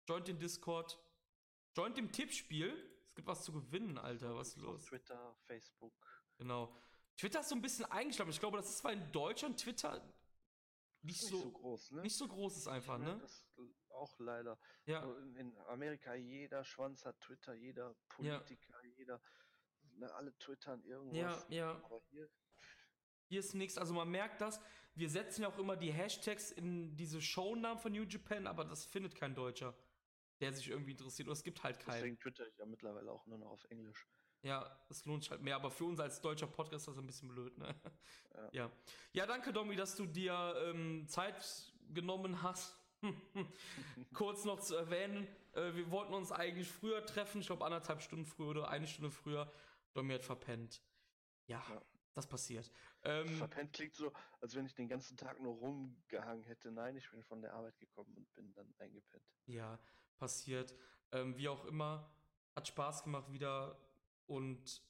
Joint 0.08 0.28
den 0.28 0.40
Discord. 0.40 0.98
Joint 1.76 1.98
dem 1.98 2.12
Tippspiel. 2.12 2.74
Es 3.08 3.16
gibt 3.16 3.28
was 3.28 3.44
zu 3.44 3.52
gewinnen, 3.52 3.98
Alter. 3.98 4.36
Was 4.36 4.50
ist 4.50 4.58
los? 4.58 4.86
Twitter, 4.86 5.36
Facebook. 5.46 5.94
Genau. 6.38 6.76
Twitter 7.18 7.42
ist 7.42 7.50
so 7.50 7.56
ein 7.56 7.62
bisschen 7.62 7.86
eingeschlafen. 7.86 8.32
Ich 8.32 8.40
glaube, 8.40 8.58
das 8.58 8.70
ist 8.70 8.78
zwar 8.78 8.94
in 8.94 9.12
Deutschland 9.12 9.60
Twitter 9.60 10.02
nicht, 11.02 11.22
Nicht 11.22 11.30
so, 11.32 11.42
so 11.42 11.52
groß, 11.52 11.92
ne? 11.92 12.02
nicht 12.02 12.16
so 12.16 12.28
groß 12.28 12.58
ist 12.58 12.68
einfach, 12.68 13.00
Ja, 13.00 13.06
ne? 13.06 13.20
Das 13.20 13.46
auch 13.90 14.20
leider. 14.20 14.58
Ja. 14.86 15.04
In, 15.38 15.58
Amerika 15.68 16.14
jeder 16.14 16.64
Schwanz 16.64 17.06
hat 17.06 17.20
Twitter, 17.22 17.54
jeder 17.54 17.96
Politiker, 18.10 18.84
jeder, 18.98 19.22
ne, 19.96 20.14
alle 20.14 20.38
twittern 20.38 20.84
irgendwas. 20.84 21.46
Ja, 21.50 21.56
ja. 21.56 21.72
Aber 21.84 22.02
hier, 22.10 22.30
Hier 23.28 23.40
ist 23.40 23.54
nichts. 23.54 23.78
Also 23.78 23.94
man 23.94 24.10
merkt 24.10 24.42
das. 24.42 24.60
Wir 24.96 25.10
setzen 25.10 25.44
ja 25.44 25.50
auch 25.50 25.58
immer 25.58 25.78
die 25.78 25.92
Hashtags 25.92 26.52
in 26.52 26.96
diese 26.98 27.22
Shownamen 27.22 27.80
von 27.80 27.92
New 27.94 28.04
Japan, 28.04 28.48
aber 28.48 28.66
das 28.66 28.86
findet 28.86 29.16
kein 29.16 29.36
Deutscher, 29.36 29.74
der 30.40 30.54
sich 30.54 30.70
irgendwie 30.70 30.92
interessiert. 30.92 31.28
Oder 31.28 31.34
es 31.34 31.44
gibt 31.44 31.64
halt 31.64 31.80
keinen. 31.80 31.96
deswegen 31.96 32.20
twitter 32.20 32.48
ich 32.48 32.58
ja 32.58 32.66
mittlerweile 32.66 33.12
auch 33.12 33.26
nur 33.26 33.38
noch 33.38 33.50
auf 33.52 33.64
Englisch. 33.66 34.08
Ja, 34.42 34.80
es 34.90 35.04
lohnt 35.06 35.24
sich 35.24 35.32
halt 35.32 35.42
mehr. 35.42 35.56
Aber 35.56 35.70
für 35.70 35.84
uns 35.86 36.00
als 36.00 36.22
deutscher 36.22 36.48
Podcast 36.48 36.88
ist 36.88 36.94
das 36.94 36.98
ein 36.98 37.06
bisschen 37.06 37.28
blöd, 37.28 37.58
ne? 37.58 37.76
Ja. 38.34 38.50
Ja, 38.54 38.72
ja 39.12 39.26
danke, 39.26 39.52
Domi, 39.52 39.76
dass 39.76 39.96
du 39.96 40.06
dir 40.06 40.56
ähm, 40.66 41.08
Zeit 41.08 41.74
genommen 41.90 42.42
hast. 42.42 42.78
Kurz 44.14 44.46
noch 44.46 44.60
zu 44.60 44.76
erwähnen, 44.76 45.28
äh, 45.54 45.74
wir 45.74 45.90
wollten 45.92 46.14
uns 46.14 46.32
eigentlich 46.32 46.70
früher 46.70 47.06
treffen, 47.06 47.42
ich 47.42 47.48
glaube 47.48 47.66
anderthalb 47.66 48.02
Stunden 48.02 48.26
früher 48.26 48.50
oder 48.50 48.70
eine 48.70 48.88
Stunde 48.88 49.12
früher. 49.12 49.52
Domi 49.94 50.14
hat 50.14 50.24
verpennt. 50.24 50.82
Ja, 51.48 51.64
Ja. 51.70 51.82
das 52.14 52.28
passiert. 52.28 52.72
Ähm, 53.04 53.28
Verpennt 53.38 53.74
klingt 53.74 53.96
so, 53.96 54.12
als 54.42 54.56
wenn 54.56 54.66
ich 54.66 54.74
den 54.76 54.88
ganzen 54.88 55.18
Tag 55.18 55.40
nur 55.42 55.56
rumgehangen 55.56 56.44
hätte. 56.44 56.72
Nein, 56.72 56.96
ich 56.96 57.10
bin 57.10 57.24
von 57.24 57.42
der 57.42 57.54
Arbeit 57.54 57.78
gekommen 57.80 58.14
und 58.16 58.34
bin 58.36 58.54
dann 58.54 58.74
eingepennt. 58.78 59.26
Ja, 59.46 59.80
passiert. 60.20 60.76
Ähm, 61.12 61.36
wie 61.38 61.50
auch 61.50 61.66
immer, 61.66 62.08
hat 62.56 62.68
Spaß 62.68 63.04
gemacht 63.04 63.32
wieder. 63.32 63.78
Und 64.28 64.84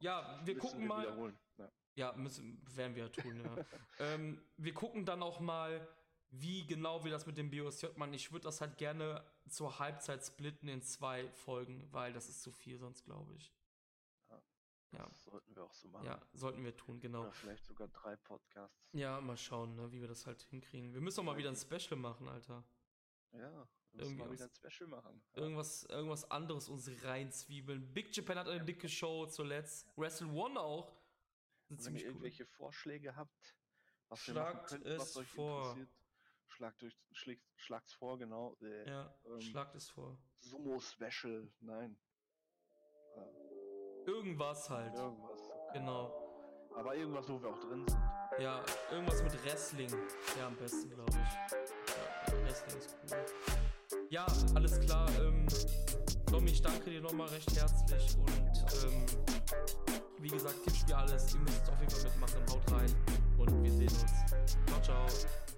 Ja, 0.00 0.40
wir 0.44 0.54
Müssen 0.54 0.68
gucken 0.68 0.86
mal. 0.86 1.02
Wiederholen. 1.02 1.38
Ja. 1.56 1.72
ja, 1.94 2.12
müssen, 2.12 2.60
werden 2.76 2.94
wir 2.94 3.04
ja 3.04 3.08
tun, 3.08 3.40
ja. 3.40 3.64
ähm, 4.00 4.42
wir 4.58 4.74
gucken 4.74 5.06
dann 5.06 5.22
auch 5.22 5.40
mal, 5.40 5.88
wie 6.30 6.66
genau 6.66 7.04
wir 7.04 7.10
das 7.10 7.26
mit 7.26 7.38
dem 7.38 7.50
BOSJ 7.50 7.86
machen. 7.96 8.12
Ich 8.12 8.32
würde 8.32 8.44
das 8.44 8.60
halt 8.60 8.76
gerne 8.76 9.24
zur 9.48 9.78
Halbzeit 9.78 10.24
splitten 10.24 10.68
in 10.68 10.82
zwei 10.82 11.30
Folgen, 11.30 11.88
weil 11.92 12.12
das 12.12 12.28
ist 12.28 12.42
zu 12.42 12.50
viel 12.50 12.78
sonst, 12.78 13.04
glaube 13.04 13.34
ich. 13.34 13.54
Ja. 14.28 14.42
Ja. 14.92 15.06
Das 15.06 15.24
sollten 15.24 15.54
wir 15.54 15.64
auch 15.64 15.72
so 15.72 15.88
machen. 15.88 16.04
Ja, 16.04 16.20
sollten 16.32 16.64
wir 16.64 16.76
tun, 16.76 17.00
genau. 17.00 17.22
Oder 17.22 17.32
vielleicht 17.32 17.64
sogar 17.64 17.88
drei 17.88 18.16
Podcasts. 18.16 18.76
Ja, 18.92 19.20
mal 19.20 19.36
schauen, 19.36 19.76
ne, 19.76 19.90
wie 19.92 20.00
wir 20.00 20.08
das 20.08 20.26
halt 20.26 20.42
hinkriegen. 20.42 20.92
Wir 20.92 21.00
müssen 21.00 21.20
auch 21.20 21.24
mal 21.24 21.36
wieder 21.36 21.50
ein 21.50 21.56
Special 21.56 21.96
machen, 21.98 22.28
Alter. 22.28 22.64
Ja, 23.32 23.52
wir 23.52 23.66
müssen 23.96 24.32
wieder 24.32 24.44
ein 24.44 24.50
Special 24.54 24.88
machen. 24.88 25.22
Ja. 25.34 25.42
Irgendwas, 25.42 25.84
irgendwas 25.84 26.30
anderes 26.30 26.68
uns 26.68 26.90
reinzwiebeln. 27.02 27.92
Big 27.92 28.14
Japan 28.16 28.38
hat 28.38 28.48
eine 28.48 28.64
dicke 28.64 28.88
Show 28.88 29.26
zuletzt. 29.26 29.86
Wrestle 29.96 30.28
One 30.28 30.58
auch. 30.60 30.96
Ist 31.68 31.84
Wenn 31.86 31.94
ihr 31.96 32.00
cool. 32.02 32.06
irgendwelche 32.08 32.46
Vorschläge 32.46 33.16
habt, 33.16 33.56
was 34.08 34.20
Schlagt 34.20 34.36
wir 34.36 34.54
machen 34.54 34.66
könnten, 34.84 34.98
was 35.00 35.16
euch 35.16 35.28
vor. 35.28 35.60
interessiert, 35.70 35.88
schlagt 36.48 36.82
euch, 36.84 36.96
schlägt, 37.12 37.44
schlagt's 37.56 37.92
vor, 37.94 38.18
genau. 38.18 38.56
Äh, 38.62 38.88
Ja, 38.88 39.18
ähm, 39.24 39.40
schlagt 39.40 39.74
es 39.74 39.90
vor. 39.90 40.16
Sumo 40.36 40.78
Special, 40.78 41.50
nein. 41.60 41.98
Irgendwas 44.06 44.70
halt. 44.70 44.94
Irgendwas. 44.94 45.40
Genau. 45.72 46.22
Aber 46.76 46.94
irgendwas, 46.94 47.28
wo 47.28 47.40
wir 47.42 47.48
auch 47.48 47.58
drin 47.58 47.84
sind. 47.88 48.00
Ja, 48.38 48.62
irgendwas 48.90 49.22
mit 49.22 49.44
Wrestling. 49.44 49.90
Ja, 50.38 50.46
am 50.46 50.56
besten, 50.56 50.90
glaube 50.90 51.10
ich. 51.10 51.56
Ja, 52.32 52.44
Wrestling 52.44 52.78
ist 52.78 52.96
cool 53.02 53.56
ja, 54.16 54.26
alles 54.54 54.80
klar. 54.80 55.08
Ähm, 55.20 55.46
Domi, 56.30 56.50
ich 56.50 56.62
danke 56.62 56.90
dir 56.90 57.02
nochmal 57.02 57.28
recht 57.28 57.54
herzlich 57.54 58.16
und 58.16 58.84
ähm, 58.84 59.04
wie 60.20 60.28
gesagt, 60.28 60.56
Tippspiel 60.64 60.94
alles. 60.94 61.34
Ihr 61.34 61.40
müsst 61.40 61.68
auf 61.68 61.78
jeden 61.80 61.90
Fall 61.90 62.10
mitmachen. 62.10 62.42
Haut 62.50 62.72
rein 62.72 62.90
und 63.36 63.62
wir 63.62 63.72
sehen 63.72 63.88
uns. 63.88 64.52
Ciao, 64.66 64.82
ciao. 64.82 65.55